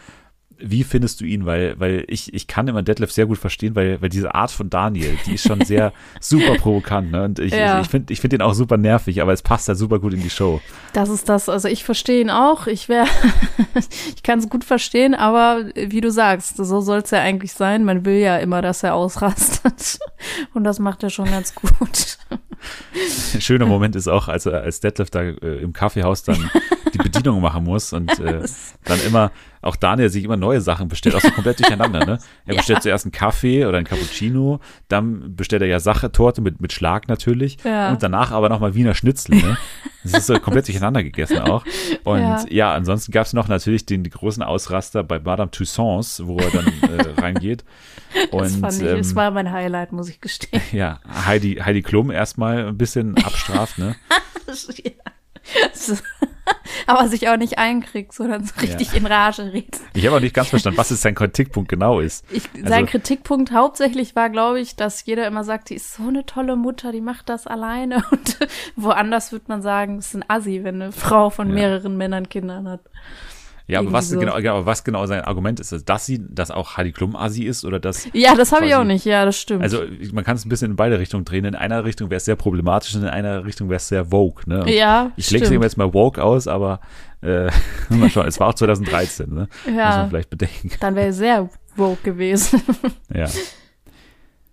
Wie 0.60 0.82
findest 0.84 1.20
du 1.20 1.24
ihn? 1.24 1.46
Weil, 1.46 1.78
weil 1.78 2.04
ich, 2.08 2.34
ich 2.34 2.46
kann 2.46 2.66
immer 2.68 2.82
Detlef 2.82 3.12
sehr 3.12 3.26
gut 3.26 3.38
verstehen, 3.38 3.74
weil, 3.76 4.02
weil 4.02 4.08
diese 4.08 4.34
Art 4.34 4.50
von 4.50 4.70
Daniel, 4.70 5.16
die 5.26 5.34
ist 5.34 5.46
schon 5.46 5.60
sehr 5.64 5.92
super 6.20 6.56
provokant. 6.56 7.12
Ne? 7.12 7.24
Und 7.24 7.38
ich, 7.38 7.52
Ja. 7.52 7.78
ich, 7.80 7.86
ich 7.86 7.90
finde 7.90 8.12
ich 8.12 8.20
find 8.20 8.32
ihn 8.32 8.42
auch 8.42 8.54
super 8.54 8.76
nervig, 8.76 9.22
aber 9.22 9.32
es 9.32 9.42
passt 9.42 9.68
halt 9.68 9.78
super 9.78 9.98
gut 10.00 10.14
in 10.14 10.22
die 10.22 10.30
Show. 10.30 10.60
Das 10.92 11.08
ist 11.08 11.28
das. 11.28 11.48
Also 11.48 11.68
ich 11.68 11.84
verstehe 11.84 12.20
ihn 12.20 12.30
auch. 12.30 12.66
Ich 12.66 12.88
wäre, 12.88 13.06
ich 14.14 14.22
kann 14.22 14.38
es 14.40 14.48
gut 14.48 14.64
verstehen, 14.64 15.14
aber 15.14 15.64
wie 15.74 16.00
du 16.00 16.10
sagst, 16.10 16.56
so 16.56 16.80
soll 16.80 16.98
es 17.00 17.10
ja 17.10 17.20
eigentlich 17.20 17.52
sein. 17.52 17.84
Man 17.84 18.04
will 18.04 18.18
ja 18.18 18.36
immer, 18.38 18.60
dass 18.62 18.82
er 18.82 18.94
ausrastet. 18.94 19.98
Und 20.54 20.64
das 20.64 20.78
macht 20.78 21.02
er 21.02 21.10
schon 21.10 21.30
ganz 21.30 21.54
gut. 21.54 22.18
Ein 23.34 23.40
schöner 23.40 23.66
Moment 23.66 23.94
ist 23.96 24.08
auch, 24.08 24.28
als, 24.28 24.46
als 24.46 24.80
Detlef 24.80 25.10
da 25.10 25.22
äh, 25.22 25.62
im 25.62 25.72
Kaffeehaus 25.72 26.24
dann 26.24 26.50
die 26.92 26.98
Bedienung 26.98 27.40
machen 27.40 27.64
muss 27.64 27.92
und 27.92 28.18
äh, 28.18 28.42
dann 28.84 29.00
immer, 29.06 29.30
auch 29.62 29.76
Daniel 29.76 30.08
sich 30.10 30.24
immer 30.24 30.36
neue 30.36 30.60
Sachen 30.60 30.88
bestellt, 30.88 31.14
auch 31.14 31.20
so 31.20 31.30
komplett 31.30 31.58
durcheinander, 31.58 32.04
ne? 32.04 32.18
Er 32.46 32.54
Ja. 32.54 32.58
bestellt 32.58 32.82
zuerst 32.82 33.04
einen 33.04 33.12
Kaffee 33.12 33.66
oder 33.66 33.78
einen 33.78 33.86
Cappuccino, 33.86 34.60
dann 34.88 35.34
bestellt 35.36 35.62
er 35.62 35.68
ja 35.68 35.80
Sache, 35.80 36.10
Torte 36.12 36.40
mit, 36.40 36.60
mit 36.60 36.72
Schlag 36.72 37.08
natürlich 37.08 37.58
Ja. 37.64 37.90
und 37.90 38.02
danach 38.02 38.30
aber 38.32 38.48
nochmal 38.48 38.74
Wiener 38.74 38.94
Schnitzel, 38.94 39.36
ne? 39.36 39.56
Das 40.04 40.12
ist 40.12 40.26
so 40.26 40.38
komplett 40.38 40.66
durcheinander 40.68 41.02
gegessen 41.02 41.38
auch. 41.38 41.64
Und 42.04 42.20
ja, 42.22 42.46
Ja. 42.50 42.74
ansonsten 42.74 43.12
gab 43.12 43.26
es 43.26 43.32
noch 43.32 43.48
natürlich 43.48 43.84
den, 43.84 44.04
großen 44.08 44.42
Ausraster 44.42 45.02
bei 45.02 45.18
Madame 45.18 45.50
Tussauds, 45.50 46.24
wo 46.24 46.38
er 46.38 46.50
dann 46.50 46.66
äh, 46.66 47.10
reingeht. 47.20 47.64
Und 48.30 48.40
Das 48.42 48.56
fand 48.56 48.74
ich, 48.80 48.88
ähm, 48.88 49.00
es 49.00 49.14
war 49.16 49.30
mein 49.32 49.50
Highlight, 49.52 49.92
muss 49.92 50.08
ich 50.08 50.20
gestehen. 50.20 50.62
ja, 50.72 51.00
Heidi, 51.26 51.56
Heidi 51.56 51.82
Klum 51.82 52.10
erstmal 52.10 52.68
ein 52.68 52.78
bisschen 52.78 53.16
abstraft, 53.18 53.76
ne? 53.78 53.96
Ja. 54.82 54.92
Aber 56.86 57.08
sich 57.08 57.28
auch 57.28 57.36
nicht 57.36 57.58
einkriegt, 57.58 58.12
sondern 58.14 58.44
so 58.44 58.54
richtig 58.60 58.94
in 58.94 59.04
Rage 59.06 59.52
redet. 59.52 59.80
Ich 59.94 60.06
habe 60.06 60.16
auch 60.16 60.20
nicht 60.20 60.34
ganz 60.34 60.48
verstanden, 60.48 60.78
was 60.78 60.90
es 60.90 61.02
sein 61.02 61.14
Kritikpunkt 61.14 61.68
genau 61.68 62.00
ist. 62.00 62.24
Ich, 62.30 62.44
Also- 62.54 62.68
sein 62.68 62.86
Kritikpunkt 62.86 63.52
hauptsächlich 63.52 64.16
war, 64.16 64.30
glaube 64.30 64.60
ich, 64.60 64.76
dass 64.76 65.04
jeder 65.04 65.26
immer 65.26 65.44
sagt, 65.44 65.70
die 65.70 65.74
ist 65.74 65.92
so 65.94 66.08
eine 66.08 66.24
tolle 66.26 66.56
Mutter, 66.56 66.92
die 66.92 67.00
macht 67.00 67.28
das 67.28 67.46
alleine. 67.46 68.02
Und 68.10 68.38
woanders 68.76 69.32
würde 69.32 69.46
man 69.48 69.62
sagen, 69.62 69.98
es 69.98 70.08
ist 70.08 70.14
ein 70.14 70.24
Assi, 70.28 70.64
wenn 70.64 70.76
eine 70.82 70.92
Frau 70.92 71.30
von 71.30 71.48
Ja. 71.48 71.54
mehreren 71.54 71.96
Männern 71.96 72.28
Kindern 72.28 72.68
hat. 72.68 72.80
Ja, 73.70 73.80
aber 73.80 73.92
was, 73.92 74.08
so. 74.08 74.18
genau, 74.18 74.34
genau, 74.38 74.64
was 74.64 74.82
genau 74.82 75.04
sein 75.04 75.20
Argument 75.20 75.60
ist, 75.60 75.88
dass 75.90 76.06
sie, 76.06 76.24
dass 76.26 76.50
auch 76.50 76.78
Heidi 76.78 76.90
Klum 76.90 77.14
Assi 77.14 77.44
ist 77.44 77.66
oder 77.66 77.78
dass, 77.78 78.08
Ja, 78.14 78.34
das 78.34 78.50
habe 78.50 78.66
ich 78.66 78.74
auch 78.74 78.82
nicht. 78.84 79.04
Ja, 79.04 79.26
das 79.26 79.38
stimmt. 79.38 79.62
also 79.62 79.82
man 80.12 80.24
kann 80.24 80.36
es 80.36 80.46
ein 80.46 80.48
bisschen 80.48 80.70
in 80.70 80.76
beide 80.76 80.98
Richtungen 80.98 81.26
drehen. 81.26 81.44
In 81.44 81.54
einer 81.54 81.84
Richtung 81.84 82.08
wäre 82.08 82.16
es 82.16 82.24
sehr 82.24 82.36
problematisch 82.36 82.94
und 82.94 83.02
in 83.02 83.08
einer 83.08 83.44
Richtung 83.44 83.68
wäre 83.68 83.76
es 83.76 83.86
sehr 83.88 84.10
woke. 84.10 84.48
Ne? 84.48 84.62
Und 84.62 84.68
ja, 84.70 85.12
ich 85.16 85.30
lege 85.30 85.44
es 85.44 85.50
jetzt 85.50 85.76
mal 85.76 85.92
woke 85.92 86.22
aus, 86.24 86.48
aber 86.48 86.80
äh, 87.20 87.50
mal 87.90 88.08
schauen, 88.08 88.26
es 88.26 88.40
war 88.40 88.48
auch 88.48 88.54
2013, 88.54 89.28
ne? 89.34 89.48
Muss 89.66 89.66
man 89.66 89.76
Ja, 89.76 90.06
vielleicht 90.08 90.30
bedenken. 90.30 90.70
dann 90.80 90.94
wäre 90.96 91.12
sehr 91.12 91.50
woke 91.76 92.02
gewesen. 92.02 92.62
Ja. 93.14 93.26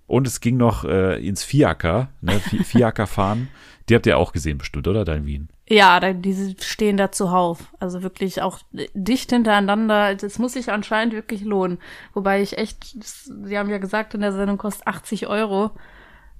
Und 0.07 0.27
es 0.27 0.39
ging 0.39 0.57
noch 0.57 0.83
äh, 0.85 1.25
ins 1.25 1.43
Fiaker, 1.43 2.09
ne? 2.21 2.39
Fi- 2.39 2.63
Fiaker 2.63 3.07
fahren. 3.07 3.47
Die 3.89 3.95
habt 3.95 4.05
ihr 4.05 4.17
auch 4.17 4.33
gesehen 4.33 4.57
bestimmt, 4.57 4.87
oder? 4.87 5.03
Da 5.05 5.13
in 5.13 5.25
Wien. 5.25 5.49
Ja, 5.67 5.99
da, 5.99 6.13
diese 6.13 6.55
stehen 6.61 6.95
da 6.97 7.11
zuhauf. 7.11 7.73
Also 7.79 8.03
wirklich 8.03 8.41
auch 8.41 8.59
dicht 8.93 9.31
hintereinander. 9.31 10.13
Das 10.15 10.37
muss 10.37 10.53
sich 10.53 10.71
anscheinend 10.71 11.13
wirklich 11.15 11.41
lohnen. 11.41 11.79
Wobei 12.13 12.41
ich 12.41 12.57
echt, 12.59 12.83
Sie 13.03 13.57
haben 13.57 13.69
ja 13.69 13.79
gesagt, 13.79 14.13
in 14.13 14.21
der 14.21 14.31
Sendung 14.31 14.57
kostet 14.57 14.85
80 14.85 15.25
Euro. 15.27 15.71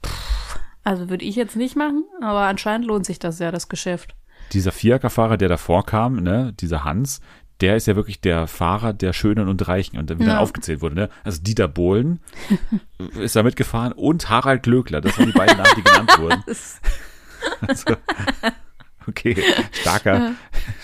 Pff, 0.05 0.59
also 0.83 1.09
würde 1.09 1.25
ich 1.25 1.35
jetzt 1.35 1.55
nicht 1.55 1.75
machen, 1.75 2.03
aber 2.21 2.41
anscheinend 2.41 2.85
lohnt 2.85 3.07
sich 3.07 3.17
das 3.17 3.39
ja, 3.39 3.51
das 3.51 3.67
Geschäft. 3.69 4.13
Dieser 4.53 4.71
Fiaker-Fahrer, 4.71 5.37
der 5.37 5.49
davor 5.49 5.83
kam, 5.87 6.17
ne, 6.17 6.53
dieser 6.59 6.83
Hans, 6.83 7.19
der 7.61 7.77
ist 7.77 7.87
ja 7.87 7.95
wirklich 7.95 8.21
der 8.21 8.45
Fahrer 8.45 8.93
der 8.93 9.11
Schönen 9.11 9.47
und 9.47 9.67
Reichen 9.67 9.97
und 9.97 10.11
wie 10.11 10.23
dann 10.23 10.35
Ja. 10.35 10.39
aufgezählt 10.39 10.81
wurde, 10.81 10.93
ne? 10.95 11.09
Also 11.23 11.41
Dieter 11.41 11.67
Bohlen 11.67 12.19
ist 13.19 13.35
da 13.35 13.41
mitgefahren 13.41 13.93
und 13.93 14.29
Harald 14.29 14.61
Glöckler, 14.61 15.01
das 15.01 15.17
waren 15.17 15.25
die 15.27 15.31
beiden 15.31 15.57
Namen, 15.57 15.71
die 15.75 15.81
genannt 15.83 16.19
wurden. 16.19 16.43
Also, 17.61 17.95
okay, 19.07 19.35
starker, 19.71 20.33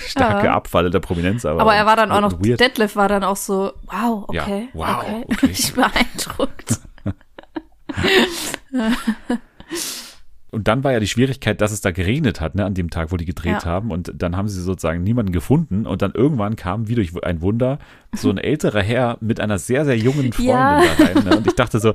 starke 0.07 0.47
Ja. 0.47 0.53
Abfall 0.53 0.89
der 0.89 0.99
Prominenz, 0.99 1.45
aber. 1.45 1.61
Aber 1.61 1.75
er 1.75 1.85
war 1.85 1.95
dann 1.95 2.11
auch 2.11 2.21
noch, 2.21 2.33
weird. 2.33 2.59
Detlef 2.59 2.95
war 2.95 3.07
dann 3.07 3.23
auch 3.23 3.35
so, 3.35 3.73
wow, 3.83 4.27
Ja, 4.31 4.43
okay. 4.43 4.69
wow, 4.73 4.97
okay. 4.99 5.25
okay. 5.31 5.47
Ich 5.51 5.73
beeindruckt. 5.73 6.79
Und 10.53 10.67
dann 10.67 10.83
war 10.83 10.91
ja 10.91 10.99
die 10.99 11.07
Schwierigkeit, 11.07 11.61
dass 11.61 11.71
es 11.71 11.79
da 11.79 11.91
geregnet 11.91 12.41
hat, 12.41 12.55
ne, 12.55 12.65
an 12.65 12.73
dem 12.73 12.89
Tag, 12.89 13.11
wo 13.13 13.17
die 13.17 13.23
gedreht 13.25 13.63
Ja. 13.63 13.65
haben. 13.65 13.89
Und 13.89 14.11
dann 14.15 14.35
haben 14.35 14.49
sie 14.49 14.61
sozusagen 14.61 15.01
niemanden 15.01 15.31
gefunden. 15.31 15.85
Und 15.87 16.01
dann 16.01 16.11
irgendwann 16.13 16.57
kam, 16.57 16.89
wie 16.89 16.95
durch 16.95 17.11
ein 17.23 17.41
Wunder, 17.41 17.79
so 18.13 18.29
ein 18.29 18.37
älterer 18.37 18.81
Herr 18.81 19.17
mit 19.21 19.39
einer 19.39 19.57
sehr, 19.59 19.85
sehr 19.85 19.97
jungen 19.97 20.33
Freundin 20.33 20.49
Ja. 20.49 20.81
da 20.97 21.03
rein. 21.05 21.23
Ne? 21.23 21.37
Und 21.37 21.47
ich 21.47 21.55
dachte 21.55 21.79
so, 21.79 21.93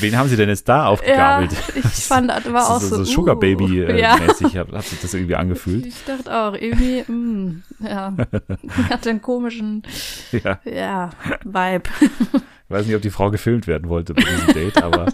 wen 0.00 0.18
haben 0.18 0.28
sie 0.28 0.36
denn 0.36 0.50
jetzt 0.50 0.68
da 0.68 0.84
Ja, 0.84 0.86
aufgegabelt? 0.88 1.52
ich 1.74 1.82
fand, 2.04 2.28
das 2.30 2.52
war 2.52 2.70
auch 2.76 2.80
so, 2.80 2.88
so, 2.88 2.96
so 2.96 3.04
Sugar 3.04 3.36
uh, 3.36 3.40
Baby 3.40 3.80
äh, 3.80 3.98
ja. 4.00 4.18
hat, 4.20 4.38
hat 4.72 4.84
sich 4.84 5.00
das 5.00 5.14
irgendwie 5.14 5.36
angefühlt. 5.36 5.86
Ich 5.86 6.04
dachte 6.04 6.30
auch, 6.36 6.52
irgendwie, 6.54 7.10
mm, 7.10 7.62
ja, 7.80 8.14
hat 8.90 9.06
einen 9.08 9.22
komischen, 9.22 9.82
Ja, 10.30 10.58
ja, 10.66 11.10
Vibe. 11.42 11.84
ich 12.02 12.70
weiß 12.70 12.84
nicht, 12.86 12.96
ob 12.96 13.02
die 13.02 13.10
Frau 13.10 13.30
gefilmt 13.30 13.66
werden 13.66 13.88
wollte 13.88 14.12
bei 14.12 14.22
diesem 14.22 14.52
Date, 14.52 14.82
aber 14.82 15.06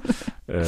ähm, 0.51 0.67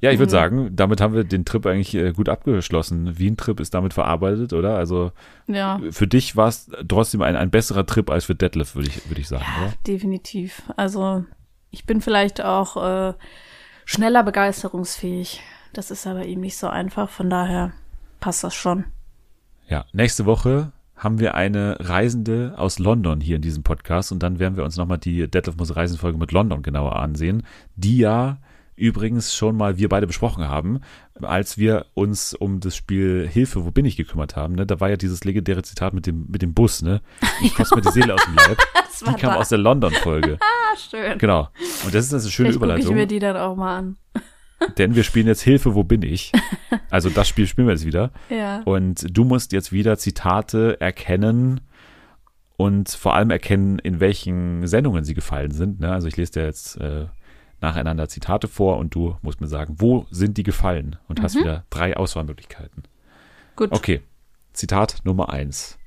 ja, 0.00 0.10
ich 0.10 0.18
würde 0.18 0.32
sagen, 0.32 0.74
damit 0.74 1.00
haben 1.00 1.14
wir 1.14 1.24
den 1.24 1.44
Trip 1.44 1.64
eigentlich 1.66 1.94
äh, 1.94 2.12
gut 2.12 2.28
abgeschlossen. 2.28 3.18
Wien-Trip 3.18 3.60
ist 3.60 3.72
damit 3.74 3.94
verarbeitet, 3.94 4.52
oder? 4.52 4.76
Also 4.76 5.12
Ja, 5.46 5.80
für 5.90 6.06
dich 6.06 6.36
war 6.36 6.48
es 6.48 6.70
trotzdem 6.88 7.22
ein, 7.22 7.36
ein 7.36 7.50
besserer 7.50 7.86
Trip 7.86 8.10
als 8.10 8.24
für 8.24 8.34
Detlef, 8.34 8.74
würde 8.74 8.88
ich, 8.88 9.08
würde 9.08 9.20
ich 9.20 9.28
sagen, 9.28 9.44
ja 9.44 9.62
oder? 9.62 9.72
definitiv. 9.86 10.62
Also, 10.76 11.24
ich 11.70 11.86
bin 11.86 12.00
vielleicht 12.00 12.42
auch 12.42 12.76
äh, 12.76 13.14
schneller 13.84 14.22
begeisterungsfähig. 14.24 15.40
Das 15.72 15.90
ist 15.90 16.06
aber 16.06 16.26
eben 16.26 16.40
nicht 16.40 16.56
so 16.56 16.68
einfach, 16.68 17.08
von 17.08 17.30
daher 17.30 17.72
passt 18.20 18.44
das 18.44 18.54
schon. 18.54 18.84
Ja, 19.68 19.86
nächste 19.92 20.26
Woche 20.26 20.72
haben 20.96 21.18
wir 21.18 21.34
eine 21.34 21.76
Reisende 21.80 22.54
aus 22.56 22.78
London 22.78 23.20
hier 23.20 23.36
in 23.36 23.42
diesem 23.42 23.62
Podcast 23.62 24.12
und 24.12 24.22
dann 24.22 24.38
werden 24.38 24.56
wir 24.56 24.64
uns 24.64 24.76
nochmal 24.76 24.98
die 24.98 25.28
Detlef 25.28 25.56
muss 25.56 25.74
Reisen 25.74 25.98
Folge 25.98 26.18
mit 26.18 26.32
London 26.32 26.62
genauer 26.62 26.96
ansehen, 26.96 27.42
die 27.76 27.98
ja 27.98 28.38
übrigens 28.76 29.34
schon 29.34 29.56
mal 29.56 29.78
wir 29.78 29.88
beide 29.88 30.06
besprochen 30.06 30.48
haben, 30.48 30.80
als 31.20 31.58
wir 31.58 31.86
uns 31.94 32.34
um 32.34 32.60
das 32.60 32.76
Spiel 32.76 33.28
Hilfe, 33.30 33.64
wo 33.64 33.70
bin 33.70 33.84
ich 33.84 33.96
gekümmert 33.96 34.36
haben, 34.36 34.54
ne? 34.54 34.66
Da 34.66 34.80
war 34.80 34.90
ja 34.90 34.96
dieses 34.96 35.24
legendäre 35.24 35.62
Zitat 35.62 35.94
mit 35.94 36.06
dem, 36.06 36.26
mit 36.28 36.42
dem 36.42 36.54
Bus, 36.54 36.82
ne? 36.82 37.00
Ich 37.42 37.54
kotze 37.54 37.74
mir 37.76 37.82
die 37.82 37.90
Seele 37.92 38.14
aus 38.14 38.24
dem 38.24 38.34
Leib. 38.34 38.58
Das 39.00 39.12
Die 39.12 39.20
kam 39.20 39.34
aus 39.34 39.48
der 39.48 39.58
London-Folge. 39.58 40.38
Ah, 40.74 40.76
schön. 40.76 41.18
Genau. 41.18 41.48
Und 41.84 41.94
das 41.94 42.06
ist 42.06 42.12
eine 42.12 42.22
schöne 42.30 42.48
Vielleicht 42.52 42.60
gucke 42.60 42.78
ich 42.78 42.84
Überleitung. 42.84 42.94
mir 42.94 43.06
die 43.06 43.18
dann 43.18 43.36
auch 43.36 43.54
mal 43.56 43.76
an. 43.78 43.96
Denn 44.78 44.94
wir 44.94 45.02
spielen 45.04 45.26
jetzt 45.26 45.42
Hilfe, 45.42 45.74
wo 45.74 45.84
bin 45.84 46.02
ich? 46.02 46.32
Also 46.90 47.10
das 47.10 47.28
Spiel 47.28 47.46
spielen 47.46 47.66
wir 47.68 47.74
jetzt 47.74 47.84
wieder. 47.84 48.10
Ja. 48.30 48.62
Und 48.64 49.06
du 49.16 49.24
musst 49.24 49.52
jetzt 49.52 49.72
wieder 49.72 49.98
Zitate 49.98 50.80
erkennen 50.80 51.60
und 52.56 52.88
vor 52.88 53.14
allem 53.14 53.30
erkennen, 53.30 53.78
in 53.78 54.00
welchen 54.00 54.66
Sendungen 54.66 55.04
sie 55.04 55.14
gefallen 55.14 55.50
sind. 55.50 55.80
Ne? 55.80 55.92
Also 55.92 56.08
ich 56.08 56.16
lese 56.16 56.32
dir 56.32 56.44
jetzt 56.44 56.76
äh, 56.80 57.06
nacheinander 57.60 58.08
Zitate 58.08 58.48
vor 58.48 58.78
und 58.78 58.94
du 58.94 59.16
musst 59.22 59.40
mir 59.40 59.46
sagen, 59.46 59.76
wo 59.78 60.06
sind 60.10 60.36
die 60.36 60.42
gefallen? 60.42 60.96
Und 61.08 61.22
hast 61.22 61.36
wieder 61.36 61.64
drei 61.70 61.96
Auswahlmöglichkeiten. 61.96 62.84
Gut. 63.56 63.72
Okay, 63.72 64.02
Zitat 64.52 64.98
Nummer 65.04 65.30
eins. 65.30 65.78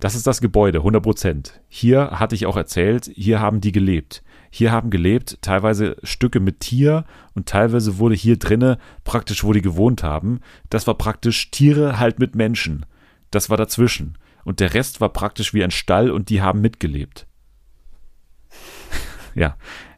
Das 0.00 0.14
ist 0.14 0.26
das 0.26 0.40
Gebäude, 0.40 0.78
100 0.78 1.02
Prozent. 1.02 1.60
Hier 1.68 2.12
hatte 2.12 2.34
ich 2.34 2.46
auch 2.46 2.56
erzählt, 2.56 3.10
hier 3.14 3.40
haben 3.40 3.60
die 3.60 3.72
gelebt. 3.72 4.22
Hier 4.50 4.72
haben 4.72 4.90
gelebt 4.90 5.38
teilweise 5.42 5.96
Stücke 6.02 6.40
mit 6.40 6.60
Tier 6.60 7.04
und 7.34 7.46
teilweise 7.46 7.98
wurde 7.98 8.14
hier 8.14 8.38
drinne 8.38 8.78
praktisch, 9.04 9.44
wo 9.44 9.52
die 9.52 9.62
gewohnt 9.62 10.02
haben. 10.02 10.40
Das 10.70 10.86
war 10.86 10.94
praktisch 10.94 11.50
Tiere 11.50 11.98
halt 11.98 12.18
mit 12.18 12.34
Menschen. 12.34 12.86
Das 13.30 13.50
war 13.50 13.58
dazwischen. 13.58 14.16
Und 14.44 14.58
der 14.60 14.72
Rest 14.72 15.00
war 15.00 15.10
praktisch 15.10 15.52
wie 15.52 15.62
ein 15.62 15.70
Stall 15.70 16.10
und 16.10 16.30
die 16.30 16.40
haben 16.40 16.62
mitgelebt. 16.62 17.26
ja. 19.34 19.56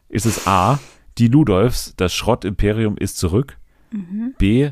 Ist 0.09 0.25
es 0.25 0.45
A, 0.45 0.79
die 1.17 1.27
Ludolfs, 1.27 1.93
das 1.97 2.13
Schrottimperium 2.13 2.97
ist 2.97 3.17
zurück? 3.17 3.57
B, 4.39 4.71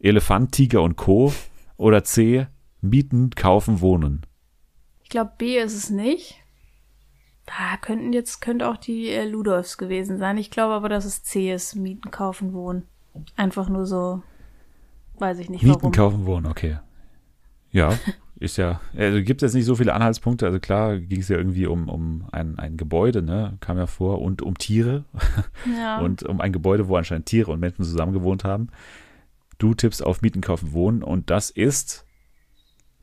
Elefant, 0.00 0.52
Tiger 0.52 0.82
und 0.82 0.96
Co. 0.96 1.32
Oder 1.76 2.04
C, 2.04 2.46
Mieten, 2.80 3.30
kaufen, 3.30 3.80
wohnen. 3.80 4.22
Ich 5.02 5.08
glaube, 5.10 5.32
B 5.36 5.58
ist 5.58 5.74
es 5.74 5.90
nicht. 5.90 6.36
Da 7.44 7.76
könnten 7.80 8.12
jetzt, 8.12 8.40
könnte 8.40 8.68
auch 8.68 8.76
die 8.76 9.08
äh, 9.08 9.24
Ludolfs 9.24 9.76
gewesen 9.76 10.16
sein. 10.16 10.38
Ich 10.38 10.50
glaube 10.50 10.74
aber, 10.74 10.88
dass 10.88 11.04
es 11.04 11.22
C 11.22 11.52
ist. 11.52 11.74
Mieten, 11.74 12.10
kaufen, 12.10 12.52
wohnen. 12.52 12.84
Einfach 13.36 13.68
nur 13.68 13.84
so, 13.84 14.22
weiß 15.18 15.38
ich 15.38 15.50
nicht 15.50 15.62
Mieten, 15.62 15.82
warum. 15.82 15.92
kaufen, 15.92 16.26
wohnen, 16.26 16.46
okay. 16.46 16.78
Ja, 17.70 17.98
ist 18.42 18.56
ja, 18.56 18.80
also 18.96 19.22
gibt 19.22 19.42
es 19.42 19.48
jetzt 19.48 19.54
nicht 19.54 19.64
so 19.66 19.76
viele 19.76 19.94
Anhaltspunkte. 19.94 20.44
Also 20.46 20.58
klar 20.60 20.98
ging 20.98 21.20
es 21.20 21.28
ja 21.28 21.36
irgendwie 21.36 21.66
um, 21.66 21.88
um 21.88 22.24
ein, 22.32 22.58
ein 22.58 22.76
Gebäude, 22.76 23.22
ne, 23.22 23.56
kam 23.60 23.78
ja 23.78 23.86
vor, 23.86 24.20
und 24.20 24.42
um 24.42 24.58
Tiere 24.58 25.04
Ja. 25.78 25.98
und 26.00 26.22
um 26.24 26.40
ein 26.40 26.52
Gebäude, 26.52 26.88
wo 26.88 26.96
anscheinend 26.96 27.26
Tiere 27.26 27.50
und 27.50 27.60
Menschen 27.60 27.84
zusammen 27.84 28.12
gewohnt 28.12 28.44
haben. 28.44 28.68
Du 29.58 29.74
tippst 29.74 30.04
auf 30.04 30.22
Mieten, 30.22 30.40
kaufen, 30.40 30.72
wohnen 30.72 31.02
und 31.02 31.30
das 31.30 31.50
ist 31.50 32.04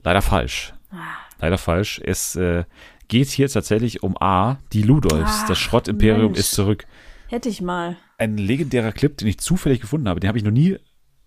leider 0.04 0.22
falsch. 0.22 0.74
Ah. 0.92 0.98
Leider 1.40 1.58
falsch. 1.58 2.02
Es 2.04 2.36
äh, 2.36 2.66
geht 3.08 3.30
hier 3.30 3.48
tatsächlich 3.48 4.04
um 4.04 4.18
A, 4.22 4.58
die 4.74 4.82
Ludolfs. 4.84 5.42
Ach, 5.44 5.48
das 5.48 5.58
Schrottimperium 5.58 6.34
Mensch. 6.34 6.40
ist 6.40 6.52
zurück. 6.52 6.86
Hätte 7.28 7.48
ich 7.48 7.62
mal. 7.62 7.96
ein 8.18 8.38
legendärer 8.38 8.92
Clip, 8.92 9.16
den 9.16 9.28
ich 9.28 9.38
zufällig 9.40 9.80
gefunden 9.80 10.10
habe. 10.10 10.20
Den 10.20 10.28
habe 10.28 10.38
ich 10.38 10.44
noch 10.44 10.52
nie 10.52 10.78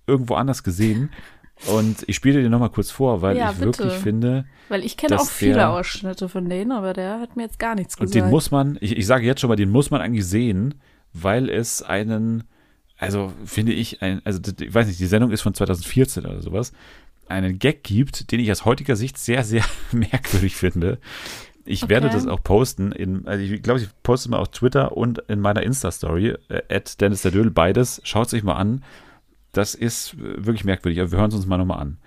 irgendwo 0.06 0.34
anders 0.34 0.62
gesehen. 0.64 1.10
Und 1.66 2.02
ich 2.08 2.16
spiele 2.16 2.42
dir 2.42 2.48
nochmal 2.50 2.70
kurz 2.70 2.90
vor, 2.90 3.22
weil 3.22 3.36
Ja, 3.36 3.50
ich 3.50 3.56
bitte. 3.56 3.66
wirklich 3.78 3.92
finde, 3.92 4.44
Weil 4.68 4.84
ich 4.84 4.96
kenne 4.96 5.20
auch 5.20 5.28
viele 5.28 5.54
der- 5.54 5.70
Ausschnitte 5.70 6.28
von 6.28 6.48
denen, 6.48 6.72
aber 6.72 6.92
der 6.92 7.20
hat 7.20 7.36
mir 7.36 7.44
jetzt 7.44 7.58
gar 7.60 7.74
nichts 7.76 7.94
und 7.96 8.06
gesagt. 8.06 8.24
den 8.24 8.30
muss 8.30 8.50
man, 8.50 8.78
ich, 8.80 8.96
ich 8.96 9.06
sage 9.06 9.24
jetzt 9.26 9.40
schon 9.40 9.48
mal, 9.48 9.56
den 9.56 9.70
muss 9.70 9.90
man 9.90 10.00
eigentlich 10.00 10.26
sehen, 10.26 10.74
weil 11.12 11.48
es 11.48 11.82
einen, 11.82 12.44
also 12.98 13.32
finde 13.44 13.72
ich, 13.72 14.02
ein, 14.02 14.22
also 14.24 14.40
ich 14.60 14.74
weiß 14.74 14.88
nicht, 14.88 14.98
die 14.98 15.06
Sendung 15.06 15.30
ist 15.30 15.42
von 15.42 15.54
2014 15.54 16.26
oder 16.26 16.42
sowas, 16.42 16.72
einen 17.28 17.58
Gag 17.60 17.84
gibt, 17.84 18.32
den 18.32 18.40
ich 18.40 18.50
aus 18.50 18.64
heutiger 18.64 18.96
Sicht 18.96 19.16
sehr, 19.16 19.44
sehr 19.44 19.62
merkwürdig 19.92 20.56
finde. 20.56 20.98
Ich 21.64 21.88
werde 21.88 22.08
Okay. 22.08 22.16
das 22.16 22.26
auch 22.26 22.42
posten, 22.42 22.90
in, 22.90 23.28
also 23.28 23.44
ich 23.44 23.62
glaube, 23.62 23.78
ich 23.78 23.88
poste 24.02 24.26
es 24.26 24.30
mal 24.30 24.38
auf 24.40 24.48
Twitter 24.50 24.96
und 24.96 25.20
in 25.28 25.38
meiner 25.38 25.62
Insta-Story, 25.62 26.34
äh, 26.48 26.62
at 26.74 27.00
Dennis 27.00 27.22
der 27.22 27.30
Dödel, 27.30 27.52
beides. 27.52 28.00
Schaut 28.02 28.26
es 28.26 28.34
euch 28.34 28.42
mal 28.42 28.54
an. 28.56 28.82
Das 29.52 29.74
ist 29.74 30.16
wirklich 30.18 30.64
merkwürdig, 30.64 30.98
aber 30.98 31.12
wir 31.12 31.18
hören 31.18 31.28
es 31.28 31.34
uns 31.34 31.44
mal 31.44 31.58
nochmal 31.58 31.80
an. 31.80 31.98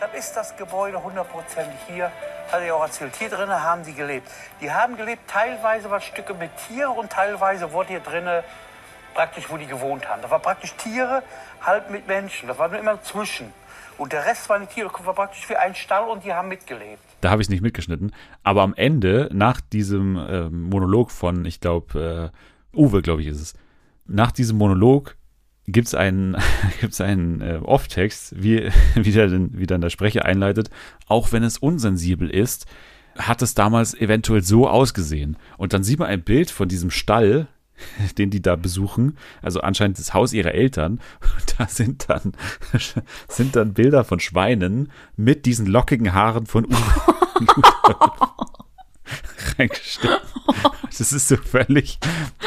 Das 0.00 0.12
ist 0.18 0.34
das 0.34 0.56
Gebäude 0.56 1.00
hundertprozentig 1.00 1.78
hier, 1.86 2.10
hatte 2.50 2.64
ich 2.64 2.72
auch 2.72 2.82
erzählt. 2.82 3.14
Hier 3.14 3.28
drinnen 3.28 3.62
haben 3.62 3.84
die 3.84 3.94
gelebt. 3.94 4.28
Die 4.60 4.68
haben 4.68 4.96
gelebt, 4.96 5.22
teilweise 5.28 5.88
waren 5.90 6.00
Stücke 6.00 6.34
mit 6.34 6.50
Tiere 6.66 6.90
und 6.90 7.08
teilweise 7.10 7.70
wurde 7.70 7.90
hier 7.90 8.00
drinnen 8.00 8.42
praktisch, 9.14 9.48
wo 9.48 9.58
die 9.58 9.66
gewohnt 9.66 10.08
haben. 10.08 10.22
Das 10.22 10.30
war 10.32 10.40
praktisch 10.40 10.74
Tiere, 10.74 11.22
halb 11.60 11.88
mit 11.88 12.08
Menschen. 12.08 12.48
Das 12.48 12.58
war 12.58 12.68
nur 12.68 12.80
immer 12.80 13.00
zwischen. 13.02 13.46
Und 13.96 14.12
der 14.12 14.24
Rest 14.24 14.48
waren 14.48 14.62
die 14.62 14.74
Tiere, 14.74 14.90
das 14.90 15.06
war 15.06 15.14
praktisch 15.14 15.48
wie 15.48 15.54
ein 15.54 15.76
Stall 15.76 16.08
und 16.08 16.24
die 16.24 16.34
haben 16.34 16.48
mitgelebt. 16.48 17.02
Da 17.20 17.30
habe 17.30 17.42
ich 17.42 17.46
es 17.46 17.50
nicht 17.50 17.62
mitgeschnitten. 17.62 18.12
Aber 18.42 18.62
am 18.62 18.74
Ende, 18.74 19.28
nach 19.32 19.60
diesem 19.60 20.16
äh, 20.16 20.50
Monolog 20.50 21.12
von, 21.12 21.44
ich 21.44 21.60
glaube, 21.60 22.32
äh, 22.74 22.76
Uwe, 22.76 23.02
glaube 23.02 23.20
ich, 23.20 23.28
ist 23.28 23.40
es. 23.40 23.54
Nach 24.06 24.32
diesem 24.32 24.58
Monolog 24.58 25.14
gibt 25.66 25.88
es 25.88 25.94
einen, 25.94 26.36
gibt's 26.80 27.00
einen 27.00 27.40
äh, 27.40 27.60
Off-Text, 27.62 28.34
wie, 28.42 28.70
wie, 28.94 29.12
der, 29.12 29.30
wie 29.30 29.66
dann 29.66 29.80
der 29.80 29.90
Sprecher 29.90 30.24
einleitet. 30.24 30.70
Auch 31.06 31.32
wenn 31.32 31.42
es 31.42 31.58
unsensibel 31.58 32.28
ist, 32.30 32.66
hat 33.18 33.42
es 33.42 33.54
damals 33.54 33.94
eventuell 33.94 34.42
so 34.42 34.68
ausgesehen. 34.68 35.36
Und 35.58 35.72
dann 35.72 35.84
sieht 35.84 35.98
man 35.98 36.08
ein 36.08 36.22
Bild 36.22 36.50
von 36.50 36.68
diesem 36.68 36.90
Stall, 36.90 37.46
den 38.18 38.30
die 38.30 38.42
da 38.42 38.56
besuchen, 38.56 39.16
also 39.40 39.60
anscheinend 39.60 39.98
das 39.98 40.14
Haus 40.14 40.32
ihrer 40.32 40.52
Eltern. 40.52 41.00
Und 41.20 41.54
da 41.58 41.66
sind 41.66 42.08
dann, 42.08 42.32
sind 43.28 43.56
dann 43.56 43.74
Bilder 43.74 44.04
von 44.04 44.20
Schweinen 44.20 44.90
mit 45.16 45.46
diesen 45.46 45.66
lockigen 45.66 46.12
Haaren 46.12 46.46
von 46.46 46.66
Uwe 46.66 46.76
reingestellt. 49.58 50.22
Das 50.86 51.12
ist 51.12 51.28
so 51.28 51.36
völlig, 51.36 51.98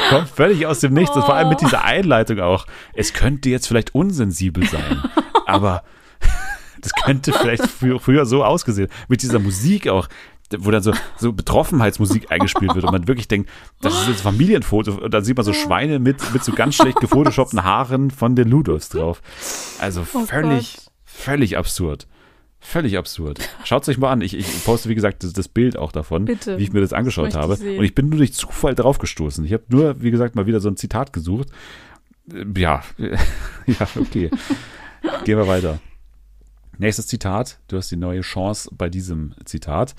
kommt 0.08 0.28
völlig 0.28 0.66
aus 0.66 0.80
dem 0.80 0.92
Nichts. 0.94 1.14
Und 1.16 1.22
vor 1.24 1.34
allem 1.34 1.48
mit 1.48 1.60
dieser 1.60 1.84
Einleitung 1.84 2.40
auch. 2.40 2.66
Es 2.94 3.12
könnte 3.12 3.48
jetzt 3.50 3.66
vielleicht 3.66 3.94
unsensibel 3.94 4.66
sein, 4.66 5.02
aber 5.46 5.82
das 6.80 6.92
könnte 7.04 7.32
vielleicht 7.32 7.66
früher, 7.66 8.00
früher 8.00 8.26
so 8.26 8.44
ausgesehen. 8.44 8.88
Mit 9.08 9.22
dieser 9.22 9.38
Musik 9.38 9.88
auch, 9.88 10.08
wo 10.58 10.70
dann 10.70 10.82
so, 10.82 10.92
so 11.16 11.32
Betroffenheitsmusik 11.32 12.30
eingespielt 12.30 12.74
wird 12.74 12.84
und 12.84 12.92
man 12.92 13.08
wirklich 13.08 13.28
denkt, 13.28 13.50
das 13.80 13.94
ist 13.94 14.08
jetzt 14.08 14.20
ein 14.20 14.22
Familienfoto. 14.34 14.92
Und 14.92 15.12
dann 15.12 15.24
sieht 15.24 15.36
man 15.36 15.44
so 15.44 15.52
Schweine 15.52 15.98
mit, 15.98 16.32
mit 16.32 16.44
so 16.44 16.52
ganz 16.52 16.76
schlecht 16.76 17.00
gefotoshoppten 17.00 17.64
Haaren 17.64 18.10
von 18.10 18.36
den 18.36 18.48
Ludolfs 18.48 18.88
drauf. 18.90 19.20
Also 19.80 20.06
Oh 20.12 20.24
völlig, 20.24 20.74
Gott. 20.76 20.92
völlig 21.04 21.58
absurd. 21.58 22.06
Völlig 22.68 22.98
absurd. 22.98 23.38
Schaut 23.62 23.82
es 23.82 23.88
euch 23.88 23.96
mal 23.98 24.10
an. 24.10 24.20
Ich, 24.22 24.36
ich 24.36 24.64
poste, 24.64 24.88
wie 24.88 24.96
gesagt, 24.96 25.22
das, 25.22 25.32
das 25.32 25.46
Bild 25.46 25.78
auch 25.78 25.92
davon, 25.92 26.24
Bitte. 26.24 26.58
wie 26.58 26.64
ich 26.64 26.72
mir 26.72 26.80
das 26.80 26.92
angeschaut 26.92 27.36
habe. 27.36 27.54
sehen. 27.54 27.78
Und 27.78 27.84
ich 27.84 27.94
bin 27.94 28.08
nur 28.08 28.18
durch 28.18 28.34
Zufall 28.34 28.74
draufgestoßen. 28.74 29.44
Ich 29.44 29.52
habe 29.52 29.62
nur, 29.68 30.02
wie 30.02 30.10
gesagt, 30.10 30.34
mal 30.34 30.46
wieder 30.46 30.58
so 30.58 30.68
ein 30.68 30.76
Zitat 30.76 31.12
gesucht. 31.12 31.48
Äh, 32.32 32.44
Ja, 32.56 32.82
ja, 32.98 33.88
okay. 33.94 34.30
Gehen 35.24 35.38
wir 35.38 35.46
weiter. 35.46 35.78
Nächstes 36.76 37.06
Zitat. 37.06 37.60
Du 37.68 37.76
hast 37.76 37.88
die 37.92 37.96
neue 37.96 38.22
Chance 38.22 38.68
bei 38.76 38.88
diesem 38.88 39.34
Zitat. 39.44 39.94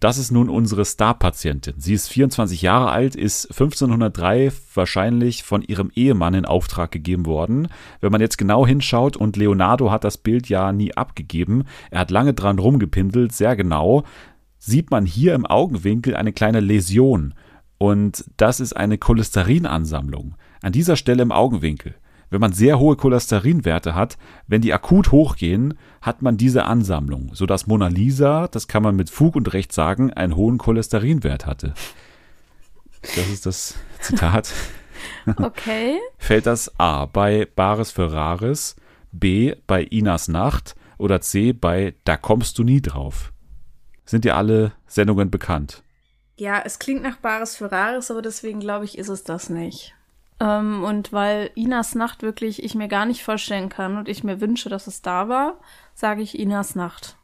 Das 0.00 0.16
ist 0.16 0.30
nun 0.30 0.48
unsere 0.48 0.86
Star-Patientin. 0.86 1.74
Sie 1.76 1.92
ist 1.92 2.08
24 2.08 2.62
Jahre 2.62 2.90
alt, 2.90 3.14
ist 3.14 3.50
1503 3.50 4.50
wahrscheinlich 4.74 5.42
von 5.42 5.60
ihrem 5.60 5.90
Ehemann 5.94 6.32
in 6.32 6.46
Auftrag 6.46 6.90
gegeben 6.90 7.26
worden. 7.26 7.68
Wenn 8.00 8.10
man 8.10 8.22
jetzt 8.22 8.38
genau 8.38 8.66
hinschaut 8.66 9.18
und 9.18 9.36
Leonardo 9.36 9.90
hat 9.90 10.04
das 10.04 10.16
Bild 10.16 10.48
ja 10.48 10.72
nie 10.72 10.94
abgegeben, 10.96 11.64
er 11.90 12.00
hat 12.00 12.10
lange 12.10 12.32
dran 12.32 12.58
rumgepindelt, 12.58 13.32
sehr 13.32 13.56
genau, 13.56 14.04
sieht 14.58 14.90
man 14.90 15.04
hier 15.04 15.34
im 15.34 15.44
Augenwinkel 15.44 16.16
eine 16.16 16.32
kleine 16.32 16.60
Läsion. 16.60 17.34
Und 17.76 18.24
das 18.38 18.58
ist 18.58 18.72
eine 18.72 18.96
Cholesterinansammlung. 18.96 20.34
An 20.62 20.72
dieser 20.72 20.96
Stelle 20.96 21.22
im 21.22 21.32
Augenwinkel. 21.32 21.94
Wenn 22.30 22.40
man 22.40 22.52
sehr 22.52 22.78
hohe 22.78 22.96
Cholesterinwerte 22.96 23.96
hat, 23.96 24.16
wenn 24.46 24.60
die 24.60 24.72
akut 24.72 25.10
hochgehen, 25.10 25.74
hat 26.00 26.22
man 26.22 26.36
diese 26.36 26.64
Ansammlung, 26.64 27.34
sodass 27.34 27.66
Mona 27.66 27.88
Lisa, 27.88 28.46
das 28.46 28.68
kann 28.68 28.84
man 28.84 28.94
mit 28.94 29.10
Fug 29.10 29.34
und 29.34 29.52
Recht 29.52 29.72
sagen, 29.72 30.12
einen 30.12 30.36
hohen 30.36 30.56
Cholesterinwert 30.56 31.46
hatte. 31.46 31.74
Das 33.02 33.28
ist 33.28 33.46
das 33.46 33.74
Zitat. 34.00 34.52
Okay. 35.38 35.98
Fällt 36.18 36.44
das 36.44 36.78
A 36.78 37.06
bei 37.06 37.48
Bares 37.56 37.90
für 37.90 38.12
Rares, 38.12 38.76
B 39.12 39.54
bei 39.66 39.82
Inas 39.82 40.28
Nacht 40.28 40.74
oder 40.98 41.22
C 41.22 41.54
bei 41.54 41.94
Da 42.04 42.18
kommst 42.18 42.58
du 42.58 42.64
nie 42.64 42.82
drauf? 42.82 43.32
Sind 44.04 44.26
dir 44.26 44.36
alle 44.36 44.72
Sendungen 44.86 45.30
bekannt? 45.30 45.82
Ja, 46.36 46.60
es 46.62 46.78
klingt 46.78 47.02
nach 47.02 47.16
Bares 47.16 47.56
für 47.56 47.72
Rares, 47.72 48.10
aber 48.10 48.20
deswegen 48.20 48.60
glaube 48.60 48.84
ich, 48.84 48.98
ist 48.98 49.08
es 49.08 49.24
das 49.24 49.48
nicht. 49.48 49.94
Ähm, 50.40 50.82
und 50.84 51.12
weil 51.12 51.50
Inas 51.54 51.94
Nacht 51.94 52.22
wirklich 52.22 52.62
ich 52.62 52.74
mir 52.74 52.88
gar 52.88 53.04
nicht 53.04 53.22
vorstellen 53.22 53.68
kann 53.68 53.98
und 53.98 54.08
ich 54.08 54.24
mir 54.24 54.40
wünsche, 54.40 54.68
dass 54.68 54.86
es 54.86 55.02
da 55.02 55.28
war, 55.28 55.58
sage 55.94 56.22
ich 56.22 56.38
Inas 56.38 56.74
Nacht. 56.74 57.16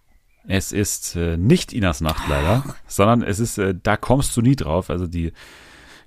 Es 0.49 0.71
ist 0.71 1.17
äh, 1.17 1.37
nicht 1.37 1.73
Inas 1.73 2.01
Nacht 2.01 2.29
leider, 2.29 2.63
sondern 2.87 3.23
es 3.23 3.39
ist 3.39 3.59
äh, 3.59 3.75
Da 3.83 3.97
kommst 3.97 4.37
du 4.37 4.43
nie 4.43 4.55
drauf, 4.57 4.91
also 4.91 5.07
die 5.07 5.33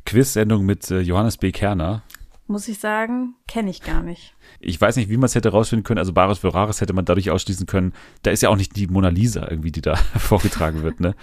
Quiz-Sendung 0.05 0.65
mit 0.65 0.89
äh, 0.91 0.99
Johannes 1.01 1.37
B. 1.37 1.51
Kerner. 1.51 2.03
Muss 2.47 2.67
ich 2.67 2.79
sagen, 2.79 3.35
kenne 3.47 3.69
ich 3.69 3.81
gar 3.83 4.01
nicht. 4.01 4.33
Ich 4.59 4.81
weiß 4.81 4.95
nicht, 4.95 5.09
wie 5.09 5.17
man 5.17 5.25
es 5.25 5.35
hätte 5.35 5.49
rausfinden 5.49 5.83
können. 5.83 5.99
Also 5.99 6.13
Bares 6.13 6.39
für 6.39 6.51
Rares 6.51 6.81
hätte 6.81 6.93
man 6.93 7.05
dadurch 7.05 7.29
ausschließen 7.29 7.67
können. 7.67 7.93
Da 8.23 8.31
ist 8.31 8.41
ja 8.41 8.49
auch 8.49 8.55
nicht 8.55 8.75
die 8.75 8.87
Mona 8.87 9.09
Lisa 9.09 9.47
irgendwie, 9.47 9.71
die 9.71 9.81
da 9.81 9.95
vorgetragen 10.17 10.81
wird, 10.81 10.99
ne? 10.99 11.15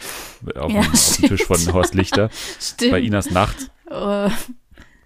Auf, 0.55 0.71
Ja, 0.71 0.83
dem, 0.83 0.93
auf 0.93 1.17
dem 1.17 1.29
Tisch 1.29 1.45
von. 1.45 1.73
Horst 1.73 1.95
Lichter. 1.95 2.31
Stimmt. 2.61 2.93
Bei 2.93 3.01
Inas 3.01 3.31
Nacht. 3.33 3.73
Äh, 3.91 4.31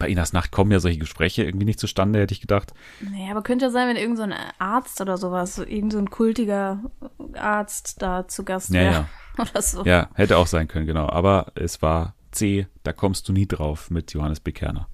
Bei 0.00 0.08
Inas 0.08 0.32
Nacht 0.32 0.50
kommen 0.50 0.72
ja 0.72 0.80
solche 0.80 0.98
Gespräche 0.98 1.44
irgendwie 1.44 1.66
nicht 1.66 1.78
zustande, 1.78 2.20
hätte 2.20 2.32
ich 2.32 2.40
gedacht. 2.40 2.72
naja, 3.00 3.32
aber 3.32 3.42
könnte 3.42 3.66
ja 3.66 3.70
sein, 3.70 3.86
wenn 3.86 3.96
irgend 3.96 4.16
so 4.16 4.22
ein 4.22 4.34
Arzt 4.58 4.98
oder 5.02 5.18
sowas, 5.18 5.56
so 5.56 5.62
irgend 5.62 5.92
so 5.92 5.98
ein 5.98 6.08
kultiger 6.08 6.80
Arzt 7.34 8.00
da 8.00 8.26
zu 8.26 8.42
Gast 8.42 8.72
wäre. 8.72 8.92
ja. 8.92 9.08
Oder 9.38 9.62
so. 9.62 9.84
Ja, 9.84 10.10
hätte 10.14 10.36
auch 10.36 10.48
sein 10.48 10.66
können, 10.68 10.86
genau. 10.86 11.08
Aber 11.08 11.52
es 11.54 11.80
war 11.82 12.14
C, 12.32 12.66
da 12.82 12.92
kommst 12.92 13.28
du 13.28 13.32
nie 13.32 13.46
drauf 13.46 13.88
mit 13.90 14.12
Johannes 14.12 14.40
B. 14.40 14.52
Kerner. 14.52 14.88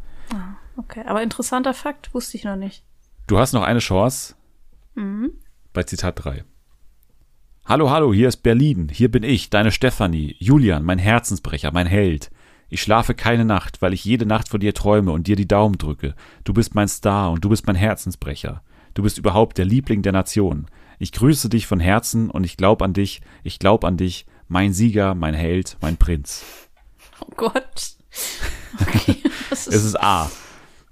Okay, 0.76 1.02
aber 1.06 1.22
interessanter 1.22 1.72
Fakt, 1.72 2.12
wusste 2.12 2.36
ich 2.36 2.44
noch 2.44 2.56
nicht. 2.56 2.84
Du 3.26 3.38
hast 3.38 3.54
noch 3.54 3.62
eine 3.62 3.78
Chance 3.78 4.34
bei 5.72 5.82
Zitat 5.84 6.22
3. 6.22 6.44
Hallo, 7.64 7.90
hallo, 7.90 8.12
hier 8.12 8.28
ist 8.28 8.42
Berlin. 8.42 8.88
Hier 8.92 9.10
bin 9.10 9.22
ich, 9.22 9.50
deine 9.50 9.72
Stefanie, 9.72 10.36
Julian, 10.38 10.84
mein 10.84 10.98
Herzensbrecher, 10.98 11.72
mein 11.72 11.86
Held. 11.86 12.30
Ich 12.68 12.82
schlafe 12.82 13.14
keine 13.14 13.44
Nacht, 13.44 13.80
weil 13.80 13.92
ich 13.92 14.04
jede 14.04 14.26
Nacht 14.26 14.48
von 14.48 14.60
dir 14.60 14.74
träume 14.74 15.12
und 15.12 15.26
dir 15.26 15.36
die 15.36 15.46
Daumen 15.48 15.78
drücke. 15.78 16.14
Du 16.44 16.52
bist 16.52 16.74
mein 16.74 16.88
Star 16.88 17.30
und 17.30 17.44
du 17.44 17.48
bist 17.48 17.66
mein 17.66 17.76
Herzensbrecher. 17.76 18.62
Du 18.94 19.02
bist 19.02 19.18
überhaupt 19.18 19.58
der 19.58 19.64
Liebling 19.64 20.02
der 20.02 20.12
Nation. 20.12 20.66
Ich 20.98 21.12
grüße 21.12 21.48
dich 21.48 21.66
von 21.66 21.80
Herzen 21.80 22.30
und 22.30 22.44
ich 22.44 22.56
glaub 22.56 22.82
an 22.82 22.92
dich, 22.94 23.20
ich 23.44 23.58
glaub 23.58 23.84
an 23.84 23.96
dich, 23.96 24.26
mein 24.48 24.72
Sieger, 24.72 25.14
mein 25.14 25.34
Held, 25.34 25.76
mein 25.80 25.96
Prinz. 25.96 26.44
Oh 27.20 27.32
Gott. 27.36 27.54
Okay, 28.80 29.16
das 29.48 29.66
Es 29.68 29.74
ist, 29.74 29.84
ist 29.84 30.00
A. 30.02 30.30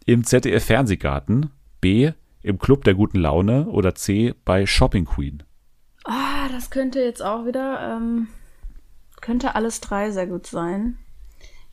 Im 0.06 0.24
ZDF 0.24 0.64
Fernsehgarten, 0.64 1.50
B. 1.80 2.12
Im 2.42 2.58
Club 2.58 2.84
der 2.84 2.94
guten 2.94 3.18
Laune 3.18 3.66
oder 3.66 3.94
C. 3.94 4.34
bei 4.44 4.64
Shopping 4.66 5.06
Queen. 5.06 5.42
ah, 6.04 6.48
das 6.50 6.70
könnte 6.70 7.00
jetzt 7.00 7.22
auch 7.22 7.44
wieder, 7.46 7.96
ähm, 7.96 8.28
könnte 9.20 9.54
alles 9.54 9.80
drei 9.80 10.10
sehr 10.12 10.26
gut 10.26 10.46
sein. 10.46 10.98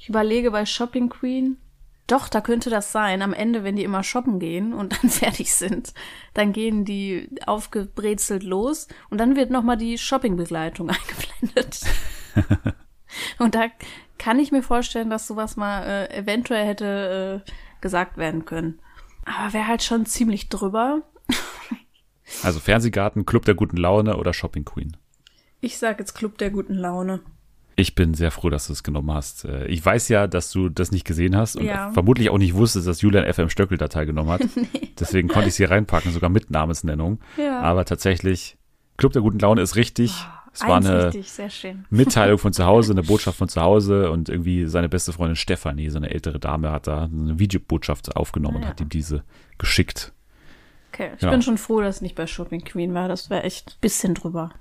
Ich 0.02 0.10
überlege 0.10 0.50
bei 0.50 0.66
Shopping 0.66 1.10
Queen. 1.10 1.58
Doch, 2.08 2.28
da 2.28 2.42
könnte 2.42 2.72
das 2.72 2.92
sein. 2.92 3.22
Am 3.22 3.34
Ende, 3.34 3.64
wenn 3.64 3.76
die 3.76 3.84
immer 3.84 4.04
shoppen 4.04 4.40
gehen 4.40 4.74
und 4.74 4.94
dann 4.94 5.10
fertig 5.12 5.54
sind, 5.54 5.94
dann 6.34 6.54
gehen 6.54 6.86
die 6.86 7.30
aufgebrezelt 7.46 8.42
los 8.42 8.88
und 9.12 9.20
dann 9.20 9.36
wird 9.36 9.52
nochmal 9.52 9.78
die 9.78 10.00
Shoppingbegleitung 10.00 10.90
eingeblendet. 11.50 11.82
und 13.38 13.54
da 13.54 13.68
kann 14.18 14.40
ich 14.40 14.52
mir 14.52 14.64
vorstellen, 14.64 15.12
dass 15.12 15.28
sowas 15.28 15.56
mal 15.56 15.84
äh, 15.84 16.18
eventuell 16.18 16.66
hätte 16.66 17.44
äh, 17.46 17.52
gesagt 17.80 18.18
werden 18.18 18.46
können. 18.46 18.80
Aber 19.26 19.54
wäre 19.54 19.68
halt 19.68 19.84
schon 19.84 20.08
ziemlich 20.08 20.50
drüber. 20.50 21.04
Also 22.42 22.60
Fernsehgarten, 22.60 23.28
Club 23.28 23.46
der 23.46 23.54
guten 23.54 23.78
Laune 23.78 24.18
oder 24.18 24.34
Shopping 24.34 24.66
Queen. 24.66 24.98
Ich 25.60 25.78
sag 25.78 26.00
jetzt 26.00 26.16
Club 26.16 26.40
der 26.40 26.50
guten 26.50 26.74
Laune. 26.74 27.22
Ich 27.82 27.96
bin 27.96 28.14
sehr 28.14 28.30
froh, 28.30 28.50
dass 28.52 28.68
du 28.68 28.74
es 28.74 28.84
genommen 28.84 29.12
hast. 29.12 29.46
Äh, 29.46 29.66
Ich 29.66 29.84
weiß 29.84 30.08
ja, 30.10 30.28
dass 30.28 30.52
du 30.52 30.70
das 30.70 30.92
nicht 30.92 31.04
gesehen 31.06 31.36
hast 31.36 31.56
und 31.56 31.66
Ja. 31.66 31.92
vermutlich 31.92 32.30
auch 32.30 32.38
nicht 32.38 32.54
wusstest, 32.54 32.88
dass 32.88 33.02
Julian 33.02 33.26
FM 33.32 33.50
Stöckel 33.50 33.78
da 33.80 33.88
teilgenommen 33.88 34.30
hat. 34.32 34.42
Deswegen 35.00 35.28
konnte 35.28 35.48
ich 35.50 35.56
sie 35.56 35.64
reinpacken, 35.64 36.12
sogar 36.12 36.30
mit 36.30 36.52
Namensnennung. 36.52 37.20
Ja. 37.38 37.60
Aber 37.62 37.86
tatsächlich, 37.86 38.56
Club 38.98 39.14
der 39.14 39.24
guten 39.24 39.40
Laune 39.40 39.62
ist 39.62 39.76
richtig. 39.76 40.14
es 40.54 40.62
war 40.62 40.78
eine 40.78 41.08
richtig, 41.08 41.32
sehr 41.32 41.50
schön. 41.50 41.86
Mitteilung 41.90 42.38
von 42.38 42.54
zu 42.54 42.66
Hause, 42.66 42.92
eine 42.94 43.02
Botschaft 43.04 43.38
von 43.40 43.50
zu 43.50 43.62
Hause 43.62 44.12
und 44.12 44.30
irgendwie 44.30 44.68
seine 44.68 44.88
beste 44.90 45.12
Freundin 45.14 45.36
Stefanie, 45.36 45.90
so 45.90 45.98
eine 45.98 46.12
ältere 46.12 46.40
Dame, 46.40 46.72
hat 46.72 46.86
da 46.86 47.06
eine 47.06 47.40
Videobotschaft 47.40 48.16
aufgenommen 48.16 48.58
und 48.58 48.62
Ah, 48.64 48.66
ja. 48.66 48.70
hat 48.72 48.82
ihm 48.82 48.90
diese 48.90 49.24
geschickt. 49.58 50.14
Okay, 50.94 51.12
ich 51.16 51.22
Ja. 51.22 51.30
bin 51.30 51.42
schon 51.42 51.58
froh, 51.58 51.82
dass 51.82 51.98
es 51.98 52.02
nicht 52.02 52.16
bei 52.16 52.28
Shopping 52.28 52.64
Queen 52.64 52.94
war. 52.94 53.08
Das 53.08 53.30
wäre 53.30 53.44
echt 53.44 53.70
ein 53.78 53.82
bisschen 53.82 54.14
drüber. 54.14 54.52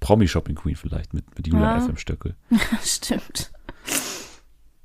Promi-Shopping 0.00 0.54
Queen 0.56 0.76
vielleicht 0.76 1.14
mit, 1.14 1.24
mit 1.36 1.46
Julian 1.46 1.78
Ja. 1.78 1.80
FM 1.80 1.96
Stöckel. 1.96 2.34
Stimmt. 2.84 3.50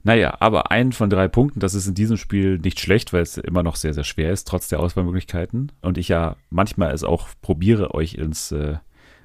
Naja, 0.06 0.36
aber 0.40 0.72
ein 0.72 0.92
von 0.92 1.10
drei 1.10 1.28
Punkten, 1.30 1.62
das 1.62 1.74
ist 1.76 1.88
in 1.88 1.94
diesem 1.96 2.18
Spiel 2.18 2.58
nicht 2.60 2.80
schlecht, 2.80 3.14
weil 3.14 3.22
es 3.22 3.38
immer 3.38 3.64
noch 3.64 3.78
sehr, 3.78 3.94
sehr 3.94 4.04
schwer 4.04 4.32
ist, 4.32 4.48
trotz 4.48 4.68
der 4.68 4.82
Auswahlmöglichkeiten. 4.82 5.72
Und 5.82 5.98
ich 5.98 6.10
ja 6.10 6.36
manchmal 6.50 6.92
es 6.94 7.04
auch 7.06 7.30
probiere, 7.42 7.94
euch 7.94 8.16
ins, 8.16 8.52
äh, 8.52 8.78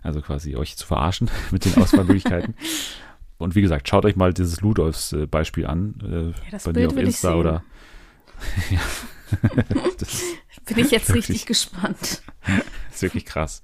also 0.02 0.20
quasi 0.20 0.54
euch 0.56 0.76
zu 0.76 0.86
verarschen 0.86 1.30
mit 1.50 1.64
den 1.64 1.76
Auswahlmöglichkeiten. 1.82 2.54
Und 3.38 3.54
wie 3.54 3.60
gesagt, 3.62 3.88
schaut 3.88 4.04
euch 4.04 4.16
mal 4.16 4.32
dieses 4.34 4.60
Ludolfs 4.62 5.12
äh, 5.12 5.26
Beispiel 5.26 5.66
an, 5.66 6.34
äh, 6.36 6.50
das 6.50 6.64
bei 6.64 6.72
mir 6.72 6.88
auf 6.88 6.96
Insta 6.96 7.34
oder 7.36 7.62
das 9.98 10.12
ist, 10.14 10.24
Bin 10.66 10.78
ich 10.78 10.90
jetzt 10.90 11.08
Wirklich. 11.08 11.28
richtig 11.28 11.46
gespannt. 11.46 12.22
ist 12.90 13.02
wirklich 13.02 13.26
krass. 13.26 13.62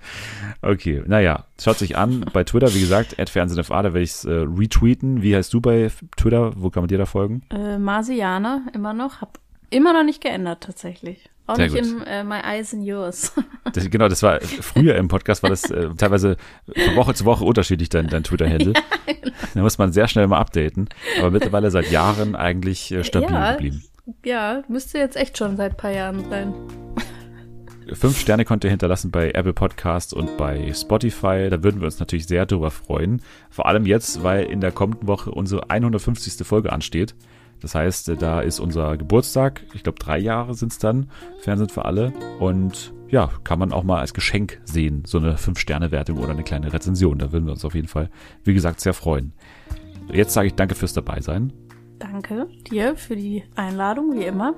Okay, 0.62 1.02
naja, 1.06 1.46
schaut 1.60 1.78
sich 1.78 1.96
an 1.96 2.26
bei 2.32 2.44
Twitter, 2.44 2.72
wie 2.74 2.80
gesagt, 2.80 3.16
@fernsehenfa, 3.30 3.82
da 3.82 3.94
werde 3.94 4.02
ich 4.02 4.10
es 4.10 4.24
äh, 4.24 4.30
retweeten. 4.32 5.22
Wie 5.22 5.34
heißt 5.34 5.52
du 5.54 5.60
bei 5.60 5.90
Twitter? 6.16 6.52
Wo 6.56 6.70
kann 6.70 6.82
man 6.82 6.88
dir 6.88 6.98
da 6.98 7.06
folgen? 7.06 7.42
Äh, 7.50 7.78
Marsianer, 7.78 8.62
immer 8.74 8.92
noch. 8.92 9.20
Hab 9.20 9.38
immer 9.70 9.92
noch 9.92 10.04
nicht 10.04 10.20
geändert, 10.22 10.62
tatsächlich. 10.62 11.30
Auch 11.46 11.56
Sehr 11.56 11.70
nicht 11.70 11.82
gut. 11.82 12.00
in 12.00 12.06
äh, 12.06 12.24
My 12.24 12.40
Eyes 12.42 12.72
and 12.72 12.84
Yours. 12.84 13.34
Das, 13.74 13.90
genau, 13.90 14.08
das 14.08 14.22
war 14.22 14.40
früher 14.40 14.94
im 14.96 15.08
Podcast, 15.08 15.42
war 15.42 15.50
das 15.50 15.70
äh, 15.70 15.90
teilweise 15.94 16.36
von 16.74 16.96
Woche 16.96 17.12
zu 17.14 17.26
Woche 17.26 17.44
unterschiedlich, 17.44 17.90
dein, 17.90 18.06
dein 18.06 18.24
Twitter-Handle. 18.24 18.72
Da 19.54 19.60
muss 19.60 19.76
man 19.76 19.92
sehr 19.92 20.08
schnell 20.08 20.26
mal 20.26 20.38
updaten. 20.38 20.88
Aber 21.18 21.30
mittlerweile 21.30 21.70
seit 21.70 21.90
Jahren 21.90 22.34
eigentlich 22.34 22.92
äh, 22.92 23.04
stabil 23.04 23.28
Ja. 23.30 23.52
geblieben. 23.52 23.82
Ja, 24.24 24.62
müsste 24.68 24.98
jetzt 24.98 25.16
echt 25.16 25.38
schon 25.38 25.56
seit 25.56 25.72
ein 25.72 25.76
paar 25.76 25.92
Jahren 25.92 26.28
sein. 26.28 26.54
Fünf 27.92 28.18
Sterne 28.18 28.44
könnt 28.44 28.64
ihr 28.64 28.70
hinterlassen 28.70 29.10
bei 29.10 29.30
Apple 29.32 29.52
Podcasts 29.52 30.12
und 30.12 30.36
bei 30.36 30.72
Spotify. 30.72 31.48
Da 31.50 31.62
würden 31.62 31.80
wir 31.80 31.86
uns 31.86 32.00
natürlich 32.00 32.26
sehr 32.26 32.46
drüber 32.46 32.70
freuen. 32.70 33.20
Vor 33.50 33.66
allem 33.66 33.86
jetzt, 33.86 34.22
weil 34.22 34.44
in 34.44 34.60
der 34.60 34.72
kommenden 34.72 35.06
Woche 35.06 35.30
unsere 35.30 35.70
150. 35.70 36.46
Folge 36.46 36.72
ansteht. 36.72 37.14
Das 37.60 37.74
heißt, 37.74 38.10
äh, 38.10 38.16
da 38.16 38.40
ist 38.40 38.60
unser 38.60 38.96
Geburtstag. 38.96 39.62
Ich 39.74 39.82
glaube, 39.82 39.98
drei 39.98 40.18
Jahre 40.18 40.54
sind 40.54 40.72
es 40.72 40.78
dann. 40.78 41.10
Fernsehen 41.40 41.68
für 41.68 41.84
alle. 41.84 42.12
Und 42.38 42.92
ja, 43.08 43.30
kann 43.44 43.58
man 43.58 43.72
auch 43.72 43.84
mal 43.84 44.00
als 44.00 44.14
Geschenk 44.14 44.60
sehen. 44.64 45.04
So 45.06 45.18
eine 45.18 45.36
Fünf-Sterne-Wertung 45.36 46.18
oder 46.18 46.30
eine 46.30 46.42
kleine 46.42 46.72
Rezension. 46.72 47.18
Da 47.18 47.32
würden 47.32 47.46
wir 47.46 47.52
uns 47.52 47.64
auf 47.64 47.74
jeden 47.74 47.88
Fall, 47.88 48.10
wie 48.44 48.54
gesagt, 48.54 48.80
sehr 48.80 48.94
freuen. 48.94 49.32
Jetzt 50.12 50.34
sage 50.34 50.48
ich 50.48 50.54
danke 50.54 50.74
fürs 50.74 50.92
Dabeisein. 50.92 51.52
Danke 52.12 52.46
dir 52.70 52.96
für 52.96 53.16
die 53.16 53.44
Einladung, 53.56 54.12
wie 54.18 54.24
immer. 54.24 54.54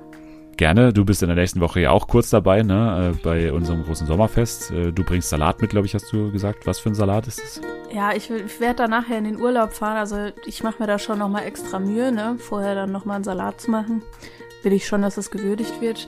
Gerne. 0.57 0.91
Du 0.91 1.05
bist 1.05 1.21
in 1.21 1.27
der 1.29 1.37
nächsten 1.37 1.61
Woche 1.61 1.79
ja 1.81 1.91
auch 1.91 2.07
kurz 2.07 2.29
dabei, 2.31 2.61
ne? 2.63 3.13
äh, 3.15 3.17
Bei 3.23 3.53
unserem 3.53 3.83
großen 3.83 4.05
Sommerfest. 4.07 4.71
Äh, 4.71 4.91
Du 4.91 5.03
bringst 5.05 5.29
Salat 5.29 5.61
mit, 5.61 5.69
glaube 5.69 5.85
ich, 5.85 5.93
hast 5.93 6.11
du 6.11 6.31
gesagt. 6.31 6.65
Was 6.67 6.79
für 6.79 6.89
ein 6.89 6.95
Salat 6.95 7.27
ist 7.27 7.39
es? 7.41 7.61
Ja, 7.93 8.11
ich, 8.13 8.29
ich 8.29 8.59
werde 8.59 8.75
da 8.75 8.87
nachher 8.87 9.17
in 9.19 9.23
den 9.23 9.39
Urlaub 9.39 9.71
fahren. 9.71 9.97
Also 9.97 10.29
ich 10.45 10.61
mache 10.63 10.75
mir 10.81 10.87
da 10.87 10.99
schon 10.99 11.19
nochmal 11.19 11.43
extra 11.45 11.79
Mühe, 11.79 12.11
ne? 12.11 12.35
Vorher 12.39 12.75
dann 12.75 12.91
nochmal 12.91 13.15
einen 13.15 13.23
Salat 13.23 13.61
zu 13.61 13.71
machen. 13.71 14.01
Will 14.63 14.73
ich 14.73 14.87
schon, 14.87 15.01
dass 15.03 15.17
es 15.17 15.29
gewürdigt 15.31 15.79
wird. 15.79 16.07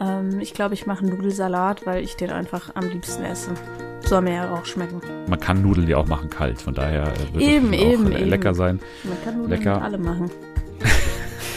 Ähm, 0.00 0.40
ich 0.40 0.54
glaube, 0.54 0.74
ich 0.74 0.86
mache 0.86 1.04
einen 1.04 1.14
Nudelsalat, 1.14 1.86
weil 1.86 2.02
ich 2.02 2.16
den 2.16 2.30
einfach 2.30 2.74
am 2.74 2.88
liebsten 2.88 3.22
esse. 3.24 3.50
Soll 4.00 4.22
mir 4.22 4.34
ja 4.34 4.54
auch 4.54 4.64
schmecken. 4.64 5.00
Man 5.28 5.38
kann 5.38 5.60
Nudeln 5.62 5.86
ja 5.86 5.98
auch 5.98 6.06
machen 6.08 6.30
kalt, 6.30 6.60
von 6.60 6.74
daher 6.74 7.02
äh, 7.04 7.34
wird 7.34 7.42
Eben, 7.44 7.72
es 7.74 7.80
auch 7.80 7.84
eben, 7.84 8.12
eben. 8.12 8.28
lecker 8.30 8.54
sein. 8.54 8.80
Man 9.04 9.22
kann 9.22 9.34
Nudeln 9.36 9.50
Lecker. 9.58 9.74
mit 9.74 9.82
allem 9.84 10.02
machen. 10.02 10.30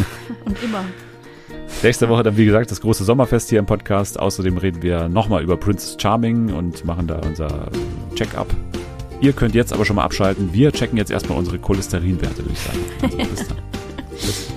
Und 0.45 0.61
immer. 0.63 0.85
Nächste 1.81 2.07
Woche 2.07 2.23
dann, 2.23 2.37
wie 2.37 2.45
gesagt, 2.45 2.71
das 2.71 2.81
große 2.81 3.03
Sommerfest 3.03 3.49
hier 3.49 3.59
im 3.59 3.65
Podcast. 3.65 4.19
Außerdem 4.19 4.57
reden 4.57 4.81
wir 4.81 5.09
nochmal 5.09 5.43
über 5.43 5.57
Princess 5.57 5.97
Charming 5.99 6.53
und 6.53 6.85
machen 6.85 7.07
da 7.07 7.19
unser 7.19 7.69
Check-up. 8.15 8.47
Ihr 9.19 9.33
könnt 9.33 9.55
jetzt 9.55 9.73
aber 9.73 9.85
schon 9.85 9.97
mal 9.97 10.03
abschalten. 10.03 10.53
Wir 10.53 10.71
checken 10.71 10.97
jetzt 10.97 11.11
erstmal 11.11 11.37
unsere 11.37 11.59
Cholesterinwerte, 11.59 12.37
würde 12.37 12.51
ich 12.53 12.59
sagen. 12.59 12.79
Also, 13.01 13.17
bis 13.29 13.47
dann. 13.47 13.57
Tschüss. 14.17 14.53